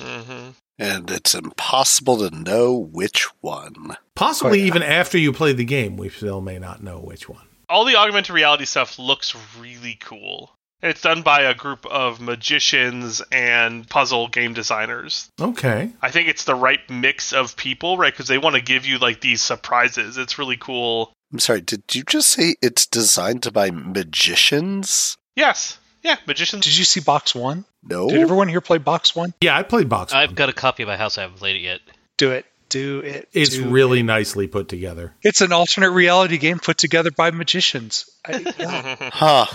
hmm 0.00 0.50
And 0.78 1.10
it's 1.10 1.34
impossible 1.34 2.18
to 2.28 2.34
know 2.36 2.74
which 2.76 3.26
one. 3.40 3.96
Possibly 4.16 4.60
Oh, 4.60 4.62
yeah. 4.62 4.66
even 4.68 4.82
after 4.82 5.18
you 5.18 5.32
play 5.32 5.52
the 5.52 5.64
game, 5.64 5.96
we 5.96 6.08
still 6.08 6.40
may 6.40 6.58
not 6.58 6.82
know 6.82 6.98
which 6.98 7.28
one. 7.28 7.46
all 7.68 7.84
the 7.86 7.96
augmented 7.96 8.34
reality 8.34 8.64
stuff 8.66 8.98
looks 8.98 9.34
really 9.58 9.96
cool. 10.00 10.54
It's 10.82 11.00
done 11.02 11.22
by 11.22 11.42
a 11.42 11.54
group 11.54 11.86
of 11.86 12.20
magicians 12.20 13.22
and 13.30 13.88
puzzle 13.88 14.26
game 14.28 14.52
designers. 14.52 15.28
Okay. 15.40 15.90
I 16.02 16.10
think 16.10 16.28
it's 16.28 16.44
the 16.44 16.54
right 16.56 16.80
mix 16.90 17.32
of 17.32 17.56
people, 17.56 17.96
right? 17.96 18.12
Because 18.12 18.26
they 18.26 18.36
want 18.36 18.56
to 18.56 18.60
give 18.60 18.84
you 18.84 18.98
like 18.98 19.20
these 19.20 19.40
surprises. 19.42 20.18
It's 20.18 20.38
really 20.38 20.56
cool. 20.56 21.12
I'm 21.32 21.38
sorry, 21.38 21.60
did 21.60 21.82
you 21.94 22.02
just 22.02 22.28
say 22.28 22.56
it's 22.60 22.84
designed 22.86 23.50
by 23.52 23.70
magicians? 23.70 25.16
Yes. 25.36 25.78
Yeah, 26.02 26.16
magicians. 26.26 26.64
Did 26.64 26.76
you 26.76 26.84
see 26.84 27.00
Box 27.00 27.34
One? 27.34 27.64
No. 27.84 28.08
Did 28.08 28.20
everyone 28.20 28.48
here 28.48 28.60
play 28.60 28.78
Box 28.78 29.14
One? 29.14 29.34
Yeah, 29.40 29.56
I 29.56 29.62
played 29.62 29.88
Box. 29.88 30.12
I've 30.12 30.30
One. 30.30 30.34
got 30.34 30.48
a 30.48 30.52
copy 30.52 30.82
of 30.82 30.88
my 30.88 30.96
house. 30.96 31.16
I 31.18 31.22
haven't 31.22 31.38
played 31.38 31.56
it 31.56 31.60
yet. 31.60 31.80
Do 32.16 32.30
it. 32.32 32.46
Do 32.68 33.00
it. 33.00 33.28
It's 33.32 33.50
do 33.56 33.68
really 33.68 34.00
it. 34.00 34.04
nicely 34.04 34.46
put 34.46 34.68
together. 34.68 35.14
It's 35.22 35.40
an 35.42 35.52
alternate 35.52 35.90
reality 35.90 36.38
game 36.38 36.58
put 36.58 36.78
together 36.78 37.10
by 37.10 37.30
magicians. 37.30 38.08
I, 38.26 38.38
yeah. 38.58 39.10
Huh. 39.12 39.46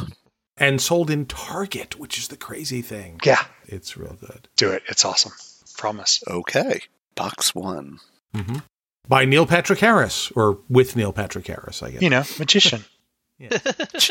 And 0.59 0.81
sold 0.81 1.11
in 1.11 1.25
Target, 1.27 1.99
which 1.99 2.17
is 2.17 2.29
the 2.29 2.37
crazy 2.37 2.81
thing. 2.81 3.19
yeah, 3.23 3.43
It's 3.65 3.95
real 3.95 4.17
good. 4.19 4.47
do 4.55 4.71
it. 4.71 4.81
It's 4.87 5.05
awesome. 5.05 5.31
Promise. 5.77 6.23
Okay. 6.27 6.81
Box 7.15 7.53
one. 7.53 7.99
hmm 8.33 8.57
By 9.07 9.25
Neil 9.25 9.45
Patrick 9.45 9.77
Harris, 9.79 10.31
or 10.35 10.59
with 10.69 10.95
Neil 10.95 11.13
Patrick 11.13 11.45
Harris, 11.45 11.83
I 11.83 11.91
guess. 11.91 12.01
You 12.01 12.09
know, 12.09 12.23
magician. 12.39 12.83
yeah. 13.39 13.49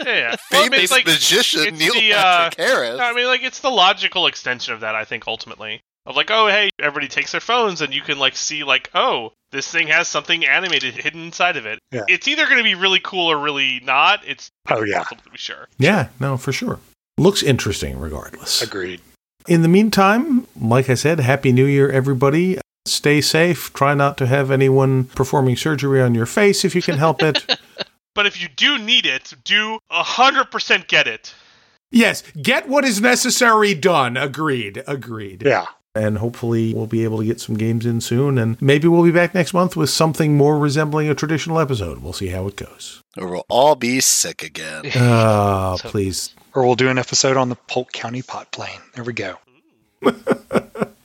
yeah. 0.04 0.36
Well, 0.52 0.64
I 0.64 0.68
mean, 0.68 0.70
Famous 0.72 0.90
like- 0.90 1.06
magician 1.06 1.76
Neil 1.76 1.92
the, 1.94 2.12
uh, 2.12 2.22
Patrick 2.50 2.66
Harris. 2.66 3.00
I 3.00 3.12
mean, 3.12 3.26
like 3.26 3.42
it's 3.42 3.60
the 3.60 3.70
logical 3.70 4.26
extension 4.26 4.74
of 4.74 4.80
that. 4.80 4.94
I 4.94 5.04
think 5.04 5.26
ultimately 5.26 5.80
of 6.06 6.14
like, 6.16 6.30
oh 6.30 6.46
hey, 6.46 6.70
everybody 6.80 7.08
takes 7.08 7.32
their 7.32 7.40
phones 7.40 7.80
and 7.80 7.92
you 7.92 8.00
can 8.02 8.18
like 8.18 8.36
see 8.36 8.62
like, 8.64 8.90
oh, 8.94 9.32
this 9.50 9.70
thing 9.70 9.88
has 9.88 10.06
something 10.08 10.44
animated 10.46 10.94
hidden 10.94 11.24
inside 11.24 11.56
of 11.56 11.66
it. 11.66 11.78
Yeah. 11.90 12.04
It's 12.08 12.28
either 12.28 12.44
going 12.44 12.58
to 12.58 12.62
be 12.64 12.74
really 12.74 13.00
cool 13.00 13.30
or 13.30 13.38
really 13.38 13.80
not. 13.84 14.20
It's 14.26 14.50
Oh 14.70 14.82
yeah, 14.84 14.98
impossible 14.98 15.22
to 15.24 15.30
be 15.30 15.38
sure. 15.38 15.66
Yeah, 15.78 16.08
no, 16.20 16.36
for 16.36 16.52
sure. 16.52 16.78
Looks 17.18 17.42
interesting 17.42 17.98
regardless. 17.98 18.62
agreed. 18.62 19.00
In 19.48 19.62
the 19.62 19.68
meantime, 19.68 20.46
like 20.60 20.90
I 20.90 20.94
said, 20.94 21.20
Happy 21.20 21.52
New 21.52 21.66
Year, 21.66 21.90
everybody. 21.90 22.58
Stay 22.84 23.20
safe. 23.20 23.72
Try 23.72 23.94
not 23.94 24.16
to 24.18 24.26
have 24.26 24.50
anyone 24.50 25.04
performing 25.04 25.56
surgery 25.56 26.00
on 26.00 26.14
your 26.14 26.26
face 26.26 26.64
if 26.64 26.74
you 26.74 26.82
can 26.82 26.98
help 26.98 27.22
it. 27.22 27.58
But 28.16 28.26
if 28.26 28.42
you 28.42 28.48
do 28.48 28.78
need 28.78 29.06
it, 29.06 29.32
do 29.44 29.78
hundred 29.88 30.50
percent 30.50 30.88
get 30.88 31.06
it. 31.06 31.32
yes, 31.92 32.22
get 32.42 32.68
what 32.68 32.84
is 32.84 33.00
necessary 33.00 33.74
done. 33.74 34.16
Agreed. 34.16 34.82
Agreed. 34.88 35.42
Yeah. 35.46 35.66
And 35.94 36.18
hopefully 36.18 36.74
we'll 36.74 36.86
be 36.86 37.04
able 37.04 37.18
to 37.18 37.24
get 37.24 37.40
some 37.40 37.56
games 37.56 37.86
in 37.86 38.00
soon. 38.02 38.36
And 38.36 38.60
maybe 38.60 38.86
we'll 38.88 39.02
be 39.04 39.12
back 39.12 39.34
next 39.34 39.54
month 39.54 39.76
with 39.76 39.88
something 39.88 40.36
more 40.36 40.58
resembling 40.58 41.08
a 41.08 41.14
traditional 41.14 41.58
episode. 41.58 42.02
We'll 42.02 42.12
see 42.12 42.26
how 42.28 42.46
it 42.48 42.56
goes. 42.56 43.02
Or 43.16 43.28
we'll 43.28 43.46
all 43.48 43.76
be 43.76 44.00
sick 44.00 44.42
again. 44.42 44.84
Ah, 44.96 45.76
So- 45.80 45.88
please. 45.88 46.34
Or 46.54 46.64
we'll 46.66 46.74
do 46.74 46.88
an 46.88 46.98
episode 46.98 47.36
on 47.36 47.48
the 47.50 47.54
Polk 47.54 47.92
County 47.92 48.22
pot 48.22 48.50
plane. 48.50 48.80
There 48.94 49.04
we 49.04 49.12
go. 49.12 49.36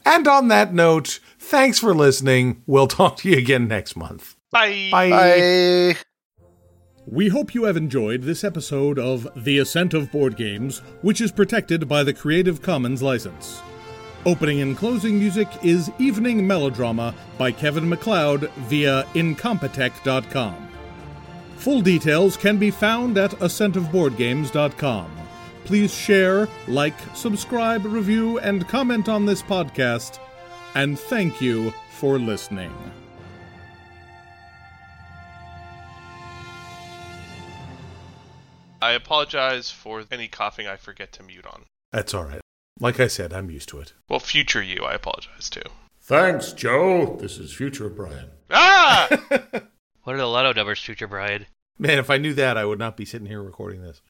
And 0.04 0.28
on 0.28 0.48
that 0.50 0.74
note, 0.74 1.20
thanks 1.40 1.80
for 1.80 1.94
listening. 1.94 2.64
We'll 2.66 2.88
talk 2.88 3.18
to 3.18 3.30
you 3.30 3.38
again 3.38 3.68
next 3.68 3.96
month. 3.96 4.36
Bye. 4.52 4.90
Bye. 4.92 5.96
We 7.08 7.30
hope 7.30 7.56
you 7.56 7.64
have 7.64 7.78
enjoyed 7.78 8.22
this 8.22 8.44
episode 8.44 9.00
of 9.00 9.28
The 9.36 9.58
Ascent 9.58 9.96
of 9.96 10.12
Board 10.12 10.38
Games, 10.38 10.80
which 11.02 11.20
is 11.20 11.32
protected 11.32 11.88
by 11.88 12.04
the 12.04 12.14
Creative 12.14 12.62
Commons 12.62 13.02
license. 13.02 13.62
Opening 14.24 14.62
and 14.62 14.78
closing 14.78 15.18
music 15.18 15.48
is 15.64 15.92
Evening 15.98 16.46
Melodrama 16.46 17.16
by 17.40 17.52
Kevin 17.52 17.90
MacLeod 17.90 18.52
via 18.68 19.04
Incompetech.com. 19.16 20.70
Full 21.58 21.82
details 21.82 22.38
can 22.38 22.58
be 22.58 22.70
found 22.70 23.18
at 23.18 23.32
ascentofboardgames.com. 23.32 25.12
Please 25.66 25.94
share, 25.94 26.48
like, 26.68 27.00
subscribe, 27.16 27.84
review, 27.84 28.38
and 28.40 28.68
comment 28.68 29.10
on 29.10 29.26
this 29.26 29.42
podcast. 29.42 30.20
And 30.76 31.00
thank 31.00 31.42
you 31.42 31.72
for 31.92 32.20
listening. 32.20 32.74
I 38.82 38.94
apologize 38.94 39.70
for 39.70 40.04
any 40.12 40.28
coughing 40.28 40.68
I 40.68 40.76
forget 40.76 41.12
to 41.14 41.24
mute 41.24 41.46
on. 41.46 41.66
That's 41.92 42.14
all 42.14 42.26
right. 42.26 42.42
Like 42.80 43.00
I 43.00 43.08
said, 43.08 43.32
I'm 43.32 43.52
used 43.52 43.70
to 43.70 43.80
it. 43.80 43.94
Well, 44.10 44.20
future 44.20 44.64
you, 44.64 44.84
I 44.84 44.94
apologize 44.94 45.50
too. 45.50 45.62
Thanks, 46.02 46.52
Joe. 46.52 47.18
This 47.22 47.38
is 47.38 47.54
future 47.54 47.90
Brian. 47.90 48.30
Ah! 48.50 49.08
What 50.04 50.16
are 50.16 50.20
the 50.20 50.26
lotto 50.26 50.54
numbers, 50.54 50.80
future 50.80 51.08
Brian? 51.08 51.46
Man, 51.78 52.00
if 52.00 52.10
I 52.10 52.18
knew 52.18 52.34
that, 52.34 52.58
I 52.58 52.66
would 52.66 52.80
not 52.80 52.98
be 52.98 53.06
sitting 53.06 53.28
here 53.28 53.42
recording 53.42 53.84
this. 53.84 54.00